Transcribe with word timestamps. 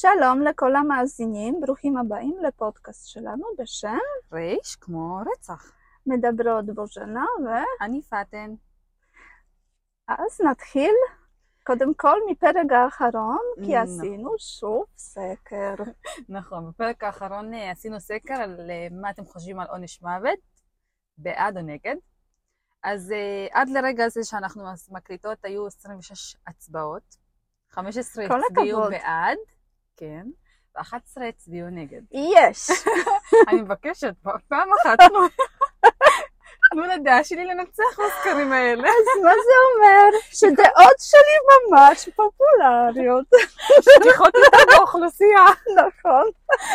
שלום 0.00 0.42
לכל 0.42 0.76
המאזינים, 0.76 1.60
ברוכים 1.60 1.96
הבאים 1.96 2.36
לפודקאסט 2.42 3.08
שלנו 3.08 3.44
בשם 3.58 3.98
ריש 4.32 4.76
כמו 4.76 5.20
רצח. 5.32 5.72
מדברות 6.06 6.66
בוז'נה, 6.66 7.24
אני 7.80 8.02
פאטן. 8.02 8.54
ואז 10.08 10.40
נתחיל 10.50 10.94
קודם 11.64 11.94
כל 11.94 12.16
מפרק 12.30 12.72
האחרון, 12.72 13.38
כי 13.56 13.76
נכון. 13.76 13.76
עשינו 13.76 14.30
שוב 14.38 14.84
סקר. 14.96 15.74
נכון, 16.38 16.70
בפרק 16.70 17.04
האחרון 17.04 17.54
אה, 17.54 17.70
עשינו 17.70 18.00
סקר 18.00 18.34
על 18.34 18.70
אה, 18.70 18.88
מה 18.90 19.10
אתם 19.10 19.24
חושבים 19.24 19.60
על 19.60 19.66
עונש 19.66 20.02
מוות, 20.02 20.38
בעד 21.18 21.56
או 21.56 21.62
נגד. 21.62 21.96
אז 22.82 23.12
אה, 23.12 23.46
עד 23.52 23.68
לרגע 23.68 24.04
הזה 24.04 24.24
שאנחנו 24.24 24.62
מקליטות 24.90 25.44
היו 25.44 25.66
26 25.66 26.36
הצבעות, 26.46 27.16
15 27.70 28.28
כל 28.28 28.40
הצביעו. 28.50 28.82
בעד, 28.90 29.38
כן, 29.98 30.26
ו-11 30.76 31.22
הצביעו 31.28 31.68
נגד. 31.70 32.00
יש! 32.12 32.70
אני 33.48 33.60
מבקשת, 33.62 34.14
פעם 34.48 34.68
אחת 34.82 34.98
תנו 35.00 35.18
תנו 36.72 36.82
לדעה 36.82 37.24
שלי 37.24 37.44
לנצח 37.44 37.98
בסקרים 37.98 38.52
האלה. 38.52 38.88
אז 38.88 39.22
מה 39.24 39.30
זה 39.30 39.52
אומר? 39.68 40.18
שדעות 40.32 40.96
שלי 40.98 41.36
ממש 41.70 42.08
פופולריות. 42.16 43.26
שליחות 43.80 44.34
יותר 44.34 44.76
באוכלוסייה. 44.76 45.46
נכון. 45.76 46.30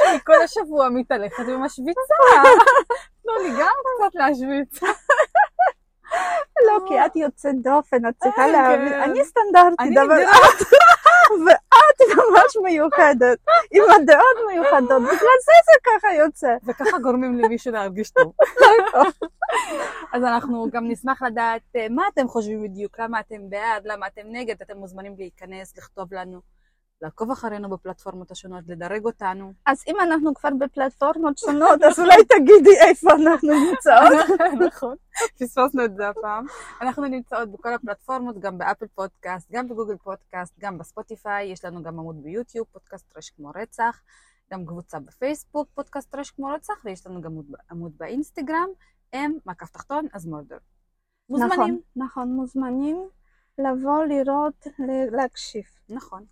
אני 0.10 0.20
כל 0.26 0.42
השבוע 0.44 0.90
מתהלכת 0.90 1.44
ומשוויצה. 1.48 2.14
תנו 3.24 3.34
לי 3.44 3.50
גם 3.60 3.74
קצת 3.98 4.16
להשוויץ. 4.16 4.80
לא, 6.68 6.80
כי 6.88 7.06
את 7.06 7.16
יוצאת 7.16 7.62
דופן, 7.62 8.06
את 8.10 8.14
צריכה 8.18 8.42
אה, 8.42 8.48
להבין. 8.48 8.90
כן. 8.90 9.02
אני 9.02 9.26
סטנדרטית, 9.26 9.98
אבל. 9.98 10.24
את... 10.24 10.68
ואת 11.46 12.18
ממש 12.18 12.58
מיוחדת, 12.64 13.38
עם 13.72 13.84
הדעות 13.96 14.38
מיוחדות, 14.48 15.02
בגלל 15.02 15.38
זה 15.46 15.54
זה 15.66 15.80
ככה 15.84 16.14
יוצא. 16.14 16.56
וככה 16.66 17.00
גורמים 17.00 17.40
למישהו 17.40 17.72
להרגיש 17.72 18.12
טוב. 18.12 18.34
אז 20.14 20.24
אנחנו 20.24 20.68
גם 20.72 20.88
נשמח 20.88 21.22
לדעת 21.22 21.62
אה, 21.76 21.88
מה 21.90 22.04
אתם 22.14 22.28
חושבים 22.28 22.64
בדיוק, 22.64 23.00
למה 23.00 23.20
אתם 23.20 23.50
בעד, 23.50 23.82
למה 23.86 24.08
אתם 24.08 24.22
נגד, 24.26 24.56
אתם 24.62 24.78
מוזמנים 24.78 25.16
להיכנס, 25.18 25.78
לכתוב 25.78 26.14
לנו, 26.14 26.40
לעקוב 27.04 27.32
אחרינו 27.32 27.70
בפלטפורמות 27.70 28.32
השונות, 28.32 28.64
לדרג 28.68 29.06
אותנו. 29.06 29.54
אז 29.66 29.84
אם 29.88 29.96
אנחנו 30.00 30.34
כבר 30.34 30.50
בפלטפורמות 30.60 31.38
שונות, 31.38 31.84
אז 31.84 32.00
אולי 32.00 32.16
תגידי 32.30 32.78
איפה 32.88 33.12
אנחנו 33.12 33.50
נמצאות. 33.54 34.40
נכון, 34.68 34.96
פספסנו 35.40 35.86
את 35.86 35.96
זה 35.96 36.10
הפעם. 36.10 36.46
אנחנו 36.82 37.06
נמצאות 37.06 37.52
בכל 37.52 37.74
הפלטפורמות, 37.74 38.40
גם 38.40 38.58
באפל 38.58 38.86
פודקאסט, 38.88 39.52
גם 39.52 39.68
בגוגל 39.68 39.98
פודקאסט, 39.98 40.54
גם 40.60 40.78
בספוטיפיי, 40.78 41.52
יש 41.52 41.66
לנו 41.66 41.84
גם 41.84 42.00
עמוד 42.00 42.24
ביוטיוב, 42.24 42.68
פודקאסט 42.72 43.14
ר' 43.14 43.30
כמו 43.30 43.52
רצח, 43.56 44.02
גם 44.52 44.66
קבוצה 44.66 45.00
בפייסבוק, 45.00 45.70
פודקאסט 45.74 46.12
ר' 46.12 46.32
כמו 46.32 46.48
רצח, 46.48 46.74
ויש 46.86 47.08
לנו 47.08 47.22
גם 47.22 47.32
עמוד, 47.72 47.92
באינסטגרם, 47.98 48.68
M, 49.14 49.38
מקף 49.46 49.70
תחתון, 49.70 50.08
as 50.14 50.26
murder. 50.26 50.58
מוזמנים. 51.30 51.52
נכון, 51.52 51.80
נכון, 51.96 52.28
מוזמנים 52.28 53.10
לבוא, 53.58 54.04
לראות, 54.04 54.68
להקשיב. 55.12 55.64
נכון. 55.90 56.26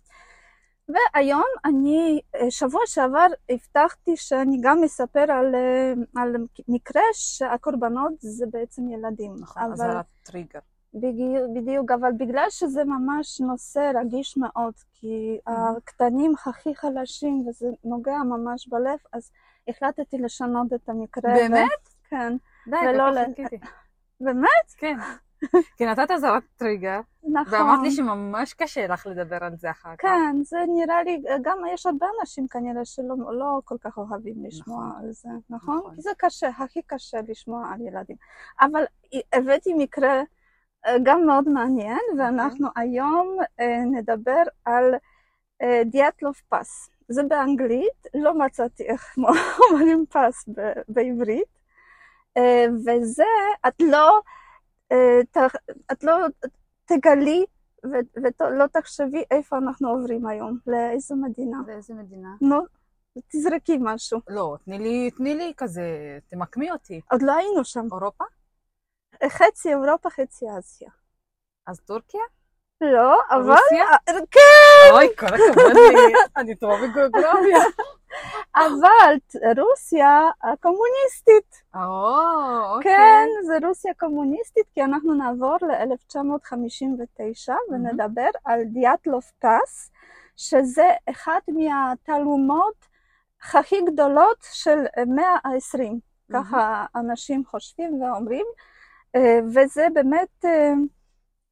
והיום 0.88 1.44
אני, 1.64 2.20
אה, 2.34 2.50
שבוע 2.50 2.80
שעבר 2.86 3.26
הבטחתי 3.50 4.16
שאני 4.16 4.58
גם 4.62 4.84
אספר 4.84 5.32
על, 5.32 5.54
אה, 5.54 5.92
על 6.22 6.36
מקרה 6.68 7.02
שהקורבנות 7.12 8.12
זה 8.18 8.46
בעצם 8.50 8.88
ילדים. 8.88 9.34
נכון, 9.40 9.62
אז 9.62 9.80
אבל 9.80 9.90
על 9.90 9.96
הטריגר. 9.96 10.58
בדיוק, 11.54 11.90
אבל 11.90 12.10
בגלל 12.16 12.46
שזה 12.50 12.84
ממש 12.84 13.40
נושא 13.40 13.92
רגיש 13.94 14.36
מאוד, 14.36 14.74
כי 14.92 15.38
הקטנים 15.46 16.34
הכי 16.46 16.74
חלשים 16.74 17.44
וזה 17.48 17.66
נוגע 17.84 18.16
ממש 18.16 18.68
בלב, 18.68 18.98
אז 19.12 19.30
החלטתי 19.68 20.18
לשנות 20.18 20.72
את 20.72 20.88
המקרה. 20.88 21.34
באמת? 21.34 21.68
ו... 21.86 22.08
כן, 22.10 22.36
די, 22.66 22.76
ולא 22.88 23.04
כל 23.10 23.18
כך 23.18 23.36
חיכיתי. 23.36 23.66
באמת? 24.20 24.72
כן. 24.76 24.96
כי 25.76 25.86
נתת 25.86 26.10
אזהרת 26.10 26.42
טריגר, 26.56 27.00
נכון. 27.24 27.54
ואמרת 27.58 27.82
לי 27.82 27.90
שממש 27.90 28.54
קשה 28.54 28.86
לך 28.86 29.06
לדבר 29.06 29.38
על 29.44 29.56
זה 29.56 29.70
אחר 29.70 29.96
כך. 29.98 30.02
כן, 30.02 30.36
זה 30.42 30.58
נראה 30.68 31.02
לי, 31.02 31.22
גם 31.42 31.58
יש 31.74 31.86
הרבה 31.86 32.06
אנשים 32.20 32.48
כנראה 32.48 32.84
שלא 32.84 33.14
לא 33.38 33.60
כל 33.64 33.76
כך 33.80 33.98
אוהבים 33.98 34.34
לשמוע 34.44 34.86
נכון. 34.86 35.04
על 35.04 35.12
זה, 35.12 35.28
נכון? 35.50 35.78
נכון. 35.78 35.94
זה 35.98 36.10
קשה, 36.18 36.48
הכי 36.58 36.82
קשה 36.86 37.18
לשמוע 37.28 37.66
על 37.72 37.80
ילדים. 37.80 38.16
אבל 38.60 38.84
הבאתי 39.32 39.74
מקרה 39.74 40.22
אה, 40.86 40.96
גם 41.02 41.26
מאוד 41.26 41.48
מעניין, 41.48 42.00
ואנחנו 42.18 42.68
היום 42.76 43.36
אה, 43.60 43.84
נדבר 43.92 44.42
על 44.64 44.94
אה, 45.62 45.82
דיאטלוב 45.84 46.34
פס. 46.48 46.90
זה 47.08 47.22
באנגלית, 47.22 48.06
לא 48.14 48.38
מצאתי 48.38 48.82
איך 48.82 49.14
אומרים 49.70 50.04
פס 50.10 50.48
בעברית, 50.88 51.62
וזה, 52.86 53.24
את 53.68 53.74
לא, 53.82 54.20
את 55.92 56.04
לא 56.04 56.16
תגלי 56.84 57.44
ולא 57.84 58.66
תחשבי 58.66 59.24
איפה 59.30 59.58
אנחנו 59.58 59.88
עוברים 59.88 60.26
היום, 60.26 60.58
לאיזו 60.66 61.16
מדינה. 61.16 61.58
באיזה 61.66 61.94
מדינה? 61.94 62.28
נו, 62.40 62.60
תזרקי 63.28 63.78
משהו. 63.80 64.20
לא, 64.28 64.56
תני 64.64 64.78
לי, 64.78 65.10
תני 65.10 65.34
לי 65.34 65.52
כזה, 65.56 66.18
תמקמי 66.28 66.70
אותי. 66.70 67.00
עוד 67.10 67.22
לא 67.22 67.32
היינו 67.32 67.64
שם. 67.64 67.86
אירופה? 67.92 68.24
חצי 69.28 69.68
אירופה, 69.68 70.10
חצי 70.10 70.46
אסיה. 70.58 70.90
אז 71.66 71.80
טורקיה? 71.80 72.20
לא, 72.80 73.18
אבל... 73.30 73.50
רוסיה? 73.50 73.84
אה, 74.08 74.14
כן, 74.30 74.92
אוי, 74.92 75.08
כל 75.18 75.26
הכבוד 75.26 75.72
לי, 75.74 76.14
אני 76.36 76.54
טובה 76.54 76.74
בגיאוגרפיה. 76.76 77.58
אבל 78.56 79.16
רוסיה 79.60 80.20
הקומוניסטית. 80.42 81.62
או, 81.74 82.76
אוקיי. 82.76 82.96
כן, 82.96 83.26
זה 83.46 83.66
רוסיה 83.66 83.94
קומוניסטית, 83.94 84.64
כי 84.74 84.84
אנחנו 84.84 85.14
נעבור 85.14 85.56
ל-1959 85.62 87.52
ונדבר 87.70 88.28
על 88.44 88.60
דיאטלוב 88.64 89.22
פס, 89.38 89.90
שזה 90.36 90.86
אחת 91.10 91.42
מהתעלומות 91.48 92.74
הכי 93.54 93.80
גדולות 93.80 94.38
של 94.52 94.78
המאה 94.96 95.36
ה-20. 95.44 95.82
ככה 96.32 96.86
אנשים 96.96 97.44
חושבים 97.46 98.02
ואומרים, 98.02 98.46
אה, 99.16 99.38
וזה 99.54 99.86
באמת 99.94 100.44
אה, 100.44 100.72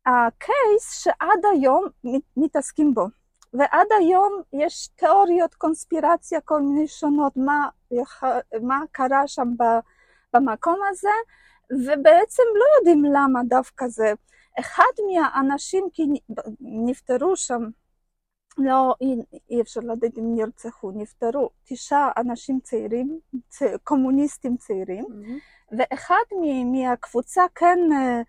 הקייס 0.06 0.93
שעד 1.03 1.44
היום 1.53 1.84
מת- 2.04 2.22
מתעסקים 2.37 2.94
בו. 2.94 3.06
ועד 3.55 3.87
היום 3.99 4.43
יש 4.53 4.88
תיאוריות 4.88 5.55
קונספירציה 5.55 6.41
כל 6.41 6.61
מיני 6.62 6.88
שונות, 6.88 7.37
מה, 7.37 7.69
מה 8.62 8.81
קרה 8.93 9.27
שם 9.27 9.49
במקום 10.34 10.78
הזה, 10.88 11.09
ובעצם 11.71 12.43
לא 12.55 12.65
יודעים 12.78 13.05
למה 13.05 13.41
דווקא 13.49 13.88
זה. 13.88 14.12
אחד 14.61 14.93
מהאנשים, 15.12 15.84
כי 15.93 16.03
נפטרו 16.61 17.37
שם, 17.37 17.62
לא, 18.59 18.94
אי, 19.00 19.61
אפשר 19.61 19.81
לדעת 19.81 20.19
אם 20.19 20.34
נרצחו, 20.34 20.91
נפטרו 20.91 21.50
תשעה 21.65 22.11
אנשים 22.17 22.61
צעירים, 22.62 23.19
צ, 23.49 23.62
קומוניסטים 23.84 24.56
צעירים, 24.56 25.05
מהמם. 25.09 25.38
ואחד 25.78 26.25
מ- 26.32 26.72
מהקבוצה 26.72 27.43
כן 27.55 27.78
אה, 27.93 28.21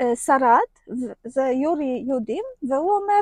אה, 0.00 0.16
שרד, 0.16 0.96
זה 1.24 1.42
יורי 1.42 2.04
יודים, 2.08 2.44
והוא 2.68 2.92
אומר, 2.92 3.20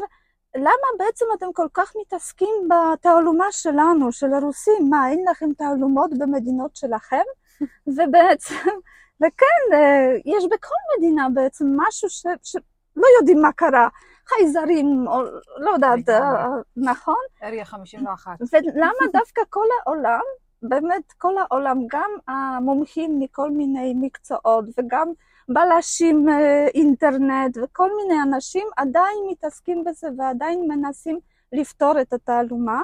למה 0.55 0.89
בעצם 0.99 1.25
אתם 1.39 1.47
כל 1.53 1.67
כך 1.75 1.93
מתעסקים 2.01 2.69
בתעלומה 2.69 3.47
שלנו, 3.51 4.13
של 4.13 4.35
הרוסים? 4.35 4.91
מה, 4.91 5.09
אין 5.11 5.25
לכם 5.31 5.53
תעלומות 5.53 6.11
במדינות 6.19 6.77
שלכם? 6.77 7.23
ובעצם, 7.97 8.71
וכן, 9.17 9.75
אה, 9.75 10.15
יש 10.25 10.45
בכל 10.51 10.75
מדינה 10.97 11.29
בעצם 11.35 11.67
משהו 11.77 12.11
ש, 12.11 12.27
שלא 12.43 13.07
יודעים 13.19 13.43
מה 13.43 13.53
קרה. 13.53 13.89
חייזרים, 14.29 15.09
או 15.09 15.23
לא 15.57 15.71
יודעת, 15.71 15.99
לגמרי. 15.99 16.39
אה, 16.39 16.47
נכון? 16.77 17.25
אריה 17.43 17.65
51. 17.65 18.39
ולמה 18.53 19.13
דווקא 19.13 19.43
כל 19.51 19.67
העולם, 19.83 20.21
באמת 20.63 21.13
כל 21.19 21.35
העולם, 21.39 21.79
גם 21.91 22.11
המומחים 22.29 23.21
מכל 23.21 23.51
מיני 23.51 23.95
מקצועות 23.97 24.65
וגם 24.79 25.13
בלשים 25.55 26.29
אה, 26.29 26.67
אינטרנט 26.75 27.59
וכל 27.63 27.91
מיני 27.97 28.23
אנשים 28.23 28.69
עדיין 28.77 29.19
מתעסקים 29.31 29.85
בזה 29.85 30.09
ועדיין 30.19 30.65
מנסים 30.69 31.19
לפתור 31.53 32.01
את 32.01 32.13
התעלומה. 32.13 32.83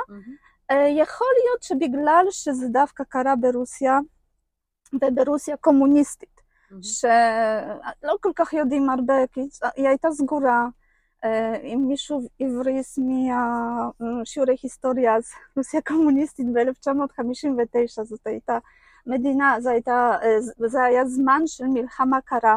אה, 0.71 0.89
יכול 0.97 1.29
להיות 1.45 1.63
שבגלל 1.63 2.27
שזה 2.31 2.69
דווקא 2.69 3.05
קרה 3.05 3.37
ברוסיה, 3.37 3.99
וברוסיה 4.95 5.57
קומוניסטית, 5.57 6.41
מהמם. 6.71 6.83
שלא 6.83 8.17
כל 8.21 8.33
כך 8.37 8.53
יודעים 8.53 8.91
הרבה, 8.91 9.27
כי 9.33 9.41
היא 9.77 9.89
הייתה 9.89 10.11
סגורה. 10.11 10.67
אה, 11.25 11.57
אם 11.57 11.85
מישהו 11.89 12.29
הבריס 12.41 12.99
משיעורי 14.01 14.57
היסטוריה, 14.63 15.17
אז 15.17 15.31
רוסיה 15.57 15.81
קומוניסטית 15.81 16.47
ב-1959 16.53 18.05
זאת 18.05 18.27
הייתה 18.27 18.59
מדינה, 19.09 19.57
זה, 19.61 19.71
הייתה, 19.71 20.17
אה, 20.23 20.69
זה 20.69 20.83
היה 20.83 21.05
זמן 21.05 21.43
של 21.47 21.67
מלחמה 21.67 22.21
קרה. 22.21 22.57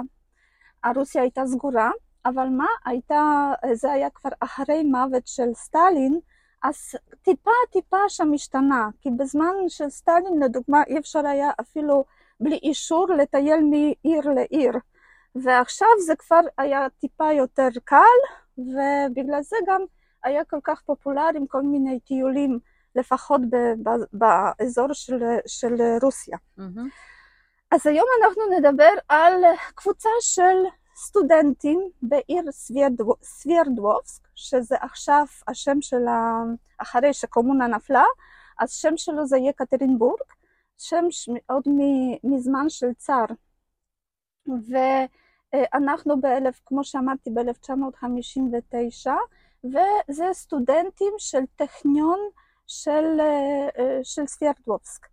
רוסיה 0.95 1.21
הייתה 1.21 1.45
סגורה, 1.45 1.92
אבל 2.25 2.48
מה 2.48 2.68
הייתה, 2.86 3.53
זה 3.74 3.92
היה 3.92 4.09
כבר 4.09 4.30
אחרי 4.39 4.83
מוות 4.83 5.27
של 5.27 5.53
סטלין, 5.53 6.19
אז 6.63 6.75
טיפה 7.21 7.51
טיפה 7.71 7.98
שם 8.07 8.33
השתנה, 8.33 8.89
כי 9.01 9.09
בזמן 9.12 9.53
של 9.68 9.89
סטלין 9.89 10.44
לדוגמה 10.44 10.83
אי 10.88 10.98
אפשר 10.98 11.27
היה 11.27 11.51
אפילו 11.62 12.03
בלי 12.39 12.56
אישור 12.56 13.07
לטייל 13.09 13.63
מעיר 13.63 14.30
לעיר, 14.36 14.74
ועכשיו 15.36 15.88
זה 16.06 16.15
כבר 16.15 16.42
היה 16.57 16.88
טיפה 17.00 17.31
יותר 17.31 17.68
קל, 17.83 18.19
ובגלל 18.57 19.42
זה 19.42 19.56
גם 19.68 19.81
היה 20.24 20.45
כל 20.45 20.59
כך 20.63 20.81
פופולרי 20.81 21.38
עם 21.38 21.47
כל 21.47 21.62
מיני 21.62 22.00
טיולים, 22.00 22.59
לפחות 22.96 23.42
ב- 23.50 23.90
ב- 23.90 24.06
באזור 24.14 24.94
של, 24.94 25.20
של 25.48 25.76
רוסיה. 26.02 26.38
מהמם. 26.58 26.90
אז 27.72 27.88
היום 27.88 28.06
אנחנו 28.24 28.44
נדבר 28.58 28.90
על 29.10 29.34
קבוצה 29.76 30.10
של 30.22 30.58
סטודנטים 30.96 31.90
בעיר 32.02 32.44
סווירדו- 32.52 33.24
סווירדוובסק, 33.24 34.28
שזה 34.36 34.76
עכשיו 34.82 35.26
השם 35.48 35.82
של 35.82 36.08
ה... 36.08 36.42
אחרי 36.78 37.14
שקומונה 37.14 37.68
נפלה, 37.68 38.04
אז 38.60 38.72
שם 38.74 38.98
שלו 38.98 39.26
זה 39.26 39.38
יקטרינבורג, 39.38 40.20
שם 40.78 41.06
ש- 41.10 41.30
עוד 41.50 41.64
מזמן 42.24 42.70
של 42.70 42.94
צאר. 42.98 43.26
ואנחנו 44.48 46.22
באלף, 46.22 46.62
כמו 46.66 46.84
שאמרתי, 46.84 47.30
ב-1959, 47.30 49.08
וזה 49.64 50.26
סטודנטים 50.34 51.14
של 51.18 51.42
טכניון 51.56 52.20
של, 52.71 53.19
אה, 53.19 54.00
של 54.03 54.27
סווירדוובסק. 54.27 55.07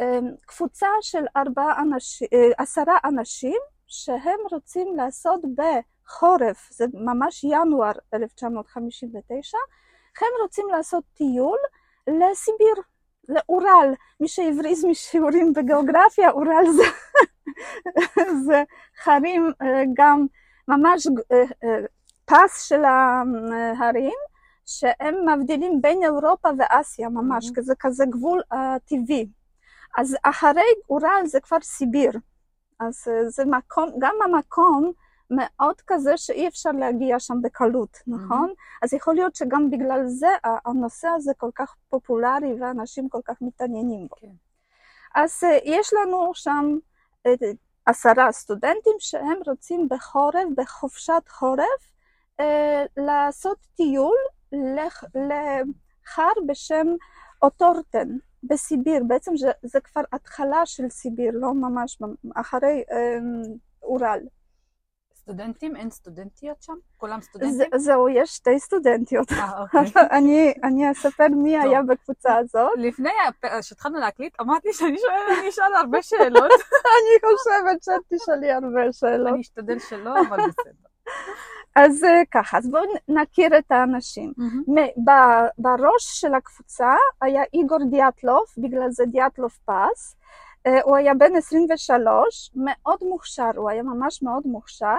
אה, 0.00 0.18
קבוצה 0.46 0.86
של 1.00 1.24
ארבעה 1.36 1.82
אנשים, 1.82 2.28
אה, 2.32 2.50
עשרה 2.58 2.98
אנשים 3.04 3.58
שהם 3.86 4.38
רוצים 4.50 4.96
לעשות 4.96 5.40
בחורף, 5.54 6.68
זה 6.70 6.84
ממש 6.94 7.44
ינואר 7.44 7.92
1959, 8.14 9.58
הם 10.20 10.42
רוצים 10.42 10.68
לעשות 10.68 11.04
טיול 11.14 11.58
לסיביר, 12.06 12.74
לאורל. 13.28 13.94
מי 14.20 14.28
שהבריז 14.28 14.84
משיעורים 14.84 15.52
בגיאוגרפיה, 15.52 16.30
אורל 16.30 16.64
זה, 16.76 16.84
זה 18.46 18.62
חרים 19.02 19.52
אה, 19.62 19.82
גם 19.94 20.26
ממש 20.68 21.06
אה, 21.32 21.44
אה, 21.64 21.80
פס 22.24 22.62
של 22.68 22.84
ההרים, 22.84 24.18
שהם 24.70 25.14
מבדילים 25.28 25.82
בין 25.82 26.02
אירופה 26.02 26.48
ואסיה 26.58 27.08
ממש, 27.08 27.48
Mhm. 27.48 27.54
כי 27.54 27.62
זה 27.62 27.74
כזה 27.80 28.04
גבול 28.06 28.42
אה, 28.52 28.76
טבעי. 28.84 29.28
אז 29.98 30.16
אחרי 30.22 30.62
אורל 30.90 31.26
זה 31.26 31.40
כבר 31.40 31.60
סיביר. 31.62 32.12
אז 32.80 33.04
זה 33.28 33.44
מקום, 33.44 33.90
גם 33.98 34.14
המקום 34.24 34.92
מאוד 35.30 35.74
כזה 35.86 36.16
שאי 36.16 36.48
אפשר 36.48 36.70
להגיע 36.70 37.18
שם 37.18 37.42
בקלות, 37.42 37.98
נכון? 38.06 38.52
אז 38.82 38.94
יכול 38.94 39.14
להיות 39.14 39.34
שגם 39.36 39.70
בגלל 39.70 40.06
זה 40.06 40.28
הנושא 40.64 41.08
הזה 41.08 41.32
כל 41.36 41.50
כך 41.54 41.74
פופולרי 41.88 42.54
ואנשים 42.60 43.08
כל 43.08 43.20
כך 43.24 43.34
מתעניינים 43.40 44.08
בו. 44.08 44.16
כן. 44.16 44.28
אז 45.14 45.42
יש 45.64 45.90
לנו 45.94 46.30
שם 46.34 46.76
עשרה 47.86 48.32
סטודנטים 48.32 48.92
שהם 48.98 49.38
רוצים 49.46 49.88
בחורף, 49.90 50.48
בחופשת 50.56 51.22
חורף, 51.28 51.92
לעשות 52.96 53.58
טיול 53.76 54.16
לחר 55.14 56.40
בשם 56.46 56.86
אוטורטן 57.42 58.08
בסיביר. 58.42 59.02
בעצם 59.06 59.36
זה, 59.36 59.50
זה 59.62 59.80
כבר 59.80 60.02
התחלה 60.12 60.66
של 60.66 60.88
סיביר, 60.88 61.30
לא 61.34 61.54
ממש 61.54 61.98
אחרי 62.34 62.84
אה, 62.92 63.18
אורל. 63.82 64.20
סטודנטים? 65.14 65.76
אין 65.76 65.90
סטודנטיות 65.90 66.62
שם? 66.62 66.74
כולם 66.96 67.20
זה, 67.20 67.26
סטודנטים? 67.26 67.78
זהו, 67.78 68.08
יש 68.08 68.30
שתי 68.30 68.58
סטודנטיות. 68.58 69.32
אה, 69.32 69.62
אוקיי. 69.62 69.80
אני, 70.18 70.54
אני 70.64 70.90
אספר 70.90 71.28
מי 71.28 71.56
טוב. 71.56 71.70
היה 71.70 71.82
בקבוצה 71.82 72.36
הזאת. 72.36 72.70
לפני 72.76 73.10
שהתחלנו 73.62 73.98
להקליט, 73.98 74.40
אמרתי 74.40 74.72
שאני 74.72 74.98
שואלת, 74.98 75.38
אני 75.38 75.48
אשאל 75.48 75.74
הרבה 75.74 76.02
שאלות. 76.02 76.50
אני 76.96 77.32
חושבת 77.32 77.82
שאת 77.82 78.14
תשאלי 78.14 78.52
הרבה 78.52 78.92
שאלות. 78.92 79.32
אני 79.32 79.40
אשתדל 79.40 79.78
שלא, 79.78 80.20
אבל 80.28 80.38
בסדר. 80.48 80.88
אז 81.76 82.04
אה, 82.04 82.22
ככה, 82.30 82.58
אז 82.58 82.70
בואו 82.70 82.82
נכיר 83.08 83.58
את 83.58 83.72
האנשים. 83.72 84.32
ב- 85.04 85.48
בראש 85.58 86.20
של 86.20 86.34
הקבוצה 86.34 86.94
היה 87.22 87.42
איגור 87.54 87.78
דיאטלוב, 87.90 88.44
בגלל 88.58 88.90
זה 88.90 89.04
דיאטלוב 89.06 89.50
פס. 89.64 90.16
אה, 90.66 90.80
הוא 90.84 90.96
היה 90.96 91.14
בן 91.14 91.36
23, 91.36 92.50
מאוד 92.54 92.98
מוכשר, 93.02 93.50
הוא 93.56 93.70
היה 93.70 93.82
ממש 93.82 94.22
מאוד 94.22 94.42
מוכשר, 94.46 94.96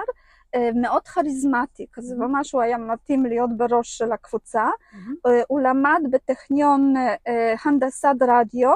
אה, 0.54 0.70
מאוד 0.74 1.08
כריזמטי, 1.08 1.86
כזה. 1.92 2.16
ממש 2.16 2.52
הוא 2.52 2.62
היה 2.62 2.78
מתאים 2.78 3.26
להיות 3.26 3.50
בראש 3.56 3.98
של 3.98 4.12
הקבוצה. 4.12 4.66
אה, 5.26 5.42
הוא 5.48 5.60
למד 5.60 6.00
בטכניון 6.10 6.94
הנדסת 7.64 8.14
רדיו, 8.28 8.72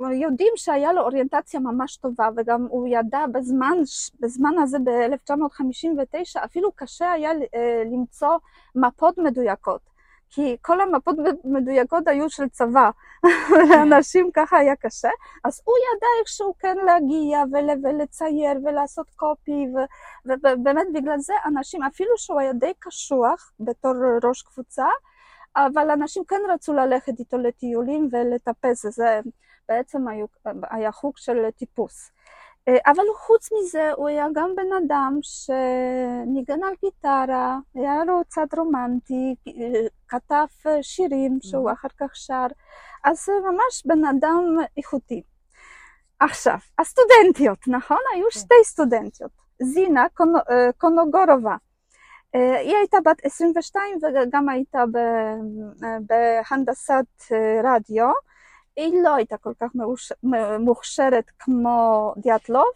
ויודעים 0.00 0.52
שהיה 0.56 0.92
לו 0.92 1.02
אוריינטציה 1.02 1.60
ממש 1.60 1.96
טובה, 1.96 2.28
וגם 2.36 2.66
הוא 2.70 2.88
ידע 2.88 3.24
בזמן, 3.32 3.78
בזמן 4.20 4.58
הזה 4.58 4.78
ב-1959, 4.78 6.44
אפילו 6.44 6.72
קשה 6.72 7.12
היה 7.12 7.30
אה, 7.30 7.82
למצוא 7.92 8.36
מפות 8.74 9.18
מדויקות. 9.18 9.94
כי 10.30 10.56
כל 10.62 10.80
המפות 10.80 11.16
מדויקות 11.44 12.08
היו 12.08 12.30
של 12.30 12.48
צבא, 12.48 12.90
לאנשים 13.80 14.30
ככה 14.34 14.58
היה 14.58 14.76
קשה, 14.76 15.08
אז 15.44 15.60
הוא 15.64 15.74
ידע 15.76 16.06
איכשהו 16.20 16.54
כן 16.58 16.76
להגיע 16.86 17.42
ול- 17.52 17.86
ולצייר 17.86 18.58
ולעשות 18.64 19.10
קופי, 19.16 19.66
ו- 19.74 20.30
ובאמת 20.44 20.86
בגלל 20.94 21.18
זה 21.18 21.34
אנשים, 21.46 21.82
אפילו 21.82 22.10
שהוא 22.16 22.40
היה 22.40 22.52
די 22.52 22.72
קשוח 22.78 23.52
בתור 23.60 23.94
ראש 24.24 24.42
קבוצה, 24.42 24.86
אבל 25.56 25.90
אנשים 25.90 26.24
כן 26.28 26.40
רצו 26.54 26.72
ללכת 26.72 27.18
איתו 27.18 27.38
לטיולים 27.38 28.08
ולטפס, 28.12 28.86
זה 28.86 29.20
בעצם 29.68 30.04
היה 30.70 30.92
חוג 30.92 31.16
של 31.16 31.50
טיפוס. 31.50 32.10
אה, 32.68 32.76
אבל 32.86 33.02
חוץ 33.16 33.48
מזה 33.52 33.92
הוא 33.92 34.08
היה 34.08 34.26
גם 34.34 34.50
בן 34.56 34.72
אדם 34.84 35.18
שניגן 35.22 36.64
על 36.64 36.74
גיטרה, 36.80 37.58
היה 37.74 38.04
לו 38.04 38.20
צד 38.28 38.46
רומנטי, 38.56 39.34
כתב 40.08 40.46
אה, 40.66 40.82
שירים 40.82 41.38
שהוא 41.42 41.72
אחר 41.72 41.88
כך 42.00 42.16
שר, 42.16 42.46
אז 43.04 43.28
ממש 43.28 43.86
בן 43.86 44.04
אדם 44.04 44.56
איכותי. 44.76 45.22
עכשיו, 46.20 46.58
הסטודנטיות, 46.78 47.68
נכון? 47.68 47.98
היו 48.14 48.24
כן. 48.32 48.40
שתי 48.40 48.64
סטודנטיות, 48.64 49.30
זינה 49.62 50.06
אה, 50.50 50.72
קונוגורובה. 50.78 51.56
אה, 52.34 52.58
היא 52.58 52.76
הייתה 52.76 52.96
בת 53.04 53.24
22 53.24 53.98
וגם 54.02 54.48
הייתה 54.48 54.84
בהנדסת 56.06 57.32
רדיו. 57.64 58.10
היא 58.76 59.02
לא 59.02 59.14
הייתה 59.14 59.36
כל 59.36 59.52
כך 59.60 59.70
מוכשרת 60.58 61.30
כמו 61.38 62.12
דיאטלוב, 62.16 62.72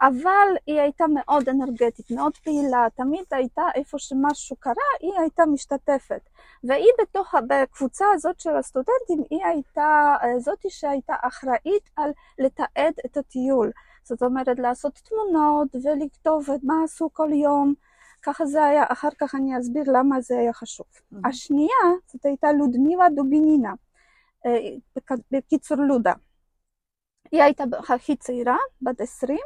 אבל 0.00 0.48
היא 0.66 0.80
הייתה 0.80 1.04
מאוד 1.14 1.48
אנרגטית, 1.48 2.10
מאוד 2.10 2.36
פעילה, 2.36 2.86
תמיד 2.94 3.24
הייתה 3.30 3.62
איפה 3.74 3.98
שמשהו 3.98 4.56
קרה, 4.56 4.74
היא 5.00 5.12
הייתה 5.18 5.46
משתתפת. 5.46 6.20
והיא 6.64 6.92
בתוך, 7.00 7.34
בקבוצה 7.48 8.04
הזאת 8.14 8.40
של 8.40 8.56
הסטודנטים, 8.56 9.24
היא 9.30 9.44
הייתה 9.44 10.14
אה, 10.22 10.38
זאתי 10.38 10.70
שהייתה 10.70 11.14
אחראית 11.22 11.90
על 11.96 12.10
לתעד 12.38 12.94
את 13.06 13.16
הטיול. 13.16 13.70
זאת 14.04 14.22
אומרת, 14.22 14.58
לעשות 14.58 14.94
תמונות 14.94 15.68
ולכתוב 15.84 16.46
מה 16.62 16.74
עשו 16.84 17.10
כל 17.12 17.30
יום. 17.32 17.74
ככה 18.22 18.46
זה 18.46 18.64
היה, 18.64 18.84
אחר 18.88 19.08
כך 19.18 19.34
אני 19.34 19.58
אסביר 19.58 19.82
למה 19.86 20.20
זה 20.20 20.38
היה 20.38 20.52
חשוב. 20.52 20.86
מהמם. 21.12 21.26
השנייה, 21.26 21.84
זאת 22.06 22.26
הייתה 22.26 22.52
לודמילה 22.52 23.06
דובינינה, 23.16 23.72
בקיצור 25.30 25.78
לודה. 25.78 26.12
היא 27.32 27.42
הייתה 27.42 27.64
הכי 27.88 28.16
צעירה, 28.16 28.56
בת 28.82 29.00
20, 29.00 29.38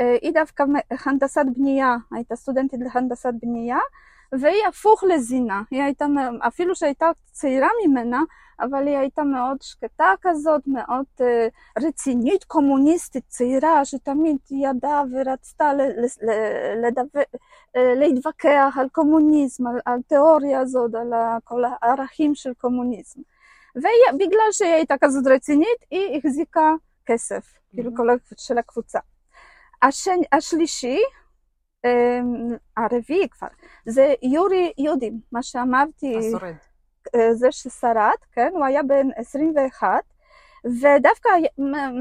אה, 0.00 0.16
היא 0.22 0.32
דווקא 0.32 0.64
הנדסת 1.06 1.44
בנייה, 1.56 1.96
הייתה 2.12 2.36
סטודנטית 2.36 2.80
להנדסת 2.80 3.32
בנייה, 3.42 3.78
והיא 4.32 4.66
הפוך 4.68 5.04
לזינה, 5.04 5.62
היא 5.70 5.82
הייתה, 5.82 6.06
אפילו 6.46 6.74
שהייתה 6.74 7.10
צעירה 7.32 7.68
ממנה, 7.86 8.20
אבל 8.60 8.86
היא 8.86 8.96
הייתה 8.96 9.22
מאוד 9.22 9.56
שקטה 9.62 10.14
כזאת, 10.20 10.62
מאוד 10.66 11.04
אה, 11.20 11.48
רצינית, 11.78 12.44
קומוניסטית, 12.44 13.24
צעירה, 13.28 13.84
שתמיד 13.84 14.36
ידעה 14.50 15.02
ורצתה 15.12 15.74
ל- 15.74 15.80
ל- 15.80 16.30
ל- 16.30 16.86
לדבר, 16.86 17.22
אה, 17.76 17.94
להתווכח 17.94 18.76
על 18.80 18.88
קומוניזם, 18.88 19.66
על, 19.66 19.80
על 19.84 20.02
תיאוריה 20.02 20.60
הזאת, 20.60 20.94
על 20.94 21.12
כל 21.44 21.62
הערכים 21.64 22.34
של 22.34 22.54
קומוניזם. 22.54 23.20
ובגלל 23.76 24.52
שהיא 24.52 24.72
הייתה 24.72 24.94
כזאת 25.00 25.26
רצינית, 25.26 25.78
היא 25.90 26.18
החזיקה 26.18 26.72
כסף, 27.06 27.54
כאילו 27.70 27.90
Mhm. 27.90 27.96
כל 27.96 28.08
של 28.36 28.58
הקבוצה. 28.58 28.98
השני, 29.82 30.24
השלישי, 30.32 30.98
אמ, 31.84 32.56
הרביעי 32.76 33.28
כבר, 33.28 33.48
זה 33.86 34.14
יורי 34.22 34.72
יודים, 34.78 35.20
מה 35.32 35.42
שאמרתי, 35.42 36.16
השורד. 36.18 36.54
אה, 37.14 37.34
זה 37.34 37.52
ששרד, 37.52 38.16
כן? 38.32 38.50
הוא 38.52 38.64
היה 38.64 38.82
בן 38.82 39.06
21, 39.16 40.02
ודווקא 40.64 41.28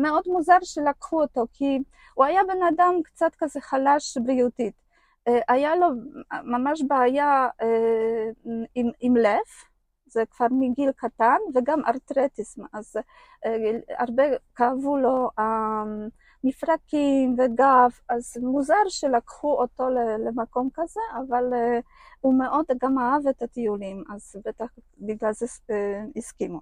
מאוד 0.02 0.24
מוזר 0.28 0.58
שלקחו 0.64 1.22
אותו, 1.22 1.46
כי 1.54 1.80
הוא 2.14 2.26
היה 2.26 2.42
בן 2.44 2.64
אדם 2.74 2.94
קצת 3.04 3.36
כזה 3.38 3.62
חלש 3.62 4.18
בריאותית. 4.18 4.74
אה, 5.28 5.40
היה 5.48 5.76
לו 5.76 5.88
ממש 6.44 6.82
בעיה 6.88 7.48
אה, 7.62 8.30
עם, 8.76 8.90
עם 9.00 9.16
לב, 9.18 9.48
זה 10.16 10.24
כבר 10.32 10.46
מגיל 10.52 10.92
קטן, 10.92 11.38
וגם 11.56 11.86
ארטרטיס, 11.86 12.60
אז 12.74 12.96
אה, 13.46 13.52
הרבה 13.98 14.24
כאבו 14.56 14.98
לו 14.98 15.30
מפרקים 16.44 17.36
וגב, 17.38 17.90
אז 18.10 18.38
מוזר 18.42 18.84
שלקחו 18.88 19.54
אותו 19.54 19.90
למקום 20.26 20.70
כזה, 20.74 21.00
אבל 21.18 21.44
הוא 22.22 22.40
מאוד 22.40 22.66
גם 22.82 23.00
אהב 23.00 23.28
את 23.28 23.42
הטיולים, 23.42 24.04
אז 24.16 24.36
בטח 24.46 24.66
בגלל 24.98 25.34
זה 25.34 25.46
הסכימו. 26.16 26.60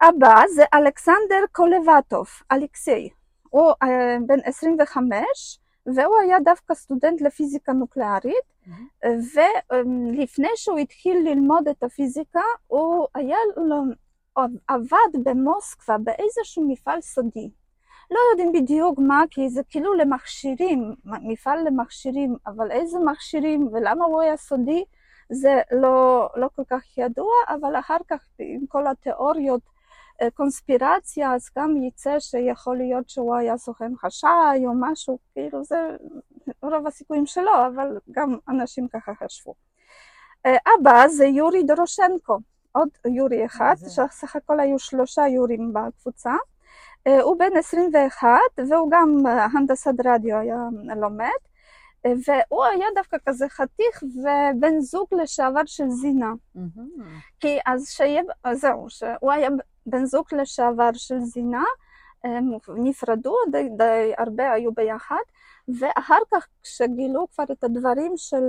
הבא 0.00 0.42
זה 0.54 0.64
אלכסנדר 0.74 1.44
קולבטוב, 1.52 2.26
אלכסיי, 2.52 3.08
הוא 3.50 3.72
בן 4.26 4.38
25, 4.44 5.58
והוא 5.86 6.16
היה 6.22 6.40
דווקא 6.40 6.74
סטודנט 6.74 7.20
לפיזיקה 7.20 7.72
נוקלארית, 7.72 8.34
mm-hmm. 8.66 9.06
ולפני 9.34 10.48
שהוא 10.56 10.78
התחיל 10.78 11.16
ללמוד 11.28 11.68
את 11.68 11.82
הפיזיקה, 11.82 12.42
הוא 12.66 13.06
היה 13.14 13.38
לו, 13.56 13.82
עבד 14.68 15.24
במוסקבה 15.24 15.98
באיזשהו 15.98 16.68
מפעל 16.68 17.00
סודי. 17.00 17.50
לא 18.10 18.18
יודעים 18.30 18.52
בדיוק 18.52 18.98
מה, 18.98 19.22
כי 19.30 19.48
זה 19.48 19.62
כאילו 19.70 19.94
למכשירים, 19.94 20.94
מפעל 21.04 21.66
למכשירים, 21.66 22.36
אבל 22.46 22.70
איזה 22.70 22.98
מכשירים 22.98 23.68
ולמה 23.72 24.04
הוא 24.04 24.20
היה 24.20 24.36
סודי, 24.36 24.84
זה 25.32 25.60
לא, 25.72 26.28
לא 26.36 26.48
כל 26.56 26.62
כך 26.70 26.98
ידוע, 26.98 27.32
אבל 27.48 27.78
אחר 27.78 27.96
כך 28.08 28.24
עם 28.38 28.66
כל 28.68 28.86
התיאוריות 28.86 29.62
קונספירציה, 30.34 31.34
אז 31.34 31.48
גם 31.58 31.76
יצא 31.76 32.20
שיכול 32.20 32.76
להיות 32.76 33.08
שהוא 33.08 33.34
היה 33.36 33.56
סוכן 33.56 33.92
חשאי 33.96 34.66
או 34.66 34.72
משהו, 34.80 35.18
כאילו 35.32 35.64
זה 35.64 35.76
רוב 36.62 36.86
הסיכויים 36.86 37.26
שלו, 37.26 37.52
אבל 37.66 37.98
גם 38.10 38.36
אנשים 38.48 38.88
ככה 38.88 39.12
חשבו. 39.24 39.54
הבא 40.44 41.08
זה 41.08 41.26
יורי 41.26 41.62
דורושנקו, 41.62 42.38
עוד 42.72 42.88
יורי 43.06 43.46
אחד, 43.46 43.74
שסך 43.78 44.36
הכל 44.36 44.60
היו 44.60 44.78
שלושה 44.78 45.28
יורים 45.28 45.72
בקבוצה. 45.72 46.32
הוא 47.22 47.38
בן 47.38 47.56
21 47.56 48.28
והוא 48.70 48.90
גם 48.90 49.22
הנדסת 49.26 49.94
רדיו 50.04 50.38
היה 50.38 50.56
לומד. 50.96 51.28
והוא 52.04 52.64
היה 52.64 52.86
דווקא 52.94 53.16
כזה 53.26 53.48
חתיך 53.48 54.02
ובן 54.02 54.80
זוג 54.80 55.06
לשעבר 55.12 55.62
של 55.66 55.88
זינה. 55.88 56.32
Mm-hmm. 56.56 57.00
כי 57.40 57.58
אז 57.66 57.88
שיהיה, 57.88 58.22
זהו, 58.52 58.86
שהוא 58.90 59.32
היה 59.32 59.48
בן 59.86 60.04
זוג 60.04 60.26
לשעבר 60.32 60.90
של 60.92 61.20
זינה, 61.20 61.64
הם 62.24 62.50
נפרדו, 62.76 63.36
די, 63.52 63.68
די 63.76 64.12
הרבה 64.18 64.52
היו 64.52 64.72
ביחד, 64.72 65.24
ואחר 65.68 66.18
כך 66.34 66.46
כשגילו 66.62 67.26
כבר 67.34 67.44
את 67.52 67.64
הדברים 67.64 68.12
של, 68.16 68.48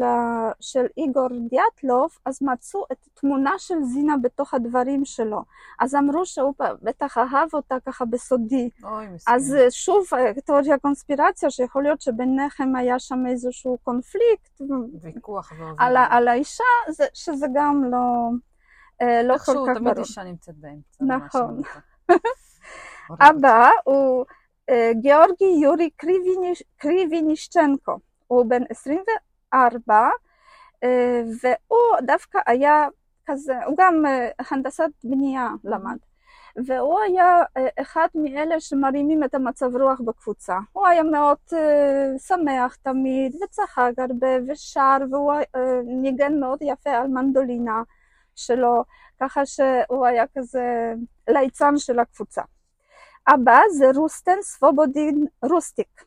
של 0.60 0.86
איגור 0.98 1.27
דיאטלוב, 1.50 2.17
אז 2.25 2.39
מצאו 2.41 2.86
את 2.91 3.07
תמונה 3.13 3.53
של 3.57 3.84
זינה 3.84 4.17
בתוך 4.17 4.53
הדברים 4.53 5.05
שלו. 5.05 5.43
אז 5.79 5.95
אמרו 5.95 6.25
שהוא 6.25 6.53
בטח 6.81 7.17
אהב 7.17 7.50
אותה 7.53 7.75
ככה 7.86 8.05
בסודי. 8.05 8.69
אוי, 8.84 9.07
מסכים. 9.07 9.36
אז 9.36 9.55
שוב, 9.69 10.05
תיאוריה 10.45 10.77
קונספירציה, 10.77 11.50
שיכול 11.50 11.84
להיות 11.84 12.01
שביניכם 12.01 12.75
היה 12.75 13.00
שם 13.00 13.24
איזשהו 13.27 13.77
קונפליקט. 13.84 14.62
ויכוח 15.01 15.53
על, 15.77 15.98
על 16.10 16.27
האישה, 16.27 16.63
זה, 16.89 17.05
שזה 17.13 17.48
גם 17.53 17.84
לא... 17.91 18.29
אה, 19.01 19.24
לא 19.24 19.38
כל 19.38 19.51
כך 19.51 19.55
ברור. 19.55 19.74
תמיד 19.74 19.98
אישה 19.98 20.24
נמצאת 20.24 20.55
באמצע. 20.55 21.03
נכון. 21.05 21.62
הבא 23.10 23.69
הוא 23.86 24.25
גיאורגי 24.91 25.45
יורי 25.62 25.89
קריבינישצ'נקו, 26.77 28.00
הוא 28.27 28.45
בן 28.45 28.62
24, 28.69 30.10
אה, 30.84 31.22
והוא 31.41 32.00
דווקא 32.01 32.39
היה 32.45 32.88
כזה, 33.25 33.63
הוא 33.65 33.75
גם 33.77 34.03
הנדסת 34.51 34.89
בנייה 35.03 35.50
למד. 35.63 35.98
והוא 36.65 37.00
היה 37.00 37.43
אחד 37.81 38.07
מאלה 38.15 38.60
שמרימים 38.60 39.24
את 39.24 39.36
המצב 39.36 39.75
רוח 39.75 40.01
בקבוצה. 40.01 40.57
הוא 40.72 40.88
היה 40.88 41.03
מאוד 41.03 41.38
שמח 42.17 42.75
תמיד, 42.75 43.36
וצחק 43.43 43.91
הרבה, 43.98 44.27
ושר, 44.48 44.98
והוא 45.12 45.34
ניגן 45.86 46.39
מאוד 46.39 46.60
יפה 46.62 46.89
על 46.89 47.07
מנדולינה. 47.07 47.81
שלו, 48.36 48.84
ככה 49.19 49.45
שהוא 49.45 50.05
היה 50.05 50.24
כזה 50.38 50.93
ליצן 51.29 51.77
של 51.77 52.00
הקבוצה. 52.00 52.41
הבא 53.27 53.60
זה 53.72 53.86
רוסטן 53.96 54.41
סבובודין 54.41 55.25
רוסטיק, 55.44 56.05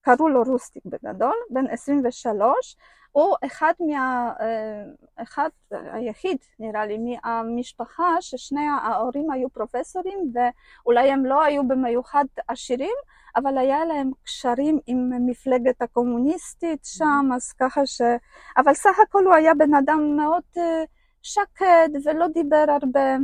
קראו 0.00 0.28
לו 0.28 0.42
רוסטיק 0.42 0.82
בגדול, 0.86 1.36
בן 1.50 1.66
23, 1.70 2.76
הוא 3.12 3.36
אחד 3.46 3.72
מה... 3.80 4.32
אחד, 5.16 5.48
היחיד 5.70 6.36
נראה 6.58 6.86
לי, 6.86 6.98
מהמשפחה 6.98 8.16
ששני 8.20 8.66
ההורים 8.82 9.30
היו 9.30 9.50
פרופסורים 9.50 10.18
ואולי 10.34 11.10
הם 11.10 11.26
לא 11.26 11.42
היו 11.42 11.68
במיוחד 11.68 12.24
עשירים, 12.48 12.94
אבל 13.36 13.58
היה 13.58 13.84
להם 13.84 14.10
קשרים 14.22 14.78
עם 14.86 15.10
מפלגת 15.26 15.82
הקומוניסטית 15.82 16.84
שם, 16.84 17.28
אז 17.34 17.52
ככה 17.52 17.86
ש... 17.86 18.00
אבל 18.56 18.74
סך 18.74 18.98
הכל 19.02 19.24
הוא 19.24 19.34
היה 19.34 19.54
בן 19.54 19.74
אדם 19.74 20.16
מאוד 20.16 20.42
שקד 21.22 21.88
ולא 22.04 22.26
דיבר 22.28 22.64
הרבה, 22.68 23.16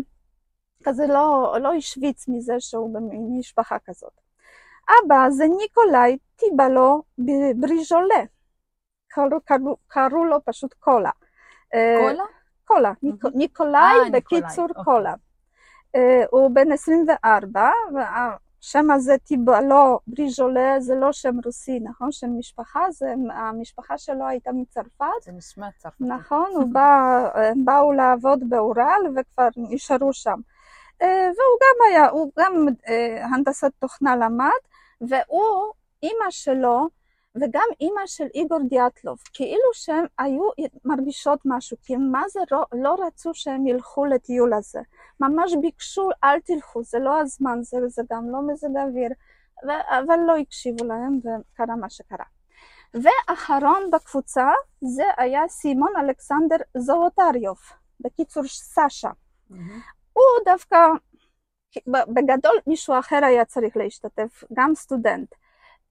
כזה 0.84 1.06
לא, 1.06 1.56
לא 1.60 1.74
השוויץ 1.74 2.28
מזה 2.28 2.60
שהוא 2.60 2.94
במשפחה 2.94 3.76
כזאת. 3.84 4.12
אבא 4.88 5.30
זה 5.30 5.44
ניקולאי 5.58 6.18
טיבלו 6.36 7.02
בריז'ולה, 7.56 8.24
קראו, 9.08 9.40
קראו, 9.44 9.76
קראו 9.86 10.24
לו 10.24 10.44
פשוט 10.44 10.74
קולה. 10.74 11.10
אה, 11.74 11.96
קולה? 12.00 12.24
קולה, 12.64 12.92
ניק, 13.02 13.24
ניקולאי 13.34 13.98
אה, 14.04 14.10
בקיצור 14.12 14.68
אוקיי. 14.68 14.84
קולה. 14.84 15.14
אה, 15.94 16.22
הוא 16.30 16.50
בן 16.50 16.72
24, 16.72 17.70
השם 18.60 18.90
הזה 18.90 19.18
טיבלו 19.18 20.00
בריז'ולה 20.06 20.80
זה 20.80 20.94
לא 20.94 21.12
שם 21.12 21.34
רוסי, 21.44 21.80
נכון? 21.80 22.12
שם 22.12 22.38
משפחה, 22.38 22.90
זה, 22.90 23.14
המשפחה 23.34 23.98
שלו 23.98 24.26
הייתה 24.26 24.50
מצרפת. 24.52 25.06
זה 25.22 25.32
נשמע 25.32 25.68
צרפת. 25.78 26.00
נכון, 26.00 26.50
הוא 26.54 26.64
בא, 26.74 27.28
באו 27.64 27.92
לעבוד 27.92 28.40
באורל 28.48 29.00
וכבר 29.16 29.48
נשארו 29.56 30.12
שם. 30.12 30.40
אה, 31.02 31.08
והוא 31.08 31.58
גם 31.62 31.86
היה, 31.88 32.08
הוא 32.08 32.32
גם 32.38 32.66
אה, 32.88 33.26
הנדסת 33.26 33.72
תוכנה 33.78 34.16
למד, 34.16 34.62
והוא, 35.00 35.72
אימא 36.02 36.30
שלו, 36.30 36.88
וגם 37.34 37.66
אימא 37.80 38.06
של 38.06 38.26
איגור 38.34 38.58
דיאטלוב, 38.68 39.18
כאילו 39.32 39.70
שהן 39.72 40.04
היו 40.18 40.42
מרגישות 40.84 41.40
משהו, 41.44 41.76
כי 41.82 41.96
מה 41.96 42.22
זה 42.28 42.40
לא, 42.50 42.64
לא 42.72 42.96
רצו 43.06 43.30
שהם 43.34 43.66
ילכו 43.66 44.04
לטיול 44.04 44.54
הזה. 44.54 44.80
ממש 45.20 45.54
ביקשו, 45.60 46.08
אל 46.24 46.40
תלכו, 46.40 46.82
זה 46.82 46.98
לא 46.98 47.20
הזמן, 47.20 47.58
זה, 47.62 47.76
זה 47.88 48.02
גם 48.12 48.30
לא 48.30 48.38
מזג 48.52 48.76
אוויר, 48.76 49.10
ו- 49.66 49.98
אבל 49.98 50.18
לא 50.26 50.36
הקשיבו 50.36 50.84
להם 50.84 51.18
וקרה 51.18 51.76
מה 51.76 51.90
שקרה. 51.90 52.24
ואחרון 52.94 53.90
בקבוצה 53.92 54.50
זה 54.80 55.04
היה 55.16 55.48
סימון 55.48 55.92
אלכסנדר 56.00 56.56
זווטריוב, 56.76 57.58
בקיצור 58.00 58.42
סשה. 58.46 59.10
Mm-hmm. 59.50 59.54
הוא 60.12 60.24
דווקא, 60.44 60.78
בגדול 61.88 62.58
מישהו 62.66 62.98
אחר 62.98 63.24
היה 63.24 63.44
צריך 63.44 63.76
להשתתף, 63.76 64.44
גם 64.52 64.74
סטודנט. 64.74 65.34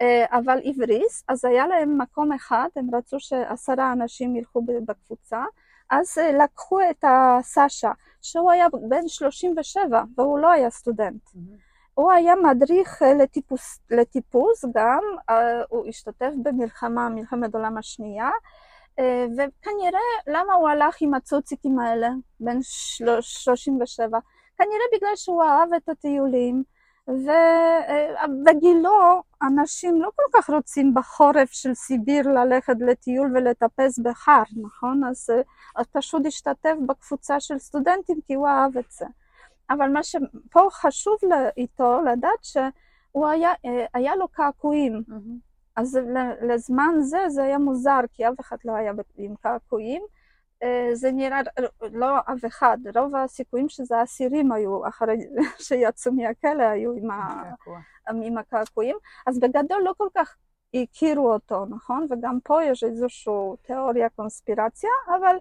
אה, 0.01 0.25
אבל 0.31 0.59
עבריס, 0.63 1.23
אז 1.27 1.45
היה 1.45 1.67
להם 1.67 2.01
מקום 2.01 2.31
אחד, 2.31 2.67
הם 2.75 2.95
רצו 2.95 3.19
שעשרה 3.19 3.91
אנשים 3.91 4.35
ילכו 4.35 4.61
בקבוצה, 4.85 5.43
אז 5.89 6.17
אה, 6.17 6.43
לקחו 6.43 6.79
את 6.89 7.03
הסשה, 7.07 7.91
שהוא 8.21 8.51
היה 8.51 8.67
בן 8.89 9.07
37 9.07 10.03
והוא 10.17 10.39
לא 10.39 10.51
היה 10.51 10.69
סטודנט. 10.69 11.27
Mm-hmm. 11.27 11.71
הוא 11.93 12.11
היה 12.11 12.35
מדריך 12.35 13.03
אה, 13.03 13.13
לטיפוס, 13.13 13.79
לטיפוס 13.89 14.65
גם, 14.73 15.03
הוא 15.69 15.87
השתתף 15.87 16.31
במלחמה, 16.43 17.09
מלחמת 17.09 17.55
העולם 17.55 17.77
השנייה, 17.77 18.29
וכנראה 19.37 19.99
למה 20.27 20.53
הוא 20.53 20.69
הלך 20.69 20.97
עם 21.01 21.13
הצוציקים 21.13 21.79
האלה, 21.79 22.09
בן 22.39 22.57
37? 22.61 24.19
כנראה 24.57 24.85
בגלל 24.93 25.15
שהוא 25.15 25.43
אהב 25.43 25.73
את 25.73 25.89
הטיולים. 25.89 26.63
ובגילו 28.27 29.23
אנשים 29.41 30.01
לא 30.01 30.09
כל 30.15 30.23
כך 30.33 30.49
רוצים 30.49 30.93
בחורף 30.93 31.51
של 31.51 31.73
סיביר 31.73 32.27
ללכת 32.27 32.75
לטיול 32.79 33.31
ולטפס 33.35 33.99
בהר, 33.99 34.43
נכון? 34.63 35.03
אז, 35.03 35.29
אז 35.75 35.85
פשוט 35.91 36.25
השתתף 36.25 36.75
בקבוצה 36.87 37.39
של 37.39 37.57
סטודנטים 37.57 38.19
כי 38.27 38.33
הוא 38.33 38.47
אהב 38.47 38.77
את 38.77 38.91
זה. 38.91 39.05
אבל 39.69 39.89
מה 39.89 40.03
שפה 40.03 40.67
חשוב 40.71 41.15
איתו 41.57 42.01
לדעת 42.01 42.43
שהוא 42.43 43.27
היה, 43.27 43.51
היה 43.93 44.15
לו 44.15 44.27
קעקועים. 44.27 45.03
Mm-hmm. 45.09 45.50
אז 45.75 45.99
לזמן 46.41 46.95
זה 46.99 47.29
זה 47.29 47.43
היה 47.43 47.57
מוזר 47.57 47.99
כי 48.13 48.27
אף 48.27 48.39
אחד 48.39 48.57
לא 48.65 48.71
היה 48.75 48.93
עם 49.17 49.35
קעקועים. 49.35 50.01
אה, 50.63 50.89
זה 50.93 51.11
נראה, 51.11 51.39
לא 51.81 52.19
אף 52.19 52.45
אחד, 52.47 52.77
רוב 52.95 53.15
הסיכויים 53.15 53.69
שזה 53.69 54.03
אסירים 54.03 54.51
היו 54.51 54.87
אחרי 54.87 55.17
שיצאו 55.67 56.11
מהכלא, 56.13 56.63
היו 56.63 56.91
עם, 56.91 57.11
ה... 57.11 57.43
עם 58.23 58.37
הקעקועים, 58.37 58.97
אז 59.27 59.39
בגדול 59.39 59.81
לא 59.83 59.93
כל 59.97 60.07
כך 60.15 60.35
הכירו 60.73 61.33
אותו, 61.33 61.65
נכון? 61.65 62.07
וגם 62.09 62.39
פה 62.43 62.63
יש 62.63 62.83
איזושהי 62.83 63.33
תיאוריה 63.61 64.09
קונספירציה, 64.09 64.89
אבל 65.07 65.35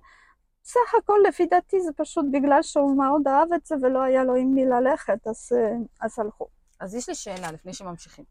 סך 0.64 0.94
הכל 0.99 1.18
לפי 1.28 1.46
דעתי 1.46 1.80
זה 1.80 1.92
פשוט 1.96 2.25
בגלל 2.30 2.62
שהוא 2.62 2.96
מאוד 2.96 3.28
אהב 3.28 3.52
את 3.52 3.66
זה 3.66 3.75
ולא 3.82 4.02
היה 4.02 4.25
לו 4.25 4.34
עם 4.34 4.54
מי 4.54 4.66
ללכת, 4.66 5.26
אז, 5.26 5.52
אה, 5.56 5.72
אז 6.00 6.18
הלכו. 6.18 6.59
אז 6.80 6.94
יש 6.94 7.08
לי 7.08 7.14
שאלה 7.14 7.52
לפני 7.52 7.72
שממשיכים. 7.72 8.25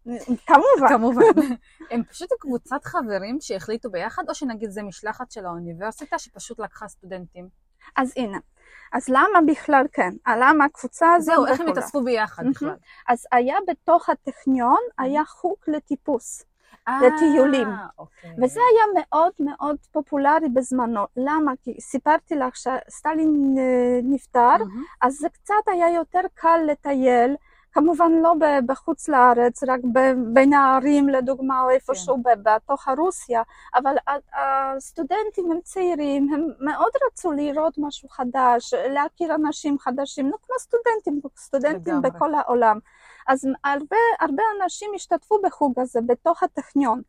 כמובן. 0.46 0.88
כמובן. 0.89 1.24
הם 1.91 2.03
פשוט 2.03 2.29
קבוצת 2.39 2.84
חברים 2.84 3.38
שהחליטו 3.41 3.91
ביחד, 3.91 4.24
או 4.29 4.36
שנגיד 4.36 4.70
זה 4.70 4.84
משלחת 4.84 5.32
של 5.32 5.46
האוניברסיטה 5.46 6.20
שפשוט 6.20 6.60
לקחה 6.60 6.88
סטודנטים? 6.88 7.50
אז 7.96 8.13
הנה, 8.18 8.38
אז 8.94 9.10
למה 9.10 9.39
בכלל 9.48 9.86
כן? 9.91 10.10
למה 10.27 10.65
הקבוצה 10.65 11.13
הזו 11.13 11.25
זהו, 11.25 11.46
איך 11.46 11.60
הם 11.60 11.68
התאספו 11.68 12.03
ביחד 12.03 12.44
בכלל? 12.50 12.75
אז 13.08 13.25
היה 13.32 13.56
בתוך 13.68 14.10
הטכניון, 14.10 14.79
היה 14.98 15.25
חוג 15.25 15.58
לטיפוס. 15.68 16.46
לטיולים. 17.01 17.68
אה, 17.68 17.86
אוקיי. 17.98 18.32
וזה 18.44 18.60
היה 18.60 19.03
מאוד 19.03 19.32
מאוד 19.39 19.77
פופולרי 19.91 20.50
בזמנו. 20.53 21.01
למה? 21.18 21.51
כי 21.63 21.82
סיפרתי 21.82 22.36
לך 22.36 22.56
שסטלין 22.56 23.56
אה, 23.58 24.00
נפטר. 24.03 24.56
אז 25.01 25.18
זה 25.18 25.29
קצת 25.29 25.53
היה 25.68 25.89
יותר 25.89 26.22
קל 26.34 26.60
לטייל, 26.68 27.36
כמובן 27.72 28.12
לא 28.12 28.34
בחוץ 28.66 29.08
לארץ, 29.10 29.64
רק 29.64 29.80
בין 30.34 30.54
הערים 30.54 31.10
לדוגמה, 31.10 31.62
או 31.62 31.70
איפשהו 31.70 32.18
ב- 32.18 32.50
בתוך 32.50 32.88
הרוסיה, 32.88 33.42
אבל 33.76 33.96
הסטודנטים 34.34 35.52
הם 35.52 35.60
צעירים, 35.64 36.34
הם 36.34 36.48
מאוד 36.60 36.92
רצו 37.08 37.32
לראות 37.32 37.74
משהו 37.78 38.10
חדש, 38.10 38.74
להכיר 38.74 39.36
אנשים 39.36 39.80
חדשים, 39.80 40.30
נו 40.30 40.38
כמו 40.48 40.56
סטודנטים, 40.60 41.22
סטודנטים 41.38 41.94
לגמרי. 41.94 42.10
בכל 42.10 42.34
העולם. 42.34 42.80
אז 43.28 43.48
הרבה, 43.64 43.98
הרבה 44.20 44.44
אנשים 44.62 44.92
השתתפו 44.96 45.40
בחוג 45.44 45.80
הזה 45.80 46.00
בתוך 46.06 46.44
הטכניון. 46.44 47.02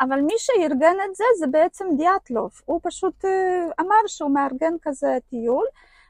אבל 0.00 0.20
מי 0.20 0.34
שארגן 0.36 0.94
את 1.10 1.14
זה 1.14 1.24
זה 1.38 1.46
בעצם 1.46 1.86
דיאטלוב, 1.96 2.50
הוא 2.64 2.80
פשוט 2.82 3.24
אה, 3.24 3.66
אמר 3.80 4.06
שהוא 4.06 4.30
מארגן 4.30 4.74
כזה 4.82 5.18
טיול, 5.30 5.64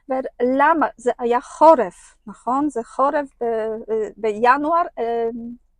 ולמה? 0.09 0.87
זה 0.97 1.11
היה 1.19 1.41
חורף, 1.41 2.15
נכון? 2.27 2.69
זה 2.69 2.83
חורף 2.83 3.29
ב, 3.41 3.43
אה, 3.43 4.09
בינואר 4.17 4.83
אה, 4.99 5.29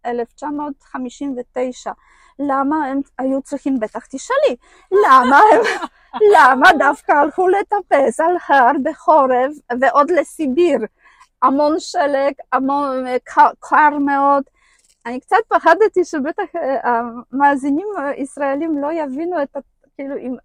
1959. 0.06 1.92
למה 2.40 2.86
הם 2.86 3.02
היו 3.18 3.42
צריכים, 3.42 3.80
בטח 3.80 4.06
תשאלי, 4.06 4.56
למה 4.92 5.40
הם, 5.54 5.62
למה 6.36 6.70
דווקא 6.80 7.12
הלכו 7.12 7.48
לטפס 7.48 8.20
על 8.20 8.36
הר 8.48 8.72
בחורף 8.84 9.52
ועוד 9.82 10.12
לסיביר? 10.12 10.80
המון 11.42 11.80
שלג, 11.80 12.34
המון 12.52 13.06
קר, 13.24 13.50
קר 13.60 13.98
מאוד. 14.00 14.44
אני 15.06 15.20
קצת 15.20 15.38
פחדתי 15.48 16.06
שבטח 16.06 16.56
אה, 16.56 17.00
המאזינים 17.32 17.88
הישראלים 17.98 18.78
לא 18.78 18.94
יבינו 18.94 19.44
את 19.44 19.56
ה... 19.56 19.60
כאילו 19.98 20.18
אם 20.18 20.36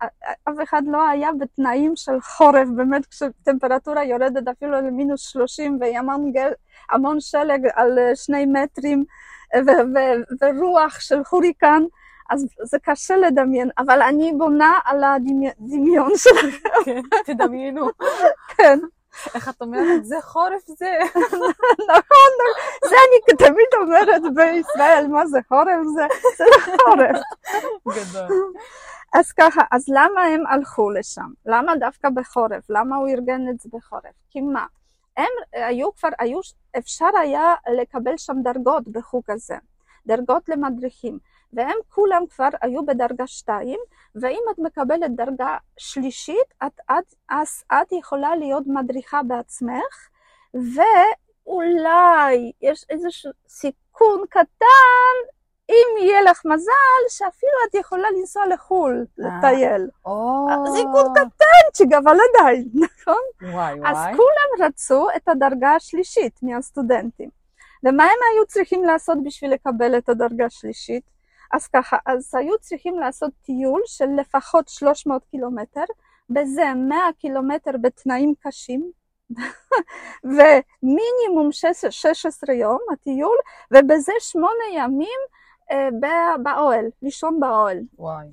אף 0.49 0.54
אחד 0.62 0.82
לא 0.87 1.09
היה 1.09 1.30
בתנאים 1.40 1.97
של 1.97 2.21
חורף, 2.21 2.68
באמת 2.76 3.06
כשטמפרטורה 3.06 4.04
יורדת 4.04 4.49
אפילו 4.49 4.73
למינוס 4.73 5.21
30 5.21 5.78
והמון 5.80 6.32
גל, 6.32 6.50
המון 6.90 7.21
שלג 7.21 7.68
על 7.75 7.99
אה, 7.99 8.16
שני 8.16 8.47
מטרים 8.47 9.04
ו- 9.56 9.85
ו- 9.94 10.44
ורוח 10.44 11.00
של 11.00 11.21
הוריקן, 11.30 11.82
אז 12.30 12.47
זה 12.62 12.78
קשה 12.82 13.16
לדמיין, 13.16 13.71
אבל 13.78 14.02
אני 14.02 14.32
בונה 14.38 14.78
על 14.85 15.04
הדמיון 15.04 16.12
שלכם, 16.16 16.85
כן, 16.85 17.00
תדמיינו. 17.25 17.87
כן. 18.56 18.78
איך 19.35 19.49
את 19.49 19.62
אומרת? 19.62 20.04
זה 20.04 20.16
חורף 20.23 20.66
זה. 20.66 20.99
נכון, 21.94 22.33
זה 22.85 22.96
אני 22.96 23.37
תמיד 23.38 23.66
אומרת 23.81 24.22
בישראל, 24.35 25.07
מה 25.07 25.27
זה 25.27 25.38
חורף? 25.48 25.87
זה, 25.94 26.03
זה 26.37 26.44
לא 26.44 26.77
חורף. 26.85 27.22
גדול. 27.88 28.53
אז 29.12 29.33
ככה, 29.33 29.62
אז 29.70 29.85
למה 29.88 30.22
הם 30.22 30.46
הלכו 30.46 30.90
לשם? 30.90 31.31
למה 31.46 31.77
דווקא 31.77 32.09
בחורף? 32.11 32.70
למה 32.70 32.96
הוא 32.96 33.09
ארגן 33.09 33.48
את 33.51 33.61
זה 33.61 33.68
בחורף? 33.72 34.14
כי 34.31 34.40
מה? 34.40 34.66
הם 35.16 35.31
היו 35.53 35.94
כבר, 35.94 36.09
היו, 36.18 36.40
אפשר 36.79 37.11
היה 37.20 37.55
לקבל 37.77 38.16
שם 38.16 38.37
דרגות 38.42 38.88
בחוג 38.88 39.22
הזה, 39.29 39.57
דרגות 40.07 40.48
למדריכים, 40.48 41.18
והם 41.53 41.77
כולם 41.88 42.23
כבר 42.31 42.49
היו 42.62 42.87
בדרגה 42.87 43.27
שתיים, 43.27 43.79
ואם 44.15 44.43
את 44.51 44.59
מקבלת 44.59 45.17
דרגה 45.17 45.57
שלישית, 45.77 46.55
את, 46.67 46.81
את, 46.91 47.15
אז 47.29 47.65
את 47.73 47.93
יכולה 47.93 48.37
להיות 48.37 48.65
מדריכה 48.67 49.23
בעצמך, 49.23 50.09
ואולי 50.55 52.53
יש 52.61 52.85
איזשהו 52.91 53.31
סיכון 53.49 54.23
קטן, 54.31 55.33
אם 55.71 56.03
יהיה 56.03 56.23
לך 56.23 56.43
מזל, 56.45 57.03
שאפילו 57.09 57.53
את 57.69 57.75
יכולה 57.75 58.11
לנסוע 58.19 58.47
לחו"ל, 58.47 59.07
לטייל. 59.19 59.88
או... 60.05 60.47
סיכון 60.77 61.15
קטנצ'יק, 61.15 61.93
אבל 61.93 62.17
עדיין, 62.31 62.69
נכון? 62.85 63.23
וואי 63.43 63.73
אז 63.85 63.97
וואי. 63.97 64.17
כולם 64.17 64.67
רצו 64.67 65.07
את 65.17 65.29
הדרגה 65.29 65.75
השלישית 65.75 66.38
מהסטודנטים. 66.43 67.31
ומה 67.85 68.05
הם 68.05 68.19
היו 68.33 68.47
צריכים 68.47 68.85
לעשות 68.85 69.19
בשביל 69.25 69.53
לקבל 69.53 69.99
את 69.99 70.09
הדרגה 70.09 70.47
השלישית? 70.47 71.12
אז 71.53 71.67
ככה, 71.67 71.97
אז 72.07 72.35
היו 72.35 72.59
צריכים 72.59 72.99
לעשות 72.99 73.31
טיול 73.43 73.83
של 73.87 74.07
לפחות 74.21 74.69
300 74.69 75.25
קילומטר, 75.25 75.85
בזה 76.31 76.75
100 76.75 76.99
קילומטר 77.19 77.71
בתנאים 77.83 78.35
קשים, 78.41 78.91
ומינימום 80.25 81.53
16 81.91 82.55
יום 82.55 82.79
הטיול, 82.93 83.37
ובזה 83.71 84.12
שמונה 84.19 84.65
ימים 84.75 85.21
אה, 85.71 85.88
באוהל, 86.43 86.85
לישון 87.03 87.41
באוהל. 87.41 87.79
וואי. 87.99 88.27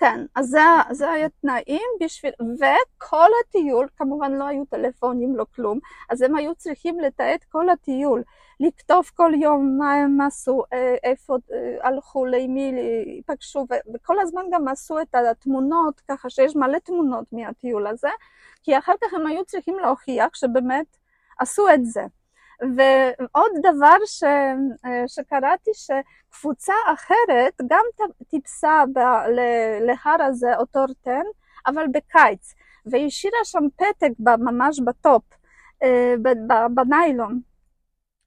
כן, 0.00 0.26
אז 0.34 0.46
זה, 0.46 0.60
זה 0.90 1.10
היה 1.10 1.28
תנאים 1.28 1.88
בשביל, 2.00 2.32
וכל 2.40 3.28
הטיול, 3.40 3.88
כמובן 3.96 4.32
לא 4.32 4.44
היו 4.44 4.64
טלפונים, 4.64 5.36
לא 5.36 5.46
כלום, 5.54 5.78
אז 6.10 6.22
הם 6.22 6.36
היו 6.36 6.54
צריכים 6.54 7.00
לתעד 7.00 7.38
כל 7.48 7.68
הטיול, 7.68 8.22
לכתוב 8.60 9.10
כל 9.14 9.32
יום 9.42 9.78
מה 9.78 9.94
הם 9.94 10.20
עשו, 10.20 10.62
אה, 10.72 10.94
איפה 11.02 11.36
אה, 11.52 11.88
הלכו, 11.88 12.26
למי 12.26 12.72
ייפגשו, 13.06 13.66
ו- 13.70 13.94
וכל 13.94 14.20
הזמן 14.20 14.42
גם 14.52 14.68
עשו 14.68 15.00
את 15.00 15.14
התמונות, 15.14 16.00
ככה 16.08 16.30
שיש 16.30 16.56
מלא 16.56 16.78
תמונות 16.78 17.24
מהטיול 17.32 17.86
הזה, 17.86 18.10
כי 18.62 18.78
אחר 18.78 18.94
כך 19.00 19.14
הם 19.14 19.26
היו 19.26 19.44
צריכים 19.44 19.78
להוכיח 19.78 20.34
שבאמת 20.34 20.96
עשו 21.38 21.68
את 21.74 21.84
זה. 21.84 22.02
ועוד 22.76 23.50
דבר 23.62 23.96
ש, 24.06 24.22
אה, 24.84 25.04
שקראתי, 25.06 25.70
שקבוצה 25.74 26.74
אחרת 26.94 27.60
גם 27.70 27.84
טיפסה 28.30 28.84
ב, 28.94 28.98
להר 29.80 30.22
הזה, 30.22 30.56
אותו 30.56 30.80
רטן, 30.90 31.22
אבל 31.66 31.84
בקיץ, 31.92 32.54
והשאירה 32.86 33.38
שם 33.44 33.62
פתק 33.76 34.10
ממש 34.18 34.80
בטופ, 34.80 35.22
אה, 35.82 36.14
בניילון. 36.74 37.40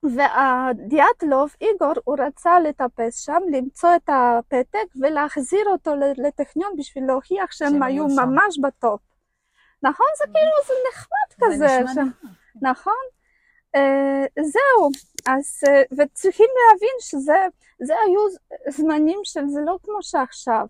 והדיאטלוב, 0.03 1.55
איגור, 1.61 1.93
הוא 2.03 2.17
רצה 2.19 2.59
לטפס 2.59 3.19
שם, 3.19 3.39
למצוא 3.51 3.95
את 3.95 4.09
הפתק 4.09 4.85
ולהחזיר 5.01 5.65
אותו 5.67 5.91
לטכניון 6.17 6.73
בשביל 6.77 7.05
להוכיח 7.07 7.51
שהם 7.51 7.83
היו 7.83 8.09
שם. 8.09 8.15
ממש 8.29 8.59
בטופ. 8.59 9.01
נכון? 9.83 10.05
זה 10.17 10.23
כאילו, 10.25 10.51
זה 10.67 10.73
נחמד 10.91 11.29
זה 11.29 11.45
כזה. 11.45 11.79
נשמע 11.83 11.93
ש- 11.93 11.97
נחמד. 11.97 12.31
נכון? 12.61 13.03
Uh, 13.77 14.43
זהו, 14.43 14.89
אז, 15.27 15.59
uh, 15.65 15.95
וצריכים 15.97 16.47
להבין 16.67 16.95
שזה 16.99 17.45
זה 17.81 17.93
היו 18.05 18.19
זמנים 18.69 19.19
של 19.23 19.47
זה 19.47 19.61
לא 19.65 19.77
כמו 19.83 19.97
שעכשיו. 20.01 20.67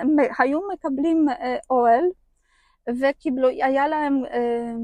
הם 0.00 0.16
היו 0.38 0.60
מקבלים 0.72 1.28
uh, 1.28 1.32
אוהל 1.70 2.04
וקיבלו, 3.00 3.48
היה 3.48 3.88
להם 3.88 4.24
uh, 4.24 4.28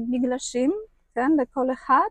מגלשים, 0.09 0.71
כן, 1.15 1.31
לכל 1.41 1.71
אחד, 1.71 2.07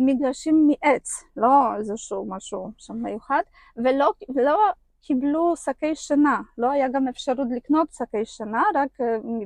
מגלשים 0.00 0.68
מעץ, 0.68 1.24
לא 1.36 1.76
איזשהו 1.78 2.26
משהו 2.28 2.70
שם 2.78 2.94
מיוחד, 2.94 3.42
ולא, 3.76 4.12
ולא 4.34 4.58
קיבלו 5.02 5.56
שקי 5.56 5.94
שינה, 5.94 6.40
לא 6.58 6.70
היה 6.70 6.88
גם 6.88 7.08
אפשרות 7.08 7.48
לקנות 7.56 7.88
שקי 7.92 8.24
שינה, 8.24 8.62
רק 8.74 8.88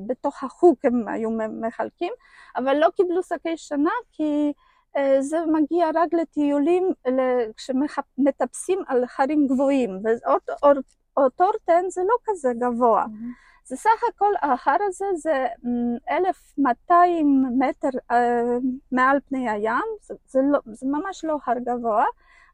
בתוך 0.06 0.44
החוג 0.44 0.76
הם 0.84 1.08
היו 1.08 1.30
מחלקים, 1.60 2.12
אבל 2.56 2.76
לא 2.76 2.88
קיבלו 2.96 3.22
שקי 3.22 3.56
שינה 3.56 3.90
כי 4.12 4.22
אה, 4.22 4.52
זה 5.20 5.38
מגיע 5.52 5.86
רק 5.94 6.14
לטיולים 6.14 6.92
כשמטפסים 7.56 8.78
על 8.86 9.04
הרים 9.18 9.46
גבוהים, 9.46 9.90
ואוטורטן 11.16 11.82
זה 11.88 12.00
לא 12.08 12.14
כזה 12.24 12.52
גבוה. 12.58 13.04
זה 13.68 13.76
סך 13.76 14.00
הכל, 14.08 14.32
ההר 14.42 14.76
הזה 14.88 15.04
זה 15.16 15.46
מ, 15.64 15.96
1,200 16.10 17.44
מטר 17.58 17.88
אה, 18.10 18.42
מעל 18.92 19.18
פני 19.28 19.50
הים, 19.50 19.84
זה, 20.02 20.14
זה, 20.26 20.40
לא, 20.52 20.58
זה 20.66 20.86
ממש 20.86 21.24
לא 21.24 21.38
הר 21.46 21.58
גבוה, 21.58 22.04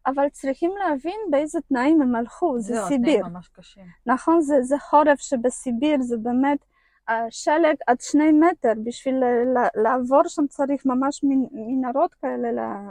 אבל 0.06 0.28
צריכים 0.28 0.70
להבין 0.78 1.20
באיזה 1.30 1.60
תנאים 1.68 2.02
הם 2.02 2.14
הלכו, 2.14 2.58
זה 2.58 2.74
זהו, 2.74 2.88
סיביר. 2.88 3.14
התנאים 3.18 3.32
ממש 3.34 3.48
קשים. 3.48 3.84
נכון, 4.06 4.40
זה, 4.40 4.62
זה 4.62 4.78
חורף 4.78 5.20
שבסיביר, 5.20 6.02
זה 6.02 6.16
באמת 6.16 6.58
השלג 7.08 7.74
עד 7.86 8.00
שני 8.00 8.32
מטר, 8.32 8.72
בשביל 8.84 9.22
לעבור 9.74 10.22
שם 10.28 10.46
צריך 10.46 10.86
ממש 10.86 11.20
מנ- 11.24 11.48
מנהרות 11.52 12.14
כאלה 12.14 12.50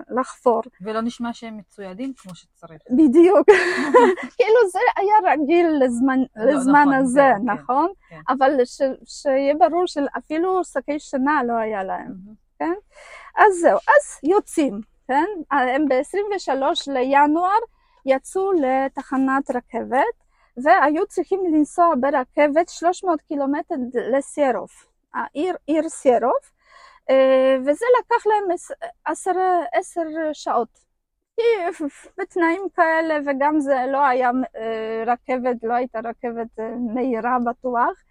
לחפור. 0.10 0.62
ולא 0.82 1.02
נשמע 1.02 1.34
שהם 1.34 1.58
מצוידים 1.58 2.14
כמו 2.18 2.36
שצריך. 2.36 2.82
בדיוק. 2.90 3.48
כאילו 4.38 4.70
זה 4.72 4.80
היה 4.98 5.34
רגיל 5.34 5.68
לזמן, 5.80 6.20
לא, 6.36 6.52
לזמן 6.52 6.82
נכון, 6.82 6.94
הזה, 6.94 7.32
כן, 7.38 7.50
נכון? 7.50 7.88
כן. 8.10 8.20
אבל 8.30 8.66
ש, 8.66 8.82
שיהיה 9.06 9.56
ברור 9.56 9.88
שאפילו 9.88 10.64
שקי 10.64 11.00
שינה 11.00 11.42
לא 11.48 11.54
היה 11.54 11.84
להם. 11.84 12.14
מהמם. 12.62 12.74
אז 13.38 13.54
זהו, 13.62 13.78
אז 13.78 14.30
יוצאים, 14.32 14.82
כן? 15.08 15.26
הם 15.52 15.86
ב-23 15.90 16.62
לינואר 16.88 17.60
יצאו 18.06 18.52
לתחנת 18.52 19.52
רכבת, 19.56 20.21
והיו 20.58 21.08
צריכים 21.08 21.40
לנסוע 21.54 21.94
ברכבת 22.00 22.70
300 22.70 23.22
קילומטר 23.22 23.76
לסיירוף, 24.12 24.88
העיר, 25.14 25.56
עיר 25.68 25.90
סיירוף, 25.90 26.52
אה, 27.10 27.56
וזה 27.62 27.86
לקח 28.00 28.28
להם 28.28 28.52
עש- 28.52 28.90
עשר, 29.06 29.32
עשר 29.74 30.02
שעות. 30.34 30.80
כי 31.36 31.42
בתנאים 32.18 32.62
כאלה, 32.76 33.18
וגם 33.26 33.60
זה 33.60 33.86
לא 33.92 34.06
היה 34.06 34.32
אה, 34.56 35.04
רכבת, 35.08 35.64
לא 35.64 35.74
הייתה 35.74 36.00
רכבת 36.00 36.60
אה, 36.60 36.76
מהירה 36.94 37.38
בטוח. 37.46 38.04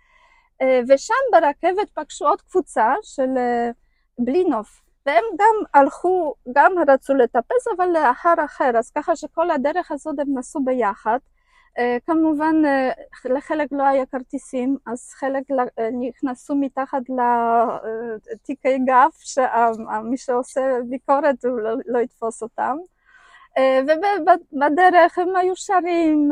אה, 0.62 0.80
ושם 0.88 1.14
ברכבת 1.32 1.90
פגשו 1.94 2.26
עוד 2.28 2.40
קבוצה 2.40 2.94
של 3.02 3.36
אה, 3.36 3.70
בלי 4.18 4.44
נוף. 4.44 4.82
והם 5.06 5.24
גם 5.38 5.54
הלכו, 5.74 6.34
גם 6.52 6.72
רצו 6.88 7.14
לטפס, 7.14 7.68
אבל 7.76 7.86
לאחר 7.86 8.34
אחר, 8.44 8.70
אז 8.78 8.90
ככה 8.90 9.16
שכל 9.16 9.50
הדרך 9.50 9.90
הזאת 9.90 10.18
הם 10.18 10.38
נסעו 10.38 10.64
ביחד. 10.64 11.18
אה, 11.78 11.96
כמובן, 12.06 12.54
אה, 12.66 12.90
לחלק 13.24 13.68
לא 13.72 13.82
היה 13.82 14.06
כרטיסים, 14.06 14.76
אז 14.86 15.12
חלק 15.12 15.42
אה, 15.78 15.88
נכנסו 16.00 16.54
מתחת 16.54 17.02
לתיקי 18.30 18.78
גב, 18.78 19.10
שמי 19.18 20.16
שעושה 20.16 20.60
ביקורת 20.88 21.44
הוא 21.44 21.60
לא, 21.60 21.70
לא 21.86 21.98
יתפוס 21.98 22.42
אותם. 22.42 22.76
ובדרך 23.82 25.18
הם 25.18 25.36
היו 25.36 25.56
שרים, 25.56 26.30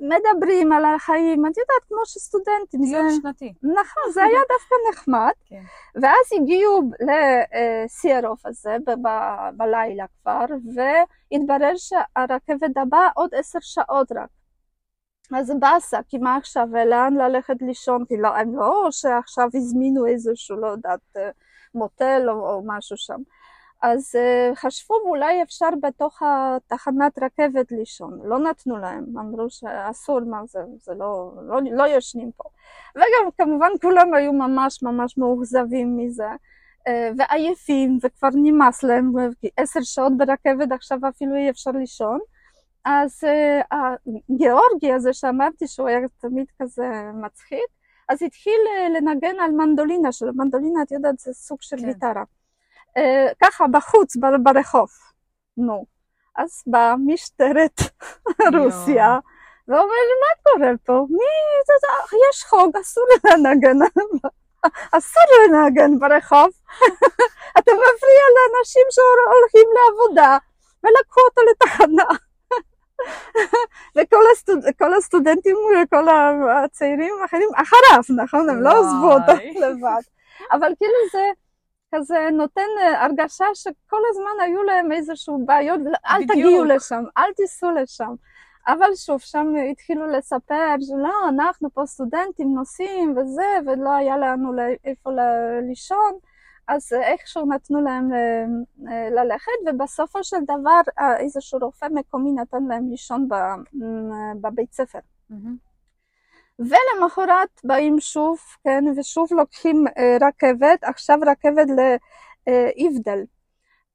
מדברים 0.00 0.72
על 0.72 0.84
החיים, 0.84 1.46
את 1.46 1.56
יודעת, 1.56 1.84
כמו 1.88 1.98
שסטודנטים. 2.04 2.82
זה- 2.84 2.96
טיול 2.96 3.10
שנתי. 3.22 3.52
נכון, 3.62 4.02
זה 4.14 4.22
היה 4.22 4.40
דווקא 4.52 4.74
נחמד. 4.92 5.32
כן. 5.46 5.62
ואז 6.02 6.40
הגיעו 6.42 6.82
לסיירוף 7.84 8.46
הזה 8.46 8.76
ב- 8.86 9.06
ב- 9.08 9.50
בלילה 9.56 10.04
כבר, 10.22 10.44
והתברר 10.74 11.72
שהרכבת 11.76 12.76
הבאה 12.76 13.08
עוד 13.14 13.34
עשר 13.34 13.58
שעות 13.62 14.12
רק. 14.12 14.28
אז 15.36 15.52
באסה, 15.60 15.98
כי 16.08 16.18
מה 16.18 16.36
עכשיו, 16.36 16.66
לאן 16.86 17.14
ללכת 17.14 17.56
לישון? 17.60 18.04
כי 18.08 18.16
לא, 18.16 18.28
הם 18.36 18.56
לא 18.56 18.88
שעכשיו 18.90 19.48
הזמינו 19.54 20.06
איזשהו, 20.06 20.56
לא 20.56 20.66
יודעת, 20.66 21.00
אה, 21.16 21.30
מוטל 21.74 22.26
או, 22.30 22.50
או 22.50 22.62
משהו 22.66 22.96
שם. 22.96 23.18
אז 23.82 24.14
uh, 24.16 24.56
חשבו 24.56 24.94
אולי 24.94 25.42
אפשר 25.42 25.68
בתוך 25.82 26.22
התחנת 26.22 27.18
רכבת 27.22 27.72
לישון, 27.72 28.20
לא 28.24 28.38
נתנו 28.38 28.78
להם, 28.78 29.04
אמרו 29.18 29.50
שאסור, 29.50 30.20
מה 30.20 30.40
זה, 30.46 30.60
זה 30.76 30.94
לא, 30.94 31.32
לא, 31.42 31.60
לא 31.72 31.88
ישנים 31.88 32.30
פה. 32.36 32.44
וגם 32.96 33.30
כמובן 33.38 33.70
כולם 33.82 34.14
היו 34.14 34.32
ממש 34.32 34.82
ממש 34.82 35.18
מאוכזבים 35.18 35.96
מזה, 35.96 36.28
uh, 36.88 36.90
ועייפים, 37.16 37.98
וכבר 38.02 38.28
נמאס 38.34 38.82
להם, 38.82 39.12
עשר 39.56 39.80
שעות 39.82 40.16
ברכבת 40.16 40.72
עכשיו 40.72 40.98
אפילו 41.08 41.34
אי 41.36 41.50
אפשר 41.50 41.70
לישון. 41.70 42.18
אז 42.84 43.24
uh, 43.24 43.76
הגיאורגי 44.30 44.92
הזה 44.92 45.12
שאמרתי 45.12 45.66
שהוא 45.66 45.88
היה 45.88 45.98
תמיד 46.20 46.46
כזה 46.62 46.90
מצחיק, 47.14 47.68
אז 48.08 48.22
התחיל 48.22 48.60
לנגן 48.96 49.40
על 49.40 49.50
מנדולינה 49.50 50.12
שלו, 50.12 50.32
מנדולינה 50.34 50.82
את 50.82 50.92
יודעת 50.92 51.18
זה 51.18 51.32
סוג 51.32 51.58
של 51.62 51.76
כן. 51.76 51.86
גיטרה. 51.86 52.24
אה, 52.96 53.26
ככה 53.44 53.66
בחוץ, 53.66 54.16
ברחוב. 54.42 54.88
נו. 55.56 55.84
אז 56.36 56.62
באה 56.66 56.94
משטרת 57.06 57.80
רוסיה, 58.54 59.18
ואומרת, 59.68 60.10
מה 60.20 60.52
קורה 60.52 60.70
פה? 60.84 61.06
מי, 61.10 61.24
יש 62.30 62.44
חוק, 62.44 62.76
אסור 62.76 63.04
לנגן, 63.24 63.78
אסור 64.98 65.22
לנגן 65.48 65.98
ברחוב. 65.98 66.48
אתה 67.58 67.72
מפריע 67.72 68.24
לאנשים 68.36 68.86
שהולכים 68.90 69.68
לעבודה, 69.76 70.38
ולקחו 70.84 71.20
אותו 71.20 71.42
לתחנה. 71.50 72.04
וכל 73.96 74.24
הסטוד, 74.32 74.58
כל 74.78 74.94
הסטודנטים 74.94 75.56
וכל 75.82 76.08
הצעירים 76.50 77.14
האחרים 77.22 77.48
אחריו, 77.54 78.22
נכון? 78.24 78.50
הם 78.50 78.62
לא 78.62 78.70
עזבו 78.70 79.12
אותו. 79.12 79.32
לבד. 79.60 80.02
אבל 80.52 80.72
כאילו 80.78 80.98
זה 81.12 81.30
כזה 81.94 82.28
נותן 82.32 82.66
אה, 82.80 83.04
הרגשה 83.04 83.44
שכל 83.54 84.00
הזמן 84.10 84.44
היו 84.44 84.62
להם 84.62 84.92
איזשהו 84.92 85.46
בעיות, 85.46 85.80
אל 86.06 86.16
בדיוק. 86.16 86.30
תגיעו 86.32 86.64
לשם, 86.64 87.04
אל 87.18 87.32
תיסעו 87.36 87.70
לשם. 87.70 88.14
אבל 88.66 88.94
שוב, 88.94 89.20
שם 89.20 89.46
התחילו 89.70 90.06
לספר 90.06 90.74
שלא, 90.80 91.28
אנחנו 91.28 91.70
פה 91.70 91.86
סטודנטים 91.86 92.54
נוסעים 92.54 93.16
וזה, 93.16 93.58
ולא 93.66 93.90
היה 93.90 94.18
לנו 94.18 94.52
איפה 94.84 95.10
לישון, 95.68 96.12
אז 96.68 96.92
איכשהו 96.92 97.46
נתנו 97.46 97.80
להם 97.80 98.12
אה, 98.12 98.44
אה, 98.92 99.10
ללכת, 99.10 99.52
ובסופו 99.66 100.24
של 100.24 100.36
דבר 100.44 100.80
איזשהו 101.18 101.58
רופא 101.62 101.86
מקומי 101.90 102.32
נתן 102.32 102.64
להם 102.68 102.90
לישון 102.90 103.28
בבית 104.40 104.72
ספר. 104.72 104.98
מהמם. 105.30 105.69
ולמחרת 106.60 107.60
באים 107.64 108.00
שוב, 108.00 108.38
כן, 108.64 108.84
ושוב 108.96 109.28
לוקחים 109.30 109.84
אה, 109.98 110.16
רכבת, 110.28 110.84
עכשיו 110.84 111.18
רכבת 111.26 111.66
לאיבדל. 112.46 113.18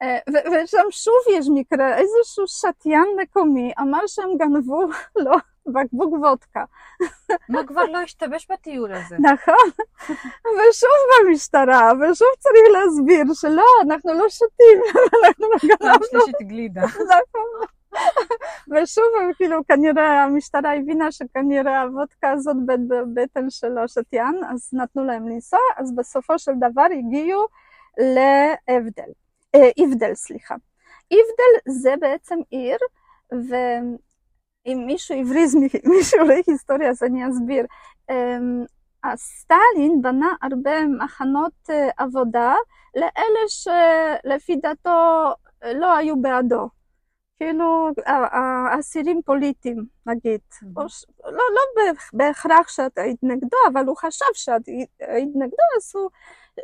אה, 0.01 0.17
ו- 0.29 0.63
ושם 0.63 0.91
שוב 0.91 1.13
יש 1.31 1.47
מקרה, 1.53 1.97
איזשהו 1.97 2.47
שתיין 2.47 3.07
מקומי 3.21 3.73
אמר 3.79 4.07
שהם 4.07 4.37
גנבו 4.37 4.81
לו 5.23 5.31
בקבוק 5.67 6.13
וודקה, 6.13 6.63
מה 7.49 7.63
כבר 7.67 7.83
לא 7.83 7.97
השתבש 7.97 8.47
בטיול 8.51 8.93
הזה? 8.93 9.15
נכון? 9.19 9.69
ושוב 10.43 10.89
במשטרה, 11.27 11.91
ושוב 11.93 12.27
צריך 12.39 12.63
להסביר 12.73 13.33
שלא, 13.33 13.65
אנחנו 13.81 14.13
לא 14.13 14.29
שותים, 14.29 14.81
אנחנו 14.95 15.47
לא 15.49 15.57
פעם 15.59 15.69
גנבנו, 15.81 16.05
שלישית 16.05 16.47
גלידה. 16.47 16.81
נכון. 17.13 17.74
ושוב, 18.71 19.05
כאילו, 19.37 19.67
כנראה 19.67 20.23
המשטרה 20.23 20.75
הבינה 20.75 21.11
שכנראה 21.11 21.81
הוודקה 21.81 22.31
הזאת 22.31 22.57
בבטן 22.65 23.49
שלו 23.49 23.87
שתיין, 23.87 24.41
אז 24.49 24.69
נתנו 24.73 25.05
להם 25.05 25.27
לנסוע, 25.27 25.59
אז 25.77 25.95
בסופו 25.95 26.39
של 26.39 26.51
דבר 26.57 26.87
הגיעו 26.97 27.47
לאבדל, 27.97 29.11
אה, 29.55 29.69
איבדל, 29.77 30.13
סליחה. 30.13 30.55
איבדל 31.11 31.71
זה 31.81 31.93
בעצם 31.99 32.39
עיר, 32.49 32.77
ואם 33.31 34.83
מישהו 34.85 35.21
הבריז 35.21 35.55
משיעורי 35.99 36.41
היסטוריה 36.47 36.89
אז 36.89 37.03
אני 37.03 37.29
אסביר. 37.29 37.65
אמ, 38.09 38.65
סטלין 39.15 40.01
בנה 40.01 40.33
הרבה 40.41 40.87
מחנות 40.87 41.69
אה, 41.69 41.89
עבודה 41.97 42.55
לאלה 42.95 43.43
שלפי 43.47 44.55
דעתו 44.55 45.29
אה, 45.63 45.73
לא 45.73 45.95
היו 45.95 46.21
בעדו. 46.21 46.69
כאילו 47.39 47.89
אסירים 48.79 49.21
פוליטיים 49.25 49.85
נגיד, 50.05 50.39
או 50.77 50.89
ש... 50.89 51.05
לא, 51.23 51.31
לא 51.31 51.61
בהכ- 51.75 52.09
בהכרח 52.13 52.67
שאת 52.67 52.97
היית 52.97 53.23
נגדו, 53.23 53.57
אבל 53.73 53.85
הוא 53.85 53.97
חשב 53.97 54.25
שאת 54.33 54.61
היית 54.99 55.29
נגדו, 55.35 55.63
אז 55.77 55.91
הוא 55.95 56.09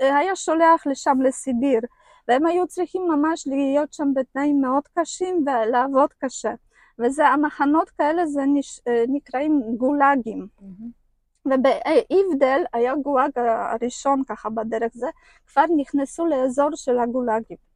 אה, 0.01 0.17
היה 0.17 0.35
שולח 0.35 0.87
לשם 0.87 1.21
לסיביר, 1.21 1.79
והם 2.27 2.45
היו 2.45 2.67
צריכים 2.67 3.01
ממש 3.07 3.47
להיות 3.47 3.93
שם 3.93 4.07
בתנאים 4.15 4.61
מאוד 4.61 4.83
קשים 4.99 5.45
ולעבוד 5.47 6.09
קשה. 6.17 6.53
וזה 6.99 7.27
המחנות 7.27 7.89
כאלה 7.89 8.25
זה 8.25 8.41
נש... 8.47 8.81
אה, 8.87 9.03
נקראים 9.07 9.61
גולאגים. 9.77 10.47
מהמם. 10.61 11.01
ובאיבדל 11.45 12.63
היה 12.73 12.95
גולאג 12.95 13.31
הראשון 13.35 14.23
ככה 14.27 14.49
בדרך 14.49 14.91
זה, 14.93 15.07
כבר 15.47 15.63
נכנסו 15.77 16.25
לאזור 16.25 16.69
של 16.75 16.99
הגולאגים. 16.99 17.70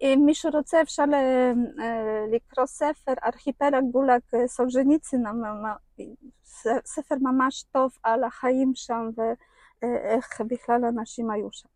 אם 0.00 0.22
מישהו 0.26 0.50
רוצה 0.54 0.82
אפשר 0.82 1.04
לקרוא 2.32 2.66
ספר 2.66 3.12
ארכיפלג 3.24 3.82
גולאג 3.92 4.20
אה, 4.34 4.48
סולז'ניצין, 4.48 5.26
המ- 5.26 5.42
מ- 5.44 6.04
ס- 6.44 6.84
ספר 6.84 7.14
ממש 7.20 7.62
טוב 7.72 7.90
על 8.02 8.24
החיים 8.24 8.72
שם 8.74 9.08
ואיך 9.16 10.40
בכלל 10.40 10.84
אנשים 10.84 11.30
היו 11.30 11.48
שם. 11.52 11.68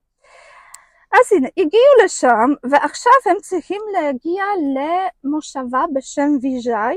אז 1.12 1.32
הנה, 1.32 1.48
הגיעו 1.56 2.04
לשם 2.04 2.70
ועכשיו 2.70 3.12
הם 3.26 3.36
צריכים 3.40 3.80
להגיע 3.92 4.44
למושבה 4.74 5.84
בשם 5.94 6.30
ויז'אי 6.42 6.96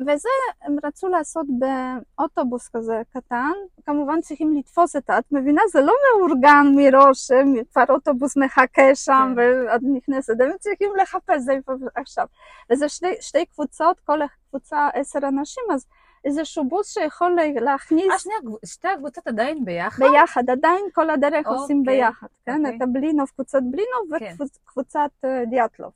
וזה 0.00 0.28
הם 0.62 0.76
רצו 0.84 1.08
לעשות 1.08 1.46
באוטובוס 1.58 2.68
כזה 2.68 3.02
קטן, 3.12 3.52
כמובן 3.86 4.20
צריכים 4.20 4.56
לתפוס 4.56 4.96
את 4.96 5.10
ה... 5.10 5.18
את 5.18 5.24
מבינה? 5.32 5.62
זה 5.72 5.80
לא 5.80 5.92
מאורגן 6.16 6.66
מראש, 6.76 7.30
כבר 7.72 7.84
אוטובוס 7.88 8.36
מחכה 8.36 8.94
שם 8.94 9.34
כן. 9.36 9.40
ואת 9.66 9.80
נכנסת, 9.96 10.40
הם 10.40 10.50
צריכים 10.58 10.90
לחפש 11.02 11.48
איפה 11.48 11.72
עכשיו. 11.94 12.26
וזה 12.70 12.88
שתי, 12.88 13.14
שתי 13.20 13.46
קבוצות, 13.46 14.00
כל 14.00 14.18
קבוצה 14.50 14.88
עשר 14.94 15.18
אנשים, 15.18 15.64
אז 15.72 15.86
איזשהו 16.24 16.64
בוס 16.68 16.92
שיכול 16.92 17.36
להכניס... 17.60 18.10
אה, 18.12 18.18
שנייה, 18.18 18.38
שתי 18.64 18.88
הקבוצות 18.88 19.26
עדיין 19.26 19.64
ביחד? 19.64 20.04
ביחד, 20.04 20.50
עדיין 20.50 20.84
כל 20.92 21.10
הדרך 21.10 21.46
אוקיי, 21.46 21.60
עושים 21.60 21.82
ביחד, 21.82 22.26
כן? 22.46 22.66
אוקיי. 22.66 22.76
את 22.76 22.82
הבלינוב, 22.82 23.28
קבוצת 23.34 23.60
בלינוב 23.62 24.18
כן. 24.18 24.34
וקבוצת 24.64 25.10
אה, 25.24 25.44
דיאטלוב. 25.50 25.92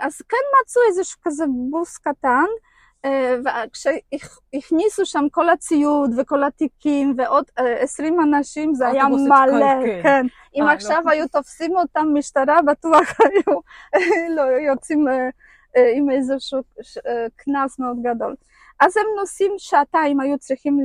אז 0.00 0.22
כן 0.28 0.36
מצאו 0.62 0.82
איזשהו 0.88 1.20
כזה 1.22 1.44
בוס 1.70 1.98
קטן, 1.98 2.46
וכשהכניסו 3.44 5.06
שם 5.06 5.24
כל 5.30 5.48
הציוד 5.48 6.10
וכל 6.18 6.44
התיקים 6.44 7.14
ועוד 7.18 7.44
אה, 7.58 7.82
20 7.82 8.20
אנשים 8.20 8.74
זה 8.74 8.88
היה 8.88 9.08
מלא, 9.08 9.34
התקלקל. 9.34 10.02
כן. 10.02 10.26
אם 10.54 10.62
אה, 10.62 10.72
עכשיו 10.72 11.02
לא. 11.04 11.10
היו 11.10 11.28
תופסים 11.28 11.76
אותם 11.76 12.06
משטרה 12.14 12.62
בטוח 12.62 13.20
היו 13.20 13.60
לא, 14.36 14.42
יוצאים 14.42 15.06
עם 15.96 16.10
איזשהו 16.10 16.60
קנס 17.36 17.78
מאוד 17.78 17.96
גדול. 18.02 18.34
אז 18.80 18.96
הם 18.96 19.04
נוסעים 19.20 19.52
שעתיים, 19.58 20.20
היו 20.20 20.38
צריכים 20.38 20.78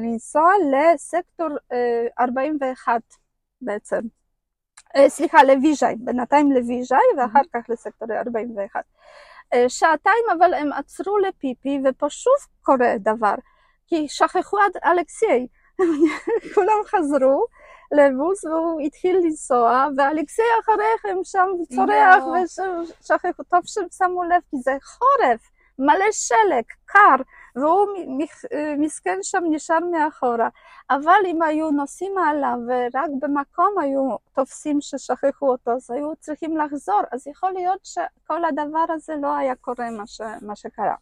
לנסוע 0.00 0.50
לסקטור 0.72 1.48
אה, 1.72 2.06
41 2.20 3.00
בעצם. 3.60 4.00
סליחה, 5.08 5.42
לויז'אי, 5.42 5.94
בינתיים 5.98 6.52
לויז'אי 6.52 6.98
ואחר 7.18 7.40
כך 7.54 7.60
לסקטור 7.68 8.08
41. 8.12 8.84
אה, 9.54 9.68
שעתיים 9.68 10.24
אבל 10.38 10.54
הם 10.54 10.72
עצרו 10.72 11.18
לפיפי 11.18 11.78
ופה 11.84 12.10
שוב 12.10 12.34
קורה 12.62 12.98
דבר, 12.98 13.34
כי 13.86 14.08
שכחו 14.08 14.56
את 14.66 14.76
אלכסיי. 14.84 15.46
כולם 16.54 16.80
חזרו 16.86 17.44
לבוס 17.92 18.44
והוא 18.44 18.80
התחיל 18.80 19.16
לנסוע 19.16 19.86
ואלכסיי 19.96 20.44
אחריהם 20.60 21.18
שם 21.24 21.46
צורח. 21.74 22.24
ושכחו, 22.24 23.42
טוב 23.42 23.60
שהם 23.64 23.86
שמו 23.98 24.24
לב 24.24 24.42
כי 24.50 24.56
זה 24.56 24.76
חורף, 24.82 25.40
מלא 25.78 26.12
שלג, 26.12 26.64
קר, 26.84 27.16
והוא 27.56 27.86
אה, 28.52 28.74
מסכן 28.78 29.18
שם 29.22 29.42
נשאר 29.50 29.78
מאחורה. 29.90 30.48
אבל 30.90 31.20
אם 31.26 31.42
היו 31.42 31.70
נוסעים 31.70 32.18
עליו 32.18 32.58
ורק 32.68 33.10
במקום 33.20 33.74
היו 33.80 34.16
תופסים 34.32 34.80
ששכחו 34.80 35.48
אותו, 35.48 35.70
אז 35.70 35.90
היו 35.90 36.16
צריכים 36.16 36.56
לחזור. 36.56 37.00
אז 37.12 37.26
יכול 37.26 37.50
להיות 37.52 37.80
שכל 37.84 38.44
הדבר 38.44 38.84
הזה 38.88 39.14
לא 39.22 39.36
היה 39.36 39.54
קורה 39.54 39.90
מה, 39.90 40.06
ש... 40.06 40.20
מה 40.42 40.56
שקרה. 40.56 40.94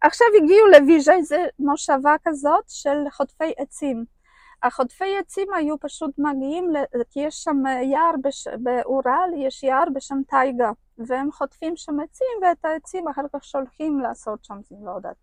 עכשיו 0.00 0.26
הגיעו 0.36 0.66
לויז'י, 0.66 1.22
זה 1.22 1.46
מושבה 1.58 2.14
כזאת 2.24 2.64
של 2.68 3.04
חוטפי 3.10 3.52
עצים. 3.56 4.17
החוטפי 4.62 5.18
עצים 5.18 5.48
היו 5.54 5.80
פשוט 5.80 6.10
מגיעים, 6.18 6.72
כי 7.10 7.20
יש 7.20 7.34
שם 7.34 7.66
יער 7.82 8.12
בש... 8.22 8.48
באורל, 8.48 9.30
יש 9.36 9.62
יער 9.62 9.84
בשם 9.94 10.18
טייגה, 10.28 10.70
והם 10.98 11.32
חוטפים 11.32 11.76
שם 11.76 12.00
עצים, 12.00 12.26
ואת 12.42 12.64
העצים 12.64 13.08
אחר 13.08 13.22
כך 13.32 13.44
שולחים 13.44 14.00
לעשות 14.00 14.44
שם, 14.44 14.60
לא 14.84 14.90
יודעת, 14.90 15.16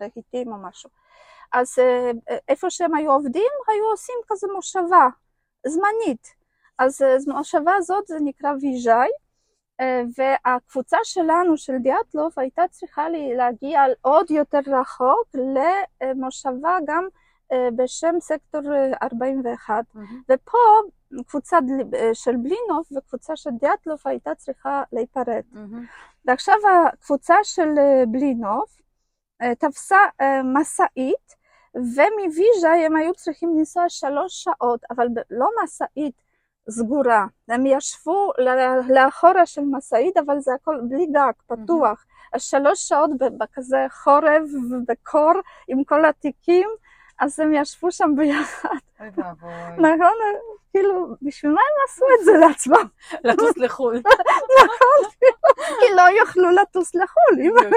רהיטים 0.00 0.52
או 0.52 0.56
משהו. 0.62 0.90
אז 1.52 1.78
אה, 1.78 2.10
איפה 2.48 2.70
שהם 2.70 2.94
היו 2.94 3.12
עובדים, 3.12 3.52
היו 3.68 3.84
עושים 3.84 4.16
כזה 4.28 4.46
מושבה 4.54 5.08
זמנית. 5.66 6.34
אז 6.78 7.02
אה, 7.02 7.16
המושבה 7.26 7.74
הזאת 7.74 8.06
זה 8.06 8.16
נקרא 8.20 8.52
ויז'אי, 8.60 9.08
אה, 9.80 10.02
והקבוצה 10.16 10.96
שלנו, 11.02 11.56
של 11.56 11.76
דיאטלוב, 11.82 12.32
הייתה 12.36 12.62
צריכה 12.70 13.06
להגיע 13.36 13.82
עוד 14.00 14.30
יותר 14.30 14.60
רחוק 14.66 15.28
למושבה 15.34 16.78
גם 16.86 17.04
אה, 17.04 17.08
בשם 17.76 18.14
סקטור 18.20 18.74
אה, 18.74 18.92
41. 19.02 19.84
מהמם. 19.94 20.22
ופה 20.28 20.58
קבוצה 21.26 21.58
אה, 21.94 22.10
של 22.14 22.36
בלינוב 22.36 22.86
וקבוצה 22.96 23.36
של 23.36 23.50
דיאטלוב 23.60 23.98
הייתה 24.04 24.34
צריכה 24.34 24.82
להיפרד. 24.92 25.42
מהמם. 25.52 25.84
ועכשיו 26.28 26.54
הקבוצה 26.92 27.34
של 27.42 27.68
אה, 27.78 28.02
בלינוב 28.08 28.64
אה, 29.42 29.54
תפסה 29.54 29.98
אה, 30.20 30.40
משאית 30.42 31.34
ומוויז'ה 31.74 32.72
הם 32.86 32.96
היו 32.96 33.14
צריכים 33.14 33.58
לנסוע 33.58 33.84
שלוש 33.88 34.44
שעות, 34.44 34.80
אבל 34.90 35.06
לא 35.30 35.46
משאית 35.62 36.22
סגורה, 36.70 37.26
הם 37.48 37.66
ישבו 37.66 38.32
לאחורה 38.88 39.46
של 39.46 39.62
משאית, 39.64 40.16
אבל 40.16 40.40
זה 40.40 40.54
הכל 40.54 40.80
בלי 40.88 41.06
גג, 41.06 41.32
פתוח. 41.46 42.04
אז 42.32 42.42
שלוש 42.42 42.88
שעות 42.88 43.10
בכזה 43.18 43.86
חורף 43.90 44.42
ובקור 44.70 45.32
עם 45.68 45.84
כל 45.84 46.04
התיקים, 46.04 46.68
אז 47.20 47.40
הם 47.40 47.54
ישבו 47.54 47.92
שם 47.92 48.10
ביחד. 48.16 48.68
אוי 49.00 49.08
ואבוי. 49.16 49.52
נכון? 49.78 50.16
כאילו, 50.70 51.06
בשביל 51.22 51.52
מה 51.52 51.60
הם 51.60 51.84
עשו 51.88 52.04
את 52.20 52.24
זה 52.24 52.32
לעצמם? 52.32 52.88
לטוס 53.24 53.56
לחו"ל. 53.56 54.02
כי 55.80 55.94
לא 55.96 56.02
יוכלו 56.02 56.50
לטוס 56.50 56.94
לחו"ל. 56.94 57.68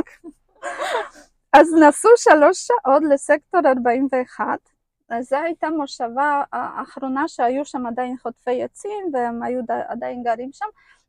אז 1.54 1.74
נסעו 1.74 2.12
שלוש 2.18 2.68
שעות 2.68 3.04
לסקטור 3.10 3.62
41. 3.78 4.60
אז 5.10 5.30
זו 5.30 5.38
הייתה 5.38 5.70
מושבה 5.70 6.44
האחרונה 6.54 7.28
שהיו 7.28 7.66
שם 7.66 7.86
עדיין 7.86 8.18
חוטפי 8.18 8.64
עצים 8.64 9.12
והם 9.14 9.44
היו 9.44 9.62
עדיין 9.88 10.24
גרים 10.24 10.50
שם 10.54 10.66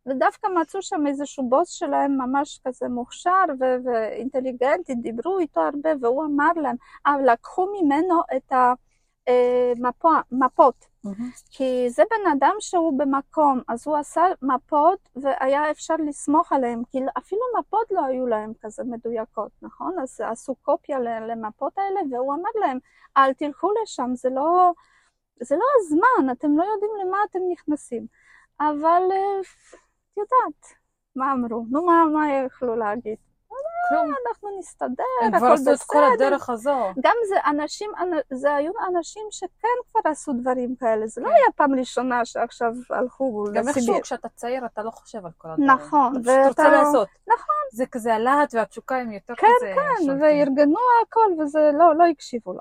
ודווקא 0.07 0.47
מצאו 0.61 0.83
שם 0.83 1.07
איזשהו 1.07 1.49
בוס 1.49 1.69
שלהם 1.69 2.17
ממש 2.17 2.61
כזה 2.67 2.88
מוכשר 2.88 3.45
ו- 3.61 3.77
ואינטליגנטי, 3.85 4.95
דיברו 4.95 5.38
איתו 5.38 5.61
הרבה 5.61 5.91
והוא 6.01 6.25
אמר 6.25 6.53
להם, 6.62 6.77
אה, 7.07 7.17
לקחו 7.33 7.67
ממנו 7.73 8.21
את 8.37 8.53
המפות 10.05 10.85
מהמם. 11.05 11.31
כי 11.51 11.91
זה 11.91 12.03
בן 12.11 12.31
אדם 12.33 12.55
שהוא 12.61 12.99
במקום, 12.99 13.61
אז 13.69 13.87
הוא 13.87 13.97
עשה 13.97 14.23
מפות 14.43 15.09
והיה 15.17 15.71
אפשר 15.71 15.95
לסמוך 16.07 16.53
עליהם, 16.53 16.83
כי 16.91 16.99
אפילו 17.19 17.41
מפות 17.59 17.87
לא 17.91 18.05
היו 18.05 18.27
להם 18.27 18.53
כזה 18.61 18.85
מדויקות, 18.85 19.51
נכון? 19.62 19.97
אז 20.03 20.21
עשו 20.21 20.55
קופיה 20.55 20.99
למפות 21.01 21.73
האלה, 21.79 22.01
והוא 22.11 22.35
אמר 22.35 22.67
להם, 22.67 22.79
אל 23.17 23.33
תלכו 23.33 23.69
לשם, 23.83 24.11
זה 24.15 24.31
לא, 24.31 24.73
זה 25.43 25.57
לא 25.57 25.65
הזמן, 25.81 26.33
אתם 26.33 26.57
לא 26.57 26.62
יודעים 26.62 26.91
למה 27.07 27.19
אתם 27.31 27.38
נכנסים. 27.53 28.07
אבל 28.61 29.03
אה, 29.12 29.41
את 30.12 30.18
יודעת, 30.18 30.75
מה 31.16 31.33
אמרו? 31.33 31.64
נו, 31.70 31.87
מה, 31.87 32.05
מה 32.12 32.33
יכלו 32.46 32.77
להגיד? 32.77 33.16
כלום. 33.88 34.14
אנחנו 34.27 34.59
נסתדר, 34.59 35.05
הם 35.22 35.38
כבר 35.38 35.46
הכל 35.46 35.55
עשו 35.55 35.72
את 35.72 35.83
כל 35.87 35.98
בסדר. 35.98 36.27
הדרך 36.27 36.51
הזו. 36.51 36.92
גם 37.03 37.16
זה 37.29 37.37
אנשים, 37.46 37.90
זה 38.33 38.55
היו 38.55 38.72
אנשים 38.88 39.22
שכן 39.31 39.68
כבר 39.90 40.11
עשו 40.11 40.33
דברים 40.33 40.77
כאלה, 40.77 41.07
זה 41.07 41.20
לא 41.20 41.29
היה 41.29 41.53
פעם 41.57 41.75
ראשונה 41.75 42.25
שעכשיו 42.25 42.72
הלכו 42.90 43.44
גם 43.44 43.68
לסיביר. 43.68 43.68
איכשהו 43.68 44.03
כשאתה 44.03 44.29
צעיר 44.29 44.66
אתה 44.66 44.83
לא 44.83 44.90
חושב 44.90 45.27
על 45.27 45.33
כל 45.38 45.48
הדברים. 45.48 45.70
נכון, 45.70 46.12
אתה 46.12 46.20
פשוט 46.22 46.48
רוצה 46.48 46.68
לעשות. 46.68 47.09
נכון. 47.29 47.55
זה 47.72 47.87
כזה 47.87 48.14
הלהט 48.14 48.55
והתשוקה 48.55 48.96
הם 48.96 49.12
יותר 49.12 49.35
כן, 49.35 49.46
כזה 49.57 49.72
כן, 49.75 50.05
שולטים. 50.05 50.22
וארגנו 50.22 50.79
הכל 51.03 51.42
וזה 51.42 51.70
לא, 51.79 51.96
לא 51.96 52.05
הקשיבו 52.05 52.53
לו. 52.53 52.61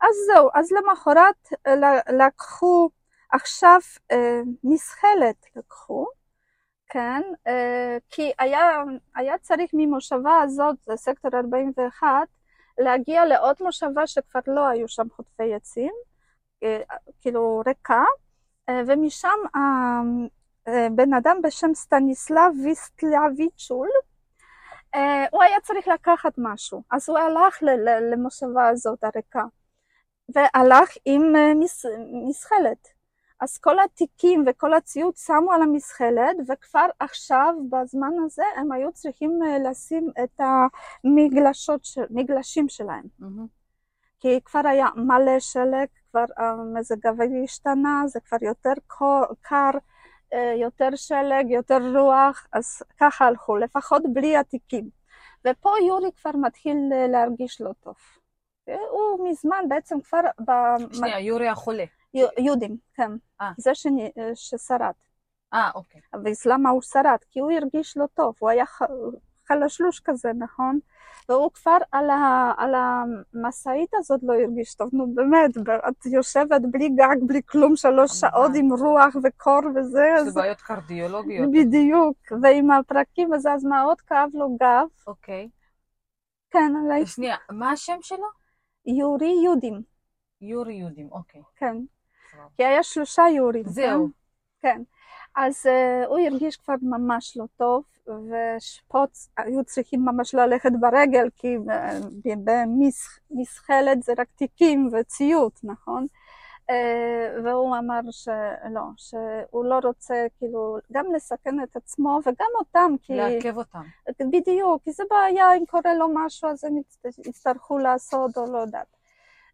אז 0.00 0.14
זהו, 0.26 0.48
אז 0.54 0.72
למחרת 0.72 1.48
אה, 1.66 2.00
לקחו, 2.12 2.90
עכשיו 3.32 3.78
אה, 4.12 4.40
מסחלת 4.64 5.36
לקחו, 5.56 6.06
כן, 6.92 7.22
אה, 7.46 7.96
כי 8.10 8.32
היה, 8.38 8.82
היה 9.16 9.38
צריך 9.38 9.70
ממושבה 9.74 10.40
הזאת, 10.40 10.76
זה 10.82 10.96
סקטור 10.96 11.30
41, 11.34 12.06
להגיע 12.78 13.24
לעוד 13.24 13.56
מושבה 13.60 14.06
שכבר 14.06 14.40
לא 14.46 14.68
היו 14.68 14.88
שם 14.88 15.06
חוטפי 15.16 15.54
עצים, 15.54 15.92
אה, 16.62 16.80
כאילו 17.20 17.62
ריקה, 17.66 18.04
אה, 18.68 18.80
ומשם 18.86 19.38
בן 20.94 21.14
אדם 21.14 21.36
בשם 21.42 21.74
סטניסלב 21.74 22.52
ויסטלביצ'ול, 22.64 23.88
הוא 25.30 25.42
היה 25.42 25.60
צריך 25.62 25.88
לקחת 25.88 26.32
משהו, 26.38 26.82
אז 26.90 27.08
הוא 27.08 27.18
הלך 27.18 27.58
למושבה 28.12 28.68
הזאת 28.68 29.04
הריקה, 29.04 29.44
והלך 30.34 30.90
עם 31.04 31.22
מסחלת. 32.28 32.91
אז 33.42 33.58
כל 33.58 33.78
התיקים 33.80 34.44
וכל 34.46 34.74
הציוד 34.74 35.16
שמו 35.16 35.52
על 35.52 35.62
המסחלת, 35.62 36.36
וכבר 36.48 36.86
עכשיו, 37.00 37.54
בזמן 37.70 38.10
הזה, 38.24 38.42
הם 38.56 38.72
היו 38.72 38.92
צריכים 38.92 39.38
אה, 39.42 39.70
לשים 39.70 40.10
את 40.24 40.40
המגלשות, 40.40 41.84
של- 41.84 42.04
שלהם. 42.68 43.04
מהמם. 43.18 43.46
כי 44.20 44.40
כבר 44.44 44.60
היה 44.64 44.86
מלא 44.96 45.38
שלג, 45.40 45.86
כבר 46.10 46.24
המזג 46.36 47.06
האוויר 47.06 47.30
השתנה, 47.44 48.02
זה 48.06 48.20
כבר 48.20 48.36
יותר 48.40 48.72
קר, 49.40 49.70
אה, 50.32 50.54
יותר 50.56 50.88
שלג, 50.96 51.50
יותר 51.50 51.78
רוח, 51.98 52.46
אז 52.52 52.82
ככה 53.00 53.26
הלכו, 53.26 53.56
לפחות 53.56 54.02
בלי 54.12 54.36
התיקים. 54.36 54.88
ופה 55.48 55.70
יורי 55.86 56.10
כבר 56.20 56.30
מתחיל 56.34 56.76
אה, 56.92 57.06
להרגיש 57.06 57.60
לא 57.60 57.70
טוב. 57.80 57.96
הוא 58.66 59.28
מזמן 59.30 59.64
בעצם 59.68 60.00
כבר, 60.00 60.20
שנייה, 60.92 61.20
יורי 61.20 61.48
החולה. 61.48 61.84
יודעים, 62.38 62.76
כן. 62.94 63.10
זה 63.56 63.70
ששרד. 64.34 64.92
אה, 65.54 65.70
אוקיי. 65.74 66.00
למה 66.46 66.70
הוא 66.70 66.82
שרד? 66.82 67.18
כי 67.30 67.40
הוא 67.40 67.50
הרגיש 67.50 67.96
לא 67.96 68.04
טוב, 68.14 68.34
הוא 68.38 68.50
היה 68.50 68.64
חלשלוש 69.48 70.00
כזה, 70.00 70.32
נכון? 70.38 70.78
והוא 71.28 71.50
כבר 71.52 71.78
על, 71.92 72.10
ה, 72.10 72.52
על 72.56 72.74
המשאית 72.74 73.94
הזאת 73.94 74.20
לא 74.22 74.34
הרגיש 74.34 74.74
טוב, 74.74 74.90
נו 74.92 75.14
באמת, 75.14 75.50
את 75.88 76.06
יושבת 76.06 76.60
בלי 76.70 76.88
גג, 76.88 77.16
בלי 77.26 77.40
כלום, 77.46 77.76
שלוש. 77.76 78.10
שעות 78.10 78.50
עם 78.54 78.72
רוח 78.72 79.16
וקור 79.24 79.60
וזה, 79.76 80.04
יש 80.16 80.20
אז 80.20 80.34
בעיות 80.34 80.60
קרדיולוגיות. 80.60 81.50
בדיוק, 81.52 82.16
ועם 82.42 82.70
הפרקים 82.70 83.32
וזה, 83.32 83.52
אז 83.52 83.64
מאוד 83.64 84.00
כאב 84.00 84.28
לו 84.34 84.56
גב, 84.60 84.86
אוקיי. 85.06 85.48
כן, 86.50 86.72
עלי. 86.84 87.06
שנייה, 87.06 87.36
מה 87.50 87.70
השם 87.70 87.96
שלו? 88.00 88.26
יורי 88.86 89.34
יודים, 89.44 89.82
יורי 90.40 90.74
יודים, 90.74 91.08
אוקיי. 91.12 91.42
כן. 91.56 91.76
סבבה. 92.32 92.46
כי 92.56 92.64
היה 92.64 92.82
שלושה 92.82 93.22
יורים. 93.36 93.64
זהו. 93.66 94.08
כן. 94.60 94.68
כן. 94.76 94.82
אז 95.36 95.66
uh, 95.66 96.06
הוא 96.06 96.18
הרגיש 96.18 96.56
כבר 96.56 96.74
ממש 96.82 97.36
לא 97.36 97.44
טוב, 97.56 97.84
ופה 98.06 99.04
היו 99.36 99.64
צריכים 99.64 100.04
ממש 100.04 100.34
ללכת 100.34 100.70
ברגל, 100.80 101.28
כי 101.36 101.56
במסחלת 102.44 104.02
זה 104.02 104.12
רק 104.18 104.28
תיקים 104.36 104.90
וציוד, 104.92 105.52
נכון? 105.64 106.06
Uh, 106.62 106.74
והוא 107.44 107.76
אמר 107.78 108.00
שלא, 108.10 108.82
שהוא 108.96 109.64
לא 109.64 109.78
רוצה 109.84 110.26
כאילו 110.38 110.78
גם 110.92 111.04
לסכן 111.14 111.62
את 111.62 111.76
עצמו 111.76 112.18
וגם 112.26 112.46
אותם, 112.58 112.94
כי... 113.02 113.16
לעכב 113.16 113.56
אותם. 113.58 113.82
בדיוק, 114.20 114.82
כי 114.84 114.92
זה 114.92 115.02
בעיה, 115.10 115.54
אם 115.56 115.66
קורה 115.66 115.94
לו 115.94 116.08
משהו 116.14 116.48
אז 116.48 116.64
הם 116.64 116.76
יצט- 116.76 117.28
יצטרכו 117.28 117.78
לעשות 117.78 118.38
או 118.38 118.52
לא 118.52 118.58
יודעת. 118.58 118.96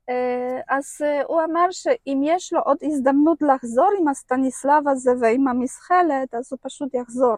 אה, 0.09 0.61
אז 0.68 0.97
אה, 1.05 1.23
הוא 1.27 1.42
אמר 1.44 1.66
שאם 1.71 2.21
יש 2.25 2.53
לו 2.53 2.61
עוד 2.61 2.77
הזדמנות 2.83 3.42
לחזור 3.42 3.90
עם 4.01 4.09
הסטניסלב 4.09 4.88
הזה 4.88 5.11
ועם 5.21 5.49
המסחלת, 5.49 6.35
אז 6.35 6.49
הוא 6.53 6.59
פשוט 6.62 6.94
יחזור. 6.94 7.37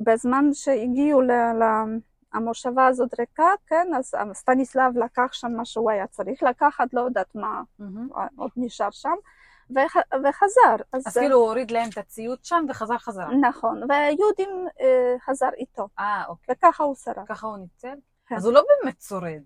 בזמן 0.00 0.44
שהגיעו 0.52 1.20
ל- 1.20 1.32
ל- 1.32 1.98
המושבה 2.32 2.86
הזאת 2.86 3.20
ריקה, 3.20 3.50
כן, 3.66 3.86
אז 3.96 4.14
סטניסלב 4.32 4.98
לקח 4.98 5.28
שם 5.32 5.52
מה 5.52 5.64
שהוא 5.64 5.90
היה 5.90 6.06
צריך 6.06 6.42
לקחת, 6.42 6.94
לא 6.94 7.00
יודעת 7.00 7.34
מה 7.34 7.62
מהמם. 7.78 8.08
עוד 8.36 8.50
נשאר 8.56 8.90
שם, 8.90 9.14
וח, 9.70 9.96
וחזר. 10.24 10.84
אז 10.92 11.18
כאילו 11.18 11.36
הוא 11.36 11.46
הוריד 11.46 11.70
להם 11.70 11.88
את 11.92 11.98
הציוד 11.98 12.38
שם 12.42 12.64
וחזר 12.68 12.98
חזרה. 12.98 13.36
נכון, 13.40 13.82
ויהודים 13.88 14.66
אה, 14.80 15.16
חזר 15.26 15.48
איתו, 15.56 15.88
אה, 15.98 16.24
אוקיי. 16.28 16.54
וככה 16.58 16.84
הוא 16.84 16.94
שרד. 16.94 17.26
ככה 17.28 17.46
הוא 17.46 17.56
ניצל? 17.56 17.94
כן. 18.26 18.36
אז 18.36 18.44
הוא 18.46 18.54
לא 18.54 18.62
באמת 18.82 19.00
שורד. 19.00 19.42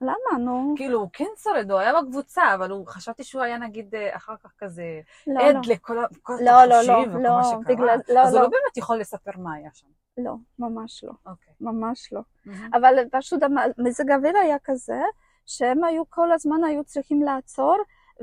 למה, 0.00 0.38
נו? 0.38 0.74
כאילו, 0.76 0.98
הוא 1.00 1.08
כן 1.12 1.24
שורד, 1.42 1.70
הוא 1.70 1.78
היה 1.80 2.02
בקבוצה, 2.02 2.54
אבל 2.54 2.70
הוא, 2.70 2.86
חשבתי 2.86 3.24
שהוא 3.24 3.42
היה 3.42 3.58
נגיד 3.58 3.94
אה, 3.94 4.16
אחר 4.16 4.34
כך 4.44 4.50
כזה 4.58 4.82
לא, 5.26 5.40
עד 5.40 5.54
לא. 5.54 5.60
לכל 5.74 5.98
ה- 5.98 6.06
כל 6.22 6.32
לא, 6.40 6.64
לא, 6.64 6.82
לא, 6.86 6.92
וכל 7.08 7.18
לא, 7.18 7.36
מה 7.36 7.44
שקרה. 7.44 7.58
בגלל- 7.74 8.00
לא, 8.08 8.20
אז 8.20 8.32
הוא 8.34 8.38
לא. 8.40 8.42
לא 8.44 8.48
באמת 8.50 8.76
יכול 8.76 8.96
לספר 8.98 9.30
מה 9.38 9.54
היה 9.54 9.70
שם. 9.74 9.86
לא, 10.18 10.34
ממש 10.58 11.04
לא, 11.04 11.12
אוקיי. 11.26 11.52
ממש 11.60 12.12
לא. 12.12 12.20
מהמם. 12.46 12.70
אבל 12.74 12.94
פשוט 13.12 13.40
המזג 13.78 14.10
האוויר 14.10 14.36
היה 14.36 14.56
כזה, 14.64 15.00
שהם 15.46 15.84
היו 15.84 16.02
כל 16.10 16.32
הזמן 16.32 16.64
היו 16.64 16.84
צריכים 16.84 17.22
לעצור 17.22 17.76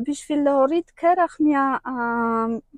בשביל 0.07 0.43
להוריד 0.43 0.83
קרח 0.95 1.37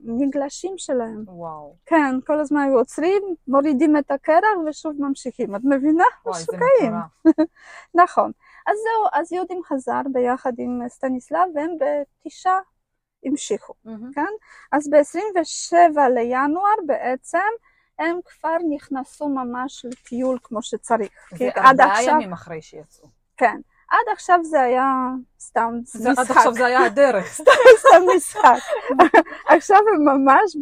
מהמגלשים 0.06 0.74
שלהם. 0.78 1.24
וואו. 1.28 1.76
כן, 1.86 2.16
כל 2.26 2.40
הזמן 2.40 2.62
היו 2.62 2.78
עוצרים, 2.78 3.22
מורידים 3.48 3.98
את 3.98 4.12
הקרח 4.12 4.40
ושוב 4.68 4.94
ממשיכים. 5.00 5.56
את 5.56 5.62
מבינה? 5.64 6.04
משוגעים. 6.28 6.94
נכון. 8.04 8.32
אז 8.68 8.76
זהו, 8.78 9.22
אז 9.22 9.32
יהודים 9.32 9.62
חזר 9.64 10.02
ביחד 10.12 10.52
עם 10.58 10.82
סטניסלב, 10.90 11.48
והם 11.56 11.72
בתשעה 12.26 12.60
המשיכו. 13.26 13.74
מהמם. 13.86 14.12
אז 14.72 14.90
ב-27 14.90 15.74
לינואר 16.16 16.76
בעצם 16.86 17.40
הם 18.00 18.20
כבר 18.26 18.58
נכנסו 18.70 19.30
ממש 19.30 19.86
לטיול 19.86 20.38
כמו 20.44 20.62
שצריך. 20.62 21.10
זה 21.32 21.38
כי 21.38 21.48
עד 21.50 21.82
ארבעה 21.82 22.00
עכשיו, 22.00 22.14
ימים 22.14 22.34
אחרי 22.34 22.62
שיצאו. 22.62 23.08
כן, 23.38 23.58
עד 23.90 24.14
עכשיו 24.14 24.40
זה 24.44 24.62
היה 24.62 24.86
סתם 25.40 25.74
זה- 25.84 26.10
עד 26.10 26.20
משחק, 26.20 26.38
עכשיו 26.38 26.54
זה 26.54 26.66
היה 26.66 26.86
הדרך. 26.86 27.26
סתם 27.80 28.02
משחק. 28.18 28.58
עכשיו 29.48 29.78
הם 29.78 30.06
ממש 30.06 30.58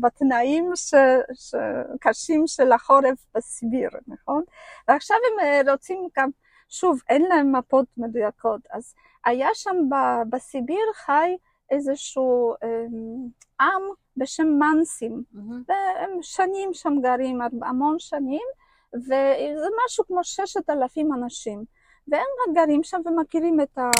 בתנאים 0.00 0.70
ש- 0.74 0.94
ש- 1.34 1.54
קשים 2.00 2.46
של 2.46 2.72
החורף 2.72 3.26
בסיביר, 3.34 3.90
נכון? 4.06 4.42
ועכשיו 4.88 5.16
הם 5.32 5.46
אה, 5.46 5.72
רוצים 5.72 6.08
גם, 6.18 6.28
שוב, 6.70 7.00
אין 7.08 7.22
להם 7.22 7.56
מפות 7.56 7.86
מדויקות, 7.96 8.60
אז 8.70 8.94
היה 9.24 9.48
שם 9.54 9.76
ב- 9.90 10.30
בסיביר 10.30 10.92
חי 10.94 11.36
איזשהו 11.70 12.54
אמ, 12.64 13.28
עם 13.60 13.82
בשם 14.16 14.46
מנסים. 14.46 15.22
מהמם. 15.32 15.62
והם 15.68 16.10
שנים 16.22 16.74
שם 16.74 16.94
גרים, 17.02 17.38
המון 17.62 17.98
שנים, 17.98 18.46
וזה 18.94 19.68
משהו 19.84 20.04
כמו 20.06 20.24
ששת 20.24 20.70
אלפים 20.70 21.14
אנשים. 21.14 21.64
והם 22.08 22.54
גרים 22.54 22.82
שם 22.82 23.00
ומכירים 23.04 23.60
את, 23.60 23.78
ה, 23.78 23.90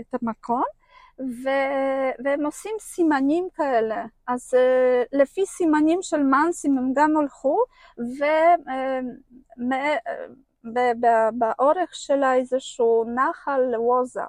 את 0.00 0.14
המקום, 0.22 0.64
ו, 1.18 1.48
והם 2.24 2.46
עושים 2.46 2.76
סימנים 2.80 3.48
כאלה. 3.54 4.04
אז 4.28 4.54
אה, 4.54 5.02
לפי 5.12 5.46
סימנים 5.46 6.02
של 6.02 6.22
מנסים 6.22 6.78
הם 6.78 6.92
גם 6.94 7.16
הלכו, 7.16 7.58
ובאורך 10.64 11.94
שלה 11.94 12.34
איזשהו 12.34 13.04
נחל 13.14 13.74
ווזה. 13.76 14.22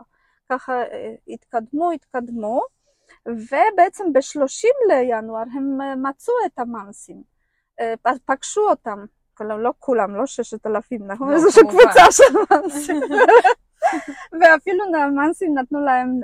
ככה 0.49 0.73
אה, 0.73 1.15
התקדמו, 1.27 1.91
התקדמו. 1.91 2.61
ובעצם 3.25 4.13
ב-30 4.13 4.67
לינואר 4.87 5.43
הם 5.53 5.81
אה, 5.81 5.95
מצאו 5.95 6.33
את 6.45 6.59
המנסים, 6.59 7.23
אה, 7.79 7.93
פגשו 8.25 8.69
אותם, 8.69 9.05
כלומר 9.33 9.57
לא 9.57 9.73
כולם, 9.79 10.15
לא 10.15 10.25
ששת 10.25 10.65
אלפים, 10.67 11.07
נכון? 11.07 11.29
לא, 11.29 11.33
איזושהי. 11.35 11.63
קבוצה 11.63 12.11
של 12.11 12.23
מנסים. 12.51 13.01
ואפילו 14.41 14.83
המנסים 14.95 15.57
נתנו 15.57 15.85
להם 15.85 16.19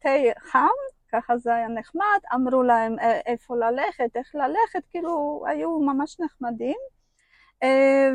תה 0.00 0.08
חם, 0.50 0.66
ככה 1.12 1.36
זה 1.36 1.54
היה 1.54 1.68
נחמד, 1.68 2.20
אמרו 2.34 2.62
להם 2.62 2.96
איפה 3.26 3.56
ללכת, 3.56 4.16
איך 4.16 4.34
ללכת, 4.34 4.86
כאילו 4.90 5.44
היו 5.46 5.78
ממש 5.78 6.20
נחמדים. 6.20 6.76
אה, 7.62 8.10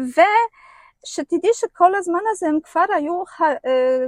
ושתדעי 1.06 1.52
שכל 1.54 1.96
הזמן 1.96 2.20
הזה 2.32 2.48
הם 2.48 2.60
כבר 2.64 2.86
היו 2.96 3.24
אה, 3.42 4.06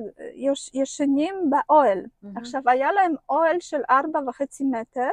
ישנים 0.73 1.35
באוהל. 1.49 2.01
מהמם. 2.23 2.37
עכשיו, 2.37 2.61
היה 2.65 2.91
להם 2.91 3.15
אוהל 3.29 3.59
של 3.59 3.81
ארבע 3.89 4.19
וחצי 4.27 4.63
מטר, 4.63 5.11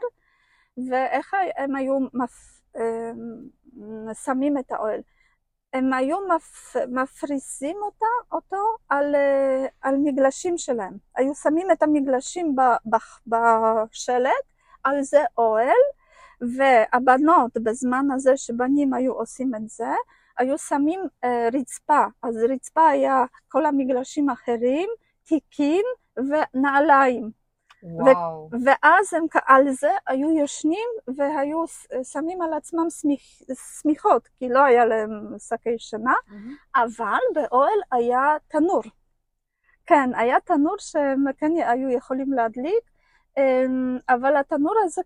ואיך 0.90 1.35
הם 1.56 1.76
היו 1.76 1.98
מפ... 2.14 2.61
אמ, 2.76 4.12
שמים 4.24 4.59
את 4.59 4.72
האוהל? 4.72 5.00
הם 5.72 5.92
היו 5.92 6.16
מפ... 6.37 6.76
מפריסים 6.88 7.76
אותה, 7.83 8.06
אותו 8.33 8.56
על, 8.88 9.14
אה, 9.14 9.66
על 9.80 9.96
מגלשים 9.96 10.59
שלהם. 10.59 10.96
היו 11.16 11.35
שמים 11.35 11.70
את 11.70 11.83
המגלשים 11.83 12.56
ב- 12.56 12.94
ב- 12.94 13.35
בשלט, 13.90 14.30
על 14.85 15.02
זה 15.02 15.20
אוהל, 15.38 15.80
והבנות 16.57 17.57
בזמן 17.57 18.07
הזה 18.14 18.37
שבנים 18.37 18.94
היו 18.94 19.12
עושים 19.12 19.55
את 19.55 19.68
זה, 19.68 19.92
היו 20.38 20.59
שמים 20.59 21.00
אה, 21.24 21.48
רצפה. 21.53 22.05
אז 22.22 22.37
רצפה 22.48 22.88
היה 22.88 23.24
כל 23.48 23.66
המגלשים 23.66 24.29
האחרים, 24.31 24.88
תיקים 25.24 25.85
ונעליים. 26.16 27.31
וואו. 27.83 28.50
ואז 28.64 29.14
הם 29.14 29.26
על 29.46 29.70
זה 29.70 29.90
היו 30.07 30.31
יושנים 30.38 30.88
והיו 31.16 31.64
שמים 32.03 32.42
על 32.42 32.53
עצמם 32.55 32.87
שמיכ- 32.90 33.55
שמיכות, 33.81 34.29
כי 34.38 34.48
לא 34.48 34.64
היה 34.64 34.85
להם 34.85 35.11
שקי 35.38 35.79
שינה, 35.79 36.14
מהמם. 36.29 36.55
אבל 36.76 37.18
באוהל 37.35 37.79
היה 37.92 38.37
תנור. 38.48 38.83
כן, 39.87 40.11
היה 40.14 40.40
תנור 40.40 40.74
שהם 40.79 41.24
כן 41.38 41.50
היו 41.66 41.90
יכולים 41.90 42.33
להדליק, 42.33 42.89
אבל 44.08 44.36
התנור 44.36 44.74
הזה, 44.84 45.02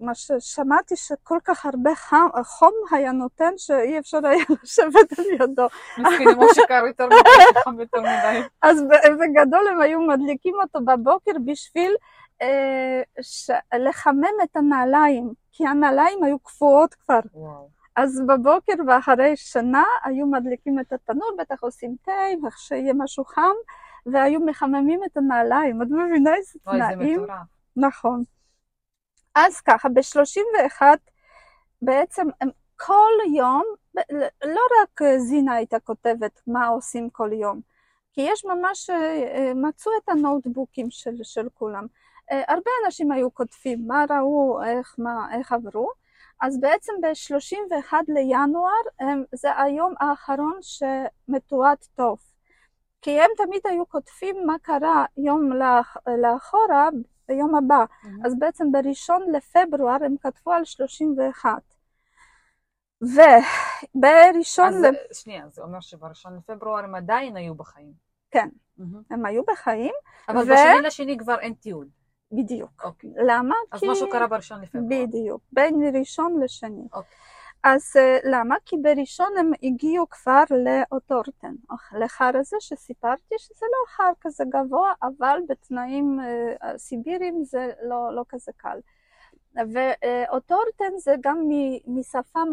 מה 0.00 0.14
ששמעתי 0.14 0.96
שכל 0.96 1.38
כך 1.44 1.66
הרבה 1.66 1.94
חם, 1.94 2.26
חום 2.44 2.72
היה 2.90 3.12
נותן 3.12 3.52
שאי 3.56 3.98
אפשר 3.98 4.26
היה 4.26 4.44
לשבת 4.62 5.18
על 5.18 5.24
ידו. 5.40 5.66
מסכנים, 5.98 6.38
או 6.38 6.54
שקר 6.54 6.84
יותר 6.86 7.06
מדי, 7.06 7.80
יותר 7.80 8.00
מדי. 8.00 8.40
אז 8.62 8.84
בגדול 9.20 9.68
הם 9.68 9.80
היו 9.80 10.00
מדליקים 10.00 10.54
אותו 10.62 10.80
בבוקר 10.84 11.32
בשביל 11.44 11.94
אה. 12.42 13.02
לחמם 13.78 14.34
את 14.42 14.56
הנעליים, 14.56 15.32
כי 15.52 15.66
הנעליים 15.66 16.24
היו 16.24 16.38
קפואות 16.38 16.94
כבר. 16.94 17.20
אז 17.96 18.22
בבוקר 18.26 18.72
ואחרי 18.86 19.36
שנה 19.36 19.84
היו 20.04 20.26
מדליקים 20.26 20.80
את 20.80 20.92
התנור, 20.92 21.30
בטח 21.38 21.62
עושים 21.62 21.96
תה, 22.02 22.12
ושיהיה 22.42 22.94
משהו 22.94 23.24
חם, 23.24 23.54
והיו 24.06 24.40
מחממים 24.40 25.00
את 25.04 25.16
הנעליים. 25.16 25.82
את 25.82 25.86
מבינה 25.90 26.34
איזה 26.34 26.58
וואי, 26.66 26.78
זה 26.78 26.94
תנאים? 26.94 27.22
מטורף. 27.22 27.38
נכון. 27.76 28.22
אז 29.34 29.60
ככה, 29.60 29.88
ב-31 29.88 30.82
בעצם 31.82 32.28
כל 32.76 33.12
יום, 33.36 33.62
לא 34.44 34.60
רק 34.82 35.02
אה, 35.02 35.18
זינה 35.18 35.54
הייתה 35.54 35.80
כותבת 35.80 36.40
מה 36.46 36.66
עושים 36.66 37.10
כל 37.10 37.30
יום, 37.32 37.60
כי 38.12 38.20
יש 38.20 38.44
ממש, 38.44 38.90
אה, 38.90 38.96
אה, 39.34 39.54
מצאו 39.54 39.92
את 40.04 40.08
הנוטבוקים 40.08 40.90
של, 40.90 41.16
של 41.22 41.48
כולם. 41.54 41.86
הרבה 42.30 42.70
אנשים 42.84 43.12
היו 43.12 43.34
כותבים 43.34 43.86
מה 43.86 44.04
ראו, 44.10 44.62
איך, 44.64 44.94
מה, 44.98 45.28
איך 45.38 45.52
עברו, 45.52 45.90
אז 46.40 46.60
בעצם 46.60 46.92
ב-31 47.00 47.92
לינואר 48.08 49.16
זה 49.34 49.60
היום 49.62 49.94
האחרון 50.00 50.58
שמתועד 50.60 51.78
טוב. 51.94 52.18
כי 53.02 53.20
הם 53.20 53.30
תמיד 53.36 53.60
היו 53.64 53.88
כותבים 53.88 54.36
מה 54.46 54.54
קרה 54.62 55.04
יום 55.16 55.52
לאח- 55.52 55.96
לאחורה 56.22 56.88
ביום 57.28 57.54
הבא. 57.54 57.84
מהמם. 58.02 58.26
אז 58.26 58.38
בעצם 58.38 58.72
בראשון 58.72 59.22
לפברואר 59.32 60.04
הם 60.04 60.14
כתבו 60.20 60.52
על 60.52 60.64
31. 60.64 61.62
ובראשון, 63.94 64.68
אז 64.68 64.82
ל... 64.84 65.14
שנייה, 65.14 65.48
זה 65.48 65.62
אומר 65.62 65.80
שבראשון 65.80 66.36
לפברואר 66.36 66.84
הם 66.84 66.94
עדיין 66.94 67.36
היו 67.36 67.54
בחיים. 67.54 67.92
כן, 68.30 68.48
מהמם. 68.78 69.02
הם 69.10 69.26
היו 69.26 69.42
בחיים, 69.44 69.92
אבל 70.28 70.38
ו- 70.38 70.52
בשני 70.52 70.82
לשני 70.82 71.18
כבר 71.18 71.38
אין 71.40 71.52
תיעוד. 71.52 71.88
בדיוק. 72.32 72.84
אוקיי. 72.84 73.10
למה? 73.26 73.54
אז 73.72 73.80
משהו 73.88 74.10
קרה 74.10 74.26
בראשון 74.26 74.60
לפברואר. 74.60 74.86
בדיוק, 74.88 75.42
בין 75.52 75.74
ראשון 75.98 76.40
לשני. 76.42 76.82
אוקיי. 76.92 77.16
אז 77.64 77.96
אה, 77.96 78.18
למה? 78.24 78.56
כי 78.64 78.76
בראשון 78.82 79.36
הם 79.38 79.50
הגיעו 79.62 80.08
כבר 80.10 80.44
לאוטורטן, 80.50 81.54
לחר 82.00 82.30
הזה 82.34 82.56
שסיפרתי 82.60 83.34
שזה 83.38 83.66
לא 83.72 84.04
הר 84.04 84.12
כזה 84.20 84.44
גבוה, 84.48 84.92
אבל 85.02 85.40
בתנאים 85.48 86.20
אה, 86.20 86.78
סיביריים 86.78 87.44
זה 87.44 87.72
לא, 87.82 88.14
לא 88.14 88.24
כזה 88.28 88.52
קל. 88.56 88.78
ואוטורטן 89.54 90.98
זה 90.98 91.14
גם 91.20 91.48
משפה 91.86 92.44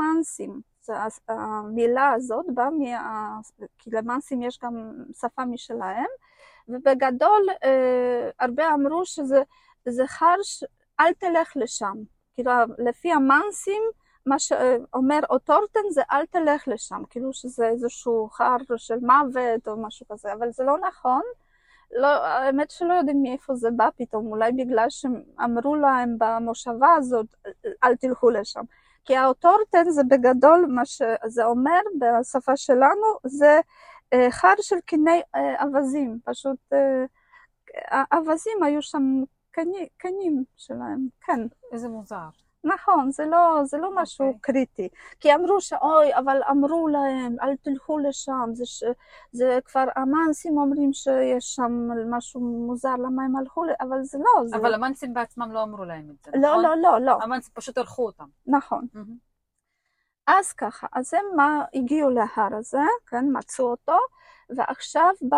הס- 0.95 1.19
המילה 1.29 2.11
הזאת 2.11 2.45
באה 2.53 2.69
מה... 2.69 3.39
כי 3.77 3.89
למנסים 3.91 4.41
יש 4.41 4.59
גם 4.63 4.93
שפה 5.21 5.45
משלהם, 5.45 6.09
ובגדול 6.67 7.45
אה, 7.63 8.29
הרבה 8.39 8.73
אמרו 8.73 9.05
שזה 9.05 9.41
זה 9.85 10.03
הר. 10.21 10.37
אל 10.99 11.13
תלך 11.13 11.51
לשם. 11.55 11.93
כאילו 12.33 12.51
לפי 12.77 13.11
המנסים 13.11 13.81
מה 14.25 14.39
שאומר 14.39 15.19
אוטורטן 15.29 15.89
זה 15.91 16.01
אל 16.11 16.25
תלך 16.25 16.67
לשם, 16.67 17.03
כאילו 17.09 17.33
שזה 17.33 17.67
איזשהו 17.67 18.29
הר 18.39 18.57
של 18.77 18.99
מוות 19.01 19.67
או 19.67 19.77
משהו 19.77 20.05
כזה, 20.11 20.33
אבל 20.33 20.51
זה 20.51 20.63
לא 20.63 20.77
נכון. 20.87 21.21
לא, 21.91 22.07
האמת 22.07 22.71
שלא 22.71 22.93
יודעים 22.93 23.23
מאיפה 23.23 23.55
זה 23.55 23.71
בא 23.71 23.89
פתאום, 23.97 24.27
אולי 24.27 24.51
בגלל 24.51 24.85
שאמרו 24.89 25.75
להם 25.75 26.15
במושבה 26.17 26.93
הזאת 26.93 27.27
אל 27.83 27.95
תלכו 27.95 28.29
לשם. 28.29 28.63
כי 29.05 29.15
האוטורטן 29.15 29.89
זה 29.89 30.01
בגדול 30.03 30.65
מה 30.69 30.85
שזה 30.85 31.45
אומר 31.45 31.79
בשפה 31.99 32.57
שלנו, 32.57 33.17
זה 33.23 33.59
אה, 34.13 34.27
הר 34.43 34.55
של 34.61 34.75
קיני 34.85 35.21
אה, 35.35 35.63
אווזים, 35.63 36.19
פשוט 36.25 36.57
אה, 36.73 37.05
האווזים 37.91 38.63
היו 38.63 38.81
שם 38.81 39.23
קני, 39.51 39.87
קנים 39.97 40.43
שלהם, 40.57 41.07
כן. 41.21 41.47
איזה 41.71 41.87
מוזר. 41.87 42.29
נכון, 42.63 43.11
זה 43.11 43.25
לא, 43.25 43.61
זה 43.63 43.77
לא 43.77 43.89
משהו 43.95 44.27
אוקיי. 44.27 44.39
קריטי. 44.41 44.89
כי 45.19 45.35
אמרו 45.35 45.61
שאוי, 45.61 46.15
אבל 46.15 46.41
אמרו 46.51 46.87
להם, 46.87 47.35
אל 47.41 47.55
תלכו 47.55 47.97
לשם, 47.97 48.49
זה, 48.53 48.65
ש... 48.65 48.83
זה 49.31 49.59
כבר 49.65 49.85
המאנסים 49.95 50.57
אומרים 50.57 50.93
שיש 50.93 51.55
שם 51.55 51.89
משהו 52.09 52.41
מוזר, 52.41 52.95
למה 52.95 53.23
הם 53.23 53.35
הלכו, 53.35 53.63
ל- 53.63 53.73
אבל 53.81 54.03
זה 54.03 54.17
לא, 54.17 54.47
זה... 54.47 54.55
אבל 54.55 54.73
המנסים 54.73 55.13
בעצמם 55.13 55.51
לא 55.51 55.63
אמרו 55.63 55.85
להם 55.85 56.09
את 56.09 56.25
זה, 56.25 56.31
לא, 56.33 56.49
נכון? 56.49 56.63
לא, 56.63 56.75
לא, 56.81 57.01
לא, 57.01 57.17
המנסים 57.21 57.53
פשוט 57.53 57.77
ערכו 57.77 58.05
אותם. 58.05 58.25
נכון. 58.47 58.87
מהמם. 58.93 59.29
אז 60.27 60.53
ככה, 60.53 60.87
אז 60.93 61.13
הם 61.13 61.25
מה, 61.35 61.65
הגיעו 61.73 62.09
להר 62.09 62.55
הזה, 62.57 62.81
כן, 63.07 63.25
מצאו 63.33 63.65
אותו, 63.65 63.97
ועכשיו 64.57 65.13
ב, 65.29 65.35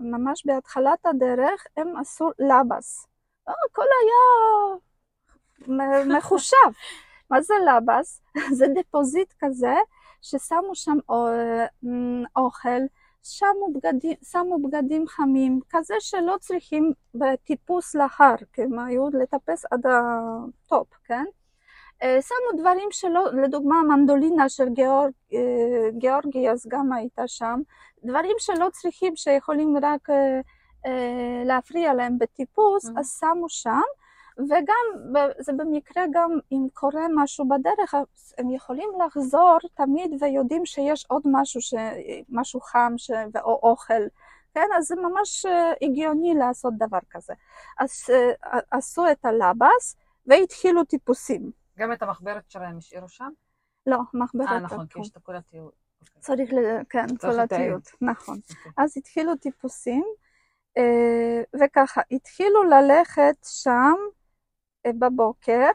ממש 0.00 0.46
בהתחלת 0.46 1.06
הדרך 1.06 1.66
הם 1.76 1.96
עשו 1.96 2.30
лабаз. 2.38 3.06
אה, 3.48 3.54
הכל 3.70 3.82
היה 3.82 4.76
מחושב. 6.08 6.56
מה 7.30 7.42
זה 7.42 7.54
лабаз? 7.66 8.20
זה 8.58 8.66
deposit 8.74 9.32
כזה 9.40 9.74
ששמו 10.22 10.74
שם 10.74 10.96
א- 11.10 11.86
מ, 11.86 12.22
אוכל, 12.36 12.80
שמו 13.22 13.72
בגדים, 13.74 14.16
שמו 14.30 14.58
בגדים 14.62 15.06
חמים, 15.06 15.60
כזה 15.70 15.94
שלא 16.00 16.34
צריכים 16.40 16.92
בטיפוס 17.14 17.94
להר, 17.94 18.34
כי 18.52 18.62
הם 18.62 18.78
היו 18.78 19.08
לטפס 19.08 19.64
עד 19.70 19.86
ה 19.86 20.06
top, 20.06 20.88
כן? 21.04 21.24
אה, 22.02 22.18
שמו 22.22 22.60
דברים 22.60 22.88
שלא, 22.90 23.24
לדוגמה 23.32 23.82
מנדולינה 23.82 24.48
של 24.48 24.68
גיאורג, 24.68 25.12
אה, 25.34 25.90
גיאורגי 25.98 26.50
אז 26.50 26.66
גם 26.68 26.92
הייתה 26.92 27.22
שם, 27.28 27.60
דברים 28.04 28.36
שלא 28.38 28.68
צריכים, 28.72 29.16
שיכולים 29.16 29.76
רק 29.82 30.10
אה, 30.10 30.40
אה, 30.86 31.42
להפריע 31.44 31.94
להם 31.94 32.18
בטיפוס, 32.18 32.86
Mhm. 32.86 32.92
אז 33.00 33.16
שמו 33.20 33.48
שם, 33.48 33.80
וגם 34.38 35.14
זה 35.38 35.52
במקרה 35.52 36.04
גם 36.12 36.38
אם 36.52 36.66
קורה 36.72 37.06
משהו 37.14 37.48
בדרך, 37.48 37.94
אז 37.94 38.34
הם 38.38 38.50
יכולים 38.50 38.88
לחזור 39.06 39.58
תמיד 39.74 40.22
ויודעים 40.22 40.66
שיש 40.66 41.06
עוד 41.08 41.22
משהו, 41.24 41.60
ש... 41.60 41.74
משהו 42.28 42.60
חם 42.60 42.92
ש... 42.96 43.10
או 43.42 43.60
אוכל, 43.62 44.02
כן? 44.54 44.66
אז 44.78 44.86
זה 44.86 44.94
ממש 44.96 45.46
אה, 45.46 45.72
הגיוני 45.82 46.34
לעשות 46.34 46.74
דבר 46.78 46.98
כזה. 47.10 47.34
אז 47.78 47.90
אה, 48.10 48.58
עשו 48.70 49.10
את 49.10 49.24
הלבס 49.24 49.96
והתחילו 50.26 50.84
טיפוסים. 50.84 51.50
גם 51.78 51.92
את 51.92 52.02
המחברת 52.02 52.50
שלהם 52.50 52.78
השאירו 52.78 53.08
שם? 53.08 53.30
לא, 53.86 53.98
מחברת 54.14 54.48
אה, 54.48 54.58
נכון, 54.58 54.86
כי. 54.86 55.00
יש 55.00 55.10
את 55.10 55.18
כל 55.22 55.36
התיעוד. 55.36 55.72
אוקיי. 56.00 56.22
צריך, 56.22 56.52
ל... 56.52 56.56
כן, 56.90 57.06
כל. 57.20 57.40
התיעוד, 57.40 57.82
נכון. 58.00 58.38
אוקיי. 58.50 58.72
אז 58.76 58.96
התחילו 58.96 59.36
טיפוסים, 59.36 60.04
אה, 60.78 61.42
וככה, 61.60 62.00
התחילו 62.10 62.62
ללכת 62.62 63.36
שם 63.44 63.94
בבוקר, 64.92 65.70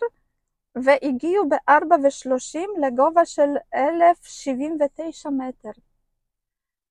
והגיעו 0.76 1.50
ב-4 1.50 1.94
ו-30 2.04 2.60
לגובה 2.82 3.26
של 3.26 3.50
1,079 3.76 5.30
מטר. 5.30 5.72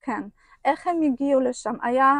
כן. 0.00 0.22
איך 0.64 0.86
הם 0.86 1.02
הגיעו 1.02 1.40
לשם? 1.40 1.74
היה, 1.82 2.14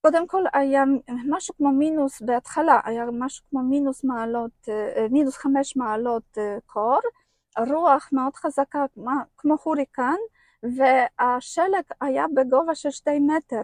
קודם 0.00 0.26
כל 0.26 0.42
היה 0.52 0.84
משהו 1.28 1.54
כמו 1.56 1.72
מינוס, 1.72 2.22
בהתחלה 2.22 2.80
היה 2.84 3.04
משהו 3.12 3.44
כמו 3.50 3.62
מינוס 3.62 4.04
מעלות, 4.04 4.68
אה, 4.68 5.06
מינוס 5.10 5.36
חמש 5.36 5.76
מעלות 5.76 6.38
אה, 6.38 6.58
קור, 6.66 7.00
רוח 7.58 8.08
מאוד 8.12 8.34
חזקה 8.34 8.84
כמו 9.36 9.56
הוריקן, 9.62 10.16
והשלג 10.62 11.84
היה 12.00 12.24
בגובה 12.34 12.74
של 12.74 12.90
שתי 12.90 13.18
מטר. 13.18 13.60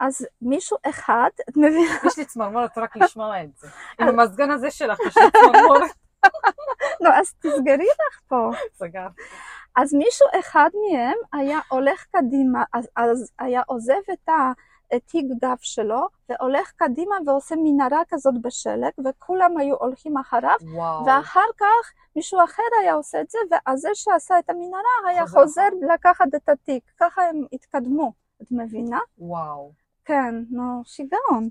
אז 0.00 0.26
מישהו 0.42 0.76
אחד, 0.82 1.30
את 1.48 1.56
מבינה? 1.56 1.94
יש 2.06 2.18
לי 2.18 2.24
צמרמורת 2.24 2.78
רק 2.78 2.96
לשמוע 2.96 3.42
את 3.42 3.56
זה. 3.56 3.68
עם 4.00 4.08
המזגן 4.08 4.50
הזה 4.50 4.70
שלך, 4.70 5.00
יש 5.00 5.16
לי 5.16 5.30
צמרמורת. 5.30 5.90
לא, 7.00 7.10
אז 7.14 7.32
תסגרי 7.32 7.86
לך 7.86 8.20
פה. 8.28 8.50
סגר. 8.74 9.06
אז 9.76 9.94
מישהו 9.94 10.26
אחד 10.40 10.70
מהם 10.74 11.16
היה 11.32 11.58
הולך 11.68 12.04
קדימה, 12.10 12.64
אז, 12.72 12.88
אז 12.96 13.30
היה 13.38 13.62
עוזב 13.66 14.00
את 14.12 14.28
התיק 14.90 15.26
גב 15.42 15.56
שלו, 15.60 16.06
והולך 16.28 16.72
קדימה 16.76 17.16
ועושה 17.26 17.54
מנהרה 17.58 18.02
כזאת 18.08 18.34
בשלג, 18.42 18.90
וכולם 19.06 19.56
היו 19.56 19.76
הולכים 19.76 20.16
אחריו, 20.16 20.56
וואו. 20.74 21.06
ואחר 21.06 21.48
כך 21.58 21.92
מישהו 22.16 22.44
אחר 22.44 22.62
היה 22.82 22.94
עושה 22.94 23.20
את 23.20 23.30
זה, 23.30 23.38
ואז 23.50 23.80
זה 23.80 23.88
שעשה 23.94 24.38
את 24.38 24.50
המנהרה 24.50 25.08
היה 25.08 25.26
חוזר 25.26 25.40
חוזר 25.40 25.68
לקחת 25.94 26.34
את 26.36 26.48
התיק. 26.48 26.84
ככה 27.00 27.22
הם 27.22 27.44
התקדמו, 27.52 28.12
את 28.42 28.46
מבינה? 28.50 28.98
וואו. 29.18 29.79
כן, 30.10 30.34
נו, 30.50 30.82
שיגעון. 30.84 31.48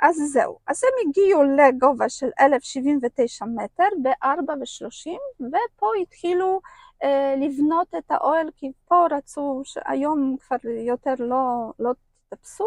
אז 0.00 0.16
זהו, 0.32 0.58
אז 0.66 0.84
הם 0.84 1.08
הגיעו 1.08 1.42
לגובה 1.42 2.08
של 2.08 2.28
1,079 2.40 3.44
מטר 3.44 3.88
ב-4 4.02 4.50
ו-30, 4.50 5.10
ופה 5.40 5.86
התחילו 6.02 6.60
אה, 7.02 7.34
לבנות 7.36 7.94
את 7.98 8.10
האוהל, 8.10 8.50
כי 8.56 8.72
פה 8.84 9.06
רצו, 9.10 9.62
שהיום 9.64 10.36
כבר 10.40 10.70
יותר 10.86 11.14
לא, 11.18 11.72
לא 11.78 11.90
תטפסו, 12.28 12.66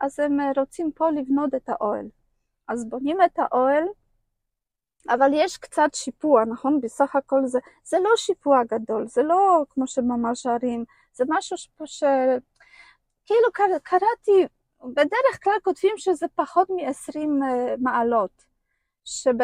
אז 0.00 0.20
הם 0.20 0.38
רוצים 0.56 0.92
פה 0.92 1.10
לבנות 1.10 1.54
את 1.54 1.68
האוהל. 1.68 2.06
אז 2.68 2.88
בונים 2.88 3.18
את 3.22 3.38
האוהל, 3.38 3.84
אבל 5.08 5.30
יש 5.34 5.56
קצת 5.56 5.94
שיפוע, 5.94 6.44
נכון? 6.44 6.80
בסך 6.80 7.16
הכל 7.16 7.46
זה, 7.46 7.58
זה 7.84 7.96
לא 8.04 8.10
שיפוע 8.16 8.64
גדול, 8.64 9.06
זה 9.06 9.22
לא 9.22 9.64
כמו 9.70 9.86
שממש 9.86 10.46
ערים, 10.46 10.84
זה 11.14 11.24
משהו 11.28 11.56
ש... 11.84 12.04
כאילו 13.26 13.52
קר- 13.52 13.78
קראתי, 13.82 14.46
בדרך 14.84 15.42
כלל 15.44 15.52
כותבים 15.62 15.92
שזה 15.96 16.26
פחות 16.34 16.70
מ-20 16.70 17.18
מעלות. 17.78 18.44
שב-20 19.04 19.34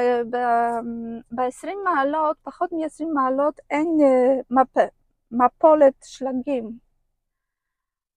מעלות, 1.84 2.36
פחות 2.42 2.72
מ-20 2.72 3.04
מעלות 3.14 3.60
אין 3.70 3.98
אה, 4.02 4.34
מפ... 4.50 4.76
מפולת 5.32 5.94
שלגים. 6.04 6.70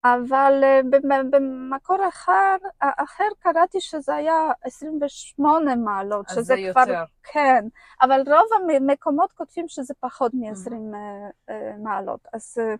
אבל 0.04 0.60
אה, 0.64 0.80
במ- 0.90 1.30
במקור 1.30 2.08
אחר, 2.08 2.56
אחר 2.80 3.28
קראתי 3.38 3.80
שזה 3.80 4.14
היה 4.14 4.34
28 4.62 5.76
מעלות, 5.76 6.26
אז 6.28 6.32
שזה 6.34 6.42
זה 6.42 6.54
כבר, 6.72 6.80
יותר. 6.80 7.04
כן, 7.22 7.64
אבל 8.02 8.20
רוב 8.26 8.70
המקומות 8.74 9.32
כותבים 9.32 9.68
שזה 9.68 9.94
פחות 10.00 10.34
מ-20 10.34 10.70
mm-hmm. 10.70 11.52
מעלות, 11.78 12.20
אז 12.32 12.58
אה, 12.60 12.74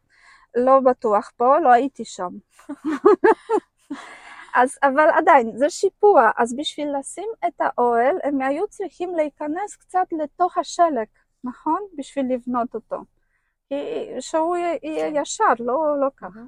לא 0.57 0.80
בטוח 0.80 1.30
פה, 1.36 1.59
לא 1.59 1.72
הייתי 1.72 2.05
שם. 2.05 2.30
אז, 4.55 4.78
אבל 4.82 5.09
עדיין, 5.14 5.57
זה 5.57 5.70
שיפוע, 5.70 6.30
אז 6.36 6.57
בשביל 6.57 6.88
לשים 6.98 7.28
את 7.46 7.61
האוהל, 7.61 8.16
הם 8.22 8.42
היו 8.42 8.68
צריכים 8.68 9.14
להיכנס 9.14 9.76
קצת 9.76 10.07
לתוך 10.12 10.59
השלג, 10.59 11.07
נכון? 11.44 11.80
בשביל 11.98 12.34
לבנות 12.34 12.74
אותו. 12.74 12.96
כי 13.68 13.74
שהוא 14.20 14.57
יהיה 14.57 15.20
ישר, 15.22 15.52
לא, 15.59 16.00
לא 16.00 16.09
ככה. 16.16 16.40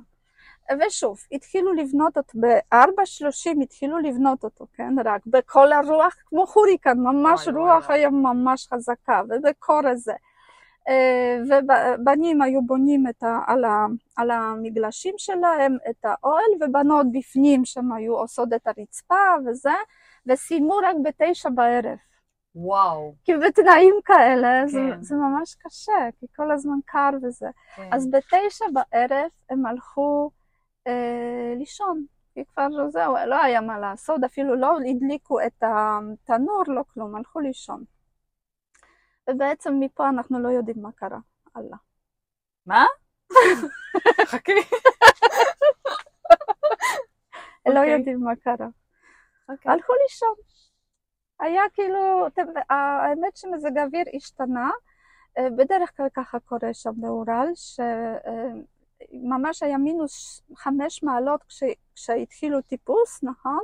ושוב, 0.87 1.19
התחילו 1.33 1.73
לבנות 1.73 2.17
אותו, 2.17 2.39
ב-4.30 2.41 3.63
התחילו 3.63 3.99
לבנות 3.99 4.45
אותו, 4.45 4.67
כן? 4.73 4.95
רק 5.05 5.27
בכל 5.27 5.73
הרוח, 5.73 6.17
כמו 6.27 6.45
הוריקן, 6.55 6.99
ממש 6.99 7.49
רוח. 7.49 7.91
היה 7.91 8.11
ממש 8.11 8.69
חזקה, 8.73 9.23
ובקור 9.29 9.81
הזה. 9.87 10.15
אה, 10.89 11.39
ובנים 11.43 12.43
היו 12.43 12.63
בונים 12.63 13.07
את 13.09 13.23
ה, 13.23 13.39
על, 13.47 13.65
ה, 13.65 13.87
על 14.17 14.31
המגלשים 14.31 15.15
שלהם 15.19 15.77
את 15.91 16.05
האוהל, 16.05 16.51
ובנות 16.61 17.07
בפנים 17.13 17.65
שם 17.65 17.93
היו 17.93 18.17
עושות 18.17 18.49
את 18.53 18.67
הרצפה 18.67 19.35
וזה, 19.47 19.71
וסיימו 20.27 20.77
רק 20.77 20.97
בתשע 21.05 21.49
בערב. 21.49 21.99
וואו. 22.55 23.15
כי 23.25 23.33
בתנאים 23.37 23.95
כאלה 24.05 24.63
כן. 24.63 24.69
זה, 24.69 24.81
זה 25.01 25.15
ממש 25.15 25.55
קשה, 25.55 26.09
כי 26.21 26.27
כל 26.37 26.51
הזמן 26.51 26.79
קר 26.85 27.11
וזה. 27.23 27.49
כן. 27.77 27.89
אז 27.93 28.11
בתשע 28.11 28.65
בערב 28.73 29.29
הם 29.51 29.67
הלכו 29.67 30.31
אה, 30.87 31.55
לישון, 31.57 32.05
כי 32.35 32.45
כבר 32.45 32.69
זהו, 32.89 33.15
לא 33.27 33.43
היה 33.43 33.61
מה 33.61 33.79
לעשות, 33.79 34.25
אפילו 34.25 34.55
לא 34.55 34.79
הדליקו 34.91 35.41
את 35.41 35.63
התנור, 35.63 36.63
לא 36.67 36.83
כלום, 36.95 37.17
הלכו 37.17 37.41
לישון. 37.41 37.85
ובעצם 39.31 39.75
מפה 39.81 40.09
אנחנו 40.09 40.39
לא 40.43 40.49
יודעים 40.49 40.83
מה 40.83 40.93
קרה, 40.93 41.19
הלאה. 41.55 41.79
מה? 42.67 42.85
חכי. 44.27 44.53
לא 47.67 47.79
אוקיי. 47.81 47.93
יודעים 47.93 48.21
מה 48.21 48.37
קרה. 48.37 48.67
אוקיי. 49.49 49.73
הלכו 49.73 49.93
לישון. 50.03 50.35
היה 51.41 51.63
כאילו, 51.75 52.27
האמת 52.71 53.37
שמזג 53.37 53.79
האוויר 53.79 54.05
השתנה, 54.15 54.71
אה, 55.39 55.51
בדרך 55.51 55.97
כלל 55.97 56.07
ככה 56.15 56.41
קורה 56.41 56.75
שם 56.75 56.91
באורל, 56.97 57.49
שממש 59.15 59.63
היה 59.63 59.79
מינוס 59.79 60.43
חמש 60.57 61.03
מעלות 61.03 61.45
כש- 61.49 61.77
כשהתחילו 61.95 62.61
טיפוס, 62.63 63.23
נכון? 63.23 63.61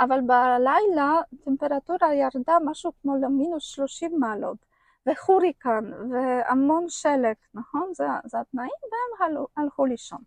אבל 0.00 0.20
בלילה 0.20 1.20
הטמפרטורה 1.42 2.14
ירדה 2.14 2.56
משהו 2.64 2.92
כמו 3.02 3.16
למינוס 3.16 3.62
שלושים 3.64 4.20
מעלות, 4.20 4.58
וחוריקן, 5.06 5.90
והמון 6.10 6.84
שלג, 6.88 7.34
נכון? 7.54 7.90
זה, 7.94 8.04
זה 8.24 8.40
התנאים, 8.40 8.70
והם 8.82 9.28
הלו- 9.30 9.48
הלכו 9.56 9.86
לישון. 9.86 10.20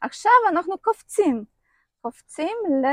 עכשיו 0.00 0.32
אנחנו 0.48 0.78
קופצים, 0.78 1.44
קופצים 2.00 2.56
ל... 2.82 2.86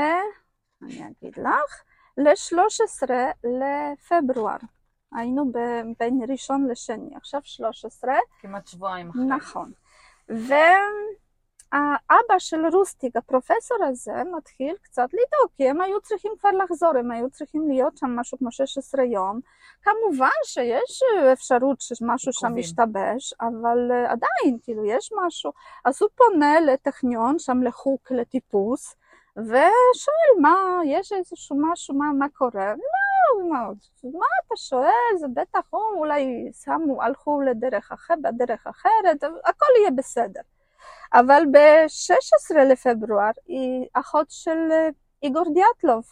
אני 0.82 1.06
אגיד 1.06 1.38
לך, 1.38 1.82
ל-13 2.16 3.10
לפברואר. 3.44 4.56
היינו 5.12 5.52
ב- 5.52 5.82
בין 5.98 6.20
ראשון 6.28 6.68
לשני, 6.70 7.16
עכשיו 7.16 7.40
13, 7.44 8.14
כמעט 8.40 8.66
שבועיים 8.66 9.10
אחרי. 9.10 9.24
נכון. 9.26 9.72
והאבא 11.72 12.38
של 12.38 12.66
רוסטיק, 12.72 13.16
הפרופסור 13.16 13.76
הזה, 13.84 14.12
מתחיל 14.36 14.74
קצת 14.82 15.08
לדאוג, 15.12 15.50
כי 15.56 15.68
הם 15.68 15.80
היו 15.80 16.00
צריכים 16.00 16.32
כבר 16.38 16.50
לחזור, 16.50 16.96
הם 16.98 17.10
היו 17.10 17.30
צריכים 17.30 17.68
להיות 17.68 17.96
שם 17.96 18.06
משהו 18.16 18.38
כמו 18.38 18.52
16 18.52 19.04
יום. 19.04 19.40
כמובן 19.82 20.28
שיש 20.44 21.02
אפשרות 21.32 21.80
שמשהו 21.80 22.32
שם. 22.32 22.58
ישתבש, 22.58 23.34
אבל 23.40 23.90
עדיין, 23.92 24.58
כאילו, 24.62 24.84
יש 24.84 25.10
משהו. 25.26 25.52
אז 25.84 26.02
הוא 26.02 26.08
פונה 26.14 26.60
לטכניון, 26.60 27.38
שם 27.38 27.62
לחוג 27.62 27.98
לטיפוס, 28.10 28.96
ושואל, 29.36 30.40
מה, 30.40 30.80
יש 30.86 31.12
איזשהו 31.12 31.56
משהו, 31.60 31.94
מה, 31.94 32.04
מה 32.18 32.26
קורה? 32.28 32.66
לא, 32.66 33.48
מה, 33.50 33.68
מה 34.04 34.26
אתה 34.46 34.56
שואל? 34.56 35.16
זה 35.18 35.26
בטח, 35.34 35.60
או, 35.72 35.78
אולי 35.96 36.50
שמו, 36.64 37.02
הלכו 37.02 37.40
לדרך 37.40 37.92
אחרת, 37.92 38.18
בדרך 38.22 38.66
אחרת, 38.66 39.24
הכל 39.44 39.66
יהיה 39.80 39.90
בסדר. 39.90 40.40
אבל 41.14 41.42
ב-16 41.52 42.58
לפברואר, 42.58 43.30
היא 43.46 43.86
אחות 43.92 44.26
של 44.30 44.58
אה, 44.72 44.88
איגור 45.22 45.44
דיאטלוב, 45.54 46.04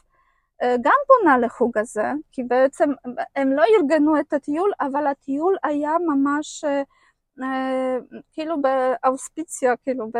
אה, 0.62 0.76
גם 0.82 0.94
פונה 1.06 1.38
לחוג 1.38 1.78
הזה, 1.78 2.12
כי 2.32 2.42
בעצם 2.42 2.90
הם 3.36 3.52
לא 3.52 3.62
ארגנו 3.76 4.20
את 4.20 4.32
הטיול, 4.32 4.72
אבל 4.80 5.06
הטיול 5.06 5.56
היה 5.62 5.92
ממש 6.06 6.64
אה, 6.64 7.98
כאילו 8.32 8.56
באוספיציה, 8.62 9.76
כאילו 9.76 10.10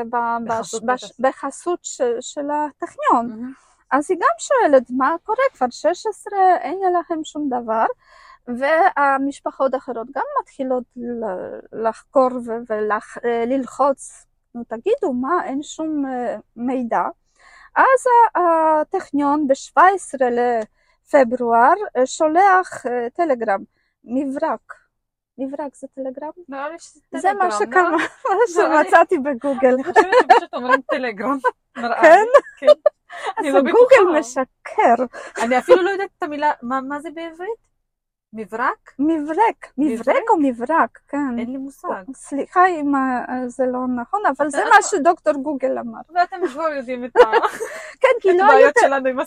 בחסות 0.47 0.85
בש-. 0.85 1.21
בחסות 1.21 1.79
של, 1.83 2.17
של 2.21 2.47
הטכניון. 2.51 3.29
מהמם. 3.29 3.53
אז 3.93 4.11
היא 4.11 4.19
גם 4.19 4.35
שואלת 4.39 4.91
מה 4.91 5.17
קורה, 5.25 5.45
כבר 5.55 5.67
16 5.71 6.39
אין 6.61 6.79
לכם 7.01 7.25
שום 7.25 7.49
דבר, 7.49 7.85
והמשפחות 8.49 9.75
האחרות 9.75 10.07
גם 10.15 10.25
מתחילות 10.41 10.85
לחקור 11.73 12.29
וללחוץ, 12.69 14.27
נו 14.55 14.65
תגידו 14.65 15.13
מה, 15.13 15.45
אין 15.45 15.63
שום 15.63 16.07
אה, 16.07 16.37
מידע. 16.57 17.03
אז 17.77 18.05
הטכניון 18.35 19.47
ב-17 19.49 19.81
לפברואר 20.21 21.75
אה, 21.97 22.07
שולח 22.07 22.87
אה, 22.87 23.11
טלגרם, 23.11 23.61
מברק. 24.05 24.75
מברק 25.39 25.75
זה 25.75 25.87
טלגרם? 25.95 26.31
נראה 26.49 26.69
לי 26.69 26.79
שזה 26.79 27.01
זה 27.17 27.33
מה 27.33 27.45
לא? 27.45 27.51
שקרה, 27.51 27.91
מה 27.91 28.45
שמצאתי 28.49 29.19
בגוגל. 29.19 29.75
אני 29.75 29.85
חושבת 29.85 30.07
שפשוט 30.23 30.55
אומרים 30.55 30.81
טלגרם. 30.91 31.39
כן? 31.75 32.25
כן. 32.59 32.67
אז 33.39 33.47
לא 33.55 33.61
גוגל. 33.61 34.19
משקר. 34.19 35.05
אני 35.43 35.59
אפילו 35.59 35.83
לא 35.83 35.91
יודעת 35.91 36.11
את 36.19 36.23
המילה, 36.23 36.53
מה 36.63 37.01
זה 37.01 37.11
בעברית? 37.11 37.70
מברק? 38.33 38.93
מברק, 38.99 39.73
מברק 39.79 40.31
או 40.31 40.37
מברק, 40.41 40.99
כן. 41.09 41.39
אין 41.39 41.53
לי 41.53 41.59
מושג. 41.59 42.03
סליחה 42.15 42.67
אם 42.67 42.95
אה, 42.95 43.49
זה 43.49 43.67
לא 43.67 43.87
נכון, 43.97 44.21
אבל 44.37 44.51
זה 44.51 44.63
מה 44.65 44.83
שדוקטור 44.83 45.35
גוגל 45.35 45.79
אמר. 45.79 46.01
ואתם 46.15 46.37
כבר 46.53 46.69
יודעים 46.69 47.05
את 47.05 47.11
כן, 48.01 48.09
כי 48.21 48.39
לא 48.39 48.45
היו. 48.45 48.69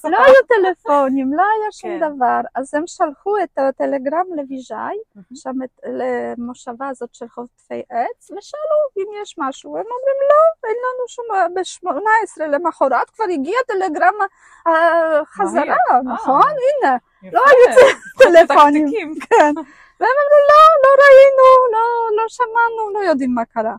לא 0.03 0.17
היו 0.17 0.35
טלפונים, 0.47 1.33
לא 1.33 1.41
היה 1.41 1.71
שום 1.71 1.99
כן. 1.99 1.99
דבר, 1.99 2.41
אז 2.55 2.73
הם 2.73 2.83
שלחו 2.87 3.37
את 3.43 3.57
הטלגרם 3.57 4.25
לויז'אי, 4.35 4.97
מהמם. 5.15 5.35
שם 5.35 5.53
למושבה 5.83 6.87
הזאת 6.87 7.09
של 7.13 7.27
חוטפי 7.27 7.81
עץ, 7.89 8.31
ושאלו 8.37 8.77
אם 8.97 9.21
יש 9.21 9.35
משהו. 9.37 9.77
הם 9.77 9.83
אומרים 9.83 10.17
לא, 10.29 10.69
אין 10.69 10.77
לנו 10.77 11.07
שום... 11.07 11.25
ב-18 11.53 12.43
למחרת 12.47 13.09
כבר 13.09 13.25
הגיע 13.33 13.57
טלגרם 13.67 14.13
אה, 14.67 15.25
חזרה, 15.25 15.63
מהיר. 16.03 16.13
נכון? 16.13 16.41
הנה, 16.41 16.97
לא 17.31 17.41
היו 17.47 17.77
טלפונים. 18.19 19.13
כן. 19.29 19.53
והם 19.99 20.15
אמרו, 20.23 20.39
לא, 20.49 20.61
לא 20.83 21.03
ראינו, 21.03 21.71
לא, 21.73 22.17
לא 22.17 22.23
שמענו, 22.27 22.93
לא 22.93 23.09
יודעים 23.09 23.33
מה 23.35 23.45
קרה. 23.45 23.75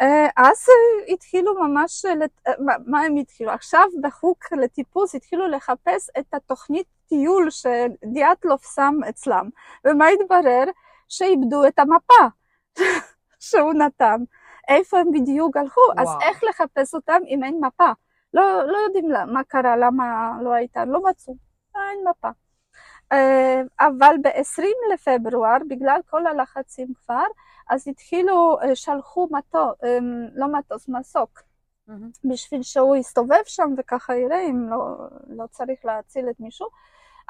אה, 0.00 0.28
אז 0.36 0.66
אה, 0.68 1.12
התחילו 1.12 1.54
ממש, 1.60 2.04
לת- 2.04 2.40
אה, 2.48 2.52
מה- 2.58 2.76
מה 2.86 3.00
הם 3.00 3.16
התחילו? 3.16 3.50
עכשיו 3.50 3.84
בחוג 4.02 4.36
לטיפוס 4.52 5.14
התחילו 5.14 5.48
לחפש 5.48 6.10
את 6.18 6.34
התוכנית 6.34 6.86
טיול 7.08 7.48
שדיאטלוב 7.50 8.60
שם 8.74 8.94
אצלם. 9.08 9.48
ומה 9.84 10.06
התברר? 10.08 10.64
שאיבדו 11.08 11.66
את 11.66 11.78
המפה 11.78 12.24
שהוא 13.40 13.72
נתן. 13.74 14.16
איפה 14.68 14.98
הם 14.98 15.10
בדיוק 15.12 15.56
הלכו? 15.56 15.80
אז 15.98 16.06
וואו. 16.08 16.20
איך 16.20 16.44
לחפש 16.44 16.94
אותם 16.94 17.20
אם 17.28 17.44
אין 17.44 17.60
מפה? 17.64 17.88
לא, 18.34 18.42
לא 18.66 18.78
יודעים 18.78 19.10
לה- 19.10 19.24
מה 19.26 19.44
קרה, 19.44 19.76
למה 19.76 20.32
לא 20.42 20.52
הייתה, 20.52 20.84
לא 20.84 21.02
מצאו, 21.02 21.34
אין 21.76 22.04
מפה. 22.10 22.28
אבל 23.80 24.14
ב-20 24.22 24.62
לפברואר, 24.94 25.56
בגלל 25.68 26.00
כל 26.10 26.26
הלחצים 26.26 26.88
כבר, 27.06 27.24
אז 27.72 27.88
התחילו, 27.88 28.58
אה, 28.62 28.76
שלחו 28.76 29.28
מטוס, 29.30 29.78
לא 30.34 30.46
מטוס, 30.46 30.88
מסוק, 30.88 31.42
מהמם. 31.86 32.10
בשביל 32.24 32.62
שהוא 32.62 32.96
יסתובב 32.96 33.42
שם 33.46 33.74
וככה 33.78 34.16
יראה 34.16 34.40
אם 34.40 34.70
לא, 34.70 34.96
לא 35.28 35.44
צריך 35.50 35.84
להציל 35.84 36.30
את 36.30 36.40
מישהו, 36.40 36.68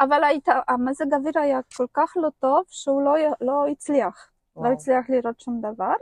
אבל 0.01 0.25
היית, 0.25 0.49
המזג 0.69 1.13
האוויר 1.13 1.39
היה 1.39 1.61
כל 1.77 1.87
כך 1.95 2.13
לא 2.17 2.29
טוב 2.41 2.65
שהוא 2.69 3.03
לא, 3.03 3.15
לא 3.41 3.67
הצליח, 3.67 4.31
לא 4.57 4.61
וואו. 4.61 4.73
הצליח 4.73 5.11
לראות 5.11 5.41
שום 5.41 5.61
דבר. 5.61 5.95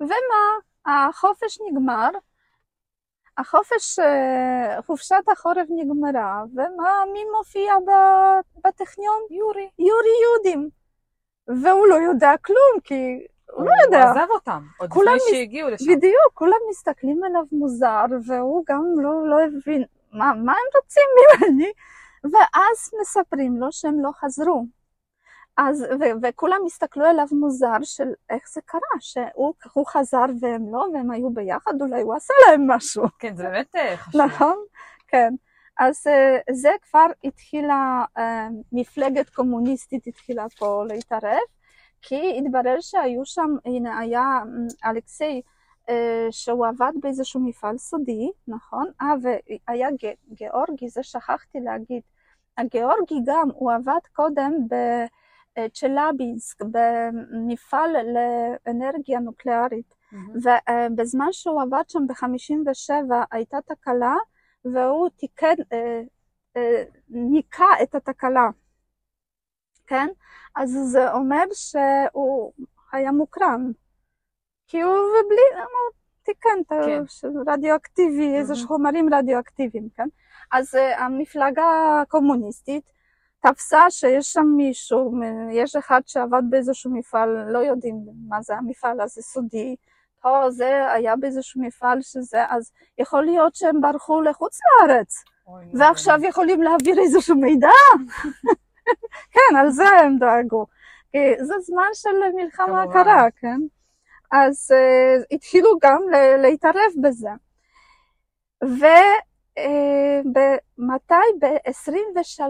ומה, 0.00 0.44
החופש 0.86 1.58
נגמר, 1.70 2.10
החופש, 3.38 3.98
אה, 3.98 4.82
חופשת 4.86 5.24
החורף 5.32 5.66
נגמרה, 5.70 6.44
ומה, 6.52 7.04
מי 7.12 7.20
מופיע 7.38 7.72
בטכניון? 8.64 9.18
יורי. 9.30 9.70
יורי 9.78 10.16
יודים. 10.34 10.70
והוא 11.48 11.86
לא 11.86 11.94
יודע 11.94 12.32
כלום, 12.42 12.80
כי 12.84 13.26
הוא 13.52 13.64
לא 13.64 13.70
הוא 13.70 13.84
יודע. 13.84 14.10
עזב 14.10 14.30
אותם, 14.30 14.62
עוד 14.78 14.90
לפני 14.90 15.20
שהגיעו 15.30 15.70
לשם. 15.70 15.84
בדיוק, 15.92 16.32
כולם 16.34 16.58
מסתכלים 16.70 17.24
עליו 17.24 17.42
מוזר, 17.52 18.04
והוא 18.26 18.64
גם 18.68 18.84
לא, 18.96 19.28
לא 19.28 19.36
הבין 19.40 19.84
מה, 20.12 20.32
מה 20.34 20.52
הם 20.52 20.80
רוצים 20.82 21.08
ממני. 21.16 21.72
ואז 22.24 22.90
מספרים 23.00 23.56
לו 23.60 23.72
שהם 23.72 24.00
לא 24.02 24.10
חזרו. 24.14 24.66
אז, 25.56 25.82
ו- 25.82 26.22
וכולם 26.22 26.60
הסתכלו 26.66 27.04
עליו 27.04 27.26
מוזר 27.32 27.76
של 27.82 28.08
איך 28.30 28.42
זה 28.52 28.60
קרה, 28.66 29.00
שהוא 29.00 29.54
הוא 29.72 29.86
חזר 29.86 30.24
והם 30.40 30.72
לא, 30.72 30.86
והם 30.94 31.10
היו 31.10 31.30
ביחד, 31.30 31.72
אולי 31.80 32.02
הוא 32.02 32.14
עשה 32.14 32.34
להם 32.46 32.70
משהו. 32.70 33.04
כן, 33.18 33.36
זה 33.36 33.42
באמת 33.42 33.76
אה, 33.76 33.96
חשוב. 33.96 34.20
נכון? 34.20 34.56
כן. 35.08 35.34
אז 35.78 36.06
אה, 36.06 36.38
זה 36.52 36.70
כבר 36.82 37.06
התחילה, 37.24 38.04
אה, 38.18 38.48
מפלגת 38.72 39.30
קומוניסטית 39.30 40.06
התחילה 40.06 40.46
פה 40.58 40.84
להתערב, 40.88 41.38
כי 42.02 42.38
התברר 42.38 42.76
שהיו 42.80 43.24
שם, 43.24 43.56
הנה 43.64 43.98
היה 43.98 44.20
אה, 44.20 44.90
אלכסיי, 44.90 45.42
אה, 45.88 46.26
שהוא 46.30 46.66
עבד 46.66 46.92
באיזשהו 47.00 47.40
מפעל 47.40 47.78
סודי, 47.78 48.30
נכון? 48.48 48.90
אה, 49.02 49.14
והיה 49.22 49.88
גיאורגי, 50.28 50.88
זה 50.88 51.02
שכחתי 51.02 51.60
להגיד. 51.60 52.02
הגיאורגי 52.58 53.14
גם, 53.24 53.48
הוא 53.54 53.72
עבד 53.72 54.00
קודם 54.12 54.52
ב... 54.70 54.74
בצ'לאבינסק, 55.58 56.62
במפעל 56.62 57.90
לאנרגיה 58.66 59.20
נוקלארית. 59.20 59.94
מהמם. 60.12 60.34
ובזמן 60.90 61.28
שהוא 61.32 61.62
עבד 61.62 61.82
שם 61.88 62.06
ב-57 62.06 63.14
הייתה 63.30 63.58
תקלה, 63.66 64.16
והוא 64.64 65.08
תיקן, 65.08 65.54
אה, 65.72 66.00
אה, 66.56 66.84
ניקה 67.08 67.66
את 67.82 67.94
התקלה, 67.94 68.48
כן? 69.88 70.08
אז 70.56 70.78
זה 70.84 71.12
אומר 71.12 71.44
שהוא 71.52 72.52
היה 72.92 73.12
מוקרן, 73.12 73.70
כי 74.66 74.80
הוא 74.80 74.92
ובלי, 74.92 75.62
הוא 75.62 75.98
תיקן 76.22 76.60
את 76.60 76.72
כן. 77.22 77.28
הרדיואקטיבי, 77.48 78.34
איזה 78.36 78.54
מהמם. 78.54 78.66
חומרים 78.66 79.14
רדיואקטיביים, 79.14 79.88
כן? 79.96 80.08
אז 80.52 80.74
אה, 80.74 81.04
המפלגה 81.04 82.00
הקומוניסטית 82.02 82.84
תפסה 83.40 83.90
שיש 83.90 84.32
שם 84.32 84.46
מישהו, 84.56 85.12
יש 85.52 85.76
אחד 85.76 86.00
שעבד 86.06 86.42
באיזשהו 86.50 86.90
מפעל, 86.94 87.50
לא 87.52 87.58
יודעים 87.58 87.96
מה 88.28 88.42
זה 88.42 88.56
המפעל 88.56 89.00
הזה, 89.00 89.22
סודי, 89.22 89.76
או 90.24 90.50
זה 90.50 90.92
היה 90.92 91.16
באיזשהו 91.16 91.62
מפעל 91.62 91.98
שזה, 92.02 92.44
אז 92.48 92.72
יכול 92.98 93.24
להיות 93.24 93.54
שהם 93.54 93.80
ברחו 93.80 94.20
לחוץ 94.20 94.58
לארץ, 94.80 95.24
אוי, 95.46 95.64
ועכשיו 95.74 96.18
יכולים 96.22 96.62
להעביר 96.62 96.98
איזשהו 96.98 97.36
מידע. 97.36 97.68
כן, 99.34 99.56
על 99.56 99.70
זה 99.70 99.88
הם 99.88 100.18
דאגו. 100.18 100.66
זה 101.40 101.54
זמן 101.60 101.88
של 101.92 102.10
מלחמה. 102.34 102.84
קרה, 102.92 103.30
כן? 103.40 103.60
אז 104.32 104.70
uh, 104.72 105.24
התחילו 105.30 105.70
גם 105.82 106.02
להתערב 106.38 106.92
בזה. 107.02 107.30
ומתי? 110.24 111.14
ב-23, 111.40 112.40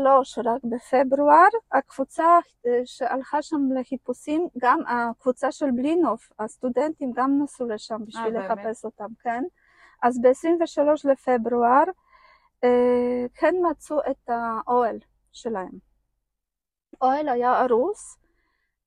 רק 0.44 0.60
בפברואר, 0.64 1.48
הקבוצה 1.72 2.38
אה, 2.66 2.80
שהלכה 2.84 3.42
שם 3.42 3.60
לחיפושים, 3.80 4.48
גם 4.58 4.78
הקבוצה 4.86 5.52
של 5.52 5.70
בלינוב, 5.70 6.18
הסטודנטים 6.38 7.12
גם 7.14 7.42
נסעו 7.42 7.68
לשם 7.68 8.04
בשביל 8.06 8.32
באמת? 8.32 8.50
לחפש 8.50 8.84
אותם, 8.84 9.08
כן? 9.22 9.44
אז 10.02 10.20
ב-23 10.20 11.10
לפברואר 11.10 11.84
אה, 12.64 13.26
כן 13.34 13.54
מצאו 13.70 14.00
את 14.10 14.28
האוהל 14.28 14.98
שלהם. 15.32 15.87
האוהל 17.00 17.28
היה 17.28 17.60
הרוס, 17.60 18.16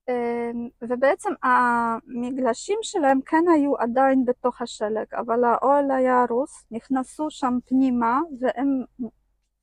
אה, 0.08 0.50
ובעצם 0.82 1.30
המגלשים 1.42 2.78
שלהם 2.82 3.20
כן 3.26 3.44
היו 3.54 3.76
עדיין 3.76 4.24
בתוך 4.24 4.62
השלג, 4.62 5.14
אבל 5.14 5.44
האוהל 5.44 5.90
היה 5.90 6.22
הרוס, 6.22 6.64
נכנסו 6.70 7.30
שם 7.30 7.58
פנימה 7.66 8.20
והם 8.40 8.84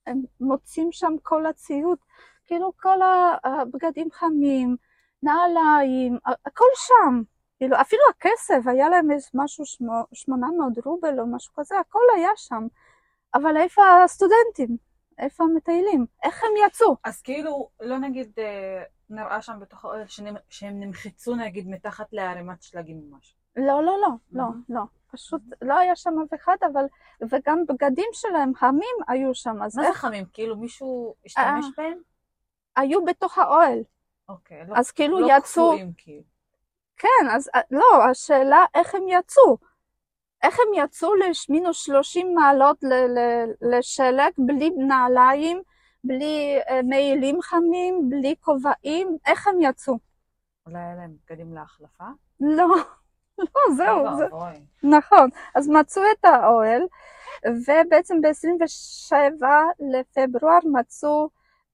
הם 0.08 0.22
מוצאים 0.42 0.92
שם 0.92 1.14
כל 1.24 1.46
הציוד, 1.46 1.98
כאילו 2.46 2.74
כל 2.78 2.98
הבגדים 3.44 4.08
חמים, 4.12 4.76
נעליים, 5.24 6.18
הכל 6.46 6.66
שם. 6.76 7.22
כאילו 7.58 7.82
אפילו 7.82 8.02
הכסף, 8.10 8.68
היה 8.68 8.90
להם 8.90 9.08
משהו 9.34 9.66
שמו- 9.66 10.06
800 10.14 10.86
רובל 10.86 11.20
או 11.20 11.28
משהו 11.28 11.54
כזה, 11.56 11.80
הכל 11.80 12.00
היה 12.16 12.30
שם. 12.36 12.68
אבל 13.34 13.58
איפה 13.58 13.82
הסטודנטים? 14.04 14.89
איפה 15.20 15.44
המטיילים? 15.44 16.06
איך 16.24 16.44
הם 16.44 16.50
יצאו? 16.68 16.96
אז 17.04 17.22
כאילו, 17.22 17.70
לא 17.80 17.98
נגיד, 17.98 18.32
אה, 18.38 18.84
נראה 19.10 19.42
שם 19.42 19.58
בתוך 19.60 19.86
האוהל 19.86 20.04
שנמ- 20.06 20.40
שהם 20.50 20.80
נמחצו 20.80 21.36
נגיד 21.36 21.68
מתחת 21.70 22.14
לערימת 22.14 22.64
שלגים 22.64 22.98
או 22.98 23.18
משהו. 23.18 23.36
לא, 23.56 23.84
לא, 23.84 23.98
לא, 24.02 24.10
לא. 24.32 24.46
לא. 24.70 24.82
פשוט 25.12 25.42
לא 25.62 25.78
היה 25.78 25.96
שם 25.96 26.14
אף 26.28 26.34
אחד, 26.34 26.56
אבל... 26.74 26.86
וגם 27.30 27.64
בגדים 27.68 28.10
שלהם 28.14 28.56
חמים 28.56 28.96
היו 29.08 29.36
שם, 29.36 29.64
אז 29.64 29.78
מה 29.78 29.84
זה 29.84 29.94
חמים? 29.94 30.26
כאילו 30.34 30.58
מישהו 30.58 31.16
השתמש 31.26 31.66
אה. 31.66 31.70
בהם? 31.78 31.98
היו 32.76 33.06
בתוך 33.06 33.38
האוהל? 33.38 33.80
אוקיי, 34.30 34.66
לא 34.68 34.76
אז 34.78 34.92
כאילו 34.92 35.20
לא 35.20 35.28
יצאו... 35.38 35.64
קפואים 35.72 35.92
כאילו. 35.98 36.24
כן, 36.98 37.30
אז 37.32 37.50
אה, 37.56 37.62
לא, 37.72 38.04
השאלה 38.12 38.66
איך 38.76 38.96
הם 38.96 39.02
יצאו. 39.08 39.58
איך 40.44 40.58
הם 40.60 40.84
יצאו 40.84 41.10
למינוס 41.16 41.78
30 41.78 42.36
מעלות 42.36 42.84
לשלג 43.62 44.32
בלי 44.38 44.70
נעליים, 44.70 45.62
בלי 46.04 46.60
אה, 46.70 46.82
מעילים 46.84 47.42
חמים, 47.42 48.10
בלי 48.10 48.36
כובעים, 48.40 49.18
איך 49.26 49.48
הם 49.48 49.62
יצאו? 49.62 49.98
אולי 50.66 50.80
היה 50.80 50.96
להם 50.96 51.16
בגדים 51.26 51.54
להחלפה? 51.54 52.04
לא, 52.40 52.68
לא, 53.40 53.76
זהו, 53.76 54.18
זה. 54.18 54.26
נכון. 54.84 55.30
אז 55.56 55.70
מצאו 55.70 56.02
את 56.12 56.26
האוהל, 56.26 56.82
ובעצם 57.46 58.22
ב-27 58.22 59.46
לפברואר 59.80 60.60
מצאו 60.72 61.30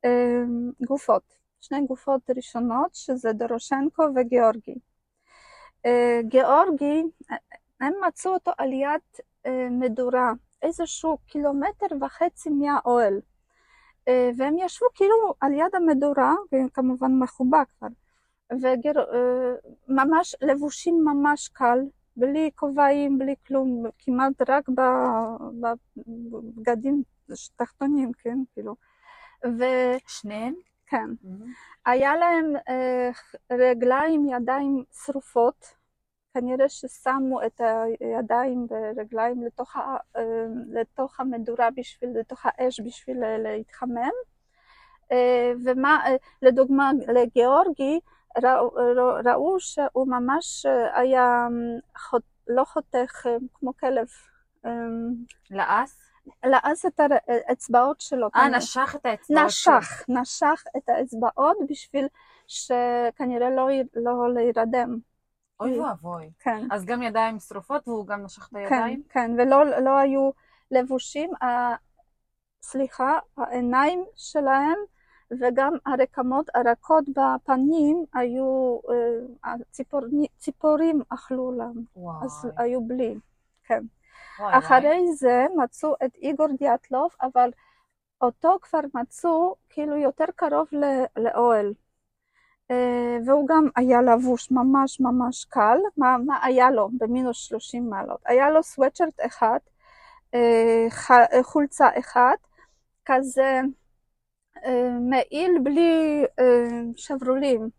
אה, 0.06 0.44
גופות, 0.88 1.24
שני 1.62 1.82
גופות 1.88 2.30
ראשונות, 2.36 2.96
שזה 2.96 3.34
דורושנקו 3.34 4.04
וגיאורגי. 4.16 4.76
אה, 5.86 6.20
גיאורגי, 6.24 7.04
אה, 7.32 7.36
הם 7.82 7.94
מצאו 8.08 8.34
אותו 8.34 8.52
על 8.58 8.74
יד 8.74 9.02
אה, 9.46 9.68
מדורה, 9.72 10.34
איזשהו 10.62 11.18
קילומטר 11.18 11.86
וחצי 12.02 12.50
מהאוהל. 12.50 13.22
אה, 14.08 14.30
והם 14.38 14.58
ישבו 14.58 14.86
כאילו 14.94 15.34
על 15.42 15.54
יד 15.54 15.76
המדורה, 15.76 16.34
וכמובן 16.52 17.12
מחובה 17.20 17.64
כבר, 17.78 17.88
וממש 19.90 20.36
לבושים 20.42 21.04
ממש 21.04 21.48
קל, 21.48 21.80
בלי 22.18 22.52
כובעים, 22.56 23.18
בלי 23.20 23.36
כלום, 23.48 23.84
כמעט 24.00 24.50
רק 24.50 24.70
בבגדים 25.98 27.04
תחתונים, 27.56 28.12
כן, 28.14 28.38
כאילו. 28.54 28.76
וכן, 29.44 29.98
שניהם? 30.08 30.54
מהמם. 30.92 31.54
היה 31.86 32.16
להם 32.16 32.54
אה, 32.70 33.10
רגליים, 33.52 34.28
ידיים 34.30 34.84
שרופות, 35.06 35.75
כנראה 36.36 36.70
ששמו 36.70 37.46
את 37.46 37.62
הידיים 38.00 38.68
ורגליים 38.70 39.44
לתוך, 39.44 39.76
ה, 39.76 39.98
אה, 40.18 40.22
לתוך 40.72 41.20
המדורה, 41.20 41.70
בשביל, 41.76 42.10
לתוך 42.20 42.42
האש 42.44 42.80
בשביל 42.80 43.24
אה, 43.24 43.38
להתחמם. 43.38 44.12
אה, 45.12 45.52
ומה, 45.66 46.00
אה, 46.06 46.16
לדוגמה, 46.42 46.92
לגיאורגי 47.08 48.00
ראו, 48.44 48.72
ראו, 49.26 49.60
שהוא 49.60 50.08
ממש 50.08 50.66
היה 50.94 51.48
חות, 51.98 52.24
לא 52.48 52.64
חותך 52.64 53.28
כמו 53.54 53.78
כלב, 53.78 54.08
אה, 54.66 54.72
לעס? 55.52 56.02
לעס 56.46 56.86
את 56.86 57.00
האצבעות 57.28 58.02
שלו. 58.02 58.28
אה. 58.36 58.50
נשך 58.50 58.96
את 58.96 59.06
האצבעות 59.06 59.52
שלו. 59.52 59.76
נשך, 59.78 60.06
נשך 60.10 60.64
את 60.78 60.90
האצבעות 60.90 61.58
בשביל 61.70 62.08
שכנראה 62.48 63.50
לא, 63.50 63.70
לא 63.96 64.34
להירדם. 64.34 64.98
אוי 65.60 65.80
ואבוי. 65.80 66.30
כן, 66.40 66.68
אז 66.72 66.86
גם 66.86 67.02
ידיים 67.02 67.40
שרופות 67.40 67.88
והוא 67.88 68.08
גם 68.08 68.24
נשך 68.24 68.48
את 68.48 68.52
כן, 68.52 68.58
הידיים? 68.58 69.04
כן, 69.10 69.32
ולא 69.38 69.66
לא 69.66 69.98
היו 69.98 70.30
לבושים, 70.72 71.36
ה- 71.44 71.76
סליחה, 72.62 73.20
העיניים 73.38 74.06
שלהם 74.16 74.76
וגם 75.42 75.74
הרקמות 75.86 76.46
הרכות 76.56 77.06
בפנים 77.10 78.06
היו, 78.14 78.80
אה, 78.90 79.52
הציפורני- 79.54 80.28
ציפורים 80.38 81.02
אכלו 81.10 81.52
להם, 81.52 81.84
וואי. 81.96 82.26
אז 82.26 82.48
היו 82.58 82.82
בלי, 82.88 83.16
כן. 83.64 83.84
וואי, 84.40 84.58
אחרי 84.60 85.14
זה 85.14 85.46
מצאו 85.58 85.96
את 86.06 86.16
איגור 86.16 86.48
דיאטלוב, 86.60 87.10
אבל 87.22 87.50
אותו 88.22 88.58
כבר 88.62 88.80
מצאו 88.94 89.56
כאילו 89.70 89.96
יותר 89.96 90.26
קרוב 90.36 90.68
לאוהל. 91.18 91.74
אה, 92.72 93.18
והוא 93.26 93.48
גם 93.48 93.68
היה 93.76 94.02
לבוש 94.02 94.52
ממש 94.52 95.00
ממש 95.00 95.46
קל. 95.46 95.78
מה, 95.98 96.18
מה 96.26 96.40
היה 96.46 96.72
לו 96.72 96.90
במינוס 96.98 97.38
30 97.38 97.90
מעלות? 97.90 98.20
היה 98.26 98.50
לו 98.50 98.64
סוואטשרט 98.64 99.20
אחד, 99.26 99.60
אה, 100.34 100.86
ח- 100.90 101.42
חולצה 101.44 101.88
אחת, 102.00 102.38
כזה 103.06 103.62
אה, 104.66 104.90
מעיל 105.10 105.52
בלי 105.64 106.24
אה, 106.40 106.82
שברולים. 106.96 107.70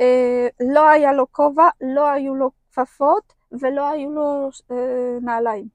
אה, 0.00 0.48
לא 0.72 0.88
היה 0.88 1.12
לו 1.12 1.32
כובע, 1.32 1.68
לא 1.80 2.08
היו 2.08 2.34
לו 2.34 2.50
כפפות 2.70 3.32
ולא 3.52 3.88
היו 3.88 4.10
לו 4.10 4.50
אה, 4.70 5.18
נעליים. 5.22 5.68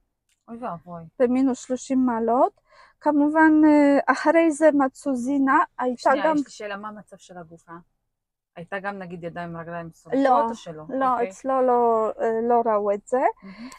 אוי 0.48 0.56
ואבוי. 0.56 1.02
במינוס 1.18 1.58
30 1.58 2.06
מעלות. 2.06 2.60
כמובן, 3.00 3.52
אה, 3.66 3.98
אחרי 4.06 4.50
זה 4.50 4.70
מצאו 4.74 5.14
זינה, 5.14 5.58
הייתה 5.78 6.10
שנייה, 6.10 6.26
גם... 6.26 6.36
יש 6.36 6.44
לי 6.44 6.50
שאלה, 6.50 6.76
מה 6.76 6.88
המצב 6.88 7.16
של 7.16 7.38
הגופה? 7.38 7.72
הייתה 8.56 8.78
גם 8.78 8.98
נגיד 8.98 9.24
ידיים 9.24 9.56
רגליים 9.56 9.90
שרופות 9.92 10.20
לא, 10.24 10.44
או 10.44 10.54
שלא? 10.54 10.82
לא, 10.88 11.12
אוקיי. 11.12 11.28
אצלו 11.28 11.62
לא, 11.62 12.10
אה, 12.20 12.40
לא 12.48 12.62
ראו 12.64 12.92
את 12.92 13.06
זה. 13.06 13.22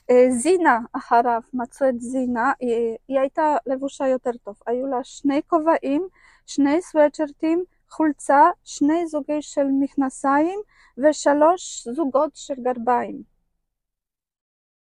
אה, 0.10 0.26
זינה 0.30 0.80
אחריו, 0.94 1.42
מצאו 1.54 1.90
את 1.90 2.02
זינה, 2.02 2.54
היא, 2.60 2.98
היא 3.08 3.20
הייתה 3.20 3.58
לבושה 3.66 4.08
יותר 4.08 4.32
טוב. 4.44 4.60
היו 4.68 4.88
לה 4.88 5.04
שני 5.04 5.42
כובעים, 5.48 6.08
שני 6.46 6.82
סוואטשרטים, 6.82 7.64
חולצה, 7.90 8.42
שני 8.64 9.08
זוגי 9.08 9.42
של 9.42 9.68
מכנסיים 9.80 10.60
ושלוש 10.98 11.88
זוגות 11.88 12.32
של 12.36 12.56
גרביים. 12.64 13.24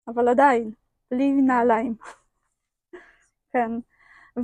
אבל 0.07 0.27
עדיין, 0.27 0.71
בלי 1.11 1.31
נעליים. 1.31 1.95
כן. 3.53 3.71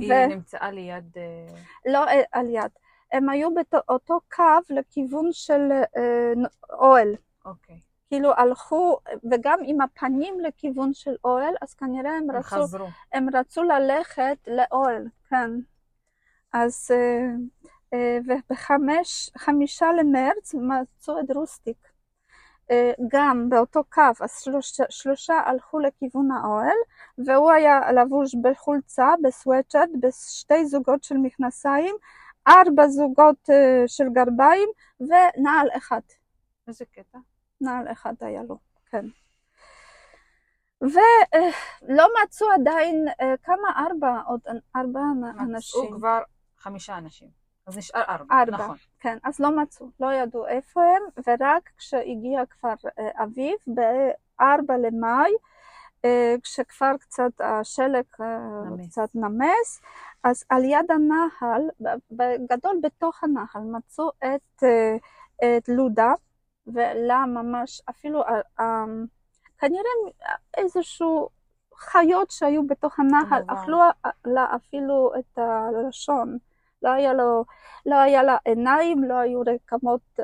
היא 0.00 0.26
נמצאה 0.26 0.70
ליד... 0.70 1.16
אה, 1.16 1.54
לא 1.92 2.04
על 2.32 2.46
יד. 2.50 2.70
הם 3.14 3.28
היו 3.28 3.48
באותו 3.54 4.20
קו 4.34 4.60
לכיוון 4.70 5.28
של 5.32 5.72
אה, 5.72 6.32
אוהל. 6.78 7.14
אוקיי. 7.44 7.80
כאילו 8.08 8.32
הלכו, 8.36 8.98
וגם 9.30 9.58
עם 9.64 9.80
הפנים 9.80 10.40
לכיוון 10.40 10.94
של 10.94 11.14
אוהל, 11.24 11.54
אז 11.62 11.74
כנראה 11.74 12.10
הם, 12.10 12.30
הם 12.30 12.36
רצו, 12.36 12.46
חזרו. 12.46 12.86
הם 13.12 13.28
רצו 13.34 13.62
ללכת 13.62 14.36
לאוהל, 14.46 15.06
כן. 15.30 15.50
אז, 16.52 16.90
אה, 16.90 17.26
אה, 17.94 18.18
ובחמישה 18.26 19.92
למרץ 19.92 20.54
מצאו 20.54 21.20
את 21.20 21.30
רוסטיק. 21.30 21.88
גם 23.08 23.48
באותו 23.48 23.84
קו, 23.92 24.02
אז 24.20 24.40
שלושה, 24.40 24.84
שלושה 24.90 25.34
הלכו 25.46 25.78
לכיוון 25.78 26.30
האוהל, 26.30 26.76
והוא 27.18 27.50
היה 27.50 27.92
לבוש 27.92 28.34
בחולצה, 28.42 29.08
בסוואצ'רט, 29.22 29.88
בשתי 30.00 30.66
זוגות 30.66 31.04
של 31.04 31.16
מכנסיים, 31.16 31.94
ארבע 32.48 32.88
זוגות 32.88 33.50
אה, 33.50 33.82
של 33.86 34.04
גרביים 34.12 34.68
ונעל 35.00 35.68
אחד. 35.76 36.00
איזה 36.68 36.84
קטע. 36.84 37.18
נעל 37.60 37.92
אחד 37.92 38.14
היה 38.20 38.42
לו, 38.42 38.58
כן. 38.90 39.06
ולא 40.80 42.08
מצאו 42.22 42.46
עדיין 42.50 43.08
אה, 43.20 43.34
כמה, 43.42 43.86
ארבע, 43.86 44.20
עוד 44.26 44.40
ארבע 44.76 45.00
מצאו 45.20 45.44
אנשים. 45.44 45.96
כבר 45.96 46.22
חמישה 46.58 46.98
אנשים. 46.98 47.28
אז 47.66 47.78
נשאר 47.78 48.02
ארבע. 48.08 48.34
ארבע. 48.34 48.64
נכון. 48.64 48.76
כן, 49.00 49.18
אז 49.24 49.40
לא 49.40 49.56
מצאו, 49.62 49.86
לא 50.00 50.12
ידעו 50.12 50.46
איפה 50.46 50.80
הם, 50.84 51.02
ורק 51.26 51.70
כשהגיע 51.76 52.46
כבר 52.46 52.74
אה, 52.98 53.24
אביב, 53.24 53.54
ב-4 53.74 54.72
למאי, 54.78 55.32
אה, 56.04 56.34
כשכבר 56.42 56.96
קצת 57.00 57.40
השלג 57.40 58.04
אה, 58.20 58.38
נמס. 58.70 58.86
קצת 58.86 59.08
נמס, 59.14 59.80
אז 60.24 60.44
על 60.48 60.64
יד 60.64 60.90
הנחל, 60.90 61.62
בגדול 62.10 62.80
בתוך 62.82 63.24
הנחל, 63.24 63.60
מצאו 63.60 64.10
את, 64.18 64.62
אה, 64.62 64.96
את 65.56 65.68
לודה, 65.68 66.12
ולה 66.66 67.24
ממש, 67.26 67.82
אפילו 67.90 68.22
אה, 68.22 68.40
אה, 68.60 68.84
כנראה 69.58 69.90
איזשהו 70.56 71.28
חיות 71.76 72.30
שהיו 72.30 72.66
בתוך 72.66 73.00
הנחל. 73.00 73.42
אכלו 73.46 73.78
לה 74.24 74.46
אפילו 74.56 75.12
את 75.18 75.38
הלשון. 75.38 76.38
לא 76.82 76.88
היה, 76.90 77.12
לו, 77.12 77.44
לא 77.86 77.94
היה 77.94 78.22
לה 78.22 78.36
עיניים, 78.44 79.04
לא 79.04 79.14
היו 79.14 79.40
רקמות 79.40 80.20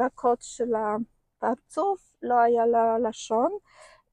רכות 0.00 0.38
של 0.42 0.72
הפרצוף, 0.74 2.12
לא 2.22 2.34
היה 2.34 2.66
לה 2.66 2.98
לשון. 2.98 3.50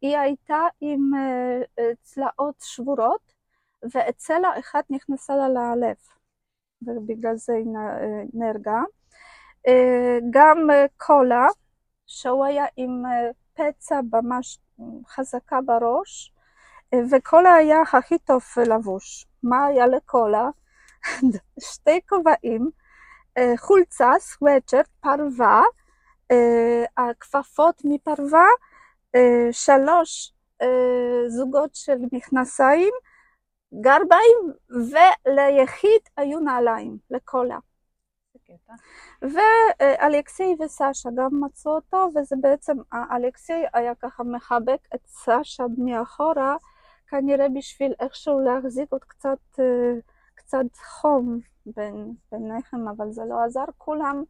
היא 0.01 0.17
הייתה 0.17 0.67
עם 0.81 1.11
צלעות 2.01 2.55
שבורות, 2.59 3.30
וצלע 3.85 4.59
אחת 4.59 4.85
נכנסה 4.89 5.35
לה 5.35 5.47
ללב, 5.47 5.95
ובגלל 6.81 7.35
זה 7.35 7.53
היא 7.53 7.65
אה, 7.77 8.23
נהרגה. 8.33 8.81
אה, 9.67 10.17
גם 10.29 10.69
אה, 10.71 10.85
קולה, 10.97 11.47
שהוא 12.07 12.45
היה 12.45 12.65
עם 12.77 13.03
פצע 13.53 13.99
ממש 14.11 14.59
חזקה 15.07 15.59
בראש, 15.65 16.33
וקולה 17.11 17.53
היה 17.53 17.81
הכי 17.93 18.17
טוב 18.17 18.41
לבוש. 18.69 19.25
מה 19.43 19.65
היה 19.65 19.87
לקולה? 19.87 20.49
שתי 21.71 21.99
כובעים, 22.09 22.69
חולצה, 23.57 24.11
סוואצ'רט, 24.19 24.87
פרווה, 24.99 25.63
הכפפות 26.97 27.81
מפרווה, 27.85 28.47
שלוש 29.51 30.33
זוגות 31.27 31.75
של 31.75 31.97
מכנסיים, 32.11 32.93
גרביים, 33.73 34.53
וליחיד 34.69 36.01
היו 36.17 36.39
נעליים, 36.39 36.97
לקולה. 37.09 37.57
ואלכסי 39.21 40.55
וסשה 40.59 41.09
גם 41.15 41.29
מצאו 41.41 41.71
אותו, 41.71 42.09
וזה 42.15 42.35
בעצם, 42.41 42.77
אלכסי 43.11 43.63
היה 43.73 43.95
ככה 43.95 44.23
מחבק 44.23 44.87
את 44.95 45.07
סשה 45.07 45.63
מאחורה, 45.77 46.55
כנראה 47.07 47.49
בשביל 47.49 47.93
איכשהו 47.99 48.39
להחזיק 48.39 48.91
עוד 48.91 49.03
קצת, 49.03 49.59
אה, 49.59 49.93
קצת 50.35 50.75
חום 50.75 51.39
בין, 51.65 52.13
ביניכם, 52.31 52.87
אבל 52.87 53.11
זה 53.11 53.21
לא 53.29 53.43
עזר, 53.43 53.65
כולם 53.77 54.23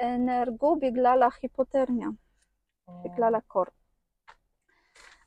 אה, 0.00 0.16
נהרגו 0.16 0.78
בגלל 0.80 1.22
ההיפותרמיה, 1.22 2.08
בגלל 3.04 3.34
הקור. 3.34 3.64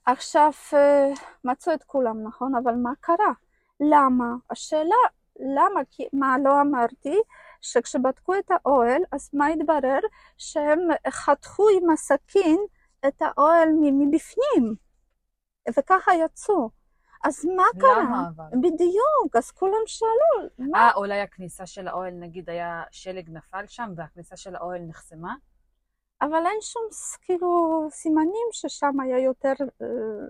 עכשיו, 0.06 0.52
אה, 0.74 1.10
מצאו 1.44 1.74
את 1.74 1.84
כולם, 1.84 2.24
נכון? 2.24 2.56
אבל 2.56 2.76
מה 2.76 2.92
קרה? 3.00 3.34
למה? 3.82 4.36
השאלה, 4.50 4.96
למה? 5.40 5.82
כי, 5.92 6.08
מה 6.14 6.36
לא 6.44 6.62
אמרתי? 6.62 7.22
שכשבדקו 7.62 8.36
את 8.36 8.52
האוהל, 8.52 9.02
אז 9.12 9.30
מה 9.34 9.48
התברר? 9.48 10.00
שהם 10.38 10.80
חתכו 11.10 11.66
עם 11.70 11.90
הסכין 11.90 12.60
את 13.08 13.22
האוהל 13.22 13.70
מבפנים, 13.82 14.76
וככה 15.78 16.12
יצאו. 16.26 16.70
אז 17.24 17.46
מה 17.46 17.64
קרה? 17.80 18.04
למה 18.04 18.30
אבל? 18.36 18.58
בדיוק, 18.62 19.36
אז 19.36 19.52
כולם 19.52 19.84
שאלו, 19.86 20.50
מה? 20.58 20.80
אה, 20.80 20.92
אולי 20.96 21.22
הכניסה 21.22 21.66
של 21.66 21.88
האוהל, 21.88 22.14
נגיד, 22.14 22.50
היה 22.50 22.84
שלג 22.92 23.30
נפל 23.30 23.64
שם, 23.68 23.90
והכניסה 23.96 24.38
של 24.38 24.56
האוהל 24.56 24.82
נחסמה? 24.82 25.36
אבל 26.22 26.46
אין 26.46 26.62
שום 26.62 26.84
כאילו 27.22 27.88
סימנים 27.92 28.48
ששם 28.52 29.00
היה 29.00 29.20
יותר 29.20 29.54
אה, 29.82 29.88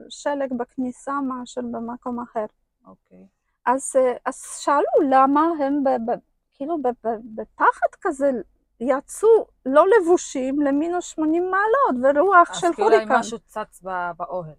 שלג 0.09 0.53
בכניסה 0.57 1.13
מאשר 1.21 1.61
במקום 1.61 2.19
אחר. 2.19 2.45
אוקיי. 2.85 3.27
אז, 3.65 3.95
אה, 3.95 4.13
אז 4.25 4.57
שאלו 4.59 5.09
למה 5.09 5.41
הם 5.59 5.83
ב, 5.83 5.89
ב, 5.89 6.15
כאילו 6.53 6.81
ב, 6.81 6.87
ב, 6.87 7.09
בפחד 7.35 7.87
כזה 8.01 8.31
יצאו 8.79 9.47
לא 9.65 9.85
לבושים 9.87 10.61
למינוס 10.61 11.05
80 11.05 11.51
מעלות 11.51 12.03
ורוח 12.03 12.49
אז 12.51 12.57
של 12.57 12.73
כאילו 12.73 12.87
אולי 12.87 12.97
הוריקן. 12.97 13.19
משהו 13.19 13.39
צץ 13.39 13.81
באוהל. 14.17 14.53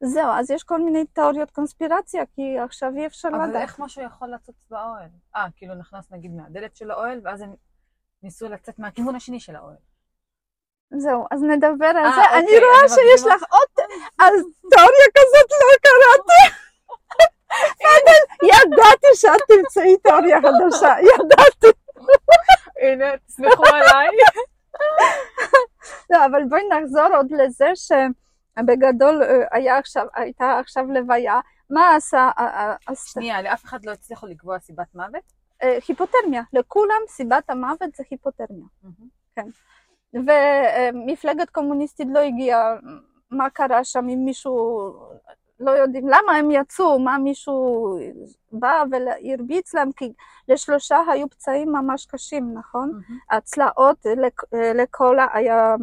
זהו, 0.00 0.30
אז 0.32 0.50
יש 0.50 0.62
כל 0.62 0.80
מיני 0.82 1.04
תיאוריות 1.04 1.50
קונספירציה, 1.50 2.22
כי 2.26 2.58
עכשיו 2.58 2.92
אי 2.96 3.06
אפשר 3.06 3.28
אבל 3.28 3.48
לדעת. 3.48 3.62
איך 3.62 3.78
משהו 3.78 4.02
יכול 4.02 4.28
לצוץ 4.34 4.56
באוהל? 4.70 5.08
אה, 5.36 5.46
כאילו 5.56 5.74
נכנס 5.74 6.10
נגיד 6.10 6.34
מהדלת 6.34 6.76
של 6.76 6.90
האוהל, 6.90 7.20
ואז 7.24 7.40
הם 7.40 7.54
ניסו 8.22 8.48
לצאת 8.48 8.78
מהכיוון 8.78 9.14
השני 9.14 9.40
של 9.40 9.56
האוהל. 9.56 9.76
זהו, 10.90 11.26
אז 11.30 11.42
נדבר 11.42 11.86
על 11.86 11.96
אה, 11.96 12.12
זה. 12.14 12.20
אוקיי, 12.20 12.38
אני 12.38 12.58
רואה 12.58 12.80
אני 12.80 12.88
שיש. 12.88 13.26
לך 13.26 13.42
עוד... 13.50 13.86
אז 14.18 14.34
תיאוריה 14.70 15.08
כזאת 15.14 15.50
לא 15.50 15.76
קראתי. 15.82 16.54
ידעתי 18.42 19.06
שאת 19.14 19.40
תמצאי 19.48 19.96
תיאוריה 19.96 20.38
חדשה, 20.40 20.94
ידעתי. 21.00 21.78
הנה, 22.82 23.16
תסמכו 23.26 23.64
עליי. 23.66 24.08
לא, 26.10 26.26
אבל 26.26 26.44
בואי 26.48 26.62
נחזור 26.68 27.16
עוד 27.16 27.32
לזה 27.32 27.68
שבגדול 27.74 29.22
אה, 29.52 29.78
עכשיו, 29.78 30.06
הייתה 30.14 30.58
עכשיו 30.58 30.84
לוויה. 30.92 31.40
מה 31.70 31.96
עשה? 31.96 32.30
אה, 32.38 32.74
אה? 32.88 32.94
שנייה, 32.94 33.42
לאף 33.42 33.64
אחד 33.64 33.84
לא 33.84 33.92
הצליחו 33.92 34.26
לקבוע 34.26 34.58
סיבת 34.58 34.94
מוות? 34.94 35.38
היפותרמיה. 35.88 36.42
לכולם 36.52 37.00
סיבת 37.08 37.50
המוות 37.50 37.94
זה 37.96 38.04
היפותרמיה. 38.10 38.66
ומפלגת 40.14 41.50
קומוניסטית 41.50 42.08
לא 42.10 42.18
הגיעה, 42.18 42.76
מה 43.30 43.50
קרה 43.50 43.84
שם 43.84 44.08
אם 44.08 44.22
מישהו, 44.24 44.92
לא 45.60 45.70
יודעים 45.70 46.08
למה 46.08 46.32
הם 46.38 46.50
יצאו, 46.50 46.98
מה 46.98 47.18
מישהו 47.18 47.98
בא 48.52 48.82
והרביץ 48.90 49.74
להם, 49.74 49.92
כי 49.92 50.12
לשלושה 50.48 50.98
היו 51.12 51.28
פצעים 51.30 51.72
ממש 51.72 52.06
קשים, 52.06 52.54
נכון? 52.54 53.00
הצלעות, 53.30 54.06
לק- 54.16 54.54
לקולה 54.74 55.26
היה 55.32 55.74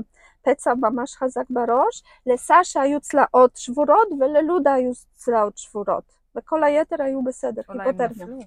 פצע 0.42 0.74
ממש 0.74 1.16
חזק 1.16 1.44
בראש, 1.50 2.04
לסשה 2.26 2.82
היו 2.82 3.00
צלעות 3.00 3.52
שבורות 3.56 4.08
וללודה 4.20 4.74
היו 4.74 4.92
צלעות 5.14 5.58
שבורות, 5.58 6.04
וכל 6.36 6.64
היתר 6.64 6.96
היו 7.04 7.24
בסדר, 7.24 7.62
היפותרמיה. 8.08 8.26
נפלו. 8.26 8.40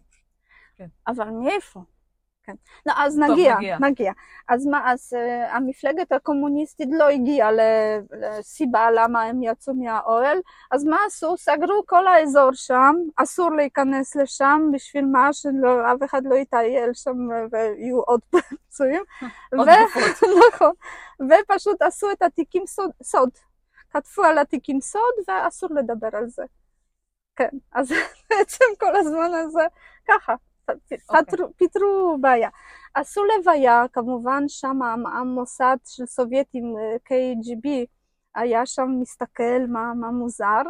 אבל 1.08 1.30
מאיפה? 1.30 1.80
כן. 2.48 2.54
לא, 2.86 2.92
אז 2.96 3.20
טוב, 3.26 3.30
נגיע, 3.30 3.56
נגיע. 3.56 3.78
נגיע. 3.80 4.12
אז 4.48 4.66
מה, 4.66 4.92
אז 4.92 5.12
uh, 5.12 5.54
המפלגת 5.56 6.12
הקומוניסטית 6.12 6.88
לא 6.92 7.08
הגיעה 7.08 7.50
לסיבה 8.12 8.90
למה 8.90 9.22
הם 9.22 9.42
יצאו 9.42 9.74
מהאוהל, 9.74 10.38
אז 10.70 10.84
מה 10.84 10.96
עשו? 11.06 11.36
סגרו 11.36 11.82
כל 11.86 12.06
האזור 12.06 12.50
שם, 12.52 12.94
אסור 13.16 13.50
להיכנס 13.50 14.16
לשם, 14.16 14.60
בשביל 14.72 15.06
מה 15.06 15.32
שאף 15.32 16.04
אחד 16.04 16.22
לא 16.24 16.34
יטייל 16.34 16.90
שם 16.94 17.32
אה, 17.32 17.44
ויהיו 17.52 18.00
עוד 18.00 18.20
פצועים. 18.68 19.02
עוד. 19.58 19.68
נכון. 20.48 20.72
ופשוט 21.20 21.82
עשו 21.82 22.10
את 22.10 22.22
התיקים 22.22 22.66
סוד, 22.66 22.90
סוד. 23.02 23.30
כתבו 23.90 24.24
על 24.24 24.38
התיקים 24.38 24.80
סוד 24.80 25.14
ואסור 25.28 25.70
לדבר 25.74 26.08
על 26.12 26.28
זה. 26.28 26.42
כן, 27.36 27.48
אז 27.72 27.92
בעצם 28.30 28.64
כל 28.80 28.96
הזמן 28.96 29.30
הזה 29.34 29.66
ככה, 30.08 30.34
פתרו, 31.06 31.46
פיתרו 31.56 32.18
בעיה. 32.20 32.48
עשו 32.94 33.20
לוויה, 33.24 33.84
כמובן 33.92 34.44
שם 34.48 34.82
המ- 34.82 35.06
המוסד 35.06 35.76
של 35.84 36.06
סובייטים, 36.06 36.74
אה, 36.78 36.96
KGB, 37.08 37.68
היה 38.34 38.66
שם 38.66 38.88
מסתכל 39.00 39.60
מה, 39.68 39.94
מה 39.94 40.10
מוזר. 40.10 40.62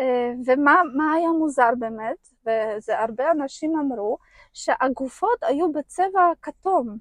אה, 0.00 0.32
ומה 0.46 0.82
מה 0.94 1.12
היה 1.12 1.28
מוזר 1.28 1.70
באמת, 1.78 2.28
וזה 2.46 2.98
הרבה 3.00 3.30
אנשים 3.30 3.78
אמרו, 3.78 4.18
שהגופות 4.52 5.42
היו 5.42 5.72
בצבע 5.72 6.32
כתום. 6.42 6.96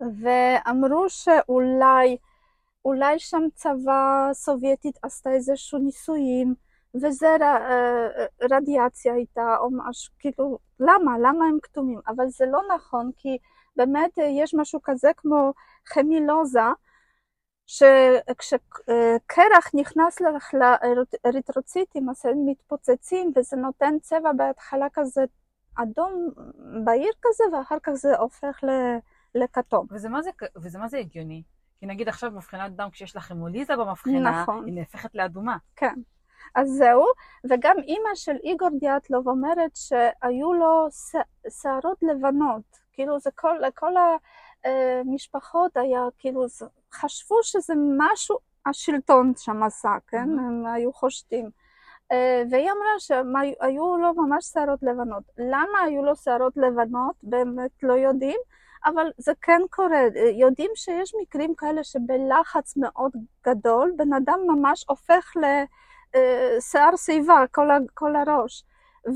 ואמרו 0.00 1.04
שאולי 1.08 2.16
אולי 2.84 3.18
שם 3.18 3.42
צבא 3.54 4.28
סובייטית 4.32 4.98
עשתה 5.02 5.30
איזשהו 5.30 5.78
ניסויים, 5.78 6.54
וזה 6.94 7.36
ר, 7.40 7.42
אה, 7.42 8.26
רדיאציה 8.50 9.14
הייתה 9.14 9.56
או 9.60 9.68
משהו, 9.70 10.14
כאילו, 10.18 10.58
למה? 10.80 11.18
למה 11.18 11.44
הם 11.44 11.58
כתומים? 11.62 12.00
אבל 12.08 12.28
זה 12.28 12.46
לא 12.46 12.60
נכון, 12.74 13.10
כי 13.18 13.38
באמת 13.76 14.10
יש 14.18 14.54
משהו 14.54 14.80
כזה 14.82 15.10
כמו 15.16 15.52
חמילוזה, 15.88 16.60
שכשקרח 17.68 18.54
נכנס 19.74 20.18
לאריתרוציטים 21.24 22.10
אז 22.10 22.26
הם 22.26 22.46
מתפוצצים 22.46 23.32
וזה 23.36 23.56
נותן 23.56 23.94
צבע 24.02 24.32
בהתחלה 24.32 24.86
כזה 24.92 25.24
אדום 25.74 26.30
בהיר 26.84 27.12
כזה 27.22 27.44
ואחר 27.52 27.76
כך 27.82 27.92
זה 27.92 28.16
הופך 28.16 28.60
לכתום. 29.34 29.86
וזה 29.90 30.08
מה 30.08 30.22
זה, 30.22 30.30
וזה 30.56 30.78
מה 30.78 30.88
זה 30.88 30.98
הגיוני? 30.98 31.42
כי 31.80 31.86
נגיד 31.86 32.08
עכשיו 32.08 32.30
מבחינת 32.30 32.76
דם, 32.76 32.88
כשיש 32.92 33.16
לך 33.16 33.30
המוליזה 33.30 33.76
במבחנה, 33.76 34.42
נכון. 34.42 34.66
היא 34.66 34.74
נהפכת 34.74 35.14
לאדומה. 35.14 35.56
כן. 35.76 35.94
אז 36.54 36.68
זהו, 36.68 37.04
וגם 37.50 37.76
אימא 37.78 38.14
של 38.14 38.36
איגור 38.44 38.68
דיאטלוב 38.80 39.28
אומרת 39.28 39.70
שהיו 39.74 40.52
לו 40.52 40.86
שערות 41.62 41.98
לבנות, 42.02 42.78
כאילו 42.92 43.20
זה 43.20 43.30
כל, 43.34 43.56
כל 43.74 43.92
המשפחות 44.64 45.76
היה, 45.76 46.00
כאילו, 46.18 46.46
חשבו 46.92 47.36
שזה 47.42 47.74
משהו 47.98 48.38
השלטון 48.66 49.32
שם 49.36 49.62
עשה, 49.62 49.92
כן? 50.06 50.24
Mm-hmm. 50.24 50.40
הם 50.40 50.66
היו 50.66 50.92
חושדים. 50.92 51.50
אה, 52.12 52.42
והיא 52.50 52.70
אמרה 52.70 52.98
שהיו 52.98 53.96
לו 53.96 54.14
ממש 54.14 54.44
שערות 54.44 54.82
לבנות. 54.82 55.22
למה 55.38 55.80
היו 55.86 56.02
לו 56.02 56.16
שערות 56.16 56.56
לבנות? 56.56 57.14
באמת 57.22 57.70
לא 57.82 57.92
יודעים, 57.92 58.40
אבל 58.84 59.10
זה 59.18 59.32
כן 59.42 59.60
קורה. 59.70 60.00
יודעים 60.32 60.70
שיש 60.74 61.12
מקרים 61.22 61.54
כאלה 61.54 61.84
שבלחץ 61.84 62.76
מאוד 62.76 63.12
גדול, 63.46 63.92
בן 63.96 64.12
אדם 64.12 64.38
ממש 64.46 64.84
הופך 64.88 65.32
לשיער 66.14 66.96
שיבה, 66.96 67.44
כל, 67.52 67.68
כל 67.94 68.16
הראש. 68.16 68.64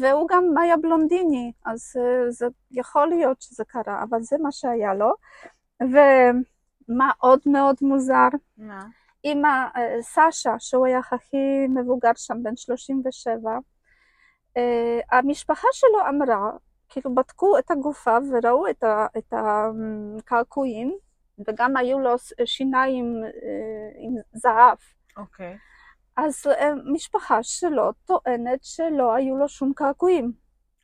והוא 0.00 0.28
גם 0.28 0.58
היה 0.58 0.76
בלונדיני, 0.76 1.52
אז 1.66 1.92
זה 2.28 2.46
יכול 2.70 3.08
להיות 3.08 3.42
שזה 3.42 3.64
קרה, 3.64 4.02
אבל 4.02 4.22
זה 4.22 4.36
מה 4.42 4.52
שהיה 4.52 4.94
לו. 4.94 5.12
ומה 5.80 7.10
עוד 7.18 7.40
מאוד 7.46 7.76
מוזר? 7.82 8.28
מה? 8.58 8.84
אה, 9.76 10.02
סשה, 10.02 10.54
שהוא 10.58 10.86
היה 10.86 10.98
הכי 11.12 11.66
מבוגר 11.68 12.10
שם, 12.16 12.42
בן 12.42 12.56
37, 12.56 13.50
אה, 14.56 15.00
המשפחה 15.18 15.68
שלו 15.72 16.08
אמרה, 16.08 16.50
כאילו 16.88 17.14
בדקו 17.14 17.58
את 17.58 17.70
הגופה 17.70 18.16
וראו 18.30 18.68
את, 18.70 18.84
את 19.18 19.34
הקעקועים, 19.36 20.96
וגם 21.48 21.76
היו 21.76 21.98
לו 21.98 22.14
שיניים 22.44 23.22
עם 23.98 24.14
זהב. 24.32 24.76
אוקיי. 25.16 25.54
Okay. 25.54 25.71
אז 26.24 26.46
משפחה 26.84 27.42
שלו 27.42 27.92
טוענת 27.92 28.64
שלא 28.64 29.14
היו 29.14 29.36
לו 29.36 29.48
שום 29.48 29.72
קעקועים. 29.72 30.32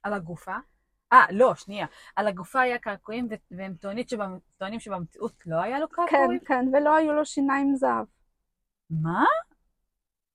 על 0.02 0.12
הגופה? 0.12 0.54
אה, 1.12 1.24
לא, 1.30 1.54
שנייה. 1.54 1.86
על 2.16 2.26
הגופה 2.26 2.60
היה 2.60 2.78
קעקועים, 2.78 3.28
והם 3.50 3.74
טוענים 4.58 4.80
שבמציאות 4.80 5.32
לא 5.46 5.56
היה 5.56 5.78
לו 5.78 5.88
קעקועים? 5.88 6.38
כן, 6.38 6.44
כן, 6.46 6.68
ולא 6.72 6.96
היו 6.96 7.12
לו 7.12 7.24
שיניים 7.24 7.76
זהב. 7.76 8.06
מה? 8.90 9.24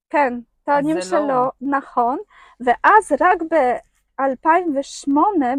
כן, 0.10 0.34
טוענים 0.66 1.02
שלא, 1.02 1.28
לא... 1.28 1.52
נכון. 1.62 2.18
ואז 2.66 3.12
רק 3.20 3.38
ב-2008 3.52 5.12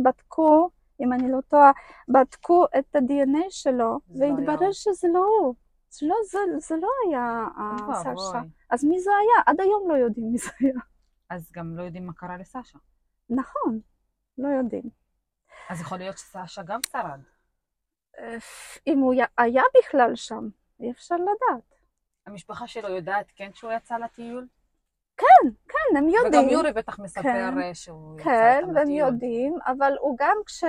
בדקו, 0.05 0.70
אם 1.01 1.12
אני 1.12 1.32
לא 1.32 1.38
טועה, 1.49 1.72
בדקו 2.09 2.64
את 2.78 2.97
ה-DNA 2.97 3.51
שלו, 3.51 3.74
לא 3.74 4.01
והתברר 4.18 4.66
לא 4.66 4.72
שזה 4.72 5.09
לא 5.14 5.26
הוא. 5.40 5.55
זה 5.90 6.07
לא, 6.07 6.14
זה, 6.30 6.38
זה 6.59 6.76
לא 6.76 6.88
היה 7.07 7.47
סשה. 7.95 8.40
אז 8.75 8.85
מי 8.85 9.01
זה 9.01 9.11
היה? 9.11 9.43
עד 9.47 9.61
היום 9.61 9.89
לא 9.89 9.95
יודעים 9.95 10.33
מי 10.33 10.39
זה 10.39 10.51
היה. 10.61 10.75
אז 11.31 11.53
גם 11.53 11.77
לא 11.77 11.83
יודעים 11.83 12.07
מה 12.07 12.12
קרה 12.12 12.37
לסשה. 12.37 12.79
נכון, 13.31 13.81
לא 14.39 14.49
יודעים. 14.49 14.83
אז 15.68 15.81
יכול 15.81 15.99
להיות 15.99 16.18
שסשה 16.18 16.62
גם 16.62 16.81
שרד. 16.93 17.20
אם 18.87 18.99
הוא 18.99 19.14
היה 19.39 19.62
בכלל 19.79 20.14
שם, 20.14 20.49
אי 20.81 20.91
אפשר 20.91 21.14
לדעת. 21.14 21.75
המשפחה 22.27 22.66
שלו 22.66 22.89
יודעת 22.89 23.27
כן 23.37 23.51
שהוא 23.55 23.72
יצא 23.72 23.97
לטיול? 23.97 24.47
כן, 25.16 25.51
כן, 25.68 25.97
הם 25.97 26.09
יודעים. 26.09 26.43
וגם 26.43 26.49
יורי 26.53 26.72
בטח 26.72 26.99
מספר 26.99 27.22
כן, 27.22 27.59
אה, 27.59 27.75
שהוא 27.75 28.20
יצא 28.20 28.25
כן, 28.25 28.59
איתם 28.59 28.70
לטיול. 28.70 28.75
כן, 28.75 28.77
והם 28.77 28.91
יודעים, 28.91 29.59
אבל 29.66 29.93
הוא 30.01 30.16
גם 30.18 30.37
כש... 30.47 30.64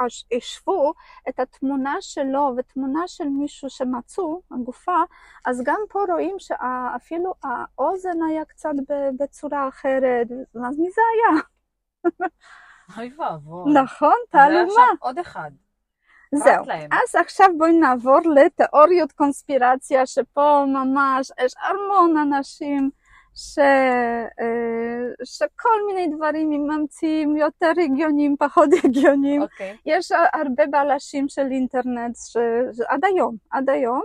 השוו 0.00 0.92
את 1.28 1.40
התמונה 1.40 1.96
שלו 2.00 2.54
ותמונה 2.56 3.00
של 3.06 3.28
מישהו 3.28 3.70
שמצאו, 3.70 4.42
הגופה, 4.50 5.02
אז 5.46 5.62
גם 5.64 5.80
פה 5.88 6.00
רואים 6.08 6.36
שאפילו 6.38 7.34
האוזן 7.42 8.22
היה 8.28 8.44
קצת 8.44 8.74
בצורה 9.20 9.68
אחרת, 9.68 10.26
אז 10.68 10.78
מי 10.78 10.90
זה 10.90 11.02
היה? 11.12 11.42
אוי 12.96 13.12
ואבוי. 13.18 13.72
נכון, 13.74 14.16
תעלומה. 14.30 14.86
עוד 15.00 15.18
אחד. 15.18 15.50
זהו, 16.34 16.64
אז 16.90 17.14
עכשיו 17.14 17.46
בואי 17.58 17.72
נעבור 17.72 18.18
לתיאוריות 18.34 19.12
קונספירציה, 19.12 20.06
שפה 20.06 20.64
ממש 20.68 21.30
יש 21.44 21.54
המון 21.60 22.16
אנשים 22.16 22.90
ש... 23.36 23.58
שכל 25.24 25.78
מיני 25.86 26.16
דברים 26.16 26.52
הם 26.52 26.80
ממציאים 26.80 27.36
יותר 27.36 27.72
הגיוניים, 27.84 28.36
פחות 28.38 28.68
הגיוניים. 28.84 29.42
Okay. 29.42 29.76
יש 29.86 30.12
הרבה 30.32 30.66
בלשים 30.66 31.28
של 31.28 31.46
אינטרנט, 31.50 32.16
ש... 32.16 32.36
עד 32.88 33.04
היום, 33.04 33.36
עד 33.50 33.70
היום, 33.70 34.02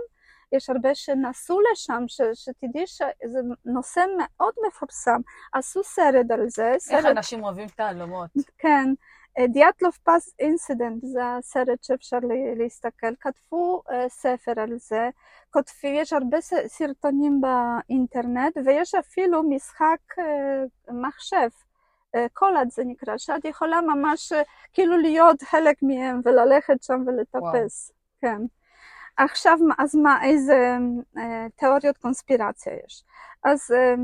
יש 0.52 0.70
הרבה 0.70 0.94
שנסעו 0.94 1.58
לשם, 1.72 2.04
ש... 2.06 2.20
שתדעי 2.34 2.86
שזה 2.86 3.38
נושא 3.64 4.00
מאוד 4.18 4.54
מפורסם. 4.66 5.20
עשו 5.52 5.84
סרט 5.84 6.30
על 6.30 6.48
זה. 6.48 6.74
סרט... 6.78 6.98
איך 6.98 7.06
אנשים 7.06 7.44
אוהבים 7.44 7.68
תעלומות. 7.68 8.30
כן. 8.58 8.88
Dyatlov 9.48 9.92
Pass 10.04 10.34
Incident, 10.38 11.04
זה 11.04 11.20
הסרט 11.24 11.82
שאפשר 11.82 12.18
להסתכל, 12.56 13.14
כתבו 13.20 13.82
אה, 13.88 13.92
ספר 14.08 14.60
על 14.60 14.78
זה, 14.78 15.10
כותבים, 15.50 15.94
יש 15.94 16.12
הרבה 16.12 16.38
סרטונים 16.66 17.40
באינטרנט 17.40 18.56
ויש 18.64 18.94
אפילו 18.94 19.42
משחק 19.42 19.98
אה, 20.18 20.92
מחשב, 20.92 21.48
אה, 22.16 22.20
Kholat 22.32 22.70
זה 22.70 22.82
נקרא, 22.84 23.16
שאת 23.16 23.44
יכולה 23.44 23.80
ממש 23.80 24.32
אה, 24.32 24.36
כאילו 24.72 24.98
להיות 24.98 25.42
חלק 25.42 25.76
מהם 25.82 26.20
וללכת 26.24 26.82
שם 26.82 27.04
ולטפס, 27.06 27.90
wow. 27.90 27.94
כן. 28.20 28.38
עכשיו, 29.16 29.58
אז 29.78 29.94
מה, 29.94 30.24
איזה 30.24 30.76
uh, 31.16 31.20
תיאוריות 31.56 31.98
קונספירציה 31.98 32.72
יש? 32.86 33.04
אז 33.44 33.70
uh, 33.70 34.00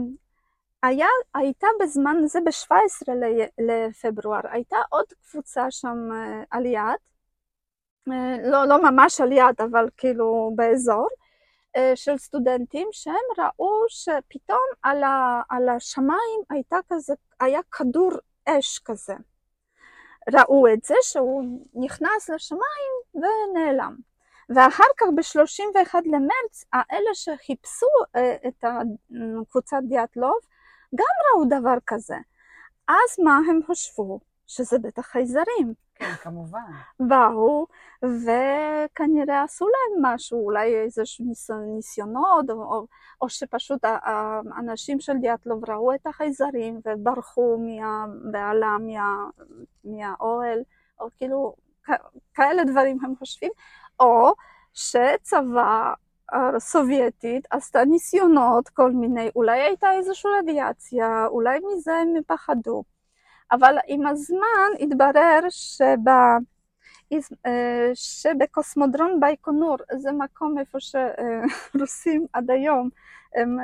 היה, 0.83 1.07
הייתה 1.35 1.67
בזמן 1.81 2.17
זה, 2.27 2.39
ב-17 2.41 3.13
לפברואר, 3.59 4.41
הייתה 4.45 4.77
עוד 4.89 5.05
קבוצה 5.23 5.71
שם 5.71 6.13
אה, 6.13 6.43
על 6.51 6.67
יד, 6.67 7.01
אה, 8.13 8.37
לא, 8.43 8.65
לא 8.65 8.91
ממש 8.91 9.21
על 9.21 9.33
יד, 9.33 9.61
אבל 9.61 9.89
כאילו 9.97 10.53
באזור, 10.57 11.09
אה, 11.77 11.93
של 11.95 12.19
סטודנטים 12.19 12.89
שהם 12.93 13.15
ראו 13.39 13.85
שפתאום 13.89 14.67
על, 14.83 15.03
ה, 15.03 15.43
על 15.49 15.69
השמיים 15.69 16.41
הייתה 16.51 16.77
כזה, 16.89 17.15
היה 17.41 17.61
כדור 17.71 18.13
אש 18.47 18.79
כזה. 18.79 19.15
ראו 20.33 20.73
את 20.73 20.85
זה 20.85 20.95
שהוא 21.03 21.45
נכנס 21.75 22.31
לשמיים 22.31 22.93
ונעלם. 23.15 23.97
ואחר 24.57 24.85
כך 24.97 25.07
ב-31 25.15 25.95
למרץ, 26.05 26.65
האלה 26.73 27.11
שחיפשו 27.15 27.87
את 28.47 28.65
קבוצת 29.51 29.79
דיאטלוב, 29.89 30.39
גם 30.95 31.07
ראו 31.35 31.45
דבר 31.61 31.79
כזה. 31.87 32.17
אז 32.89 33.25
מה 33.25 33.41
הם 33.49 33.61
חשבו? 33.67 34.21
שזה 34.49 34.79
בטח 34.79 35.03
חייזרים. 35.07 35.75
כן, 35.95 36.15
כמובן. 36.23 36.61
באו, 37.01 37.67
וכנראה 38.03 39.43
עשו 39.43 39.67
להם 39.67 40.15
משהו, 40.15 40.45
אולי 40.45 40.75
איזשהו 40.75 41.25
ניסיונות, 41.75 42.51
או, 42.51 42.63
או, 42.63 42.87
או 43.23 43.29
שפשוט 43.29 43.85
האנשים 44.55 45.01
של 45.01 45.13
דיאטלוב 45.21 45.71
ראו 45.71 45.95
את 45.95 46.07
החייזרים 46.07 46.81
וברחו 46.85 47.59
מהבעלה, 47.59 48.77
מה, 48.79 49.25
מהאוהל, 49.85 50.59
או 51.01 51.09
כאילו, 51.17 51.55
כאלה 52.35 52.65
דברים 52.65 52.99
הם 53.05 53.15
חושבים, 53.19 53.51
או 54.01 54.33
שצבא 54.75 55.93
הסובייטית 56.33 57.47
עשתה 57.51 57.85
ניסיונות 57.85 58.69
כל 58.69 58.93
מיני, 58.93 59.31
אולי 59.37 59.61
הייתה 59.61 59.93
איזושהי 59.93 60.31
רדיאציה, 60.39 61.27
אולי 61.27 61.59
מזה 61.59 61.93
הם 61.93 62.23
פחדו. 62.27 62.83
אבל 63.53 63.77
עם 63.87 64.07
הזמן 64.07 64.71
התברר 64.81 65.41
אה, 67.47 67.91
שבקוסמודרון 67.95 69.21
בייקונור, 69.21 69.77
זה 69.97 70.13
מקום 70.13 70.59
איפה 70.59 70.79
שרוסים 70.81 72.27
עד 72.33 72.51
היום 72.51 72.89
הם 73.35 73.57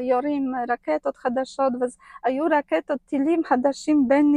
יורים 0.00 0.52
רקטות 0.68 1.16
חדשות, 1.16 1.72
והיו 1.80 2.44
רקטות 2.50 2.98
טילים 3.06 3.44
חדשים 3.44 4.08
בין 4.08 4.32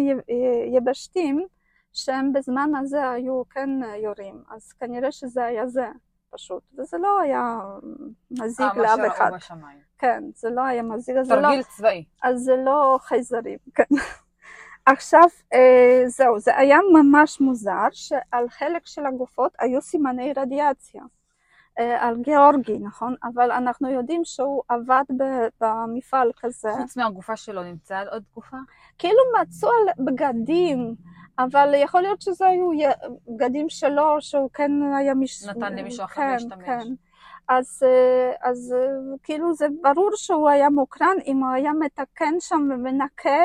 יבשתיים, 0.74 1.46
שהם 1.94 2.34
בזמן 2.34 2.76
הזה 2.80 3.10
היו 3.10 3.44
כן 3.50 3.70
יורים, 4.04 4.44
אז 4.50 4.72
כנראה 4.72 5.12
שזה 5.12 5.46
היה 5.46 5.68
זה 5.68 5.86
פשוט, 6.32 6.64
וזה 6.78 6.98
לא 6.98 7.20
היה 7.20 7.60
מזיק 8.32 8.66
אה, 8.66 8.74
מה 8.74 8.82
לאף 8.82 9.00
אחד, 9.08 9.26
שראו 9.28 9.38
בשמיים. 9.38 9.80
כן, 9.98 10.24
זה 10.36 10.50
לא 10.50 10.62
היה 10.62 10.84
מזיק, 10.84 11.16
לא... 11.16 11.24
תרגיל 11.24 11.64
צבאי. 11.64 12.06
אז 12.24 12.40
זה 12.40 12.56
לא 12.66 12.98
חייזרים, 13.02 13.58
כן. 13.76 13.96
עכשיו, 14.86 15.24
אה, 15.54 16.04
זהו, 16.08 16.40
זה 16.40 16.58
היה 16.58 16.78
ממש 16.94 17.42
מוזר 17.42 17.88
שעל 17.92 18.50
חלק 18.50 18.82
של 18.86 19.06
הגופות 19.06 19.52
היו 19.60 19.82
סימני 19.82 20.34
רדיאציה. 20.38 21.04
אה, 21.80 22.08
על 22.08 22.18
גיאורגי, 22.22 22.80
נכון? 22.80 23.16
אבל 23.24 23.52
אנחנו 23.52 23.90
יודעים 23.90 24.22
שהוא 24.26 24.64
עבד 24.68 25.04
במפעל 25.62 26.32
כזה. 26.40 26.70
חוץ 26.78 26.98
מהגופה 26.98 27.36
שלו 27.36 27.64
נמצא 27.64 27.98
על 27.98 28.08
עוד 28.08 28.24
גופה? 28.34 28.58
כאילו 28.98 29.20
מצאו 29.42 29.70
על 29.70 30.06
בגדים, 30.06 30.96
אבל 31.44 31.74
יכול 31.74 32.02
להיות 32.02 32.22
שזה 32.22 32.46
היו 32.46 32.70
בגדים 33.28 33.70
שלו, 33.70 34.18
שהוא 34.20 34.50
כן 34.54 34.72
היה 34.98 35.14
מש... 35.14 35.46
נתן 35.46 35.76
למישהו 35.76 36.04
אחר 36.06 36.22
כן, 36.22 36.32
להשתמש. 36.32 36.66
כן. 36.66 36.94
אז, 37.48 37.84
אה, 37.84 38.50
אז 38.50 38.76
אה, 38.78 39.18
כאילו 39.24 39.54
זה 39.54 39.68
ברור 39.82 40.10
שהוא 40.16 40.50
היה 40.50 40.70
מוקרן 40.70 41.16
אם 41.26 41.44
הוא 41.44 41.52
היה 41.52 41.72
מתקן 41.80 42.34
שם 42.40 42.70
ומנקה 42.74 43.44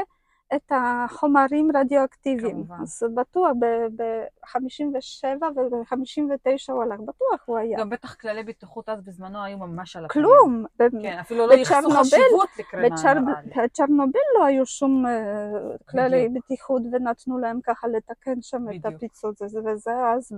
את 0.54 0.72
החומרים 0.72 1.70
רדיואקטיביים. 1.74 2.54
כמובן. 2.54 2.76
אז 2.82 3.02
בטוח 3.14 3.50
ב-57 3.96 5.44
וב-59 5.56 6.72
הוא 6.72 6.82
הלך, 6.82 7.00
בטוח 7.00 7.42
הוא 7.46 7.58
היה. 7.58 7.78
גם 7.78 7.90
בטח 7.90 8.14
כללי 8.14 8.42
בטיחות 8.42 8.88
אז 8.88 9.02
בזמנו 9.02 9.44
היו 9.44 9.58
ממש 9.58 9.96
על 9.96 10.04
הפנים. 10.04 10.24
כלום. 10.24 10.64
כן, 11.02 11.18
אפילו 11.18 11.46
לא 11.46 11.54
ייחסו 11.54 11.90
חשיבות 11.90 12.48
לקרינה 12.58 13.14
לי. 13.14 13.20
בצ'רנוביל 13.64 14.22
לא 14.38 14.44
היו 14.44 14.66
שום 14.66 15.06
אה, 15.06 15.48
כללי. 15.88 16.28
בטיחות 16.28 16.82
ונתנו 16.92 17.38
להם 17.38 17.60
ככה 17.64 17.88
לתקן 17.88 18.42
שם 18.42 18.64
את. 18.76 18.86
הפיצוץ 18.86 19.42
הזה 19.42 19.60
וזה 19.64 19.90
אז 20.14 20.32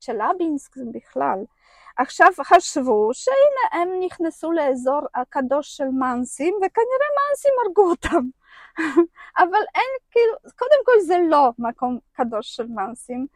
בצ'לבינסק 0.00 0.76
בכלל. 0.92 1.38
עכשיו 1.96 2.28
חשבו 2.44 3.10
שהנה 3.12 3.82
הם 3.82 3.88
נכנסו 4.00 4.52
לאזור 4.52 5.00
הקדוש 5.14 5.76
של 5.76 5.88
מנסים 5.88 6.54
וכנראה 6.54 7.08
מנסים 7.30 7.52
הרגו 7.66 7.90
אותם. 7.90 8.39
אבל 9.38 9.62
אין 9.74 9.90
כאילו, 10.10 10.32
קודם 10.58 10.80
כל 10.84 10.92
זה 11.06 11.16
לא 11.28 11.52
מקום 11.58 11.98
קדוש 12.12 12.56
של 12.56 12.66
מנסים. 12.66 13.26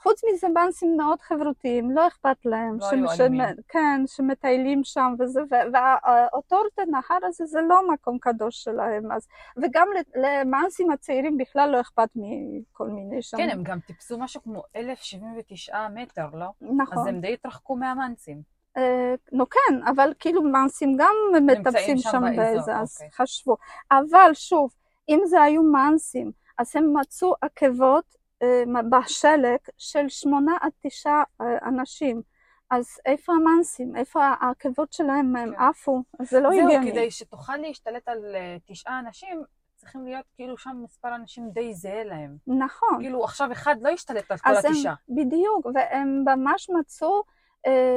חוץ 0.00 0.20
מזה 0.24 0.48
מנסים 0.48 0.96
מאוד 0.96 1.20
חברותיים, 1.20 1.90
לא 1.90 2.06
אכפת 2.06 2.36
להם. 2.44 2.78
לא 2.80 2.90
היו 2.90 3.08
ש- 3.08 3.20
אלימים. 3.20 3.46
כן, 3.68 4.00
שמטיילים 4.06 4.84
שם 4.84 5.14
וזה, 5.18 5.40
ואותו 5.50 6.62
נהר 6.88 7.18
הזה 7.26 7.46
זה 7.46 7.60
לא 7.68 7.88
מקום 7.92 8.18
קדוש 8.18 8.62
שלהם. 8.64 9.12
אז, 9.12 9.26
וגם 9.56 9.88
ל- 9.96 10.20
למנסים 10.26 10.90
הצעירים 10.90 11.36
בכלל 11.36 11.70
לא 11.70 11.80
אכפת 11.80 12.08
מכל 12.14 12.88
מיני 12.88 13.22
שם. 13.22 13.36
כן, 13.36 13.48
הם 13.50 13.62
גם 13.62 13.80
טיפסו 13.80 14.18
משהו 14.18 14.42
כמו 14.42 14.62
1,079 14.76 15.88
מטר, 15.88 16.28
לא? 16.32 16.46
נכון. 16.60 16.98
אז 16.98 17.06
הם 17.06 17.20
די 17.20 17.32
התרחקו 17.32 17.76
מהמנסים. 17.76 18.57
אה, 18.78 19.14
נו 19.32 19.48
כן, 19.48 19.82
אבל 19.86 20.12
כאילו 20.18 20.42
מנסים 20.42 20.96
גם 20.96 21.14
מטפסים 21.46 21.98
שם 21.98 22.22
באיזה, 22.36 22.76
אז 22.76 22.94
אוקיי. 22.94 23.10
חשבו. 23.12 23.56
אבל 23.90 24.30
שוב, 24.34 24.74
אם 25.08 25.20
זה 25.24 25.42
היו 25.42 25.62
מנסים, 25.62 26.32
אז 26.58 26.76
הם 26.76 26.96
מצאו 27.00 27.34
עקבות 27.42 28.16
אה, 28.42 28.62
בשלג 28.90 29.58
של 29.78 30.08
שמונה 30.08 30.56
עד 30.60 30.72
תשעה 30.80 31.22
אה, 31.40 31.46
אנשים. 31.68 32.22
אז 32.70 32.86
איפה 33.06 33.32
המנסים? 33.32 33.96
איפה 33.96 34.24
העקבות 34.24 34.92
שלהם? 34.92 35.36
הם 35.36 35.52
כן. 35.54 35.62
עפו? 35.62 36.02
זה 36.22 36.40
לא 36.40 36.50
זהו, 36.50 36.68
הגיוני. 36.68 36.90
כדי 36.90 37.10
שתוכל 37.10 37.56
להשתלט 37.56 38.08
על 38.08 38.36
תשעה 38.66 38.98
אנשים, 38.98 39.42
צריכים 39.76 40.04
להיות 40.04 40.24
כאילו 40.34 40.58
שם 40.58 40.80
מספר 40.84 41.14
אנשים 41.14 41.50
די 41.50 41.74
זהה 41.74 42.04
להם. 42.04 42.36
נכון. 42.46 42.98
כאילו 43.00 43.24
עכשיו 43.24 43.52
אחד 43.52 43.76
לא 43.80 43.88
ישתלט 43.88 44.30
על 44.30 44.38
כל 44.38 44.56
התשעה. 44.56 44.94
בדיוק, 45.08 45.66
והם 45.74 46.24
ממש 46.24 46.70
מצאו 46.78 47.22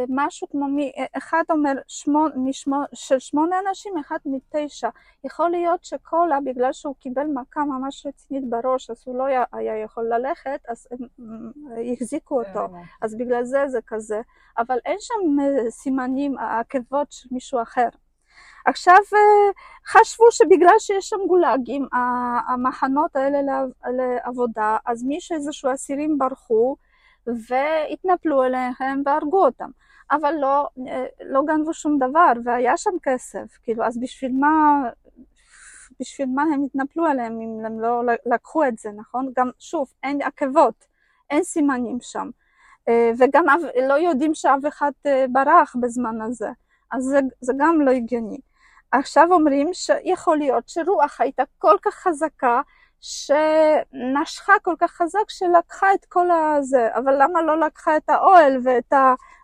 משהו 0.09 0.47
כמו, 0.51 0.67
מ, 0.67 0.77
אחד 1.17 1.43
אומר 1.49 1.73
שמונה, 1.87 2.35
משמו, 2.37 2.77
של 2.93 3.19
שמונה 3.19 3.55
אנשים, 3.67 3.97
אחד 3.97 4.17
מתשע. 4.25 4.89
יכול 5.23 5.49
להיות 5.49 5.83
שקולה, 5.83 6.37
בגלל 6.45 6.73
שהוא 6.73 6.95
קיבל 6.99 7.27
מכה 7.33 7.65
ממש 7.65 8.05
רצינית 8.05 8.49
בראש, 8.49 8.89
אז 8.89 9.03
הוא 9.05 9.17
לא 9.17 9.23
היה, 9.23 9.43
היה 9.53 9.77
יכול 9.77 10.03
ללכת, 10.13 10.59
אז 10.67 10.87
הם 10.91 10.97
אה, 11.71 11.93
החזיקו 11.93 12.39
אותו. 12.43 12.59
אה, 12.59 12.81
אז 13.01 13.17
בגלל 13.17 13.43
זה 13.43 13.67
זה 13.67 13.79
כזה. 13.87 14.21
אבל 14.57 14.77
אין 14.85 14.97
שם 14.99 15.39
אה, 15.41 15.71
סימנים, 15.71 16.37
עקבות 16.37 17.11
של 17.11 17.27
מישהו 17.31 17.61
אחר. 17.61 17.87
עכשיו 18.65 18.95
אה, 19.13 19.51
חשבו 19.87 20.31
שבגלל 20.31 20.75
שיש 20.79 21.09
שם 21.09 21.17
גולאגים, 21.27 21.87
המחנות 22.47 23.15
האלה 23.15 23.41
לעב- 23.41 23.91
לעבודה, 23.97 24.77
אז 24.85 25.03
מי 25.03 25.21
שאיזשהו 25.21 25.73
אסירים 25.73 26.17
ברחו 26.17 26.75
והתנפלו 27.27 28.41
עליהם 28.41 29.01
והרגו 29.05 29.45
אותם. 29.45 29.69
אבל 30.11 30.33
לא, 30.39 30.67
אה, 30.87 31.05
לא 31.25 31.41
גנבו 31.47 31.73
שום 31.73 31.97
דבר, 31.97 32.31
והיה 32.43 32.77
שם 32.77 32.91
כסף, 33.03 33.57
כאילו, 33.63 33.83
אז 33.83 33.99
בשביל 33.99 34.31
מה, 34.39 34.81
בשביל 35.99 36.29
מה 36.35 36.43
הם 36.43 36.63
התנפלו 36.63 37.05
עליהם 37.05 37.41
אם 37.41 37.65
הם 37.65 37.79
לא 37.79 38.01
לקחו 38.25 38.65
את 38.65 38.77
זה, 38.77 38.89
נכון? 38.91 39.31
גם, 39.37 39.49
שוב, 39.59 39.93
אין 40.03 40.21
עקבות, 40.21 40.85
אין 41.29 41.43
סימנים 41.43 41.97
שם. 42.01 42.29
אה, 42.89 43.11
וגם 43.19 43.45
לא 43.87 43.93
יודעים 43.93 44.33
שאף 44.33 44.67
אחד 44.67 44.91
אה, 45.05 45.25
ברח 45.31 45.75
בזמן 45.81 46.21
הזה, 46.21 46.49
אז 46.91 47.03
זה, 47.03 47.19
זה 47.41 47.53
גם 47.57 47.81
לא 47.81 47.91
הגיוני. 47.91 48.39
עכשיו 48.91 49.27
אומרים 49.31 49.69
שיכול 49.73 50.37
להיות 50.37 50.69
שרוח 50.69 51.21
הייתה 51.21 51.43
כל 51.57 51.77
כך 51.81 51.93
חזקה, 51.93 52.61
שנשכה 53.01 54.53
כל 54.61 54.75
כך 54.79 54.91
חזק 54.91 55.29
שלקחה 55.29 55.93
את 55.93 56.05
כל 56.05 56.27
הזה, 56.31 56.89
אבל 56.95 57.13
למה 57.23 57.41
לא 57.41 57.59
לקחה 57.59 57.97
את 57.97 58.09
האוהל 58.09 58.57
ואת 58.63 58.93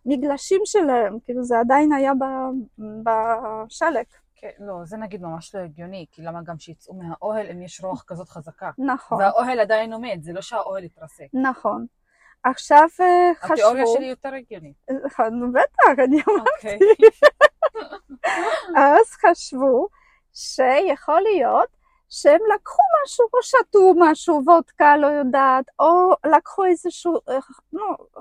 המגלשים 0.06 0.62
שלהם? 0.66 1.18
כאילו 1.26 1.44
זה 1.44 1.60
עדיין 1.60 1.94
היה 1.94 2.12
ב- 2.14 2.84
בשלג. 3.04 4.06
כן, 4.36 4.52
לא, 4.60 4.74
זה 4.86 4.98
נגיד 4.98 5.22
ממש 5.22 5.56
לא 5.56 5.60
הגיוני, 5.60 6.06
כי 6.12 6.22
למה 6.22 6.42
גם 6.42 6.60
שיצאו 6.60 6.94
מהאוהל 6.94 7.48
אם 7.52 7.62
יש 7.62 7.82
רוח 7.84 8.04
כזאת 8.08 8.30
חזקה? 8.30 8.72
נכון, 8.78 9.18
והאוהל 9.22 9.60
עדיין 9.60 9.94
עומד, 9.94 10.18
זה 10.22 10.34
לא 10.34 10.42
שהאוהל 10.42 10.84
התרסק. 10.84 11.26
נכון. 11.34 11.86
עכשיו 12.44 12.88
אה, 13.00 13.32
חשבו... 13.36 13.54
התיאוריה 13.54 13.84
שלי 13.88 14.06
יותר 14.06 14.34
הגיונית. 14.34 14.76
נו 15.32 15.52
בטח, 15.52 16.04
אני 16.04 16.22
אומרת. 16.28 16.48
אוקיי. 16.56 16.80
אז 18.84 19.12
חשבו 19.12 19.88
שיכול 20.34 21.22
להיות 21.22 21.77
שהם 22.10 22.40
לקחו 22.56 22.82
משהו, 23.04 23.26
או 23.34 23.44
שתו 23.44 23.94
משהו, 23.98 24.42
וודקה, 24.46 24.98
לא 24.98 25.08
יודעת, 25.08 25.66
או 25.80 26.14
לקחו 26.26 26.66
איזשהו, 26.66 27.16
אה, 27.30 27.42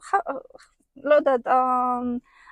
ח- 0.00 0.14
לא 0.96 1.14
יודעת, 1.14 1.46
אה, 1.46 1.98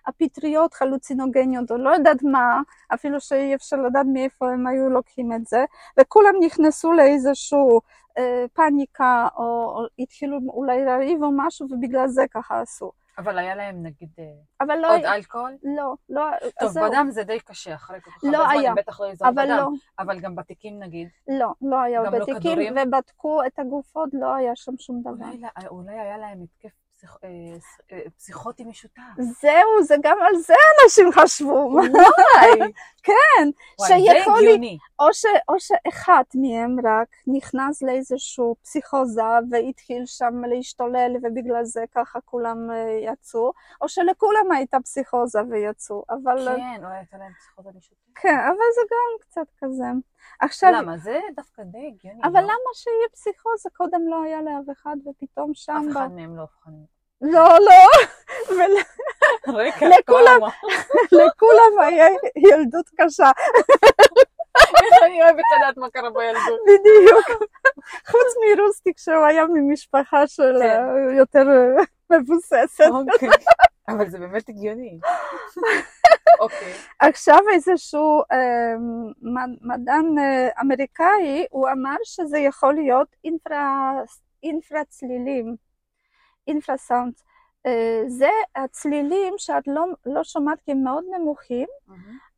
הפטריות 0.07 0.75
חלוצינוגניות, 0.75 1.71
או 1.71 1.77
לא 1.77 1.91
יודעת 1.91 2.23
מה, 2.23 2.61
אפילו 2.95 3.21
שאי 3.21 3.55
אפשר 3.55 3.77
לדעת 3.77 4.07
מאיפה 4.13 4.51
הם 4.51 4.67
היו 4.67 4.89
לוקחים 4.89 5.33
את 5.33 5.47
זה, 5.47 5.65
וכולם 6.01 6.35
נכנסו 6.41 6.93
לאיזשהו 6.93 7.81
אה, 8.19 8.45
פאניקה, 8.53 9.29
או, 9.37 9.43
או 9.45 9.87
התחילו 9.99 10.39
אולי 10.49 10.85
לריב 10.85 11.23
או 11.23 11.31
משהו, 11.37 11.67
ובגלל 11.71 12.09
זה 12.09 12.23
ככה 12.31 12.61
עשו. 12.61 12.93
אבל 13.19 13.39
היה 13.39 13.55
להם 13.55 13.83
נגיד 13.83 14.09
אה, 14.19 14.77
לא, 14.77 14.95
עוד 14.95 15.05
אלכוהול? 15.05 15.57
לא, 15.63 15.95
לא, 16.09 16.23
טוב, 16.41 16.69
אז 16.69 16.73
זהו. 16.73 16.91
בדם 16.91 17.07
זה 17.11 17.25
די 17.25 17.41
קשה, 17.41 17.75
אחרי 17.75 18.01
כל 18.01 18.11
כך 18.11 18.17
לא 18.23 18.39
הרבה 18.39 18.51
זמן, 18.51 18.61
היה. 18.61 18.75
בטח 18.75 19.01
לא 19.01 19.07
אבל 19.23 19.33
בדם. 19.33 19.57
לא, 19.57 19.69
אבל 19.99 20.21
גם 20.21 20.37
בתיקים 20.37 20.83
נגיד, 20.83 21.09
לא, 21.29 21.53
לא 21.63 21.81
היה 21.81 22.03
לא 22.03 22.11
בתיקים, 22.11 22.41
כדורים? 22.41 22.75
ובדקו 22.89 23.45
את 23.47 23.59
הגופות, 23.59 24.09
לא 24.13 24.35
היה 24.35 24.57
שם 24.57 24.73
שום 24.79 25.01
דבר. 25.01 25.11
אולי, 25.11 25.67
אולי 25.69 26.01
היה 26.01 26.19
להם 26.19 26.43
התקף 26.43 26.84
פסיכ- 27.05 27.19
אה, 27.25 27.57
אה, 27.93 28.11
פסיכוטי 28.17 28.65
משותף. 28.65 29.01
זהו, 29.19 29.83
זה 29.83 29.95
גם 30.03 30.17
על 30.29 30.37
זה 30.37 30.55
אנשים 30.85 31.07
חשבו, 31.13 31.49
וואי, 31.73 31.83
כן, 33.03 33.49
וואי, 33.79 33.89
זה 33.89 33.95
שיכול 34.13 34.39
הגיוני. 34.39 34.79
או, 34.99 35.13
ש, 35.13 35.25
או 35.49 35.55
שאחד 35.61 36.23
מהם 36.35 36.77
רק 36.87 37.09
נכנס 37.27 37.83
לאיזשהו 37.83 38.57
פסיכוזה 38.63 39.23
והתחיל 39.51 40.07
שם 40.07 40.45
להשתולל 40.45 41.17
ובגלל 41.23 41.65
זה 41.65 41.85
ככה 41.95 42.21
כולם 42.21 42.71
אה, 42.71 42.99
יצאו, 43.13 43.53
או 43.81 43.89
שלכולם 43.89 44.53
הייתה 44.53 44.81
פסיכוזה 44.81 45.39
ויצאו, 45.51 46.05
אבל 46.11 46.49
כן, 46.57 46.81
אולי 46.85 46.97
הייתה 46.97 47.17
להם 47.19 47.33
פסיכוטי 47.39 47.69
משותף. 47.79 47.99
כן, 48.15 48.39
אבל 48.39 48.57
זה 48.75 48.81
גם 48.91 49.21
קצת 49.21 49.53
כזה. 49.59 49.85
עכשיו, 50.41 50.73
למה? 50.73 50.97
זה 50.99 51.21
דווקא 51.37 51.63
די 51.63 51.87
הגיוני. 51.95 52.21
אבל 52.25 52.33
לא? 52.41 52.47
למה 52.47 52.71
שיהיה 52.75 53.09
פסיכוזה? 53.13 53.69
קודם 53.77 54.01
לא 54.09 54.23
היה 54.23 54.43
לאף 54.43 54.77
אחד 54.79 54.97
ופתאום 55.07 55.51
שם... 55.55 55.73
אף 55.73 55.85
ב- 55.87 55.91
אחד 55.91 56.09
מהם 56.13 56.37
לא 56.37 56.43
אובחן. 56.43 56.71
לא, 57.33 57.49
לא, 57.59 57.89
רקע, 59.59 59.87
לכולם-. 59.89 60.49
לכולם 61.13 61.81
היה 61.87 62.07
ילדות 62.37 62.91
קשה. 63.01 63.31
אני 65.05 65.23
אוהבת 65.23 65.43
לדעת 65.59 65.77
מה 65.77 65.91
קרה 65.91 66.11
בילדות. 66.11 66.61
בדיוק. 66.67 67.27
חוץ 68.11 68.35
מרוסטיק 68.59 68.99
שהוא 68.99 69.25
היה 69.25 69.45
ממשפחה 69.47 70.27
של 70.27 70.53
כן. 70.63 70.69
אה, 70.69 71.17
יותר 71.17 71.45
אה, 71.49 71.85
מבוססת. 72.19 72.85
אוקיי. 72.91 73.29
אבל 73.89 74.09
זה 74.11 74.19
באמת 74.19 74.49
הגיוני. 74.49 74.99
אוקיי. 76.41 76.73
עכשיו 77.01 77.39
איזשהו 77.53 78.23
אה, 78.33 78.75
מד- 79.23 79.59
מדען 79.63 80.15
אמריקאי, 80.61 81.47
הוא 81.51 81.69
אמר 81.69 81.97
שזה 82.05 82.39
יכול 82.39 82.75
להיות 82.75 83.09
אינפרה, 83.25 83.93
אינפרה-צלילים, 84.43 85.57
אינפרה-סאונד. 86.47 87.13
אה, 87.67 88.03
זה 88.07 88.29
הצלילים 88.57 89.35
שאת 89.37 89.69
לא, 89.69 89.85
לא 90.07 90.25
שומעת 90.25 90.61
כי 90.65 90.73
הם 90.73 90.85
מאוד 90.85 91.05
נמוכים, 91.19 91.69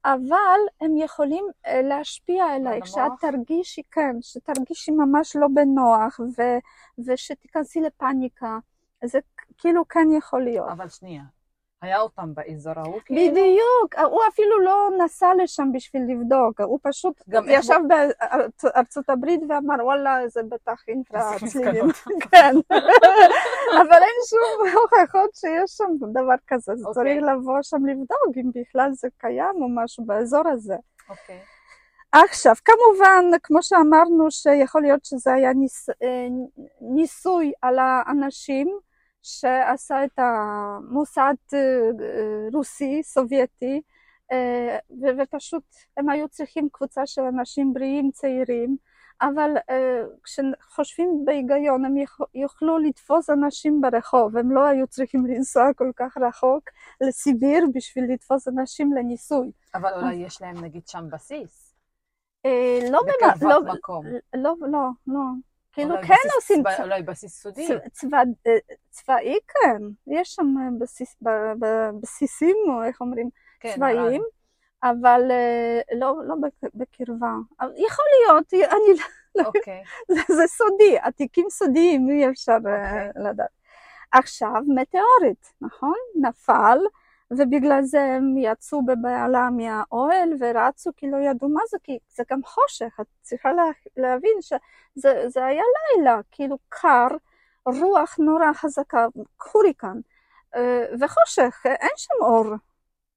אבל 0.04 0.58
הם 0.80 0.96
יכולים 0.96 1.44
אה, 1.66 1.82
להשפיע 1.82 2.44
עלייך, 2.44 2.84
על 2.84 2.90
שאת? 2.90 3.12
תרגישי, 3.20 3.82
כן, 3.90 4.16
שתרגישי 4.20 4.90
ממש 4.90 5.36
לא 5.36 5.46
בנוח 5.54 6.20
ו, 6.38 6.42
ושתיכנסי 7.06 7.80
לפאניקה. 7.80 8.58
זה 9.04 9.18
כאילו 9.58 9.88
כן 9.88 10.08
יכול 10.18 10.44
להיות. 10.44 10.70
אבל 10.70 10.88
שנייה. 10.88 11.22
היה 11.82 12.00
אותם 12.00 12.34
באזור 12.34 12.72
ההוא 12.76 13.00
כאילו? 13.04 13.30
בדיוק, 13.30 13.94
הוא 14.10 14.20
אפילו 14.28 14.60
לא 14.60 14.88
נסע 15.04 15.28
לשם 15.42 15.72
בשביל 15.72 16.02
לבדוק, 16.08 16.60
הוא 16.60 16.78
פשוט 16.82 17.22
גם 17.28 17.44
ישב 17.48 17.80
בארצות 18.62 19.10
הברית 19.10 19.40
ואמר 19.48 19.84
וואלה 19.84 20.28
זה 20.28 20.40
בטח 20.42 20.82
אינפרה 20.88 21.34
מסיק 21.34 21.48
צלילים, 21.48 21.86
מסקנות. 21.86 22.24
כן, 22.30 22.54
אבל 23.80 24.02
אין 24.02 24.18
שום 24.28 24.68
הוכחות 24.82 25.34
שיש 25.34 25.70
שם 25.70 26.10
דבר 26.12 26.34
כזה, 26.46 26.72
אז 26.72 26.86
אוקיי. 26.86 26.94
צריך 26.94 27.24
לבוא 27.32 27.62
שם 27.62 27.86
לבדוק 27.86 28.36
אם 28.36 28.50
בכלל 28.54 28.90
זה 28.92 29.08
קיים 29.18 29.54
או 29.54 29.68
משהו 29.68 30.04
באזור 30.04 30.48
הזה. 30.48 30.76
אוקיי. 31.08 31.38
עכשיו, 32.12 32.54
כמובן, 32.64 33.24
כמו 33.42 33.62
שאמרנו, 33.62 34.30
שיכול 34.30 34.82
להיות 34.82 35.04
שזה 35.04 35.32
היה 35.32 35.50
אה, 36.02 36.26
ניסוי 36.80 37.52
על 37.62 37.78
האנשים 37.78 38.78
שעשה 39.26 40.04
את 40.04 40.18
המוסד 40.18 41.34
אה, 41.54 41.58
אה, 41.58 42.48
רוסי, 42.52 43.02
סובייטי, 43.02 43.82
אה, 44.32 44.78
ופשוט 45.18 45.64
הם 45.96 46.08
היו 46.08 46.28
צריכים 46.28 46.68
קבוצה 46.72 47.06
של 47.06 47.22
אנשים 47.22 47.72
בריאים, 47.72 48.10
צעירים, 48.10 48.76
אבל 49.22 49.50
אה, 49.70 50.02
כשחושבים 50.22 51.22
בהיגיון 51.24 51.84
הם 51.84 51.94
יוכלו 52.34 52.78
לתפוס 52.78 53.30
אנשים 53.30 53.80
ברחוב, 53.80 54.36
הם 54.36 54.50
לא 54.50 54.64
היו 54.64 54.86
צריכים 54.86 55.26
לנסוע 55.30 55.64
כל 55.76 55.90
כך 55.96 56.16
רחוק 56.16 56.62
לסיביר 57.00 57.64
בשביל 57.74 58.04
לתפוס 58.12 58.48
אנשים 58.48 58.92
לניסוי. 58.92 59.50
אבל 59.74 59.94
אולי 59.94 60.14
יש 60.14 60.42
להם 60.42 60.64
נגיד 60.64 60.88
שם 60.88 61.04
בסיס. 61.12 61.74
אה, 62.46 62.78
לא, 62.90 63.00
בקרבת 63.02 63.42
לא, 63.42 63.74
מקום. 63.74 64.06
לא, 64.34 64.54
לא, 64.60 64.88
לא. 65.06 65.20
כאילו 65.76 65.94
כן 66.02 66.14
בסיס 66.14 66.34
עושים 66.34 66.60
צבא- 66.62 66.82
אולי 66.82 67.02
בסיס 67.02 67.42
סודי. 67.42 67.68
צבא, 67.92 68.18
אה, 68.46 68.52
צבאי, 68.90 69.38
כן. 69.48 69.82
יש 70.06 70.28
שם 70.34 70.42
אה, 70.58 70.68
בסיס, 70.80 71.16
ב- 71.22 71.52
ב- 71.64 71.90
בסיסים, 72.00 72.56
או 72.68 72.82
איך 72.84 73.00
אומרים, 73.00 73.28
כן, 73.60 73.72
צבאיים, 73.74 74.22
אבל 74.82 75.30
אה, 75.30 75.80
לא, 75.98 76.14
לא 76.26 76.34
בק- 76.42 76.70
בקרבה. 76.74 77.30
יכול 77.76 78.04
להיות, 78.20 78.52
אני, 78.54 79.00
הרן. 79.36 79.46
אוקיי. 79.46 79.82
זה, 80.14 80.34
זה 80.36 80.46
סודי, 80.46 80.96
התיקים 81.02 81.46
סודיים, 81.50 82.08
אי 82.10 82.28
אפשר 82.30 82.56
אוקיי. 82.56 83.08
לדעת. 83.24 83.48
עכשיו, 84.12 84.52
מטאורית, 84.68 85.52
נכון? 85.60 85.94
נפל, 86.20 86.78
ובגלל 87.30 87.82
זה 87.82 88.02
הם 88.02 88.36
יצאו 88.38 88.86
בבהלה 88.86 89.48
מהאוהל 89.50 90.28
ורצו 90.40 90.90
כי 90.96 91.10
לא 91.10 91.16
ידעו 91.16 91.48
מה 91.48 91.60
זה, 91.70 91.78
כי 91.82 91.98
זה 92.08 92.22
גם 92.30 92.40
חושך, 92.44 92.96
את 93.00 93.06
צריכה 93.22 93.52
לה, 93.52 93.62
להבין 93.96 94.36
שזה 94.40 95.28
זה 95.28 95.46
היה 95.46 95.62
לילה, 95.96 96.20
כאילו 96.30 96.58
קר, 96.68 97.06
רוח 97.66 98.16
נורא 98.18 98.52
חזקה, 98.52 99.06
הוריקן, 99.52 100.00
אה, 100.56 100.84
וחושך, 101.00 101.62
אה, 101.66 101.74
אין 101.74 101.90
שם 101.96 102.14
אור, 102.20 102.54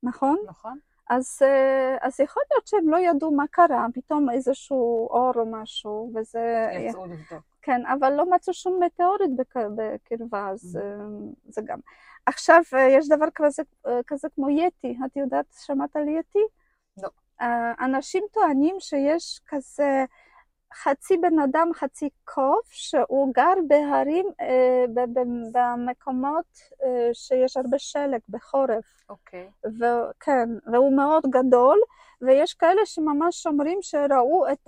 נכון? 0.04 0.38
נכון. 0.48 0.78
אז, 1.10 1.40
אה, 1.42 1.98
אז 2.02 2.20
יכול 2.20 2.44
להיות 2.52 2.68
שהם 2.68 2.90
לא 2.90 2.98
ידעו 2.98 3.32
מה 3.32 3.48
קרה, 3.52 3.86
פתאום 3.94 4.30
איזשהו 4.30 5.08
אור 5.10 5.32
או 5.36 5.46
משהו, 5.52 6.12
וזה... 6.16 6.70
יצאו 6.74 7.06
לבדוק. 7.06 7.44
כן, 7.62 7.86
אבל 7.86 8.14
לא 8.14 8.30
מצאו 8.30 8.54
שום 8.54 8.84
מטאורית 8.84 9.36
בק- 9.36 9.58
בקרבה, 9.76 10.50
אז 10.50 10.76
Mm. 10.76 10.80
אה, 10.86 11.06
זה 11.50 11.62
גם. 11.66 11.80
עכשיו, 12.26 12.62
אה, 12.74 12.88
יש 12.88 13.10
דבר 13.10 13.26
כזה, 13.36 13.64
אה, 13.88 14.00
כזה 14.08 14.28
כמו 14.36 14.50
יתי, 14.50 14.98
את 15.06 15.16
יודעת, 15.16 15.46
שמעת 15.66 15.96
על 15.96 16.08
יתי? 16.08 16.40
לא. 17.04 17.10
אנשים 17.86 18.24
טוענים 18.32 18.76
שיש 18.80 19.42
כזה 19.48 20.06
חצי 20.74 21.18
בן 21.18 21.40
אדם, 21.40 21.70
חצי 21.74 22.10
קוף, 22.26 22.68
שהוא 22.72 23.34
גר 23.34 23.54
בהרים, 23.68 24.26
אה, 24.42 24.86
במקומות 25.52 26.46
שיש 27.14 27.58
הרבה 27.58 27.80
שלג 27.80 28.20
בחורף. 28.30 28.86
אוקיי. 29.10 29.50
וכן, 29.66 30.50
והוא 30.74 30.96
מאוד 30.96 31.24
גדול, 31.30 31.80
ויש 32.22 32.54
כאלה 32.54 32.86
שממש 32.86 33.48
אומרים 33.48 33.78
שראו 33.82 34.48
את 34.52 34.68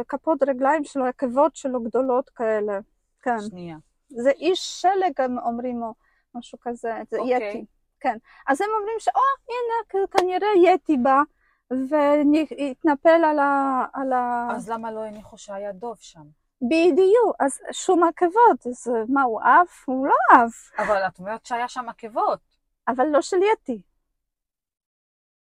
הכפות 0.00 0.42
רגליים 0.42 0.84
שלו, 0.84 1.04
העקבות 1.06 1.56
שלו 1.56 1.82
גדולות 1.82 2.30
כאלה. 2.30 2.78
כן. 3.22 3.40
שנייה. 3.40 3.76
זה 4.08 4.30
איש 4.30 4.80
שלג, 4.80 5.20
הם 5.20 5.38
אומרים, 5.38 5.82
או 5.82 5.94
משהו 6.34 6.58
כזה, 6.60 7.02
זה 7.10 7.18
אוקיי. 7.18 7.48
יתי. 7.48 7.64
כן. 8.00 8.16
אז 8.46 8.60
הם 8.60 8.68
אומרים 8.78 8.96
שאו, 8.98 9.20
הנה, 9.48 10.06
כנראה 10.10 10.48
יתי 10.74 10.96
בא, 10.96 11.22
והתנפל 11.70 13.24
על 13.24 13.38
ה... 13.38 13.84
על 13.92 14.12
ה... 14.12 14.48
אז 14.56 14.68
למה 14.70 14.92
לא 14.92 15.04
הניחו 15.04 15.38
שהיה 15.38 15.72
דוב 15.72 15.96
שם? 16.00 16.22
בדיוק, 16.62 17.36
אז 17.40 17.58
שום 17.72 18.02
עקבות, 18.04 18.66
אז 18.66 18.92
מה, 19.08 19.22
הוא 19.22 19.40
עף? 19.40 19.84
הוא 19.86 20.06
לא 20.06 20.14
עף, 20.32 20.78
אבל 20.78 21.06
את 21.06 21.18
אומרת 21.18 21.46
שהיה 21.46 21.68
שם 21.68 21.88
עקבות. 21.88 22.40
אבל 22.88 23.06
לא 23.06 23.22
של 23.22 23.36
יתי. 23.52 23.82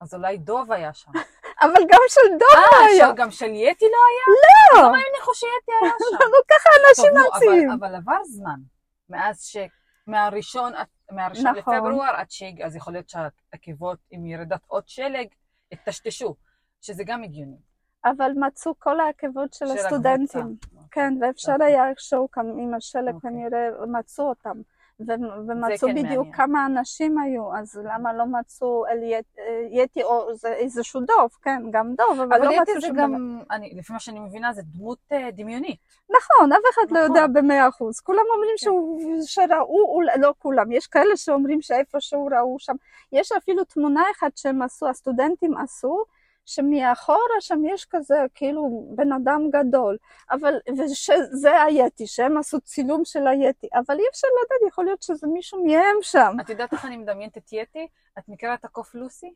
אז 0.00 0.14
אולי 0.14 0.38
דוב 0.38 0.72
היה 0.72 0.94
שם. 0.94 1.12
אבל 1.62 1.80
גם 1.88 2.00
של 2.08 2.20
דוב 2.30 2.48
אה, 2.72 2.86
היה. 2.86 3.08
של- 3.08 3.14
גם 3.16 3.30
של 3.30 3.46
יתי 3.54 3.84
לא 3.84 3.98
היה? 4.10 4.36
לא, 4.74 4.88
למה 4.88 4.98
הם 4.98 5.04
הניחו 5.14 5.34
שיתי 5.34 5.72
היה 5.82 5.92
שם? 5.98 6.24
נו, 6.24 6.36
ככה 6.50 6.68
אנשים 6.88 7.10
ממציאים. 7.14 7.70
אבל, 7.70 7.94
עבר 7.94 8.24
זמן. 8.24 8.60
מאז 9.08 9.42
ש... 9.44 9.56
מהראשון, 10.06 10.72
מהראשון 11.10 11.56
נכון. 11.56 11.74
לפברואר 11.74 12.10
עד 12.16 12.30
שהג... 12.30 12.62
אז 12.62 12.76
יכול 12.76 12.92
להיות 12.92 13.08
שהעקבות 13.08 13.98
עם 14.10 14.26
ירידת 14.26 14.60
עוד 14.66 14.88
שלג 14.88 15.26
התטשטשו, 15.72 16.34
שזה 16.80 17.04
גם 17.06 17.22
הגיוני. 17.22 17.56
אבל 18.04 18.30
מצאו 18.36 18.74
כל 18.78 19.00
העקבות 19.00 19.52
של 19.52 19.66
של 19.66 19.72
הסטודנטים. 19.72 20.56
הקבוצה. 20.62 20.86
כן, 20.90 21.14
ואפשר 21.20 21.52
אוקיי. 21.52 21.66
היה 21.66 21.90
איכשהו 21.90 22.28
עם 22.36 22.74
השלג 22.74 23.14
אוקיי. 23.14 23.30
כנראה 23.30 23.68
מצאו 23.86 24.28
אותם. 24.28 24.60
ו- 25.08 25.12
ומצאו 25.48 25.88
כן 25.88 25.94
בדיוק 25.94 26.06
מעניין. 26.26 26.32
כמה 26.32 26.66
אנשים 26.66 27.18
היו, 27.18 27.56
אז 27.56 27.80
למה 27.84 28.12
לא 28.12 28.24
מצאו 28.26 28.86
אל 28.86 29.02
ית- 29.02 29.38
יתי 29.70 30.02
או 30.02 30.34
זה 30.34 30.48
איזשהו 30.52 31.00
דוב, 31.00 31.30
כן, 31.42 31.62
גם 31.70 31.94
דוב, 31.94 32.20
אבל 32.20 32.32
אבל 32.36 32.46
לא 32.46 32.50
יתי 32.52 32.60
מצאו 32.62 32.74
זה 32.74 32.86
שום 32.86 32.96
דבר. 32.96 33.02
גם, 33.02 33.38
אני, 33.50 33.72
לפי 33.76 33.92
מה 33.92 33.98
שאני 34.00 34.20
מבינה, 34.20 34.52
זה 34.52 34.62
דמות 34.64 34.98
אה, 35.12 35.28
דמיונית. 35.30 35.78
נכון, 36.10 36.52
אף 36.52 36.58
אחד 36.74 36.90
לא 36.90 37.04
נכון. 37.04 37.16
יודע 37.16 37.26
במאה 37.40 37.68
אחוז. 37.68 38.00
כולם 38.00 38.22
אומרים 38.34 38.50
כן. 38.50 38.64
שהוא- 38.64 39.00
שראו, 39.26 40.00
לא 40.20 40.34
כולם, 40.38 40.72
יש 40.72 40.86
כאלה 40.86 41.16
שאומרים 41.16 41.62
שאיפשהו 41.62 42.28
ראו 42.32 42.56
שם. 42.58 42.74
יש 43.12 43.32
אפילו 43.32 43.64
תמונה 43.64 44.02
אחת 44.16 44.36
שהם 44.36 44.62
עשו, 44.62 44.88
הסטודנטים 44.88 45.56
עשו, 45.56 46.04
שמאחורה 46.46 47.40
שם 47.40 47.64
יש 47.64 47.86
כזה 47.90 48.14
כאילו 48.34 48.88
בן 48.94 49.12
אדם 49.12 49.50
גדול, 49.52 49.96
אבל, 50.30 50.54
ושזה 50.78 51.62
היתי, 51.62 52.06
שהם 52.06 52.38
עשו 52.38 52.60
צילום 52.60 53.04
של 53.04 53.26
היתי, 53.26 53.68
אבל 53.74 53.98
אי 53.98 54.04
אפשר 54.10 54.28
לדעת, 54.44 54.70
יכול 54.72 54.84
להיות 54.84 55.02
שזה 55.02 55.26
מישהו 55.26 55.66
מהם 55.66 55.96
שם. 56.02 56.36
את 56.40 56.50
יודעת 56.50 56.72
איך 56.72 56.84
אני 56.84 56.96
מדמיינת 56.96 57.38
את 57.38 57.52
יתי? 57.52 57.86
את 58.18 58.22
מכירה 58.28 58.54
את 58.54 58.64
הקוף 58.64 58.94
לוסי? 58.94 59.34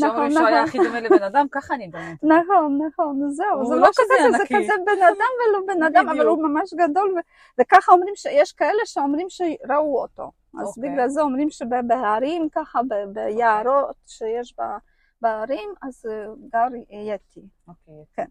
נכון, 0.00 0.10
שאומרים 0.10 0.30
שהוא 0.32 0.46
היה 0.46 0.62
נכון. 0.64 0.68
הכי 0.68 0.88
דומה 0.88 1.00
לבן 1.00 1.22
אדם, 1.22 1.46
ככה 1.50 1.74
אני 1.74 1.86
מדמיינת. 1.86 2.24
נכון, 2.38 2.78
נכון, 2.86 3.30
זהו, 3.30 3.66
זה 3.66 3.74
לא 3.74 3.80
לא 3.80 3.86
כזה 3.86 4.38
זה. 4.38 4.44
כזה 4.44 4.72
בן 4.86 5.02
אדם 5.02 5.28
ולא 5.48 5.74
בן 5.74 5.82
אדם, 5.82 6.08
אבל. 6.08 6.26
הוא 6.26 6.42
ממש 6.42 6.74
גדול, 6.74 7.14
וככה 7.60 7.92
אומרים 7.92 8.14
שיש 8.16 8.52
כאלה 8.52 8.82
שאומרים 8.84 9.26
שראו 9.30 10.02
אותו. 10.02 10.30
אז 10.60 10.68
אוקיי. 10.68 10.90
בגלל 10.90 11.08
זה 11.08 11.20
אומרים 11.20 11.50
שבהרים 11.50 12.48
ככה, 12.52 12.80
ביערות 13.12 13.96
שיש 14.06 14.54
ב- 14.60 14.91
בהרים, 15.22 15.74
אז 15.82 16.06
גר 16.52 16.68
יתי. 16.90 17.40
אוקיי. 17.68 18.26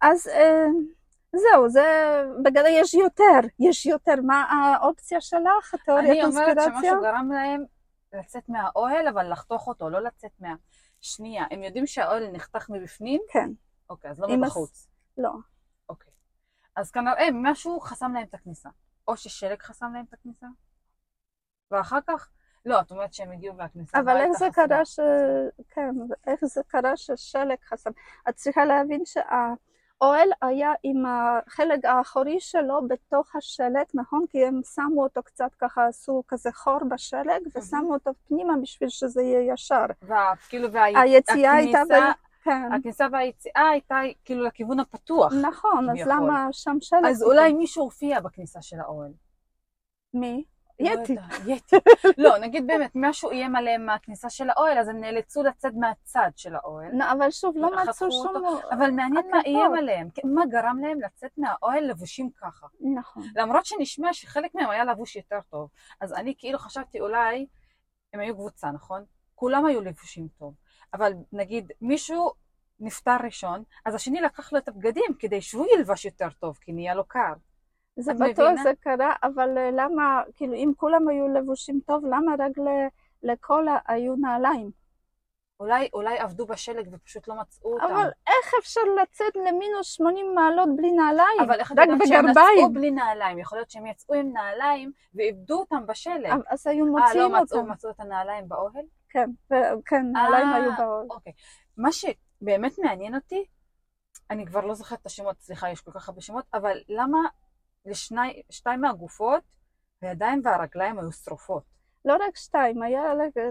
אז 0.00 0.28
אה, 0.28 0.66
זהו, 1.36 1.68
זה 1.68 1.84
בגלל 2.44 2.64
יש 2.68 2.94
יותר, 2.94 3.48
יש 3.58 3.86
יותר. 3.86 4.14
מה 4.26 4.42
האופציה 4.42 5.20
שלך, 5.20 5.74
התיאוריית 5.74 6.10
אני 6.10 6.24
אומרת 6.24 6.54
קונספירציה? 6.54 6.80
שמשהו 6.80 7.02
גרם 7.02 7.32
להם 7.32 7.64
לצאת 8.12 8.48
מהאוהל, 8.48 9.08
אבל 9.08 9.32
לחתוך 9.32 9.68
אותו, 9.68 9.90
לא 9.90 10.00
לצאת 10.00 10.30
מה... 10.40 10.54
שנייה, 11.00 11.44
הם 11.50 11.62
יודעים 11.62 11.86
שהאוהל 11.86 12.30
נחתך 12.32 12.70
מבפנים? 12.70 13.22
כן, 13.32 13.50
אוקיי, 13.90 14.10
אז 14.10 14.20
לא 14.20 14.28
מבחוץ. 14.28 14.88
לא. 15.18 15.32
אוקיי. 15.88 16.12
אז 16.76 16.90
כנראה 16.90 17.28
משהו 17.32 17.80
חסם 17.80 18.12
להם 18.12 18.24
את 18.28 18.34
הכניסה. 18.34 18.68
או 19.08 19.16
ששלג 19.16 19.62
חסם 19.62 19.92
להם 19.94 20.04
את 20.08 20.14
הכניסה, 20.14 20.46
ואחר 21.70 21.98
כך 22.06 22.30
לא, 22.66 22.80
את 22.80 22.90
אומרת 22.90 23.14
שהם 23.14 23.32
הגיעו 23.32 23.56
והכניסה 23.56 23.98
אבל 24.00 24.16
איך 24.16 24.32
זה. 24.32 24.48
קרה 24.52 24.84
ש... 24.84 25.00
כן, 25.74 25.94
איך 26.26 26.44
זה 26.44 26.60
קרה 26.68 26.96
ששלג 26.96 27.56
חסם? 27.64 27.90
את 28.28 28.34
צריכה 28.34 28.64
להבין 28.64 29.02
שהאוהל 29.04 30.28
היה 30.42 30.72
עם 30.82 31.04
החלק 31.06 31.84
האחורי 31.84 32.40
שלו 32.40 32.88
בתוך 32.88 33.36
השלג, 33.36 33.84
נכון? 33.94 34.24
כי 34.28 34.44
הם 34.46 34.60
שמו 34.74 35.02
אותו 35.02 35.22
קצת 35.22 35.54
ככה, 35.58 35.86
עשו 35.86 36.22
כזה 36.28 36.52
חור 36.52 36.78
בשלג, 36.90 37.40
ושמו 37.56 37.92
אותו 37.94 38.10
פנימה 38.28 38.52
בשביל 38.62 38.88
שזה 38.88 39.22
יהיה 39.22 39.52
ישר. 39.52 39.84
וה- 40.02 40.32
כאילו, 40.48 40.72
והי- 40.72 40.96
היציאה 40.96 41.52
הייתה... 41.52 41.82
כן, 42.44 42.72
הכניסה 42.72 43.06
והיציאה 43.12 43.68
הייתה 43.68 44.00
כאילו 44.24 44.44
לכיוון 44.44 44.80
הפתוח. 44.80 45.32
נכון, 45.42 45.90
אז 45.90 45.96
כביכול. 45.96 46.12
למה 46.12 46.48
שם 46.52 46.76
שלג? 46.80 47.04
אז 47.10 47.22
אולי 47.22 47.52
מישהו 47.52 47.84
הופיע 47.84 48.20
בכניסה 48.20 48.62
של 48.62 48.80
האוהל. 48.80 49.12
מי? 50.14 50.44
לא 50.80 50.90
יתי. 50.90 51.16
יתי. 51.46 51.76
לא, 52.18 52.38
נגיד 52.38 52.66
באמת, 52.66 52.90
משהו 52.94 53.30
איים 53.30 53.56
עליהם 53.56 53.86
מהכניסה 53.86 54.30
של 54.30 54.50
האוהל, 54.50 54.78
אז 54.78 54.88
הם 54.88 55.00
נאלצו 55.00 55.42
לצאת 55.42 55.72
מהצד 55.74 56.30
של 56.36 56.54
האוהל. 56.54 56.90
לא, 56.92 57.12
אבל 57.12 57.30
שוב, 57.30 57.56
לא 57.56 57.70
מצאו 57.82 58.12
שום... 58.12 58.34
אבל 58.70 58.90
מעניין 58.90 59.30
מה. 59.30 59.40
איים 59.44 59.74
עליהם, 59.74 60.08
כן, 60.14 60.28
מה 60.28 60.42
גרם 60.46 60.78
להם 60.82 61.00
לצאת 61.00 61.30
מהאוהל 61.36 61.84
לבושים 61.84 62.30
ככה. 62.40 62.66
נכון. 62.94 63.22
למרות 63.36 63.66
שנשמע 63.66 64.12
שחלק 64.12 64.54
מהם 64.54 64.70
היה 64.70 64.84
לבוש 64.84 65.16
יותר 65.16 65.38
טוב. 65.50 65.68
אז 66.00 66.12
אני 66.12 66.34
כאילו 66.38 66.58
חשבתי 66.58 67.00
אולי, 67.00 67.46
הם 68.14 68.20
היו 68.20 68.34
קבוצה, 68.34 68.70
נכון? 68.70 69.04
כולם 69.34 69.66
היו 69.66 69.80
לבושים 69.80 70.28
טוב. 70.38 70.54
אבל 70.94 71.12
נגיד 71.32 71.72
מישהו 71.80 72.30
נפטר 72.80 73.16
ראשון, 73.24 73.62
אז 73.84 73.94
השני 73.94 74.20
לקח 74.20 74.52
לו 74.52 74.58
את 74.58 74.68
הבגדים 74.68 75.14
כדי 75.18 75.40
שהוא 75.40 75.66
ילבש 75.74 76.04
יותר 76.04 76.30
טוב, 76.30 76.58
כי 76.60 76.72
נהיה 76.72 76.94
לו 76.94 77.04
קר. 77.04 77.32
זה 77.96 78.12
בטוח? 78.14 78.62
זה 78.62 78.72
קרה, 78.80 79.12
אבל 79.22 79.58
אה, 79.58 79.70
למה, 79.72 80.22
כאילו, 80.34 80.54
אם 80.54 80.72
כולם 80.76 81.08
היו 81.08 81.28
לבושים 81.28 81.80
טוב, 81.86 82.04
למה 82.06 82.32
רק 82.38 82.58
ל- 82.58 82.88
לכל 83.30 83.66
היו 83.88 84.16
נעליים? 84.16 84.70
אולי, 85.60 85.88
אולי 85.92 86.18
עבדו 86.18 86.46
בשלג 86.46 86.88
ופשוט 86.92 87.28
לא 87.28 87.34
מצאו 87.34 87.72
אותם. 87.74 87.84
אבל 87.84 88.10
איך 88.26 88.52
אפשר 88.58 88.80
לצאת 89.02 89.36
למינוס 89.36 89.86
80 89.92 90.34
מעלות 90.34 90.68
בלי 90.76 90.92
נעליים? 90.92 91.40
אבל 91.40 91.58
איך 91.60 91.72
את 91.72 91.78
רק 91.78 91.88
יודעת 91.88 92.08
שהם. 92.08 92.26
נסעו 92.26 92.72
בלי 92.72 92.90
נעליים? 92.90 93.38
יכול 93.38 93.58
להיות 93.58 93.70
שהם 93.70 93.86
יצאו 93.86 94.14
עם 94.14 94.32
נעליים 94.32 94.92
ואיבדו 95.14 95.58
אותם 95.58 95.86
בשלג. 95.86 96.26
אבל- 96.30 96.42
אז 96.48 96.66
היו 96.66 96.84
אה, 96.86 96.90
מוציאים 96.90 97.32
לא 97.32 97.42
מצאו, 97.42 97.58
אותם. 97.58 97.70
מצאו 97.70 97.90
את 97.90 98.00
הנעליים 98.00 98.48
באוהל? 98.48 98.84
כן, 99.08 99.30
כן, 99.86 100.06
נעליים 100.12 100.48
אה, 100.48 100.54
היו 100.54 100.70
באוהל. 100.78 101.06
אוקיי. 101.10 101.32
מה 101.76 101.88
שבאמת 101.92 102.78
מעניין 102.78 103.14
אותי, 103.14 103.44
אני 104.30 104.46
כבר 104.46 104.66
לא 104.66 104.74
זוכרת 104.74 105.00
את 105.00 105.06
השמות, 105.06 105.40
סליחה, 105.40 105.70
יש 105.70 105.80
כל 105.80 105.90
כך 105.92 106.08
הרבה 106.08 106.20
שמות, 106.20 106.44
אבל 106.54 106.78
למה 106.88 107.18
לשתיים 107.86 108.80
מהגופות, 108.80 109.42
הידיים 110.02 110.40
והרגליים 110.44 110.98
היו 110.98 111.12
שרופות? 111.12 111.62
לא 112.04 112.12
רק 112.14 112.36
שתיים, 112.36 112.82
היה 112.82 113.02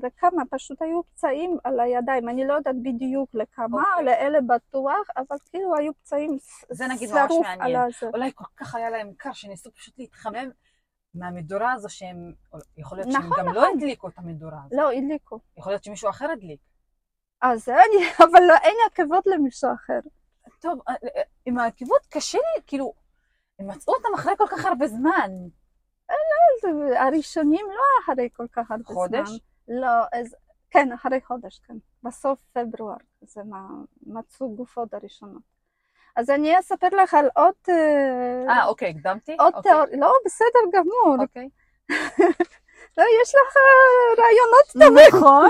לכמה, 0.03 0.44
פשוט 0.49 0.82
היו 0.82 1.03
פצעים 1.03 1.58
על 1.64 1.80
הידיים, 1.80 2.30
אני 2.30 2.48
לא 2.48 2.53
יודעת 2.53 2.76
בדיוק 2.84 3.30
לכמה, 3.34 3.84
אוקיי. 3.91 4.06
לאלה 4.06 4.40
בטוח, 4.41 5.08
אבל 5.18 5.38
כאילו 5.49 5.76
היו 5.76 5.94
פצעים 5.94 6.38
ס- 6.40 6.66
זה 6.70 6.88
נגיד 6.88 7.10
ממש 7.12 7.32
שרוף 7.32 7.48
מעניין. 7.48 7.76
על. 7.76 7.91
אולי 8.14 8.32
כל 8.36 8.45
כך 8.58 8.76
היה 8.76 8.90
להם 8.90 9.14
קר, 9.18 9.34
שניסו 9.34 9.72
פשוט 9.72 9.99
להתחמם 9.99 10.49
מהמדורה 11.14 11.74
הזו 11.74 11.90
שהם, 11.90 12.34
יכול 12.78 12.98
להיות 12.98 13.12
שהם 13.12 13.22
נכון, 13.22 13.38
גם 13.40 13.45
לא 13.45 13.62
נכון. 13.62 13.78
הדליקו 13.78 14.08
את 14.08 14.18
המדורה 14.18 14.60
הזו. 14.66 14.82
לא, 14.82 14.91
הדליקו. 14.91 15.40
יכול 15.58 15.72
להיות 15.72 15.84
שמישהו 15.84 16.10
אחר 16.10 16.32
הדליק. 16.32 16.60
אז 17.41 17.66
זה 17.66 17.74
אני, 17.74 18.06
אבל 18.30 18.41
לא, 18.48 18.53
אין 18.64 18.76
עקבות 18.91 19.28
למישהו 19.28 19.70
אחר. 19.74 19.99
טוב, 20.60 20.80
אה, 20.90 20.94
אה, 20.94 21.22
עם 21.45 21.58
העקיבות 21.58 22.06
קשה 22.10 22.38
לי, 22.38 22.62
כאילו, 22.68 22.94
הם 23.62 23.68
מצאו 23.68 23.94
אותם 23.94 24.14
אחרי 24.16 24.34
כל 24.38 24.48
כך 24.48 24.66
הרבה 24.66 24.88
זמן. 24.88 25.32
הראשונים 26.98 27.66
לא 27.70 27.84
אחרי 28.04 28.30
כל 28.34 28.46
כך 28.52 28.72
הרבה 28.72 28.84
חודש? 28.84 29.30
זמן. 29.30 29.38
לא, 29.68 29.88
אז, 30.14 30.36
כן, 30.72 30.92
אחרי 30.92 31.22
חודש, 31.22 31.60
כן. 31.68 31.74
בסוף 32.04 32.40
פברואר, 32.54 32.96
זה 33.22 33.42
מה, 33.44 33.68
מצאו 34.06 34.56
גופות 34.56 34.94
הראשונות. 34.94 35.42
אז 36.16 36.30
אני 36.30 36.60
אספר 36.60 36.88
לך 37.04 37.14
על 37.14 37.30
עוד, 37.36 37.54
אה, 37.70 38.54
אה, 38.54 38.66
אוקיי, 38.66 38.90
הקדמתי? 38.90 39.36
עוד 39.40 39.54
אוקיי. 39.56 39.72
תיאוריה, 39.72 39.98
לא, 39.98 40.14
בסדר 40.26 40.60
גמור. 40.74 41.16
אוקיי. 41.20 41.50
לא, 42.98 43.04
יש 43.22 43.36
לך 43.36 43.58
רעיונות 44.18 44.68
טובים. 44.74 45.20
נכון. 45.22 45.50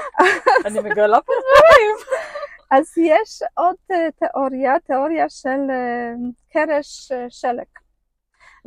אני 0.66 0.80
מגלה 0.80 1.20
פה 1.20 1.32
דברים. 1.32 1.96
אז 2.70 2.98
יש 2.98 3.42
עוד 3.54 3.76
אה, 3.90 4.08
תיאוריה, 4.10 4.80
תיאוריה 4.80 5.28
של 5.28 5.70
אה, 5.70 6.12
קרש 6.52 7.12
אה, 7.12 7.26
שלג. 7.28 7.64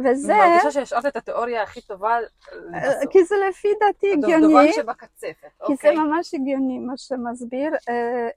וזה, 0.06 0.34
אני 0.34 0.50
מרגישה 0.50 0.72
שהשארת 0.72 1.06
את 1.06 1.16
התיאוריה 1.16 1.64
הכי 1.64 1.82
טובה 1.82 2.20
לבסוף. 2.20 3.12
כי 3.12 3.24
זה 3.24 3.36
לפי 3.50 3.68
דעתי 3.80 4.12
הגיוני. 4.14 4.36
הדובדבן 4.36 4.72
שבקצפת, 4.72 5.50
כי 5.66 5.76
זה 5.76 5.90
אוקיי. 5.90 5.96
ממש 5.96 6.34
הגיוני 6.34 6.80
מה 6.80 6.94
שמסביר. 6.98 7.72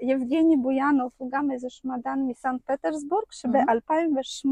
יבגני 0.01 0.57
בויאנוב 0.57 1.11
הוא 1.17 1.31
גם 1.33 1.51
איזשהו 1.51 1.91
מדען 1.91 2.19
מסנט 2.29 2.61
פטרסבורג, 2.65 3.25
שב-2008 3.31 4.49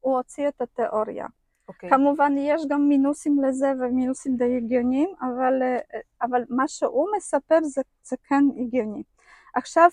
הוא 0.00 0.16
הוציא 0.16 0.48
את 0.48 0.60
התיאוריה. 0.60 1.26
אוקיי. 1.68 1.90
כמובן 1.90 2.32
יש 2.38 2.62
גם 2.68 2.88
מינוסים 2.88 3.44
לזה 3.44 3.72
ומינוסים 3.80 4.36
די 4.36 4.56
הגיוניים, 4.56 5.08
אבל, 5.20 5.62
אבל 6.22 6.42
מה 6.48 6.68
שהוא 6.68 7.08
מספר 7.16 7.58
זה, 7.62 7.82
זה 8.02 8.16
כן 8.28 8.44
הגיוני. 8.60 9.02
עכשיו, 9.54 9.90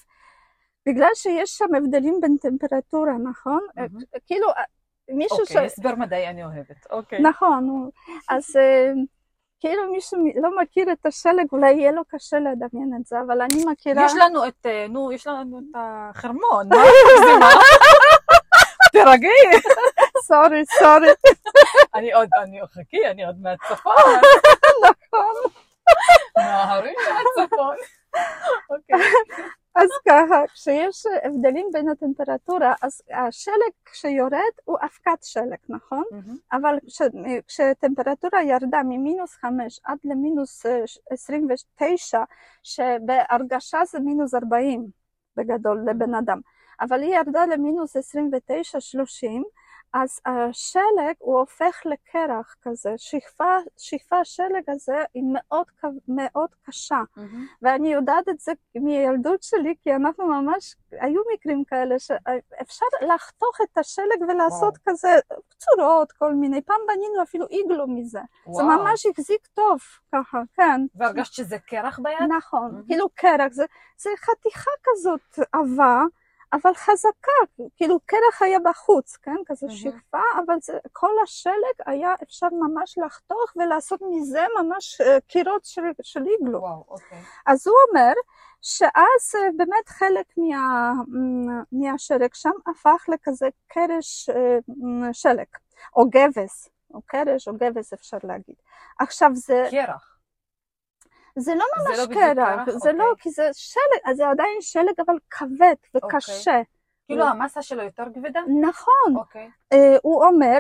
בגלל 0.88 1.10
שיש 1.14 1.49
שם 1.57 1.76
הבדלים 1.78 2.18
בין 2.22 2.38
טמפרטורה, 2.41 3.14
נכון? 3.30 3.60
אה, 3.78 3.84
כאילו, 4.26 4.49
אה, 4.49 4.64
מישהו 5.10 5.40
אוקיי, 5.40 5.66
הסבר 5.66 5.95
מדעי 5.95 6.28
אני 6.28 6.44
אוהבת. 6.44 6.86
אוקיי. 6.91 7.20
נכון, 7.20 7.68
הוא- 7.70 7.91
אז 8.30 8.56
אה, 8.56 8.91
כאילו 9.60 9.91
מי 9.91 10.02
שלא 10.02 10.62
מכיר 10.62 10.91
את 10.91 11.06
השלג, 11.06 11.45
אולי 11.52 11.72
יהיה 11.72 11.91
לו 11.91 12.02
קשה 12.07 12.38
לדמיין 12.40 12.91
את 13.02 13.06
זה, 13.06 13.16
אבל 13.28 13.41
אני 13.41 13.66
מכירה... 13.72 14.06
יש 14.06 14.12
לנו 14.20 14.48
את, 14.48 14.66
נו, 14.90 15.12
יש 15.12 15.28
לנו 15.28 15.60
את 15.60 15.76
החרמון, 15.76 16.68
מה? 16.70 16.76
תרגעי. 18.94 19.62
סורי, 20.26 20.64
סורי. 20.80 21.07
אני 21.95 22.14
עוד, 22.14 22.30
אני, 22.44 22.60
חכי, 22.68 23.07
אני 23.07 23.26
עוד 23.26 23.41
מהצפון. 23.41 23.94
נכון. 24.90 25.52
מההרים 26.38 26.95
של 27.06 27.12
הצפון. 27.44 27.76
אוקיי. 28.70 28.99
אז 29.76 29.89
ככה, 30.07 30.47
כשיש 30.53 31.03
הבדלים 31.23 31.68
בין 31.73 31.89
הטמפרטורה, 31.89 32.73
אז 32.81 33.02
השלג 33.11 33.72
כשיורד 33.85 34.39
הוא 34.65 34.77
אבקת 34.81 35.23
שלג, 35.23 35.57
נכון? 35.69 36.03
מהמם. 36.11 36.38
אבל 36.52 36.77
כש- 36.88 37.02
כשהטמפרטורה 37.47 38.43
ירדה 38.43 38.84
ממינוס 38.84 39.35
5 39.35 39.80
עד 39.84 39.97
למינוס 40.03 40.65
אה, 40.65 40.84
29, 41.11 42.23
שבהרגשה 42.64 43.85
זה 43.85 43.99
מינוס 43.99 44.34
40 44.34 44.88
בגדול 45.38 45.85
לבן 45.89 46.15
אדם, 46.15 46.39
אבל 46.81 47.02
היא 47.02 47.15
ירדה 47.15 47.45
למינוס 47.45 47.95
29-30, 47.97 49.43
אז 50.03 50.19
השלג 50.26 51.15
הוא 51.19 51.39
הופך 51.39 51.81
לקרח 51.85 52.55
כזה, 52.61 52.93
שכבה, 52.97 53.57
שכבה 53.77 54.23
שלג 54.23 54.63
הזה 54.67 55.03
היא 55.13 55.23
מאוד, 55.34 55.65
מאוד 56.07 56.49
קשה. 56.65 57.01
מהמם. 57.17 57.45
ואני 57.61 57.93
יודעת 57.93 58.30
את 58.30 58.39
זה 58.39 58.51
מילדות 58.76 59.43
שלי, 59.43 59.76
כי 59.84 59.95
אנחנו 59.95 60.27
ממש, 60.27 60.76
היו 60.91 61.22
מקרים 61.34 61.63
כאלה 61.63 61.99
שאפשר 61.99 62.85
לחתוך 63.01 63.57
את 63.63 63.77
השלג 63.77 64.22
ולעשות 64.27 64.61
וואו. 64.61 64.84
כזה 64.85 65.19
צורות, 65.57 66.11
כל 66.11 66.34
מיני. 66.34 66.61
פעם 66.61 66.81
בנינו 66.88 67.23
אפילו 67.23 67.47
איגלו 67.47 67.88
מזה. 67.88 68.19
זה 68.19 68.63
וואו. 68.63 68.67
ממש 68.67 69.05
החזיק 69.05 69.47
טוב, 69.47 69.80
ככה, 70.15 70.41
כן. 70.53 70.81
והרגשת 70.95 71.34
שזה 71.34 71.59
קרח 71.59 71.99
ביד? 71.99 72.30
נכון, 72.38 72.72
מהמם. 72.72 72.84
כאילו 72.88 73.09
קרח, 73.09 73.51
זה, 73.51 73.65
זה 73.97 74.09
חתיכה 74.17 74.72
כזאת 74.84 75.39
עבה, 75.51 76.03
אבל 76.53 76.73
חזקה, 76.73 77.31
כאילו 77.76 77.99
קרח 78.05 78.41
היה 78.41 78.59
בחוץ, 78.59 79.15
כן? 79.15 79.35
כזה 79.45 79.67
מהמם. 79.67 79.77
שכבה, 79.80 80.22
אבל 80.45 80.55
זה, 80.61 80.73
כל 80.91 81.11
השלג 81.23 81.53
היה 81.85 82.13
אפשר 82.23 82.47
ממש 82.51 82.97
לחתוך 83.05 83.53
ולעשות 83.55 83.99
מזה 84.11 84.45
ממש 84.59 85.01
אה, 85.01 85.17
קירות 85.27 85.65
של, 85.65 85.81
של 86.01 86.23
איגלו. 86.27 86.59
וואו, 86.59 86.84
אוקיי. 86.88 87.22
אז 87.45 87.67
הוא 87.67 87.76
אומר 87.89 88.13
שאז 88.61 89.35
אה, 89.35 89.49
באמת 89.57 89.89
חלק 89.89 90.26
מה, 90.38 90.91
מהשלג 91.72 92.34
שם 92.34 92.51
הפך 92.67 93.05
לכזה 93.07 93.47
קרש 93.67 94.30
מ- 94.67 95.13
שלג, 95.13 95.45
או 95.95 96.09
גבס, 96.09 96.69
או 96.93 97.01
קרש 97.05 97.47
או 97.47 97.53
גבס 97.53 97.93
אפשר 97.93 98.17
להגיד. 98.23 98.55
עכשיו 98.99 99.30
זה, 99.34 99.67
קרח. 99.72 100.15
זה 101.38 101.56
לא 101.56 101.66
זה 101.78 101.90
ממש 101.90 101.99
לא 101.99 102.06
בדיוק 102.06 102.24
קרח? 102.24 102.70
זה 102.70 102.91
לא, 102.91 103.10
אוקיי. 103.10 103.24
כי 103.24 103.30
זה 103.30 103.49
שלג, 103.53 104.16
זה 104.16 104.30
עדיין 104.30 104.57
שלג 104.62 104.94
אבל 105.07 105.16
כבד 105.30 105.76
וקשה. 105.95 106.62
כאילו 107.07 107.24
המסה 107.24 107.62
שלו 107.62 107.84
יותר 107.84 108.03
כבדה? 108.16 108.40
נכון, 108.62 109.16
אוקיי. 109.16 109.49
אה, 109.74 109.95
הוא 110.02 110.26
אומר 110.26 110.57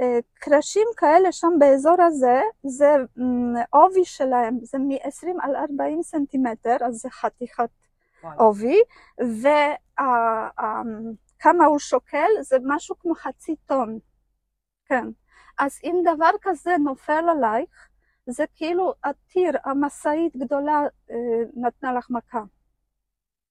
שקרשים 0.00 0.88
כאלה 0.96 1.32
שם 1.32 1.52
באזור 1.58 2.02
הזה, 2.02 2.40
זה 2.66 2.94
מ, 3.16 3.54
עובי 3.70 4.04
שלהם, 4.04 4.58
זה 4.62 4.78
מ-20 4.78 5.26
על 5.42 5.56
40 5.56 6.02
סנטימטר, 6.02 6.76
אז 6.86 6.94
זה 6.94 7.10
חתיכת. 7.10 7.68
עובי, 8.38 8.80
וכמה 9.18 10.46
הוא 11.66 11.78
שוקל 11.78 12.28
זה 12.40 12.56
משהו 12.64 12.98
כמו 12.98 13.14
חצי 13.14 13.56
טון. 13.66 13.98
כן. 14.84 15.04
אז 15.58 15.78
אם 15.84 16.02
דבר 16.04 16.30
כזה 16.42 16.76
נופל 16.84 17.24
עלייך, 17.30 17.88
זה 18.26 18.44
כאילו 18.54 18.94
הטיר, 19.04 19.52
המשאית 19.64 20.36
גדולה 20.36 20.80
אה, 21.10 21.16
נתנה 21.56 21.92
לך 21.92 22.10
מכה. 22.10 22.42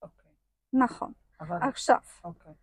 אוקיי. 0.02 0.32
נכון. 0.74 1.12
אבל... 1.42 1.58
עכשיו, 1.62 2.00
אוקיי. 2.24 2.54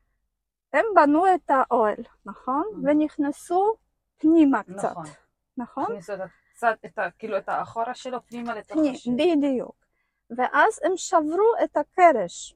הם 0.72 0.84
בנו 0.94 1.34
את 1.34 1.51
האוהל, 1.51 2.05
נכון? 2.24 2.64
Mhm. 2.72 2.89
ונכנסו 2.89 3.76
פנימה 4.16 4.62
קצת, 4.62 4.90
נכון. 4.90 5.05
נכון? 5.56 5.84
הכניסו 5.84 6.14
את 6.14 6.20
הצד, 6.55 6.74
את 6.84 6.98
ה... 6.98 7.10
כאילו 7.10 7.39
את 7.39 7.48
האחורה 7.48 7.94
שלו 7.94 8.26
פנימה 8.26 8.55
לתוך 8.55 8.76
השני. 8.93 9.36
בדיוק. 9.36 9.76
ואז 10.36 10.80
הם 10.84 10.93
שברו 10.97 11.52
את 11.64 11.76
הקרש. 11.76 12.55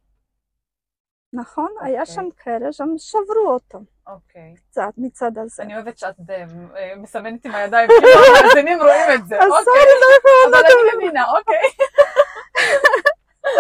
נכון? 1.33 1.69
היה 1.81 2.01
אוקיי. 2.01 2.15
שם 2.15 2.29
קרש, 2.37 2.81
הם 2.81 2.95
שברו 2.99 3.49
אותו 3.49 3.79
אוקיי. 4.07 4.55
קצת 4.57 4.91
מצד 4.97 5.39
הזה. 5.39 5.63
אני 5.63 5.75
אוהבת 5.75 5.99
שאת 5.99 6.15
אה, 6.31 6.45
אה, 6.77 6.97
מסמנת 6.97 7.45
עם 7.45 7.55
הידיים, 7.55 7.89
כאילו 7.89 8.09
המאזינים 8.41 8.79
רואים 8.79 9.11
את 9.15 9.27
זה. 9.27 9.37
אז 9.37 9.51
אוקיי. 9.51 9.65
סורי, 9.65 9.79
נכון, 10.19 10.55
אבל 10.55 10.65
אני 10.67 10.97
מבינה, 10.97 11.25
אוקיי. 11.39 11.69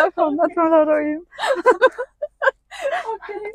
נכון, 0.06 0.36
אתם 0.52 0.60
לא 0.60 0.92
רואים. 0.92 1.22
אוקיי. 3.04 3.50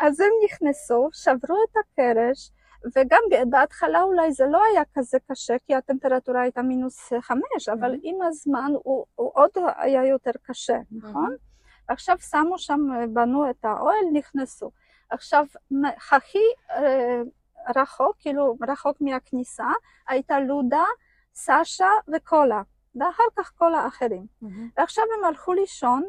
אז 0.00 0.20
הם 0.20 0.30
נכנסו, 0.44 1.08
שברו 1.12 1.56
את 1.70 1.76
הקרש, 1.76 2.50
וגם 2.96 3.20
בהתחלה 3.50 4.02
אולי 4.02 4.32
זה 4.32 4.44
לא 4.46 4.60
היה 4.64 4.82
כזה 4.94 5.18
קשה, 5.30 5.54
כי 5.66 5.74
הטמפרטורה 5.74 6.40
הייתה 6.42 6.62
מינוס 6.62 7.12
חמש, 7.20 7.68
אבל. 7.72 7.96
עם 8.02 8.22
הזמן 8.22 8.72
הוא 8.82 9.06
עוד 9.14 9.50
היה 9.76 10.06
יותר 10.06 10.30
קשה, 10.42 10.76
נכון? 10.92 11.36
עכשיו 11.92 12.18
שמו 12.18 12.58
שם, 12.58 12.80
בנו 13.12 13.50
את 13.50 13.64
האוהל, 13.64 14.04
נכנסו. 14.12 14.70
עכשיו, 15.10 15.46
הכי 16.12 16.38
אה, 16.70 17.20
רחוק, 17.76 18.16
כאילו 18.18 18.56
רחוק 18.68 19.00
מהכניסה, 19.00 19.66
הייתה 20.08 20.40
לודה, 20.40 20.84
סשה 21.34 21.88
וקולה, 22.14 22.62
ואחר 22.94 23.22
כך 23.36 23.52
כל 23.58 23.74
האחרים. 23.74 24.26
מהמם. 24.42 24.68
ועכשיו 24.76 25.04
הם 25.18 25.24
הלכו 25.24 25.52
לישון, 25.52 26.02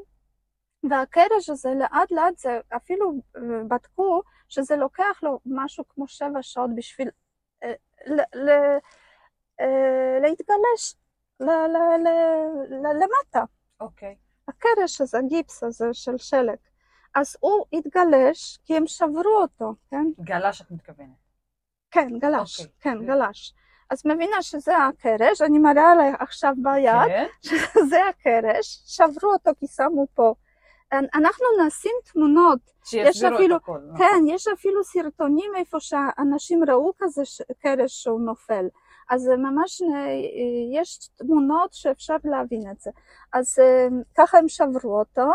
והקרש 0.90 1.50
הזה 1.50 1.70
לאט 1.80 2.12
לאט, 2.12 2.38
זה 2.38 2.60
אפילו 2.76 3.14
אה, 3.38 3.42
בדקו 3.68 4.22
שזה 4.50 4.76
לוקח 4.76 5.20
לו 5.24 5.40
משהו 5.46 5.84
כמו 5.90 6.08
שבע 6.08 6.42
שעות 6.42 6.70
בשביל 6.76 7.10
אה, 7.64 7.74
ל- 8.08 8.38
ל- 8.40 8.78
אה, 9.60 10.20
להתגלש 10.22 10.96
ל- 11.40 11.46
ל- 11.46 11.98
ל- 12.04 12.74
ל- 12.76 13.04
למטה. 13.04 13.44
אוקיי. 13.80 14.16
הקרש 14.48 15.02
הזה, 15.02 15.18
הגיפס 15.18 15.64
הזה 15.64 15.86
של 15.94 16.18
שלג. 16.18 16.56
אז 17.16 17.38
הוא 17.40 17.66
התגלש 17.74 18.58
כי 18.66 18.78
הם 18.78 18.88
שברו 18.88 19.38
אותו, 19.42 19.74
כן? 19.92 20.06
גלש 20.20 20.62
את 20.62 20.72
מתכוונת. 20.72 21.10
כן, 21.92 22.08
גלש, 22.20 22.60
אוקיי. 22.60 22.74
כן, 22.80 23.06
גלש. 23.06 23.54
אז 23.90 24.02
מבינה 24.06 24.42
שזה 24.42 24.78
הקרש, 24.78 25.42
אני 25.42 25.60
מראה 25.60 25.92
עליי 25.92 26.12
עכשיו 26.20 26.54
ביד, 26.58 27.08
כן. 27.08 27.26
שזה 27.50 27.98
הקרש, 28.10 28.82
שברו 28.86 29.32
אותו 29.34 29.52
כי 29.60 29.68
שמו 29.68 30.08
פה. 30.14 30.34
אנחנו 30.92 31.46
נשים 31.68 31.92
תמונות, 32.14 32.60
שיסבירו 32.86 33.36
אפילו- 33.36 33.56
הכל. 33.56 33.80
נכון. 33.94 33.98
כן, 33.98 34.24
יש 34.28 34.48
אפילו 34.48 34.84
סרטונים 34.84 35.52
איפה 35.56 35.80
שאנשים 35.80 36.64
ראו 36.68 36.92
כזה 36.98 37.22
קרש 37.60 38.04
שהוא 38.04 38.22
נופל. 38.22 38.66
אז 39.10 39.28
ממש, 39.28 39.82
אה, 39.82 40.78
יש 40.80 41.10
תמונות 41.16 41.74
שאפשר 41.74 42.16
להבין 42.24 42.72
את 42.72 42.80
זה. 42.80 42.92
אז 43.34 43.60
אה, 43.60 43.88
ככה 44.18 44.38
הם 44.38 44.48
שברו 44.48 45.00
אותו, 45.00 45.32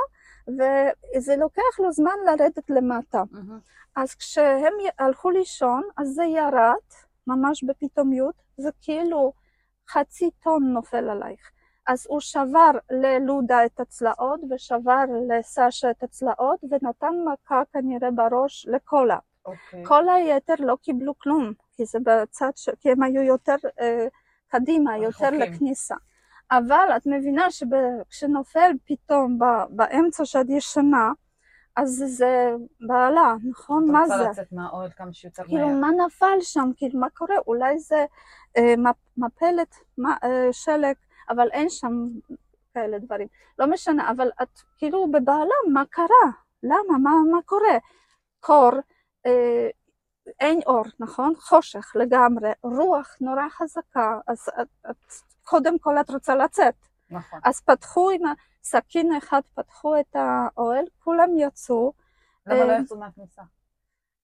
וזה 0.49 1.36
לוקח 1.36 1.78
לו 1.78 1.93
זמן 1.93 2.16
לרדת 2.27 2.70
למטה. 2.70 3.23
מהמם. 3.31 3.59
אז 3.97 4.15
כשהם 4.15 4.73
הלכו 4.99 5.31
לישון, 5.31 5.82
אז 5.97 6.09
זה 6.09 6.24
ירד, 6.24 6.74
ממש 7.27 7.65
בפתאומיות, 7.65 8.35
זה 8.57 8.70
כאילו 8.82 9.32
חצי 9.90 10.31
טון 10.43 10.73
נופל 10.73 11.11
עלייך. 11.11 11.51
אז 11.86 12.07
הוא 12.09 12.20
שבר 12.20 12.70
ללודה 12.90 13.65
את 13.65 13.81
הצלעות 13.81 14.40
ושבר 14.51 15.05
לסשה 15.28 15.90
את 15.90 16.03
הצלעות 16.03 16.61
ונתן 16.70 17.15
מכה 17.32 17.62
כנראה 17.73 18.11
בראש 18.11 18.66
לקולה. 18.69 19.19
אוקיי. 19.48 19.84
כל 19.86 20.08
היתר 20.08 20.54
לא 20.58 20.76
קיבלו 20.82 21.18
כלום, 21.18 21.52
כי 21.72 21.84
זה 21.84 21.98
בצד 22.02 22.50
ש... 22.56 22.68
כי 22.80 22.90
הם 22.90 23.02
היו 23.02 23.22
יותר 23.22 23.56
אה, 23.80 24.06
קדימה, 24.48 24.96
יותר 24.98 25.08
רחוקים. 25.26 25.40
לכניסה. 25.40 25.94
אבל 26.50 26.88
את 26.96 27.06
מבינה 27.06 27.46
שכשנופל 27.50 28.70
פתאום 28.84 29.38
ב- 29.38 29.64
באמצע 29.70 30.24
שאת 30.24 30.46
ישנה, 30.48 31.12
אז 31.76 32.04
זה 32.06 32.52
בעלה, 32.80 33.34
נכון? 33.50 33.84
את 33.84 33.90
מה 33.90 34.00
רוצה 34.02 34.18
זה? 34.18 34.24
לצאת 34.30 34.52
מהאוהל 34.52 34.90
כמה 34.96 35.12
שיותר 35.12 35.44
כאילו, 35.44 35.68
מהר. 35.68 35.76
מה 35.80 35.88
נפל 36.06 36.40
שם? 36.40 36.70
כאילו, 36.76 37.00
מה 37.00 37.10
קורה? 37.10 37.34
אולי 37.46 37.78
זה 37.78 38.04
אה, 38.56 38.74
מפ- 38.76 39.16
מפלת 39.16 39.74
מה, 39.98 40.16
אה, 40.24 40.48
שלג, 40.52 40.94
אבל 41.30 41.48
אין 41.52 41.68
שם 41.70 42.06
כאלה 42.74 42.98
דברים. 42.98 43.28
לא 43.58 43.66
משנה, 43.66 44.10
אבל 44.10 44.30
את 44.42 44.48
כאילו 44.78 45.10
בבעלה, 45.10 45.54
מה 45.72 45.82
קרה? 45.90 46.30
למה? 46.62 46.98
מה, 47.02 47.10
מה 47.30 47.42
קורה? 47.44 47.78
קור, 48.40 48.70
אין 50.40 50.60
אור, 50.66 50.84
נכון? 51.00 51.34
חושך 51.38 51.92
לגמרי, 51.94 52.50
רוח 52.62 53.16
נורא 53.20 53.48
חזקה, 53.48 54.18
אז 54.26 54.48
את, 54.60 54.66
את, 54.90 54.96
קודם 55.42 55.78
כל 55.78 55.98
את 56.00 56.10
רוצה 56.10 56.34
לצאת. 56.34 56.74
נכון. 57.10 57.40
אז 57.44 57.60
פתחו 57.60 58.10
עם 58.10 58.20
הסכין 58.60 59.12
אחד, 59.16 59.40
פתחו 59.55 60.00
את 60.00 60.16
האוהל, 60.16 60.84
כולם 61.05 61.28
יצאו, 61.36 61.92
למה 62.46 62.64
לא 62.64 62.72
אה, 62.72 62.78
יצאו 62.78 62.98
מהכניסה? 62.98 63.42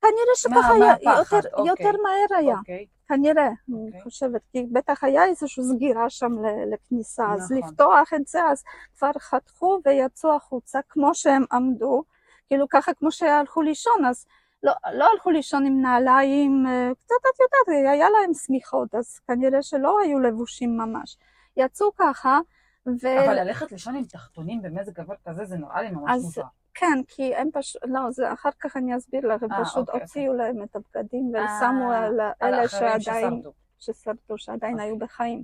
כנראה 0.00 0.34
שככה 0.34 0.72
היה, 0.74 1.18
יותר, 1.18 1.48
אוקיי. 1.52 1.68
יותר 1.70 2.02
מהר 2.02 2.38
היה. 2.38 2.58
אוקיי. 2.58 2.86
כנראה, 3.08 3.48
אוקיי. 3.48 3.92
אני 3.92 4.02
חושבת, 4.02 4.40
כי 4.52 4.66
בטח 4.72 5.04
היה 5.04 5.24
איזושהי 5.24 5.64
סגירה 5.64 6.10
שם 6.10 6.32
לכניסה, 6.72 7.32
אז 7.32 7.52
נכון. 7.52 7.70
לפתוח 7.70 8.14
את 8.14 8.26
זה, 8.26 8.44
אז 8.44 8.64
כבר 8.96 9.10
חתכו 9.18 9.80
ויצאו 9.84 10.36
החוצה 10.36 10.80
כמו 10.88 11.14
שהם 11.14 11.44
עמדו, 11.52 12.02
כאילו 12.48 12.68
ככה 12.68 12.94
כמו 12.94 13.12
שהלכו 13.12 13.62
לישון, 13.62 14.04
אז 14.08 14.26
לא, 14.64 14.72
לא 14.92 15.06
הלכו 15.12 15.30
לישון 15.30 15.66
עם 15.66 15.80
נעליים, 15.82 16.66
אה, 16.66 16.90
קצת 16.98 17.14
את 17.34 17.40
יודעת, 17.40 17.92
היה 17.92 18.10
להם 18.10 18.34
שמיכות, 18.34 18.94
אז 18.94 19.18
כנראה 19.18 19.62
שלא 19.62 20.00
היו 20.00 20.20
לבושים 20.20 20.76
ממש. 20.76 21.16
יצאו 21.56 21.90
ככה, 21.96 22.40
ו... 22.86 23.24
אבל 23.24 23.34
ללכת 23.40 23.72
לישון 23.72 23.96
עם 23.96 24.04
תחתונים 24.04 24.62
במזג 24.62 25.00
אוויר 25.00 25.16
כזה, 25.28 25.44
זה 25.44 25.56
נראה 25.56 25.82
לי 25.82 25.90
ממש 25.90 26.10
אז- 26.14 26.24
מוזר. 26.24 26.42
כן, 26.74 27.00
כי 27.08 27.34
הם 27.34 27.48
פשוט, 27.52 27.82
לא, 27.86 28.10
זה 28.10 28.32
אחר 28.32 28.50
כך 28.60 28.76
אני 28.76 28.96
אסביר 28.96 29.34
לך, 29.34 29.42
הם 29.42 29.52
אה, 29.52 29.64
פשוט 29.64 29.88
אוקיי, 29.88 30.00
הוציאו 30.00 30.32
להם 30.34 30.62
את 30.62 30.76
הבגדים 30.76 31.32
אה, 31.36 31.44
ושמו 31.44 31.92
על 31.92 32.20
על 32.40 32.54
אלה 32.54 32.68
שעדיין... 32.68 33.00
ששרדו. 33.00 33.52
ששרדו, 33.78 34.38
שעדיין 34.38 34.72
אוקיי. 34.72 34.86
היו 34.86 34.98
בחיים. 34.98 35.42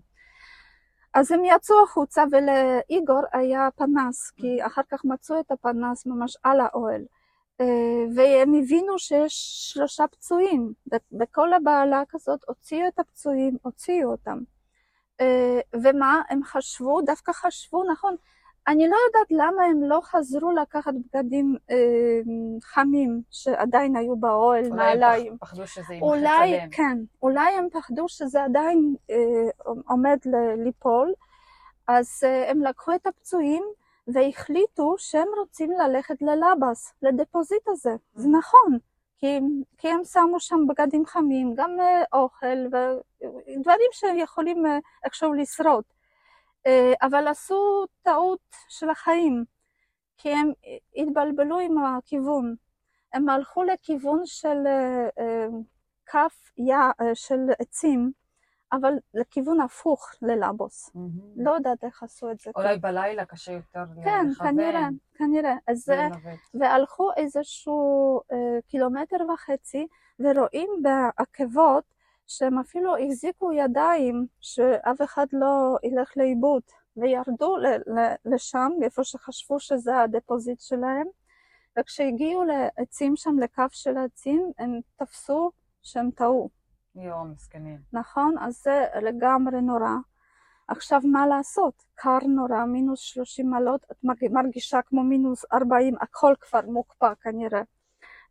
אז 1.15 1.33
הם 1.33 1.41
יצאו 1.45 1.77
החוצה 1.85 2.25
ולאיגור 2.33 3.23
היה 3.33 3.69
פנס, 3.77 4.31
כי 4.31 4.67
אחר 4.67 4.83
כך 4.91 5.05
מצאו 5.05 5.41
את 5.41 5.51
הפנס 5.51 6.07
ממש 6.07 6.37
על 6.43 6.61
האוהל. 6.61 7.03
אה, 7.61 7.66
והם 8.15 8.55
הבינו 8.55 8.99
שיש 8.99 9.35
שלושה 9.73 10.07
פצועים. 10.07 10.73
בכל 11.12 11.53
הבעלה 11.53 12.03
כזאת 12.09 12.41
הוציאו 12.49 12.89
את 12.89 12.99
הפצועים, 12.99 13.57
הוציאו 13.62 14.11
אותם. 14.11 14.39
אה, 15.20 15.61
ומה 15.82 16.23
הם 16.31 16.45
חשבו? 16.45 17.01
דווקא 17.01 17.32
חשבו, 17.32 17.85
נכון, 17.93 18.16
אני 18.69 18.89
לא 18.89 18.97
יודעת 19.07 19.31
למה 19.31 19.65
הם 19.65 19.82
לא 19.82 20.01
חזרו 20.03 20.53
לקחת 20.53 20.93
בגדים 20.95 21.57
אה, 21.70 22.20
חמים 22.62 23.23
שעדיין 23.31 23.97
היו 23.97 24.16
באוהל, 24.16 24.65
אולי 24.65 25.28
הם 25.28 25.37
פחדו 25.41 25.66
שזה 25.66 25.95
יימחץ 25.95 26.09
אולי, 26.09 26.28
עליהם. 26.28 26.70
כן, 26.70 26.99
אולי 27.23 27.53
הם 27.53 27.69
פחדו 27.73 28.09
שזה 28.09 28.45
עדיין 28.45 28.95
אה, 29.11 29.16
עומד 29.89 30.19
ליפול, 30.65 31.12
אז 31.89 32.20
אה, 32.24 32.51
הם 32.51 32.62
לקחו 32.62 32.95
את 32.95 33.07
הפצועים 33.07 33.62
והחליטו 34.09 34.95
שהם 34.99 35.29
רוצים 35.39 35.71
ללכת 35.71 36.23
ללבס, 36.23 36.93
לדפוזיט 37.03 37.69
הזה. 37.69 37.91
זה 38.15 38.29
נכון, 38.29 38.79
כי, 39.19 39.39
כי 39.79 39.89
הם 39.89 40.05
שמו 40.05 40.41
שם 40.41 40.67
בגדים 40.69 41.07
חמים, 41.07 41.55
גם 41.55 41.81
אה, 41.81 42.03
אוכל 42.13 42.67
ודברים 42.67 43.89
שיכולים 43.93 44.67
אה, 44.67 44.79
איכשהו 45.05 45.33
לשרוד. 45.33 45.85
אה, 46.67 46.93
אבל 47.03 47.29
עשו 47.29 47.87
טעות 48.03 48.41
של 48.69 48.91
החיים, 48.91 49.45
כי 50.19 50.33
הם 50.33 50.53
התבלבלו 50.97 51.59
עם 51.59 51.79
הכיוון. 51.79 52.55
הם 53.13 53.29
הלכו 53.29 53.63
לכיוון 53.63 54.21
של 54.25 54.59
כף 56.07 56.53
יע, 56.59 56.91
של 57.15 57.41
עצים, 57.59 58.13
אבל 58.73 58.95
לכיוון 59.15 59.61
הפוך 59.61 60.11
ללבוס. 60.23 60.91
מהמם. 60.95 61.11
לא 61.37 61.51
יודעת 61.51 61.85
איך 61.85 62.03
עשו 62.03 62.31
את 62.31 62.41
זה. 62.41 62.51
אולי 62.57 62.79
בלילה 62.79 63.25
קשה 63.25 63.53
יותר 63.53 63.85
כן, 64.05 64.27
לכוון 64.31 64.49
כנראה, 64.49 64.89
כנראה. 65.15 65.55
אז 65.67 65.79
זה. 65.79 66.09
והלכו 66.55 67.11
איזשהו 67.17 68.21
אה, 68.33 68.59
קילומטר 68.69 69.17
וחצי, 69.35 69.87
ורואים 70.21 70.71
בעקבות 70.83 71.85
שהם 72.27 72.59
אפילו 72.59 72.97
החזיקו 72.97 73.53
ידיים, 73.53 74.27
שאף 74.41 75.03
אחד 75.03 75.27
לא 75.33 75.77
ילך 75.83 76.13
לאיבוד, 76.17 76.63
וירדו 76.97 77.57
ל- 77.57 77.99
ל- 77.99 78.15
לשם, 78.35 78.71
איפה 78.83 79.05
שחשבו 79.05 79.61
שזה 79.61 79.97
הדפוזיט 79.99 80.61
שלהם, 80.61 81.07
וכשהגיעו 81.79 82.45
לעצים 82.45 83.17
שם, 83.17 83.39
לכף 83.39 83.69
של 83.73 83.97
העצים, 83.97 84.53
הם 84.59 84.81
תפסו 84.97 85.51
שהם 85.83 86.11
טעו. 86.11 86.60
יואו, 86.95 87.25
מסכנים. 87.25 87.79
נכון? 87.93 88.39
אז 88.39 88.62
זה 88.62 88.85
לגמרי 89.03 89.61
נורא. 89.61 89.97
עכשיו 90.69 91.01
מה 91.05 91.27
לעשות? 91.27 91.85
קר 91.95 92.19
נורא, 92.29 92.65
מינוס 92.65 93.01
30 93.01 93.51
מעלות, 93.51 93.87
את 93.93 93.97
מרגישה 94.31 94.83
כמו 94.83 95.05
מינוס 95.05 95.45
40, 95.53 95.95
הכל 96.01 96.35
כבר 96.41 96.61
מוקפא 96.67 97.15
כנראה. 97.21 97.62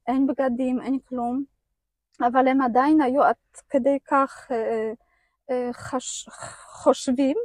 אין 0.07 0.27
בגדים, 0.27 0.81
אין 0.81 0.99
כלום, 0.99 1.43
אבל 2.21 2.47
הם 2.47 2.61
עדיין 2.61 3.01
היו 3.01 3.23
עד 3.23 3.35
כדי 3.69 3.97
כך 4.05 4.47
אה, 4.51 4.91
אה, 5.51 5.69
חש, 5.73 6.29
חושבים 6.83 7.37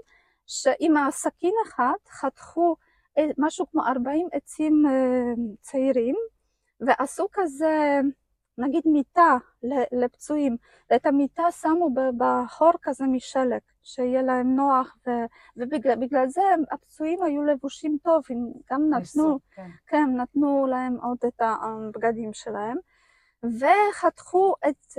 שעם 0.46 0.96
הסכין 0.96 1.54
אחד 1.66 1.96
חתכו 2.10 2.76
אה, 3.18 3.26
משהו 3.38 3.66
כמו 3.70 3.86
40 3.86 4.28
עצים 4.32 4.86
אה, 4.86 5.32
צעירים 5.60 6.16
ועשו 6.80 7.26
כזה 7.32 8.00
נגיד 8.58 8.82
מיטה 8.86 9.36
לפצועים, 9.92 10.56
ואת 10.90 11.06
המיטה 11.06 11.50
שמו 11.50 11.90
בחור 12.16 12.72
כזה 12.82 13.04
משלג, 13.04 13.58
שיהיה 13.82 14.22
להם 14.22 14.56
נוח, 14.56 14.96
ו, 15.06 15.10
ובגלל 15.56 16.28
זה 16.28 16.42
הפצועים 16.70 17.22
היו 17.22 17.42
לבושים 17.42 17.96
טוב, 18.02 18.22
הם 18.30 18.52
גם 18.72 18.90
נתנו, 18.90 19.38
כן. 19.50 19.68
כן, 19.86 20.16
נתנו 20.16 20.66
להם 20.66 20.96
עוד 21.02 21.18
את 21.26 21.40
הבגדים 21.40 22.32
שלהם, 22.32 22.76
וחתכו 23.42 24.54
את 24.68 24.98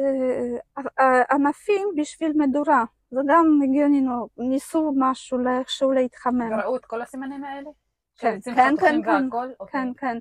הענפים 0.98 1.88
בשביל 1.98 2.34
מדורה, 2.36 2.84
זה 3.11 3.19
גם 3.27 3.60
הגיוני, 3.64 4.06
ניסו 4.38 4.94
משהו 4.98 5.38
לאיכשהו 5.38 5.91
להתחמם. 5.91 6.52
וראו 6.52 6.76
את 6.76 6.86
כל 6.86 7.02
הסימנים 7.02 7.44
האלה? 7.44 7.69
כן, 8.18 8.40
כן, 8.41 8.76
כן, 8.80 9.02
כן, 9.03 9.30
כן, 9.72 9.88
כן. 9.98 10.07
אה, 10.07 10.19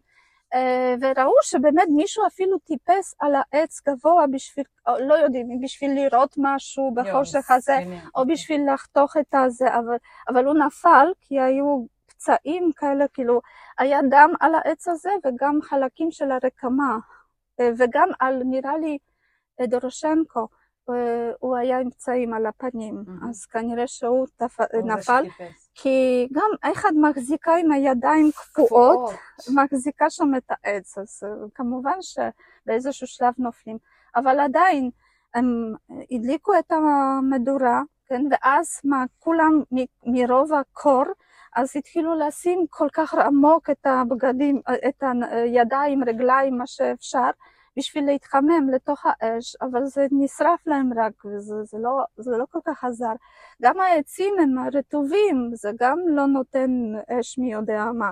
וראו 1.01 1.33
שבאמת 1.43 1.89
מישהו 1.97 2.27
אפילו 2.27 2.59
טיפס 2.59 3.15
על 3.19 3.35
העץ 3.35 3.81
גבוה 3.89 4.27
בשביל, 4.27 4.65
לא 4.87 5.15
יודעים, 5.15 5.61
בשביל 5.61 5.91
לראות 5.95 6.35
משהו 6.39 6.95
בחושך 6.95 7.51
הזה, 7.51 7.79
או 8.15 8.27
בשביל 8.27 8.73
לחתוך 8.75 9.17
את 9.17 9.35
הזה, 9.35 9.75
אבל, 9.79 9.97
אבל 10.29 10.45
הוא 10.45 10.55
נפל 10.55 11.07
כי 11.21 11.41
היו 11.41 11.85
פצעים 12.07 12.71
כאלה, 12.77 13.09
כאילו, 13.09 13.41
היה 13.79 14.01
דם 14.11 14.31
על 14.41 14.55
העץ 14.55 14.89
הזה 14.89 15.11
וגם 15.25 15.59
חלקים 15.63 16.11
של 16.11 16.31
הרקמה, 16.31 16.99
אה, 17.61 17.71
וגם 17.79 18.09
על, 18.21 18.43
נראה 18.45 18.79
לי, 18.79 18.99
דורושנקו. 19.63 20.49
הוא 21.39 21.57
היה 21.57 21.79
עם 21.79 21.91
פצעים 21.91 22.35
על 22.35 22.47
הפנים, 22.47 23.05
mm-hmm. 23.07 23.31
אז 23.31 23.47
כנראה 23.47 23.87
שהוא 23.87 24.27
תפ... 24.37 24.61
נפל, 24.85 25.25
כי 25.75 26.29
גם 26.33 26.51
אחד 26.73 26.93
מחזיקה 26.97 27.57
עם 27.57 27.73
הידיים 27.73 28.31
קפואות, 28.53 29.15
מחזיקה 29.55 30.11
שם 30.11 30.35
את 30.37 30.51
העץ, 30.51 30.99
אז 30.99 31.23
כמובן 31.55 31.99
שבאיזשהו 32.01 33.07
שלב 33.07 33.33
נופלים, 33.39 33.79
אבל 34.17 34.41
עדיין 34.41 34.91
הם 35.35 35.75
הדליקו 36.11 36.53
את 36.59 36.73
המדורה, 36.73 37.83
כן, 38.07 38.23
ואז 38.31 38.81
מה, 38.85 39.05
כולם 39.19 39.63
מרוב 40.07 40.53
הקור, 40.53 41.05
אז 41.57 41.73
התחילו 41.77 42.19
לשים 42.19 42.67
כל 42.71 42.89
כך 42.93 43.15
עמוק 43.15 43.71
את 43.71 43.87
הבגדים, 43.87 44.61
את 44.89 45.05
הידיים, 45.31 46.05
רגליים, 46.05 46.59
מה 46.59 46.67
שאפשר, 46.67 47.31
בשביל 47.77 48.05
להתחמם 48.05 48.69
לתוך 48.75 49.07
האש, 49.07 49.57
אבל 49.61 49.85
זה 49.85 50.07
נשרף 50.11 50.67
להם 50.67 50.91
רק, 50.99 51.25
וזה 51.25 51.65
זה 51.65 51.79
לא, 51.79 52.05
זה 52.17 52.37
לא 52.37 52.45
כל 52.51 52.59
כך 52.65 52.85
עזר. 52.85 53.13
גם 53.63 53.81
העצים 53.81 54.35
הם 54.43 54.55
רטובים, 54.75 55.51
זה 55.55 55.71
גם 55.79 55.99
לא 56.09 56.27
נותן 56.27 56.71
אש 57.09 57.39
מי 57.39 57.53
יודע 57.53 57.85
מה. 57.85 58.11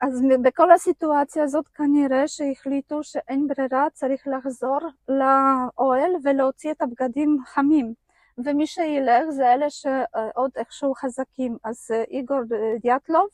אז 0.00 0.22
בכל 0.42 0.70
הסיטואציה 0.70 1.42
הזאת 1.42 1.68
כנראה 1.68 2.28
שהחליטו 2.28 3.02
שאין 3.02 3.46
ברירה, 3.48 3.86
צריך 3.92 4.26
לחזור 4.26 4.78
לאוהל 5.08 6.10
ולהוציא 6.24 6.70
את 6.70 6.82
הבגדים 6.82 7.38
חמים. 7.46 7.94
ומי 8.38 8.66
שילך 8.66 9.30
זה 9.30 9.52
אלה 9.52 9.70
שעוד 9.70 10.50
איכשהו 10.56 10.94
חזקים. 10.94 11.56
אז 11.64 11.90
איגור 12.10 12.40
דיאטלוב, 12.82 13.26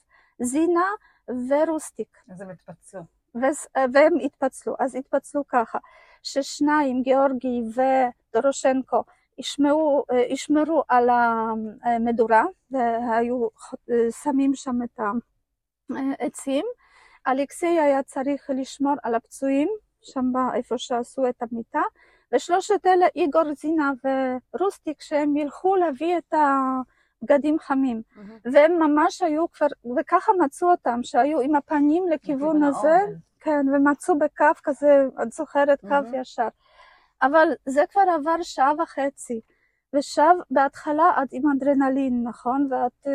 זינה 0.42 0.86
ורוסטיק. 1.48 2.18
אז 2.30 2.40
הם 2.40 2.50
התפצלו. 2.50 3.21
והם 3.92 4.18
התפצלו. 4.24 4.74
אז 4.78 4.94
התפצלו 4.94 5.42
ככה, 5.48 5.78
ששניים, 6.22 7.02
גיאורגי 7.02 7.62
ודורושנקו, 7.74 9.04
ישמרו, 9.38 10.04
ישמרו 10.28 10.82
על 10.88 11.08
המדורה 11.82 12.44
והיו 12.70 13.48
שמים 14.22 14.54
שם 14.54 14.82
את 14.82 15.00
העצים. 15.90 16.64
אלכסי 17.26 17.66
היה 17.66 18.02
צריך 18.02 18.50
לשמור 18.54 18.94
על 19.02 19.14
הפצועים, 19.14 19.68
שם 20.02 20.32
איפה 20.54 20.78
שעשו 20.78 21.28
את 21.28 21.42
המיטה, 21.42 21.82
ושלושת 22.32 22.86
אלה, 22.86 23.06
איגור, 23.16 23.54
זינה 23.54 23.92
ורוסטיק, 24.54 25.02
שהם 25.02 25.36
ילכו 25.36 25.76
להביא 25.76 26.18
את 26.18 26.34
הבגדים 27.22 27.58
חמים. 27.58 28.02
Mm-hmm. 28.02 28.50
והם 28.52 28.78
ממש 28.78 29.22
היו 29.22 29.50
כבר, 29.52 29.66
וככה 29.96 30.32
מצאו 30.44 30.70
אותם, 30.70 31.00
שהיו 31.02 31.40
עם 31.40 31.54
הפנים 31.54 32.08
לכיוון 32.08 32.62
הזה, 32.62 32.98
כן, 33.40 33.66
ומצאו 33.74 34.18
בקו 34.18 34.44
כזה, 34.62 35.06
את 35.22 35.32
זוכרת, 35.32 35.80
קו 35.80 35.88
mm-hmm. 35.88 36.16
ישר. 36.16 36.48
אבל 37.22 37.48
זה 37.66 37.84
כבר 37.90 38.02
עבר 38.14 38.42
שעה 38.42 38.72
וחצי, 38.82 39.40
ושב 39.94 40.34
בהתחלה 40.50 41.22
את 41.22 41.28
עם 41.32 41.42
אדרנלין, 41.50 42.22
נכון? 42.28 42.68
ואת 42.70 43.06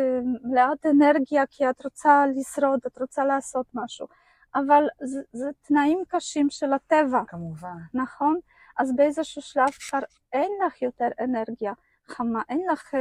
מלאת 0.44 0.86
uh, 0.86 0.90
אנרגיה 0.90 1.46
כי 1.50 1.70
את 1.70 1.84
רוצה 1.84 2.24
לשרוד, 2.36 2.80
את 2.86 2.98
רוצה 2.98 3.24
לעשות 3.24 3.66
משהו. 3.74 4.06
אבל 4.54 4.84
זה, 5.00 5.20
זה 5.32 5.50
תנאים 5.62 6.02
קשים 6.08 6.50
של 6.50 6.72
הטבע. 6.72 7.22
כמובן. 7.26 7.76
נכון? 7.94 8.38
אז 8.78 8.96
באיזשהו 8.96 9.42
שלב 9.42 9.70
כבר 9.70 9.98
אין 10.32 10.52
לך 10.66 10.82
יותר 10.82 11.08
אנרגיה 11.20 11.72
חמה, 12.06 12.42
אין 12.48 12.66
לך... 12.72 12.94
Uh, 12.94 12.98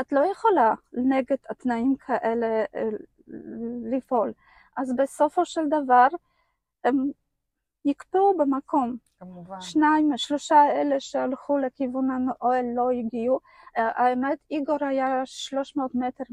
את 0.00 0.12
לא 0.12 0.20
יכולה 0.32 0.74
נגד 0.92 1.36
התנאים 1.50 1.96
כאלה 1.96 2.64
uh, 2.64 2.78
לפעול. 3.90 4.32
אז 4.76 4.92
בסופו 4.96 5.44
של 5.44 5.68
דבר 5.68 6.06
הם 6.84 7.10
נקפאו 7.84 8.38
במקום. 8.38 8.96
כמובן. 9.20 9.60
שניים, 9.60 10.12
שלושה 10.16 10.64
אלה 10.70 11.00
שהלכו 11.00 11.58
לכיוון 11.58 12.28
האוהל 12.28 12.64
לא 12.74 12.90
הגיעו. 12.90 13.40
האמת, 13.76 14.38
איגור 14.50 14.76
היה 14.80 15.22
300 15.24 15.94
מטר 15.94 16.24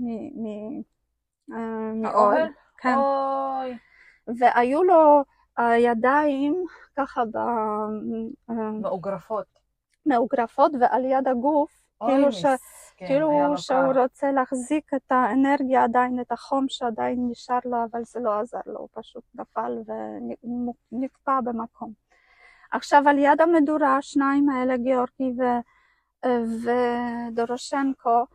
מהאוהל. 1.47 2.47
כן. 2.77 2.95
אוי. 2.95 3.77
והיו 4.27 4.83
לו 4.83 5.23
הידיים 5.57 6.63
ככה 6.97 7.23
ב... 7.25 7.37
מאוגרפות. 8.81 9.45
מאוגרפות, 10.05 10.71
ועל 10.79 11.05
יד 11.05 11.27
הגוף, 11.27 11.83
כאילו 12.05 12.31
ש... 12.31 12.45
כן, 13.01 13.07
כאילו 13.07 13.57
שהוא 13.57 13.93
רוצה 13.95 14.31
להחזיק 14.31 14.93
את 14.93 15.11
האנרגיה 15.11 15.83
עדיין, 15.83 16.19
את 16.19 16.31
החום 16.31 16.65
שעדיין 16.69 17.27
נשאר 17.31 17.59
לו, 17.65 17.77
אבל 17.91 18.03
זה 18.03 18.19
לא 18.19 18.39
עזר 18.39 18.59
לו, 18.65 18.79
הוא 18.79 18.89
פשוט 18.93 19.23
נפל 19.35 19.77
ונקפא 20.91 21.39
במקום. 21.43 21.93
עכשיו 22.71 23.03
על 23.09 23.17
יד 23.17 23.41
המדורה, 23.41 24.01
שניים 24.01 24.49
האלה, 24.49 24.77
גיאורגי 24.77 25.33
ו... 25.39 25.43
ודורושנקו, 27.31 28.25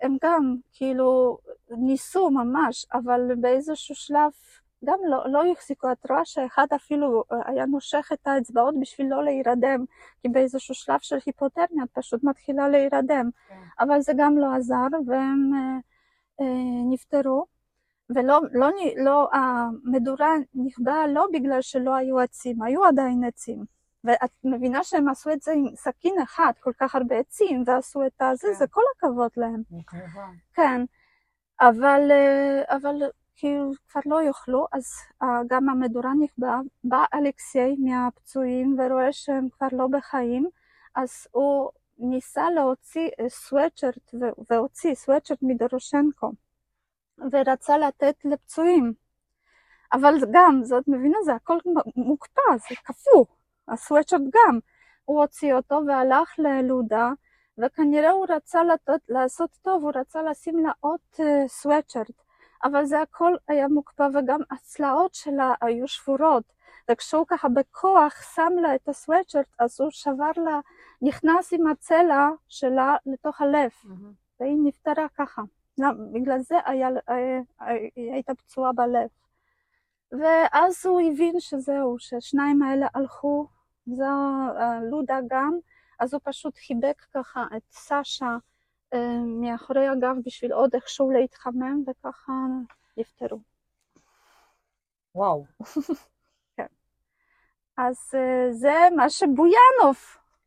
הם 0.00 0.16
גם 0.24 0.56
כאילו 0.72 1.38
ניסו 1.70 2.30
ממש, 2.30 2.86
אבל 2.92 3.20
באיזשהו 3.40 3.94
שלב 3.94 4.30
גם 4.84 4.98
לא, 5.08 5.24
לא 5.28 5.52
החזיקו, 5.52 5.92
את 5.92 6.10
רואה 6.10 6.24
שאחד 6.24 6.66
אפילו 6.74 7.24
אה, 7.32 7.36
היה 7.46 7.66
נושך 7.66 8.10
את 8.12 8.26
האצבעות 8.26 8.74
בשביל 8.80 9.06
לא 9.06 9.24
להירדם, 9.24 9.84
כי 10.22 10.28
באיזשהו 10.28 10.74
שלב 10.74 10.98
של 11.00 11.18
היפותרמיה 11.26 11.84
את 11.84 11.90
פשוט 11.92 12.24
מתחילה 12.24 12.68
להירדם, 12.68 13.30
כן. 13.48 13.54
אבל 13.80 14.00
זה 14.00 14.12
גם 14.16 14.38
לא 14.38 14.54
עזר 14.54 14.86
והם 15.06 15.50
אה, 15.54 15.78
אה, 16.40 16.82
נפטרו, 16.90 17.46
ולא, 18.10 18.40
לא, 18.52 18.68
לא, 18.96 19.28
המדורה 19.32 20.34
נכבה 20.54 21.06
לא 21.06 21.26
בגלל 21.32 21.62
שלא 21.62 21.94
היו 21.94 22.20
עצים, 22.20 22.62
היו 22.62 22.84
עדיין 22.84 23.24
עצים. 23.24 23.64
ואת 24.04 24.30
מבינה 24.44 24.84
שהם 24.84 25.08
עשו 25.08 25.32
את 25.32 25.42
זה 25.42 25.52
עם 25.52 25.76
סכין 25.76 26.14
אחד, 26.22 26.52
כל 26.60 26.72
כך 26.78 26.94
הרבה 26.94 27.18
עצים, 27.18 27.64
ועשו 27.66 28.06
את 28.06 28.22
הזה, 28.22 28.48
כן. 28.48 28.54
זה 28.54 28.66
כל 28.66 28.82
הכבוד 28.96 29.30
להם. 29.36 29.62
כמובן. 29.86 30.34
כן, 30.54 30.84
אבל, 31.60 32.10
אה, 32.10 32.76
אבל 32.76 33.02
כאילו 33.36 33.70
כבר 33.88 34.00
לא 34.06 34.22
יאכלו, 34.22 34.66
אז 34.72 34.84
uh, 35.22 35.26
גם 35.46 35.68
המדורה 35.68 36.10
נכבה, 36.20 36.60
בא 36.84 37.04
אלכסיי 37.14 37.76
מהפצועים 37.78 38.76
ורואה 38.78 39.12
שהם 39.12 39.48
כבר 39.48 39.66
לא 39.72 39.86
בחיים, 39.86 40.48
אז 40.94 41.26
הוא 41.30 41.70
ניסה 41.98 42.50
להוציא 42.50 43.10
סוואצ'רט, 43.28 44.14
והוציא 44.50 44.94
סוואצ'רט 44.94 45.38
מדורושנקו, 45.42 46.32
ורצה 47.32 47.78
לתת 47.78 48.16
לפצועים. 48.24 48.92
אבל 49.92 50.14
גם, 50.32 50.60
זאת 50.64 50.88
מבינה, 50.88 51.18
זה 51.24 51.34
הכל 51.34 51.58
מוקפא, 51.96 52.42
זה 52.68 52.76
קפוא, 52.84 53.24
הסוואצ'רט 53.68 54.20
גם. 54.20 54.58
הוא 55.04 55.20
הוציא 55.20 55.54
אותו 55.54 55.80
והלך 55.86 56.34
ללודה, 56.38 57.10
וכנראה 57.58 58.10
הוא 58.10 58.26
רצה 58.28 58.64
לתת, 58.64 59.00
לעשות 59.08 59.50
טוב, 59.62 59.82
הוא 59.82 59.92
רצה 59.94 60.22
לשים 60.22 60.58
לה 60.58 60.72
עוד 60.80 61.00
סוואצ'רט. 61.46 62.25
אבל 62.64 62.84
זה 62.84 63.00
הכל 63.00 63.34
היה 63.48 63.68
מוקפא 63.68 64.08
וגם 64.14 64.40
הצלעות 64.50 65.14
שלה 65.14 65.54
היו 65.60 65.88
שבורות. 65.88 66.56
וכשהוא 66.90 67.24
ככה 67.28 67.48
בכוח 67.48 68.22
שם 68.34 68.52
לה 68.62 68.74
את 68.74 68.88
הסוואצ'רט, 68.88 69.46
אז 69.58 69.80
הוא 69.80 69.90
שבר 69.90 70.30
לה 70.36 70.60
נכנס 71.02 71.52
עם 71.52 71.66
הצלע 71.66 72.28
שלה 72.48 72.96
לתוך 73.06 73.40
הלב, 73.40 73.70
והיא 74.40 74.56
נפטרה 74.64 75.06
ככה. 75.18 75.42
בגלל 76.12 76.38
זה 76.38 76.56
היה, 76.64 76.88
היא 77.96 78.12
הייתה 78.12 78.34
פצועה 78.34 78.72
בלב. 78.72 79.08
ואז 80.12 80.86
הוא 80.86 81.00
הבין 81.00 81.40
שזהו, 81.40 81.98
שהשניים 81.98 82.62
האלה 82.62 82.86
הלכו, 82.94 83.46
זו 83.86 84.04
לודה 84.90 85.18
גם, 85.30 85.58
אז 86.00 86.14
הוא 86.14 86.20
פשוט 86.24 86.56
חיבק 86.56 87.02
ככה 87.14 87.44
את 87.56 87.62
סשה 87.70 88.02
אה, 88.22 88.36
מאחורי 89.40 89.88
הגב 89.88 90.16
בשביל 90.24 90.52
עוד 90.52 90.74
איכשהו 90.74 91.10
להתחמם, 91.10 91.82
וככה 91.86 92.32
נפטרו. 92.96 93.40
וואו. 95.14 95.44
כן. 96.56 96.66
אז 97.76 97.96
אה, 98.14 98.52
זה 98.52 98.74
מה 98.96 99.10
שבויאנוב 99.10 99.96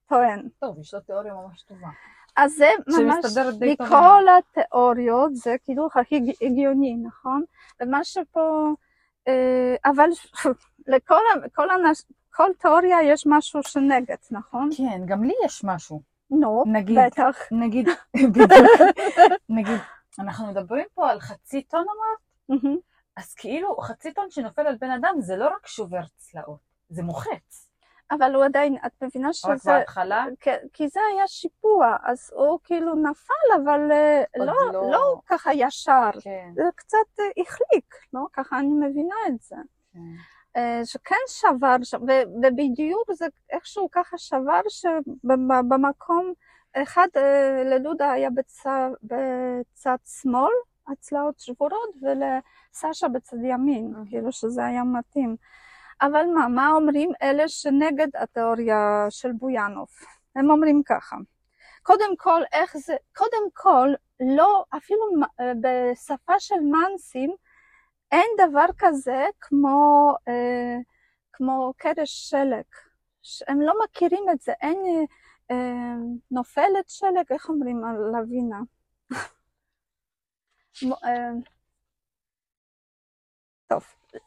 טוען. 0.09 0.47
טוב, 0.59 0.79
יש 0.79 0.93
לו 0.93 0.99
תיאוריה 0.99 1.33
ממש 1.33 1.61
טובה. 1.61 1.89
אז 2.35 2.53
זה 2.55 2.69
ממש, 2.87 3.25
מכל 3.61 4.23
התיאוריות 4.37 5.35
זה 5.35 5.55
כאילו 5.63 5.87
הכי 5.95 6.33
הגיוני, 6.41 6.95
נכון? 6.95 7.43
ומה 7.81 8.03
שפה, 8.03 8.73
אה, 9.27 9.75
אבל 9.85 10.09
לכל 10.87 11.15
כל, 11.55 11.67
כל 12.33 12.49
תיאוריה 12.59 12.97
יש 13.03 13.23
משהו 13.27 13.63
שנגד, 13.63 14.15
נכון? 14.31 14.69
כן, 14.77 15.01
גם 15.05 15.23
לי 15.23 15.33
יש 15.45 15.63
משהו. 15.63 16.01
נו, 16.31 16.63
נגיד, 16.67 16.97
בטח. 17.05 17.37
נגיד, 17.51 17.87
נגיד, 19.57 19.79
אנחנו 20.19 20.47
מדברים 20.47 20.85
פה 20.93 21.09
על 21.09 21.19
חצי 21.19 21.61
טון 21.61 21.85
אמרת? 21.87 22.59
אז 23.17 23.33
כאילו 23.33 23.77
חצי 23.77 24.13
טון 24.13 24.29
שנופל 24.29 24.67
על 24.67 24.75
בן 24.81 24.91
אדם 24.91 25.15
זה 25.19 25.35
לא 25.35 25.45
רק 25.45 25.67
שובר 25.67 26.01
צלעות, 26.15 26.59
זה 26.89 27.03
מוחץ. 27.03 27.69
אבל 28.11 28.35
הוא 28.35 28.45
עדיין, 28.45 28.77
את 28.85 29.03
מבינה 29.03 29.33
שזה... 29.33 29.51
רק 29.51 29.65
בהתחלה? 29.65 30.25
כי 30.73 30.87
זה 30.87 30.99
היה 31.13 31.27
שיפוע, 31.27 31.95
אז 32.03 32.31
הוא 32.35 32.59
כאילו 32.63 32.95
נפל, 32.95 33.63
אבל 33.63 33.79
לא, 34.37 34.53
לא... 34.73 34.91
לא 34.91 35.21
ככה 35.25 35.53
ישר. 35.53 36.09
כן. 36.21 36.51
זה 36.55 36.61
קצת 36.75 37.23
החליק, 37.41 37.95
לא? 38.13 38.21
ככה 38.33 38.59
אני 38.59 38.87
מבינה 38.87 39.15
את 39.27 39.41
זה. 39.41 39.55
כן. 39.93 39.99
שכן 40.83 41.15
שבר, 41.27 41.75
ובדיוק 42.43 43.11
זה 43.11 43.25
איכשהו 43.49 43.89
ככה 43.91 44.17
שבר 44.17 44.61
שבמקום, 44.69 46.33
אחד 46.73 47.07
ללודה 47.65 48.11
היה 48.11 48.29
בצד, 48.29 48.89
בצד 49.03 49.97
שמאל, 50.21 50.51
הצלעות 50.87 51.39
שבורות, 51.39 51.89
ולסשה 52.01 53.07
בצד 53.07 53.37
ימין, 53.43 53.93
כאילו 54.09 54.31
שזה 54.31 54.65
היה 54.65 54.83
מתאים. 54.83 55.35
אבל 56.01 56.25
מה, 56.33 56.47
מה 56.47 56.71
אומרים 56.71 57.11
אלה 57.21 57.47
שנגד 57.47 58.07
התיאוריה 58.15 59.05
של 59.09 59.31
בויאנוב? 59.31 59.87
הם 60.35 60.51
אומרים 60.51 60.81
ככה, 60.85 61.15
קודם 61.83 62.15
כל, 62.17 62.41
איך 62.51 62.77
זה, 62.77 62.95
קודם 63.15 63.49
כל, 63.53 63.89
לא, 64.19 64.63
אפילו 64.77 65.01
בשפה 65.61 66.39
של 66.39 66.59
מנסים, 66.59 67.35
אין 68.11 68.29
דבר 68.37 68.65
כזה 68.77 69.25
כמו, 69.41 70.13
אה, 70.27 70.77
כמו 71.33 71.73
קרש 71.77 72.29
שלג. 72.29 72.63
הם 73.47 73.61
לא 73.61 73.73
מכירים 73.83 74.23
את 74.31 74.41
זה, 74.41 74.51
אין 74.61 75.05
אה, 75.51 75.95
נופלת 76.31 76.89
שלג, 76.89 77.31
איך 77.31 77.49
אומרים 77.49 77.83
על 77.83 77.95
לווינה? 77.95 78.59
אה, 81.03 81.31
טוב, 83.67 83.83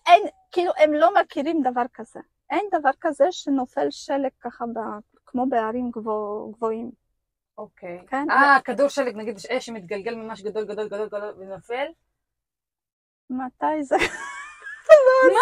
אין, 0.06 0.22
כאילו 0.52 0.72
הם 0.78 0.92
לא 0.92 1.14
מכירים 1.20 1.62
דבר 1.62 1.84
כזה. 1.94 2.20
אין 2.50 2.66
דבר 2.72 2.90
כזה 3.00 3.24
שנופל 3.30 3.86
שלג 3.90 4.30
ככה 4.40 4.64
ב, 4.66 4.78
כמו 5.26 5.46
בערים 5.48 5.90
גבוה, 5.90 6.52
גבוהים. 6.52 6.90
אוקיי. 7.58 8.06
כן? 8.06 8.30
אה, 8.30 8.58
כדור 8.64 8.88
שלג, 8.88 9.16
נגיד 9.16 9.36
יש 9.36 9.46
אש 9.46 9.66
שמתגלגל 9.66 10.14
ממש 10.14 10.42
גדול 10.42 10.64
גדול 10.64 10.88
גדול 10.88 11.06
גדול 11.06 11.34
ונופל? 11.38 11.86
מתי 13.32 13.82
זה? 13.82 13.96
מה? 15.32 15.40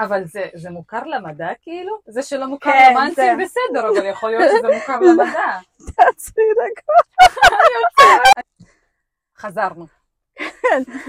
אבל 0.00 0.24
זה, 0.24 0.48
זה 0.54 0.70
מוכר 0.70 1.04
למדע 1.04 1.48
כאילו? 1.62 1.98
זה 2.06 2.22
שלא 2.22 2.46
מוכר 2.46 2.70
כן, 2.70 2.90
למאנסים 2.90 3.14
זה. 3.38 3.44
בסדר, 3.44 3.88
אבל 3.88 4.06
יכול 4.06 4.30
להיות 4.30 4.50
שזה 4.58 4.68
מוכר 4.74 5.00
למדע. 5.00 5.58
תעצרי 5.96 6.44
רגע. 6.58 6.82
חזרנו. 9.38 9.86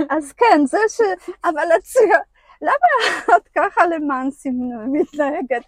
אז 0.10 0.34
כן, 0.38 0.66
זה 0.66 0.78
ש... 0.90 1.02
אבל 1.44 1.68
את 1.78 1.84
צריכה... 1.84 2.18
למה 2.62 3.36
את 3.38 3.48
ככה 3.56 3.86
למאנסים 3.86 4.54
מתנהגת? 4.88 5.64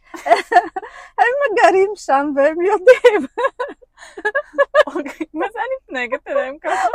הם 1.18 1.56
גרים 1.62 1.92
שם 1.96 2.32
והם 2.36 2.62
יודעים 2.62 3.28
אוקיי, 4.88 5.26
מה 5.34 5.46
זה 5.54 5.60
אני 5.60 5.76
מתנהגת 5.84 6.28
אליהם 6.28 6.58
ככה? 6.62 6.88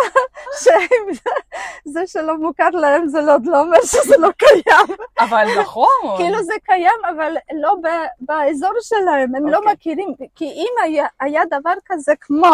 זה 1.85 2.07
שלא 2.07 2.37
מוכר 2.37 2.71
להם 2.71 3.09
זה 3.09 3.33
עוד 3.33 3.47
לא 3.47 3.61
אומר 3.61 3.83
שזה 3.83 4.17
לא 4.19 4.29
קיים. 4.31 4.97
אבל 5.19 5.47
נכון. 5.61 6.17
כאילו 6.17 6.43
זה 6.43 6.53
קיים, 6.65 7.05
אבל 7.17 7.37
לא 7.55 7.75
באזור 8.21 8.73
שלהם, 8.81 9.35
הם 9.35 9.49
לא 9.49 9.57
אוקיי. 9.57 9.73
מכירים, 9.73 10.15
כי 10.35 10.45
אם 10.45 10.99
היה, 11.21 11.43
דבר 11.51 11.73
כזה 11.87 12.13
כמו, 12.21 12.53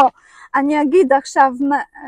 אני 0.54 0.82
אגיד 0.82 1.12
עכשיו, 1.12 1.52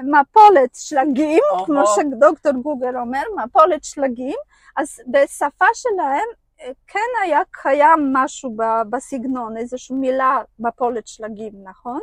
מפולת 0.04 0.74
שלגים. 0.74 1.42
כמו 1.66 1.82
שדוקטור 1.86 2.52
גוגל 2.52 2.96
אומר, 2.96 3.22
מפולת 3.36 3.84
שלגים, 3.84 4.36
אז 4.80 5.00
בשפה 5.10 5.66
שלהם 5.74 6.28
אה, 6.60 6.70
כן 6.86 7.08
היה 7.24 7.40
קיים 7.50 8.12
משהו 8.12 8.56
בסגנון, 8.90 9.56
איזושהי 9.56 9.96
מילה 9.96 10.38
מפולת 10.58 11.06
שלגים, 11.06 11.52
נכון? 11.64 12.00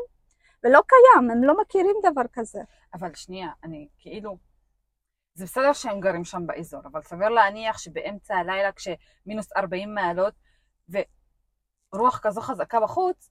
ולא 0.63 0.81
קיים, 0.87 1.31
הם 1.31 1.43
לא 1.43 1.61
מכירים 1.61 1.95
דבר 2.11 2.21
כזה. 2.33 2.59
אבל 2.93 3.13
שנייה, 3.15 3.49
אני 3.63 3.87
כאילו... 3.97 4.37
זה 5.33 5.45
בסדר 5.45 5.73
שהם 5.73 5.99
גרים 5.99 6.23
שם 6.23 6.47
באזור, 6.47 6.81
אבל 6.83 7.01
סביר 7.01 7.29
להניח 7.29 7.77
שבאמצע 7.77 8.35
הלילה 8.35 8.71
כשמינוס 8.71 9.47
40 9.57 9.93
מעלות 9.93 10.33
ורוח 10.89 12.19
כזו 12.19 12.41
חזקה 12.41 12.79
בחוץ, 12.79 13.29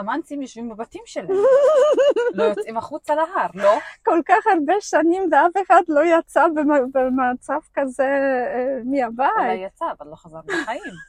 המאנסים 0.00 0.42
יושבים 0.42 0.68
בבתים 0.68 1.02
שלהם, 1.06 1.28
לא 2.34 2.44
יוצאים 2.44 2.76
החוצה 2.76 3.14
להר, 3.14 3.46
לא? 3.54 3.70
כל 4.04 4.20
כך 4.26 4.46
הרבה 4.46 4.72
שנים 4.80 5.28
ואף 5.32 5.64
אחד 5.66 5.80
לא 5.88 6.00
יצא 6.04 6.46
במ- 6.54 6.90
במצב 6.92 7.58
כזה 7.74 8.04
אה, 8.54 8.78
מהבית. 8.84 9.30
אולי 9.38 9.54
יצא, 9.54 9.84
אבל 9.98 10.10
לא 10.10 10.16
חזר 10.16 10.38
בחיים. 10.46 10.82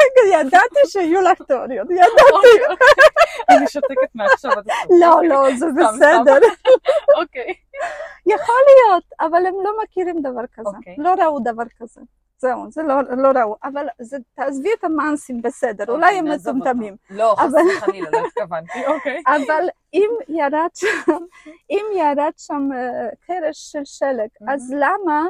רגע, 0.00 0.40
ידעתי 0.40 0.80
שיהיו 0.86 1.20
לך 1.20 1.42
תיאוריות, 1.42 1.88
ידעתי. 1.90 2.22
אוקיי. 2.32 2.76
אני 3.50 3.68
שותקת 3.68 4.14
מעכשיו. 4.14 4.50
לא. 5.00 5.20
לא, 5.28 5.56
זה 5.58 5.66
בסדר. 5.76 6.38
אוקיי. 7.20 7.54
אבל 9.20 9.46
הם 9.46 9.54
לא 9.64 9.70
מכירים 9.82 10.22
דבר 10.22 10.46
כזה. 10.54 10.68
אוקיי. 10.68 10.96
לא 10.98 11.14
ראו 11.14 11.40
דבר 11.40 11.64
כזה. 11.78 12.00
זהו, 12.38 12.70
זה 12.70 12.82
לא, 12.82 13.02
לא 13.02 13.40
ראו. 13.40 13.56
אבל 13.64 13.86
זה, 14.00 14.16
תעזבי 14.34 14.68
את 14.78 14.84
המאנסים 14.84 15.42
בסדר, 15.42 15.84
אולי 15.88 16.04
אוקיי, 16.04 16.18
הם 16.18 16.26
מטומטמים. 16.26 16.96
לא, 17.10 17.34
חס 17.38 17.52
וחלילה, 17.76 18.10
לא 18.12 18.18
התכוונתי, 18.26 18.86
אוקיי. 18.86 19.22
אבל 19.26 19.68
אם 19.94 20.10
ירד 20.28 20.68
שם, 20.74 21.12
אם 21.70 21.84
ירד 21.96 22.32
שם 22.36 22.68
אה, 22.74 23.08
קרש 23.26 23.72
של 23.72 23.84
שלג, 23.84 24.28
אז 24.48 24.74
למה 24.78 25.26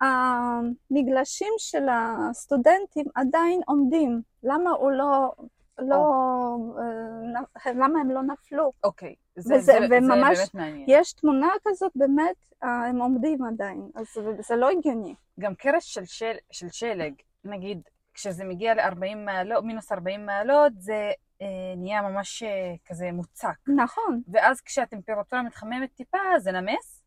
המגלשים 0.00 1.52
של 1.58 1.86
הסטודנטים 1.90 3.06
עדיין 3.14 3.60
עומדים? 3.66 4.20
למה 4.42 4.70
הוא 4.70 4.90
לא... 4.90 5.32
לא, 5.78 5.96
אה, 6.78 6.84
נ- 7.74 7.78
למה 7.82 8.00
הם 8.00 8.10
לא 8.10 8.22
נפלו? 8.22 8.72
אוקיי, 8.84 9.14
זה 9.36 9.54
וזה- 9.54 9.64
זה- 9.64 9.86
זה 9.88 9.96
וממש 9.96 10.38
באמת 10.38 10.54
מעניין. 10.54 10.84
יש 10.88 11.12
תמונה 11.12 11.48
כזאת, 11.68 11.92
באמת, 11.94 12.36
אה, 12.62 12.86
הם 12.86 13.00
עומדים 13.02 13.44
עדיין, 13.44 13.90
אז 13.94 14.06
זה- 14.14 14.42
זה 14.42 14.56
לא 14.56 14.70
הגיוני. 14.70 15.14
גם 15.40 15.54
קרש 15.54 15.94
של, 15.94 16.04
של, 16.04 16.32
של 16.50 16.66
שלג, 16.70 17.14
נגיד, 17.44 17.80
כשזה 18.14 18.44
מגיע 18.44 18.74
ל-40 18.74 19.16
מעלות, 19.16 19.64
מינוס 19.64 19.92
40 19.92 20.26
מעלות, 20.26 20.72
זה 20.76 21.10
אה, 21.42 21.46
נהיה 21.76 22.02
ממש 22.02 22.42
אה, 22.42 22.48
כזה 22.86 23.12
מוצק. 23.12 23.54
נכון, 23.76 24.22
ואז 24.32 24.60
כשהטמפרטורה 24.60 25.42
מתחממת 25.42 25.92
טיפה, 25.94 26.18
זה 26.38 26.52
נמס? 26.52 27.02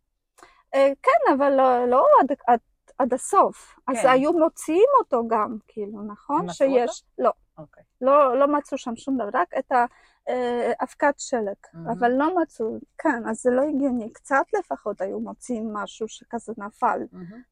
אה, 0.75 0.91
כן, 1.03 1.33
אבל 1.37 1.49
לא, 1.49 1.85
לא 1.87 2.05
עד, 2.21 2.31
עד, 2.47 2.59
עד 2.97 3.13
הסוף. 3.13 3.75
אז 3.87 3.97
כן. 4.01 4.09
היו 4.09 4.31
מוציאים 4.33 4.89
אותו 4.99 5.27
גם, 5.27 5.57
כאילו, 5.67 6.03
נכון? 6.07 6.49
שיש, 6.49 7.03
לא, 7.17 7.31
אוקיי. 7.57 7.83
לא, 8.01 8.39
לא 8.39 8.47
מצאו 8.47 8.77
שם 8.77 8.95
שום 8.95 9.17
דבר, 9.17 9.29
רק 9.33 9.53
את 9.59 9.71
האבקת 9.71 11.13
שלג, 11.17 11.53
מהמם. 11.73 11.89
אבל 11.89 12.11
לא 12.11 12.41
מצאו, 12.41 12.77
כן, 12.97 13.27
אז 13.29 13.41
זה 13.41 13.51
לא 13.51 13.61
הגיוני, 13.61 14.13
קצת 14.13 14.45
לפחות 14.59 15.01
היו 15.01 15.19
מוציאים 15.19 15.73
משהו 15.73 16.07
שכזה 16.07 16.53
נפל, 16.57 16.99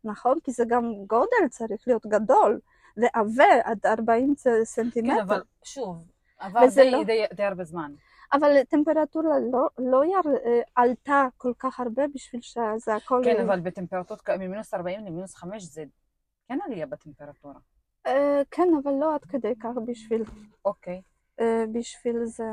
נכון? 0.03 0.39
כי 0.43 0.51
זה 0.51 0.63
גם 0.67 0.93
גודל 1.07 1.47
צריך 1.49 1.83
להיות 1.87 2.05
גדול, 2.05 2.59
ועבה 2.97 3.45
עד 3.63 3.85
40 3.85 4.35
כן, 4.43 4.63
סנטימטר. 4.63 5.21
אבל 5.21 5.41
שוב, 5.63 6.07
עבר 6.39 6.59
די, 6.75 6.91
לא- 6.91 7.03
די, 7.03 7.23
די 7.33 7.43
הרבה 7.43 7.63
זמן. 7.63 7.91
אבל 8.33 8.57
הטמפרטורה 8.57 9.39
לא, 9.51 9.67
לא 9.77 10.05
יר, 10.05 10.35
אה, 10.45 10.61
עלתה 10.75 11.27
כל 11.37 11.53
כך 11.59 11.79
הרבה 11.79 12.03
בשביל 12.13 12.41
שזה 12.41 12.95
הכל... 12.95 13.21
כן, 13.25 13.41
אבל 13.45 13.59
בטמפרטורות 13.59 14.29
ממינוס 14.29 14.73
40 14.73 15.05
למינוס 15.05 15.35
5 15.35 15.63
זה 15.63 15.83
כן 16.47 16.57
עלייה 16.65 16.85
בטמפרטורה. 16.85 17.59
אה, 18.07 18.41
כן, 18.51 18.67
אבל 18.83 18.91
לא 19.01 19.15
עד 19.15 19.25
כדי 19.25 19.53
כך 19.59 19.69
בשביל, 19.87 20.23
אוקיי. 20.65 21.01
אה, 21.39 21.63
בשביל 21.73 22.25
זה. 22.25 22.51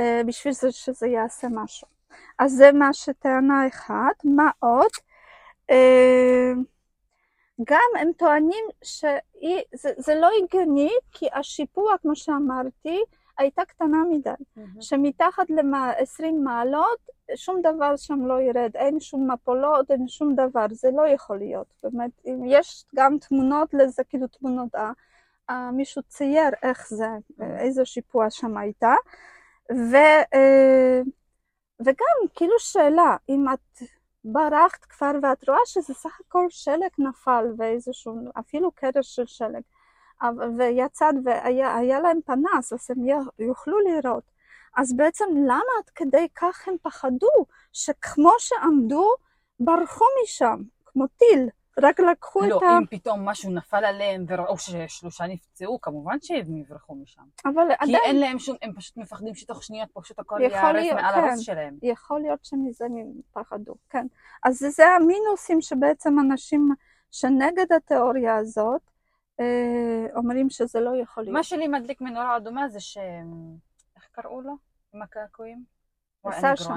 אה, 0.00 0.20
בשביל 0.26 0.52
זה 0.52 0.72
שזה 0.72 1.06
יעשה 1.06 1.48
משהו. 1.50 1.88
אז 2.38 2.52
זה 2.52 2.72
מה 2.72 2.92
שטענה 2.92 3.66
אחת. 3.68 4.24
מה 4.24 4.50
עוד? 4.58 4.90
אה, 5.70 6.52
גם 7.64 8.00
הם 8.00 8.12
טוענים 8.12 8.64
שזה 8.84 10.14
לא 10.14 10.28
הגיוני, 10.44 10.90
כי 11.12 11.26
השיפוע, 11.32 11.94
כמו 12.02 12.16
שאמרתי, 12.16 13.02
הייתה 13.38 13.64
קטנה 13.64 13.98
מדי. 14.10 14.30
שמתחת 14.80 15.50
ל-20 15.50 16.32
מעלות 16.44 16.98
שום 17.34 17.60
דבר 17.62 17.96
שם 17.96 18.26
לא 18.26 18.40
ירד, 18.40 18.70
אין 18.74 19.00
שום 19.00 19.30
מפולות, 19.30 19.90
אין 19.90 20.08
שום 20.08 20.34
דבר, 20.34 20.66
זה 20.70 20.88
לא 20.96 21.08
יכול 21.08 21.38
להיות. 21.38 21.66
באמת, 21.82 22.10
יש 22.46 22.84
גם 22.94 23.18
תמונות 23.18 23.74
לזה, 23.74 24.04
כאילו 24.04 24.26
תמונות, 24.26 24.74
אה, 24.74 24.90
אה, 25.50 25.70
מישהו 25.70 26.02
צייר 26.02 26.50
איך 26.62 26.88
זה, 26.88 27.08
אה, 27.40 27.58
איזה 27.60 27.84
שיפוע 27.84 28.30
שם 28.30 28.56
הייתה. 28.56 28.94
ו, 29.72 29.96
אה, 30.34 31.00
וגם, 31.80 32.28
כאילו 32.34 32.54
שאלה, 32.58 33.16
אם 33.28 33.44
את 33.54 33.82
ברחת 34.24 34.84
כבר 34.84 35.12
ואת 35.22 35.48
רואה 35.48 35.60
שזה 35.64 35.94
סך 35.94 36.20
הכל 36.20 36.46
שלג 36.48 36.90
נפל 36.98 37.44
ואיזשהו, 37.58 38.14
אפילו 38.38 38.70
קרש 38.72 39.14
של 39.16 39.26
שלג, 39.26 39.62
ויצאת 40.58 41.14
והיה 41.24 41.76
היה 41.76 42.00
להם 42.00 42.18
פנס, 42.26 42.72
אז 42.72 42.90
הם 42.90 43.06
יוכלו 43.38 43.78
לראות. 43.80 44.36
אז 44.76 44.96
בעצם 44.96 45.24
למה 45.34 45.72
עד 45.78 45.90
כדי 45.94 46.28
כך 46.34 46.68
הם 46.68 46.74
פחדו, 46.82 47.46
שכמו 47.72 48.32
שעמדו, 48.38 49.10
ברחו 49.60 50.04
משם, 50.22 50.62
כמו 50.84 51.06
טיל, 51.06 51.48
רק 51.82 52.00
לקחו 52.00 52.40
לא, 52.40 52.58
את 52.58 52.62
ה... 52.62 52.78
אם 52.78 52.86
פתאום 52.86 53.28
משהו 53.28 53.50
נפל 53.50 53.84
עליהם 53.84 54.24
וראו 54.28 54.58
ששלושה 54.58 55.26
נפצעו, 55.26 55.80
כמובן 55.80 56.16
שהם 56.22 56.56
יברחו 56.56 56.94
משם. 56.94 57.22
אבל 57.44 57.68
כי 57.68 57.74
עדיין 57.78 58.04
אין 58.04 58.20
להם 58.20 58.38
שום, 58.38 58.56
הם 58.62 58.72
פשוט 58.72 58.96
מפחדים 58.96 59.34
שתוך 59.34 59.62
שניות 59.62 59.88
פשוט 59.92 60.18
הכל 60.18 60.40
ייהרס 60.40 60.92
מעל 60.92 61.14
כן. 61.14 61.20
הראש 61.20 61.44
שלהם. 61.44 61.78
יכול 61.82 62.20
להיות 62.20 62.44
שמזה 62.44 62.84
הם 62.84 63.12
פחדו, 63.32 63.74
כן. 63.90 64.06
אז 64.44 64.58
זה 64.58 64.88
המינוסים 64.88 65.60
שבעצם 65.60 66.18
אנשים 66.18 66.74
שנגד 67.10 67.72
התיאוריה 67.72 68.36
הזאת, 68.36 68.80
אומרים 70.16 70.50
שזה 70.50 70.80
לא 70.80 70.90
יכול 71.02 71.22
להיות. 71.22 71.32
מה 71.34 71.42
שלי 71.42 71.68
מדליק 71.68 72.00
מנורה 72.00 72.36
אדומה 72.36 72.68
זה 72.68 72.80
ש... 72.80 72.98
איך 73.96 74.08
קראו 74.12 74.40
לו? 74.40 74.52
עם 74.94 75.02
הקעקועים? 75.02 75.64
סשה. 76.30 76.74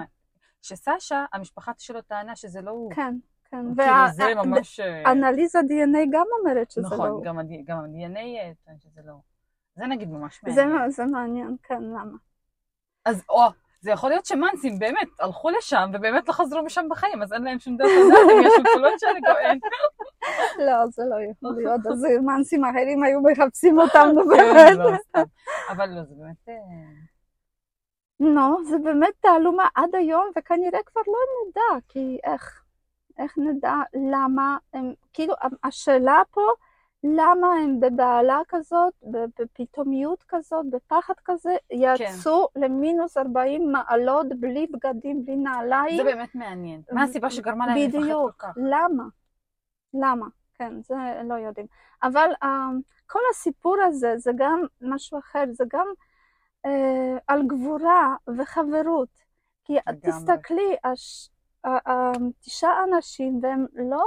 שסשה, 0.61 1.25
המשפחה 1.33 1.71
שלו 1.77 2.01
טענה 2.01 2.35
שזה 2.35 2.61
לא 2.61 2.71
הוא. 2.71 2.91
כן, 2.93 3.15
כן. 3.49 3.65
כאילו 3.75 3.93
זה 4.11 4.35
ממש... 4.35 4.79
אה, 4.79 5.01
והאנליזה 5.05 5.59
DNA 5.59 5.97
גם 6.11 6.25
אומרת 6.39 6.71
שזה 6.71 6.81
לא 6.81 6.87
נכון, 6.87 7.09
הוא. 7.09 7.23
גם 7.23 7.39
ה- 7.39 7.43
גם 7.65 7.77
ה-DNA 7.77 8.17
אה, 8.19 8.51
טוען 8.65 8.77
שזה 8.79 9.01
לא 9.05 9.11
הוא. 9.11 9.21
זה 9.75 9.85
נגיד 9.85 10.09
ממש 10.09 10.43
מעניין. 10.43 10.89
זה 10.91 11.05
מעניין, 11.05 11.55
כן, 11.63 11.83
למה? 11.83 12.17
אז 13.05 13.23
או, 13.29 13.41
זה 13.81 13.91
יכול 13.91 14.09
להיות 14.09 14.25
שמאנסים 14.25 14.79
באמת 14.79 15.07
הלכו 15.19 15.49
לשם 15.49 15.89
ובאמת 15.93 16.27
לא 16.27 16.33
חזרו 16.33 16.63
משם 16.63 16.85
בחיים, 16.89 17.21
אז 17.21 17.33
אין 17.33 17.43
להם 17.43 17.59
שום 17.59 17.77
דרך 17.77 17.87
לדעת 17.87 18.19
אם 18.31 18.43
יש 18.47 18.53
שם 18.57 18.63
קולות 18.73 18.99
שאני 18.99 19.19
גואן. 19.21 19.57
לא, 20.67 20.87
זה 20.87 21.03
לא 21.09 21.15
יכול 21.31 21.55
להיות. 21.55 21.85
אז 21.85 22.05
מאנסים 22.25 22.65
אחרים 22.65 23.03
היו 23.03 23.21
מחפשים 23.21 23.79
אותם, 23.81 24.07
נו 24.13 24.21
כן, 24.21 24.29
באמת. 24.29 24.77
לא. 24.77 25.21
אבל 25.69 25.89
לא, 25.89 26.03
זה 26.03 26.15
באמת... 26.15 26.49
אה, 26.49 26.53
נו, 28.19 28.65
זה 28.69 28.77
באמת 28.77 29.13
תעלומה 29.19 29.67
עד 29.75 29.95
היום, 29.95 30.31
וכנראה 30.37 30.79
כבר 30.85 31.01
לא 31.07 31.19
נדע, 31.49 31.85
כי 31.89 32.17
איך, 32.23 32.63
איך 33.17 33.37
נדע 33.37 33.75
למה 34.11 34.57
הם, 34.73 34.93
כאילו, 35.13 35.33
השאלה 35.63 36.21
פה, 36.31 36.41
למה 37.03 37.47
הם 37.53 37.79
בבהלה 37.79 38.41
כזאת, 38.47 38.93
בפתאומיות 39.39 40.23
כזאת, 40.27 40.65
בפחד 40.69 41.13
כזה, 41.25 41.55
יצאו 41.71 42.47
למינוס 42.55 43.17
40 43.17 43.71
מעלות 43.71 44.27
בלי 44.39 44.67
בגדים, 44.67 45.25
בלי 45.25 45.35
נעליים. 45.35 45.97
זה 45.97 46.03
באמת 46.03 46.35
מעניין. 46.35 46.81
מה 46.91 47.03
הסיבה 47.03 47.29
שגרמה 47.29 47.67
להם 47.67 47.77
לפחד 47.77 47.97
כל 47.97 48.03
בדיוק, 48.03 48.31
כך? 48.37 48.53
למה? 48.57 49.03
למה? 49.93 50.25
כן, 50.59 50.81
זה 50.81 50.95
לא 51.23 51.33
יודעים. 51.33 51.67
אבל 52.03 52.29
uh, 52.43 52.47
כל 53.07 53.19
הסיפור 53.31 53.75
הזה 53.87 54.13
זה 54.17 54.31
גם 54.35 54.61
משהו 54.81 55.19
אחר, 55.19 55.43
זה 55.51 55.63
גם 55.73 55.87
uh, 56.67 56.69
על 57.27 57.47
גבורה 57.47 58.15
וחברות. 58.37 59.09
כי 59.63 59.73
לגמרי. 59.73 60.11
תסתכלי, 60.11 60.75
הש, 60.83 61.29
uh, 61.67 61.69
uh, 61.87 61.91
תשעה 62.39 62.83
אנשים 62.83 63.39
והם 63.43 63.65
לא 63.73 64.03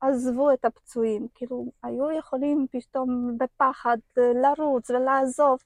עזבו 0.00 0.52
את 0.52 0.64
הפצועים, 0.64 1.26
כאילו 1.34 1.66
היו 1.82 2.10
יכולים 2.10 2.66
פתאום 2.70 3.38
בפחד 3.38 3.96
לרוץ 4.16 4.90
ולעזוב, 4.90 5.58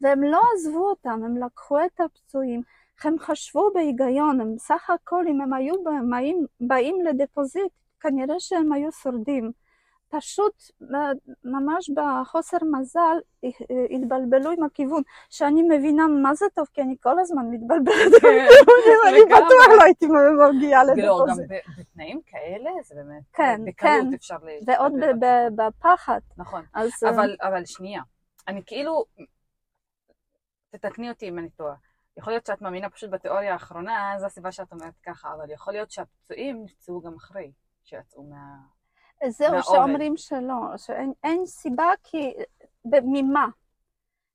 והם 0.00 0.22
לא 0.22 0.42
עזבו 0.54 0.88
אותם, 0.90 1.20
הם 1.24 1.36
לקחו 1.36 1.84
את 1.84 2.00
הפצועים. 2.00 2.62
הם 3.04 3.18
חשבו 3.18 3.70
בהיגיון, 3.74 4.40
הם 4.40 4.56
בסך 4.56 4.90
הכל 4.90 5.24
אם 5.28 5.40
הם 5.40 5.52
היו 5.52 5.74
באים, 6.10 6.46
באים 6.60 7.04
לדפוזיט, 7.04 7.72
כנראה 8.00 8.40
שהם 8.40 8.72
היו 8.72 8.92
שורדים. 8.92 9.52
פשוט 10.08 10.62
ממש 11.44 11.90
בחוסר 11.90 12.56
מזל 12.72 13.16
התבלבלו 13.90 14.50
עם 14.50 14.64
הכיוון, 14.64 15.02
שאני 15.30 15.62
מבינה 15.62 16.06
מה 16.22 16.34
זה 16.34 16.46
טוב, 16.54 16.66
כי 16.72 16.82
אני 16.82 16.96
כל 17.02 17.18
הזמן 17.18 17.42
מתבלבלת 17.50 18.12
כן, 18.20 18.28
בכיוונים, 18.28 18.98
אני. 19.08 19.24
בטוח 19.24 19.78
לא 19.78 19.82
הייתי 19.82 20.06
מגיעה 20.56 20.84
לא, 20.84 21.24
גם 21.28 21.36
בתנאים 21.78 22.20
כאלה 22.26 22.70
זה 22.84 22.94
באמת... 22.94 23.22
כן, 23.32 23.60
בקלות 23.64 23.76
כן. 23.76 24.14
אפשר. 24.14 24.36
ועוד 24.66 24.92
בפחד. 25.56 26.20
נכון. 26.36 26.64
אבל 27.40 27.64
שנייה, 27.64 28.02
אני 28.48 28.62
כאילו, 28.66 29.04
תתקני 30.70 31.08
אותי 31.08 31.28
אם 31.28 31.38
אני 31.38 31.50
טועה. 31.50 31.74
יכול 32.16 32.32
להיות 32.32 32.46
שאת 32.46 32.62
מאמינה 32.62 32.90
פשוט 32.90 33.10
בתיאוריה 33.10 33.52
האחרונה, 33.52 34.14
זו 34.18 34.26
הסיבה 34.26 34.52
שאת 34.52 34.72
אומרת 34.72 34.94
ככה, 35.02 35.32
אבל 35.34 35.50
יכול 35.50 35.72
להיות 35.72 35.90
שהפצועים 35.90 36.64
נפצעו 36.64 37.00
גם 37.00 37.14
אחרי 37.14 37.52
שיצאו 37.84 38.22
מה... 38.22 38.75
זהו. 39.28 39.62
שאומרים 39.62 40.16
שלא, 40.16 40.76
שאין 40.76 41.12
אין 41.24 41.46
סיבה 41.46 41.90
כי... 42.02 42.34
ממה? 42.84 43.46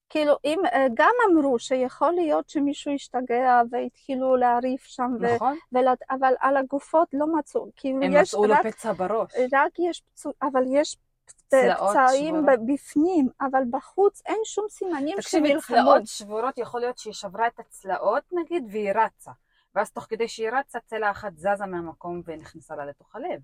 כאילו, 0.10 0.34
אם 0.46 0.60
אה, 0.74 0.86
גם 0.94 1.12
אמרו 1.32 1.60
שיכול 1.60 2.12
להיות 2.12 2.50
שמישהו 2.50 2.94
השתגע 2.94 3.62
והתחילו 3.72 4.36
להריף 4.36 4.84
שם, 4.84 5.12
ו- 5.22 5.36
נכון? 5.36 5.58
ולת- 5.72 6.02
אבל 6.12 6.34
על 6.40 6.58
הגופות 6.58 7.08
לא 7.14 7.28
מצאו, 7.38 7.68
כאילו 7.76 8.02
הם 8.04 8.12
יש 8.14 8.30
מצאו 8.30 8.46
לו 8.46 8.54
רק, 8.54 8.68
פצע 8.68 8.94
בראש. 8.94 9.32
רק 9.54 9.72
יש 9.80 10.02
פצוע, 10.02 10.32
אבל 10.42 10.64
יש 10.68 10.98
פצעים 11.26 12.36
שבורות. 12.36 12.60
בפנים, 12.74 13.30
אבל 13.42 13.64
בחוץ 13.70 14.22
אין 14.26 14.40
שום 14.44 14.66
סימנים 14.70 15.18
תקשיבי, 15.18 15.50
שנלחמו. 15.50 15.76
צלעות 15.78 16.08
שבורות, 16.08 16.58
יכול 16.58 16.80
להיות 16.80 16.98
שהיא 16.98 17.14
שברה 17.14 17.48
את 17.48 17.60
הצלעות 17.60 18.24
נגיד, 18.32 18.64
והיא 18.72 18.92
רצה. 18.96 19.32
ואז 19.76 19.92
תוך 19.92 20.04
כדי 20.10 20.28
שהיא 20.28 20.50
רצה, 20.50 20.80
צלע 20.80 21.12
אחת 21.12 21.38
זזה 21.38 21.66
מהמקום 21.68 22.22
ונכנסה 22.26 22.76
לה 22.76 22.86
לתוך 22.86 23.16
הלב. 23.16 23.40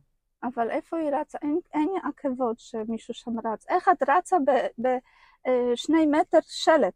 אבל 0.48 0.72
איפה 0.72 0.98
היא 0.98 1.10
רצה? 1.12 1.38
אין, 1.42 1.60
אין 1.74 1.90
עקבות 2.04 2.60
שמישהו 2.60 3.14
שם 3.14 3.40
רץ. 3.48 3.66
איך 3.70 3.90
את 3.90 4.10
רצה 4.10 4.38
בשני 4.78 6.06
מטר 6.06 6.40
שלג? 6.42 6.92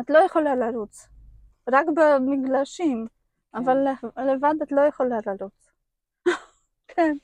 את 0.00 0.10
לא 0.10 0.18
יכולה 0.18 0.54
לרוץ. 0.54 1.08
רק 1.68 1.86
במגלשים, 1.94 3.06
אבל 3.54 3.86
לבד 4.16 4.54
את 4.62 4.72
לא 4.72 4.80
יכולה 4.80 5.16
לרוץ. 5.26 5.70
כן. 6.88 7.16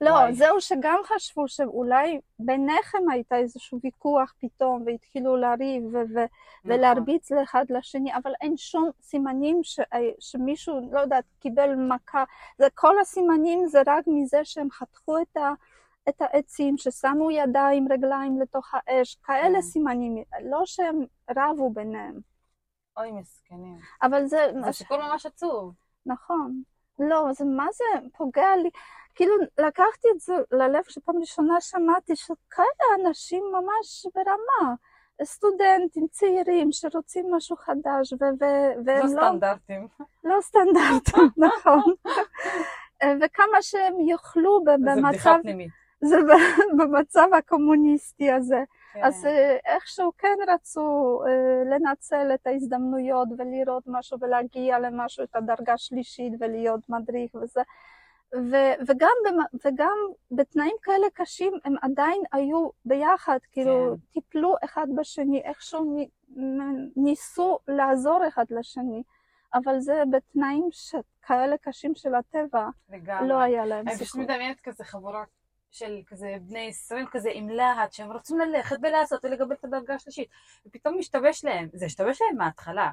לא, 0.00 0.10
וואי. 0.10 0.34
זהו 0.34 0.60
שגם 0.60 0.98
חשבו 1.04 1.48
שאולי 1.48 2.20
ביניכם 2.38 3.10
הייתה 3.10 3.36
איזשהו 3.36 3.80
ויכוח 3.84 4.34
פתאום 4.38 4.82
והתחילו 4.86 5.36
לריב 5.36 5.84
ו- 5.84 5.96
ו- 5.96 6.20
נכון. 6.20 6.30
ולהרביץ 6.64 7.30
לאחד 7.30 7.64
לשני, 7.68 8.16
אבל 8.16 8.32
אין 8.40 8.56
שום 8.56 8.90
סימנים 9.00 9.60
ש- 9.62 9.80
שמישהו, 10.20 10.88
לא 10.92 11.00
יודעת, 11.00 11.24
קיבל 11.40 11.74
מכה. 11.74 12.24
זה, 12.58 12.66
כל 12.74 13.00
הסימנים 13.00 13.66
זה 13.66 13.82
רק 13.86 14.04
מזה 14.06 14.44
שהם 14.44 14.70
חתכו 14.70 15.18
את, 15.22 15.36
ה, 15.36 15.52
את 16.08 16.22
העצים, 16.22 16.78
ששמו 16.78 17.30
ידיים, 17.30 17.92
רגליים 17.92 18.40
לתוך 18.40 18.70
האש, 18.72 19.14
כאלה 19.14 19.54
כן. 19.54 19.62
סימנים, 19.62 20.22
לא 20.44 20.62
שהם 20.64 21.04
רבו 21.36 21.70
ביניהם. 21.70 22.20
אוי, 22.96 23.12
מסכנים. 23.12 23.78
אבל 24.02 24.26
זה, 24.26 24.46
זה 24.64 24.72
סיפור 24.72 24.96
ממש 24.96 25.26
עצוב. 25.26 25.74
נכון. 26.06 26.62
לא, 26.98 27.32
זה 27.32 27.44
מה 27.44 27.66
זה 27.72 27.84
פוגע 28.16 28.56
לי. 28.62 28.70
כאילו, 29.14 29.34
לקחתי 29.58 30.08
את 30.14 30.20
זה 30.20 30.34
ללב 30.52 30.82
שפעם 30.88 31.18
ראשונה 31.20 31.60
שמעתי 31.60 32.16
שכאלה 32.16 33.06
אנשים 33.06 33.44
ממש 33.52 34.06
ברמה. 34.14 34.74
סטודנטים 35.24 36.06
צעירים 36.10 36.72
שרוצים 36.72 37.34
משהו 37.34 37.56
חדש, 37.56 38.12
ו- 38.12 38.16
ו- 38.40 38.74
לא 38.76 38.82
והם 38.84 39.02
לא, 39.02 39.08
סטנדרטים. 39.08 39.88
לא 40.24 40.40
סטנדרטים, 40.40 41.28
נכון. 41.46 41.94
וכמה 43.20 43.62
שהם 43.62 44.00
יוכלו 44.00 44.64
ב- 44.64 44.68
זה 44.70 44.76
בדיחה 44.76 45.30
במצב, 45.30 45.38
פנימית. 45.42 45.70
זה 46.04 46.16
במצב 46.78 47.28
הקומוניסטי 47.38 48.30
הזה. 48.32 48.62
כן. 48.92 49.04
אז 49.04 49.26
אה, 49.26 49.56
איכשהו 49.66 50.12
כן 50.18 50.36
רצו 50.48 51.20
אה, 51.26 51.64
לנצל 51.70 52.30
את 52.34 52.46
ההזדמנויות 52.46 53.28
ולראות 53.38 53.84
משהו 53.86 54.18
ולהגיע 54.20 54.78
למשהו, 54.78 55.24
את 55.24 55.36
הדרגה 55.36 55.78
שלישית 55.78 56.32
ולהיות 56.40 56.80
מדריך 56.88 57.34
וזה. 57.34 57.60
ו- 58.34 58.74
וגם, 58.86 59.10
במ- 59.26 59.58
וגם 59.66 59.96
בתנאים 60.30 60.76
כאלה 60.82 61.06
קשים 61.14 61.52
הם 61.64 61.74
עדיין 61.82 62.22
היו 62.32 62.68
ביחד, 62.84 63.38
כאילו 63.52 63.72
טיפלו 64.12 64.54
אחד 64.64 64.86
בשני, 64.96 65.40
איכשהו 65.44 66.06
ניסו 66.96 67.58
לעזור 67.68 68.28
אחד 68.28 68.44
לשני, 68.50 69.02
אבל 69.54 69.78
זה 69.80 70.02
בתנאים 70.12 70.68
ש- 70.70 70.94
כאלה 71.22 71.56
קשים 71.58 71.94
של 71.94 72.14
הטבע, 72.14 72.68
לגמרי. 72.90 73.28
לא 73.28 73.40
היה 73.40 73.66
להם 73.66 73.88
אני 73.88 73.94
פשוט 73.96 74.06
סיכוי. 74.06 74.24
מדמיינת 74.24 74.60
כזה 74.60 74.84
חבורה 74.84 75.24
של 75.70 76.00
כזה 76.06 76.36
בני 76.40 76.68
20 76.68 77.06
כזה 77.10 77.30
עם 77.32 77.48
להט 77.48 77.92
שהם 77.92 78.12
רוצים 78.12 78.38
ללכת 78.38 78.76
ולעשות 78.82 79.24
ולקבל 79.24 79.54
את 79.54 79.64
הדרגה 79.64 79.94
השלישית 79.94 80.28
ופתאום 80.66 80.98
משתבש 80.98 81.44
להם, 81.44 81.68
זה 81.72 81.86
השתבש 81.86 82.22
להם 82.22 82.36
מההתחלה. 82.38 82.90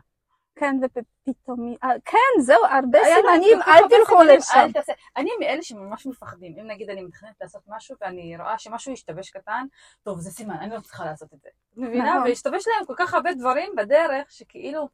כן, 0.59 0.75
ופתאום, 0.81 1.73
אה, 1.83 1.89
כן, 2.05 2.41
זהו, 2.41 2.65
הרבה 2.65 2.99
סימנים, 3.15 3.61
אל 3.67 3.87
תלכו 3.89 4.23
לשם. 4.23 4.69
אני 5.17 5.29
מאלה 5.39 5.61
שממש 5.61 6.05
מפחדים, 6.05 6.55
אם 6.59 6.67
נגיד 6.67 6.89
אני 6.89 7.03
מתכננת 7.03 7.35
לעשות 7.41 7.61
משהו 7.67 7.95
ואני 8.01 8.37
רואה 8.37 8.57
שמשהו 8.57 8.93
השתבש 8.93 9.29
קטן, 9.29 9.65
טוב 10.03 10.19
זה 10.19 10.31
סימן, 10.31 10.55
אני 10.55 10.75
לא 10.75 10.79
צריכה 10.79 11.05
לעשות 11.05 11.33
את 11.33 11.41
זה. 11.41 11.49
מבינה? 11.77 12.15
נכון. 12.15 12.27
והשתבש 12.29 12.67
להם 12.67 12.85
כל 12.85 12.93
כך 12.97 13.13
הרבה 13.13 13.33
דברים 13.33 13.75
בדרך 13.77 14.31
שכאילו, 14.31 14.87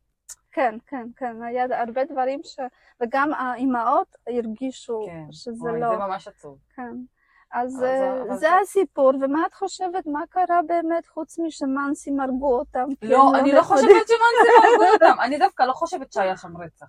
כן, 0.51 0.77
כן, 0.87 1.07
כן, 1.15 1.43
היה 1.43 1.65
הרבה 1.79 2.05
דברים 2.05 2.39
ש... 2.43 2.59
וגם 3.01 3.33
האימהות 3.33 4.15
הרגישו 4.27 5.05
כן, 5.05 5.31
שזה 5.31 5.71
לא... 5.79 5.89
זה 5.89 5.97
ממש 5.97 6.27
עצוב. 6.27 6.57
כן. 6.75 6.95
אז 7.53 7.79
אבל 7.79 7.85
אה, 8.31 8.35
זה- 8.37 8.55
הסיפור, 8.61 9.11
ומה 9.21 9.45
את 9.45 9.53
חושבת, 9.53 10.05
מה 10.07 10.21
קרה 10.29 10.59
באמת 10.67 11.07
חוץ 11.07 11.39
משמנסים 11.39 12.19
הרגו 12.19 12.59
אותם? 12.59 12.85
לא, 13.01 13.17
הם 13.29 13.35
אני 13.35 13.51
לא 13.51 13.61
חושבת 13.61 14.07
שמנזים 14.07 14.61
הרגו 14.63 14.93
אותם, 14.93 15.21
אני 15.21 15.39
דווקא 15.39 15.63
לא 15.63 15.73
חושבת 15.73 16.11
שהיה 16.13 16.37
שם 16.37 16.57
רצח. 16.57 16.85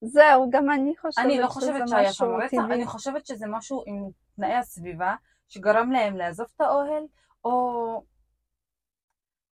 זהו, 0.00 0.50
גם 0.50 0.70
אני 0.70 0.96
חושבת 0.96 1.24
אני 1.24 1.38
לא 1.40 1.46
חושבת 1.46 1.88
שהיה 1.88 2.12
שם 2.12 2.24
רצח, 2.24 2.50
טבעי. 2.50 2.74
אני 2.74 2.86
חושבת 2.86 3.26
שזה 3.26 3.46
משהו 3.48 3.82
עם 3.86 4.08
תנאי 4.36 4.54
הסביבה 4.54 5.14
שגרם 5.48 5.92
להם 5.92 6.16
לעזוב 6.16 6.46
את 6.56 6.60
האוהל, 6.60 7.02
או... 7.44 8.02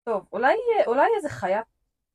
טוב, 0.04 0.26
אולי, 0.32 0.54
אולי 0.86 1.06
איזה 1.16 1.28
חיה 1.28 1.60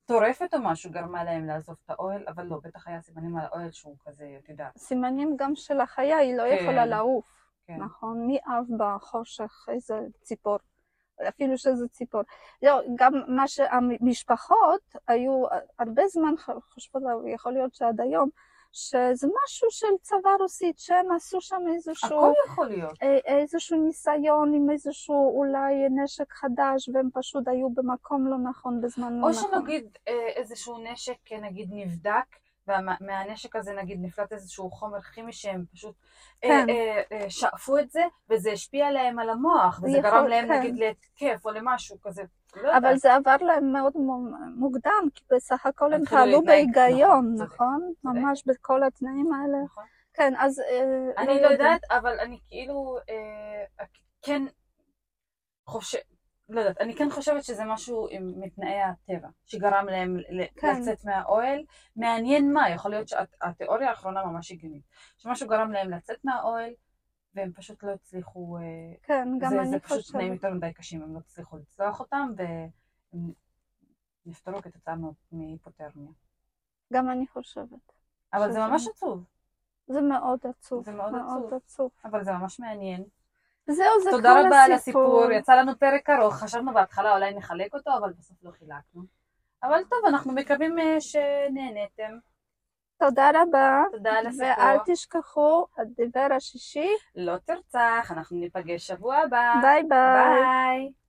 טורפת 0.05 0.53
או 0.53 0.59
משהו 0.61 0.91
גרמה 0.91 1.23
להם 1.23 1.45
לעזוב 1.47 1.75
את 1.85 1.89
האוהל, 1.89 2.23
אבל 2.27 2.45
לא, 2.45 2.59
בטח 2.63 2.87
היה 2.87 3.01
סימנים 3.01 3.37
על 3.37 3.45
האוהל 3.45 3.71
שהוא 3.71 3.95
כזה, 4.05 4.35
את 4.43 4.49
יודעת. 4.49 4.77
סימנים 4.77 5.35
גם 5.37 5.55
של 5.55 5.79
החיה, 5.81 6.17
היא 6.17 6.37
לא 6.37 6.43
כן, 6.43 6.57
יכולה 6.63 6.85
לעוף, 6.85 7.25
כן. 7.67 7.75
נכון? 7.75 8.27
מי 8.27 8.37
עף 8.37 8.67
בחושך, 8.77 9.65
איזה 9.67 9.99
ציפור. 10.21 10.57
אפילו 11.29 11.57
שזה 11.57 11.87
ציפור. 11.87 12.21
לא, 12.61 12.81
גם 12.95 13.13
מה 13.27 13.47
שהמשפחות 13.47 14.81
היו 15.07 15.43
הרבה 15.79 16.07
זמן 16.07 16.33
חושבות, 16.73 17.03
יכול 17.33 17.53
להיות 17.53 17.73
שעד 17.73 18.01
היום, 18.01 18.29
שזה 18.71 19.27
משהו 19.43 19.67
של 19.71 19.87
צבא 20.01 20.29
רוסית, 20.39 20.79
שהם 20.79 21.11
עשו 21.11 21.41
שם 21.41 21.61
איזשהו... 21.73 22.17
הכל 22.19 22.31
יכול 22.47 22.67
להיות. 22.67 23.03
א- 23.03 23.05
איזשהו 23.25 23.81
ניסיון 23.81 24.53
עם 24.53 24.69
איזשהו 24.69 25.37
אולי 25.37 25.89
נשק 25.89 26.31
חדש 26.33 26.89
והם 26.93 27.09
פשוט 27.13 27.47
היו 27.47 27.69
במקום 27.69 28.27
לא 28.27 28.37
נכון 28.37 28.81
בזמן 28.81 29.19
לא 29.19 29.25
או 29.25 29.29
נכון. 29.29 29.51
שנגיד 29.51 29.97
אה, 30.07 30.27
איזשהו 30.27 30.77
נשק 30.77 31.31
אה, 31.31 31.39
נגיד 31.39 31.69
נבדק, 31.71 32.35
ומהנשק 32.67 33.55
הזה 33.55 33.73
נגיד 33.73 33.97
נפלט 34.01 34.33
איזשהו 34.33 34.71
חומר 34.71 35.01
כימי 35.01 35.33
שהם 35.33 35.65
פשוט 35.73 35.95
אה, 36.43 36.49
כן. 36.49 36.65
אה, 36.69 37.01
אה, 37.11 37.29
שאפו 37.29 37.77
את 37.79 37.89
זה, 37.91 38.01
וזה 38.29 38.51
השפיע 38.51 38.91
להם 38.91 39.19
על 39.19 39.29
המוח, 39.29 39.79
וזה 39.83 39.97
יכול, 39.97 40.09
גרם 40.11 40.27
להם 40.27 40.47
כן. 40.47 40.59
נגיד 40.59 40.75
להתקף 40.77 41.45
או 41.45 41.51
למשהו 41.51 41.97
כזה. 42.01 42.23
לא 42.55 42.77
אבל 42.77 42.85
יודעת. 42.87 42.99
זה 42.99 43.15
עבר 43.15 43.35
להם 43.41 43.71
מאוד 43.71 43.93
מו- 43.97 44.37
מוקדם, 44.55 45.07
כי 45.15 45.23
בסך 45.33 45.65
הכל 45.65 45.93
הם 45.93 46.05
פעלו 46.05 46.25
להתנהג, 46.25 46.45
בהיגיון, 46.45 47.33
נכון, 47.35 47.45
נכון? 47.45 47.81
צודק. 48.01 48.15
ממש 48.23 48.43
בכל 48.45 48.83
התנאים 48.83 49.33
האלה. 49.33 49.63
נכון. 49.65 49.83
כן, 50.13 50.33
אז... 50.37 50.59
אה, 50.59 50.83
אני 51.17 51.27
לא 51.27 51.31
יודעת. 51.33 51.51
יודעת, 51.51 51.81
אבל 51.91 52.19
אני 52.19 52.39
כאילו 52.47 52.97
אה, 53.09 53.85
כן 54.21 54.41
חושבת, 55.67 56.01
לא 56.49 56.59
יודעת, 56.59 56.81
אני 56.81 56.95
כן 56.95 57.09
חושבת 57.09 57.43
שזה 57.43 57.63
משהו 57.65 58.07
עם 58.11 58.33
מתנאי 58.39 58.81
הטבע, 58.81 59.27
שגרם 59.45 59.85
להם 59.85 60.17
כן. 60.55 60.81
לצאת 60.81 61.05
מהאוהל. 61.05 61.63
מעניין 61.95 62.53
מה, 62.53 62.69
יכול 62.69 62.91
להיות 62.91 63.07
שהתיאוריה 63.07 63.89
האחרונה 63.89 64.25
ממש 64.25 64.51
הגיונית. 64.51 64.83
שמשהו 65.17 65.47
גרם 65.47 65.71
להם 65.71 65.89
לצאת 65.89 66.25
מהאוהל, 66.25 66.73
והם 67.35 67.51
פשוט 67.51 67.83
לא 67.83 67.91
הצליחו, 67.91 68.57
אה, 68.57 68.63
כן, 69.03 69.27
גם 69.39 69.49
זה, 69.49 69.61
אני 69.61 69.69
זה 69.69 69.79
פשוט 69.79 70.11
תנאים 70.11 70.33
חושבת. 70.33 70.43
יותר 70.43 70.55
מדי 70.57 70.73
קשים, 70.73 71.01
הם 71.03 71.13
לא 71.13 71.19
הצליחו 71.19 71.57
לצלוח 71.57 71.99
אותם, 71.99 72.31
והם 72.37 73.31
נפטרו 74.25 74.61
כתוצאה 74.61 74.95
מהיפותרמיה. 75.31 76.11
גם 76.93 77.09
אני 77.09 77.27
חושבת. 77.27 77.91
אבל 78.33 78.51
זה 78.51 78.59
ממש 78.59 78.87
עצוב, 78.87 79.23
זה 79.87 80.01
מאוד 80.01 80.39
עצוב. 80.49 80.85
זה 80.85 80.91
מאוד 80.91 81.11
מאוד 81.11 81.43
עצוב. 81.43 81.53
עצוב. 81.53 81.91
אבל 82.05 82.23
זה 82.23 82.31
ממש 82.31 82.59
מעניין. 82.59 83.03
זהו, 83.67 84.01
זה 84.03 84.09
כל 84.09 84.15
תודה 84.17 84.41
רבה 84.41 84.63
על 84.63 84.71
הסיפור. 84.71 85.19
הסיפור, 85.19 85.31
יצא 85.31 85.55
לנו 85.55 85.79
פרק 85.79 86.09
ארוך, 86.09 86.35
חשבנו 86.35 86.73
בהתחלה 86.73 87.13
אולי 87.15 87.33
נחלק 87.33 87.73
אותו, 87.73 87.91
אבל 87.97 88.13
בסוף 88.17 88.37
לא 88.43 88.51
חילקנו. 88.51 89.03
אבל 89.63 89.83
טוב, 89.89 89.99
אנחנו 90.07 90.33
מקווים 90.33 90.79
אה, 90.79 91.01
שנהנתם. 91.01 92.17
תודה 92.99 93.29
רבה. 93.33 93.83
תודה 93.91 94.13
על 94.13 94.27
הסיפור. 94.27 94.47
ואל 94.57 94.77
תשכחו, 94.85 95.65
הדבר 95.77 96.27
השישי, 96.35 96.89
לא 97.15 97.37
תרצח, 97.37 98.11
אנחנו 98.11 98.37
ניפגש 98.37 98.87
שבוע 98.87 99.15
הבא. 99.15 99.53
ביי 99.61 99.83
ביי. 99.83 100.41
ביי. 100.41 101.04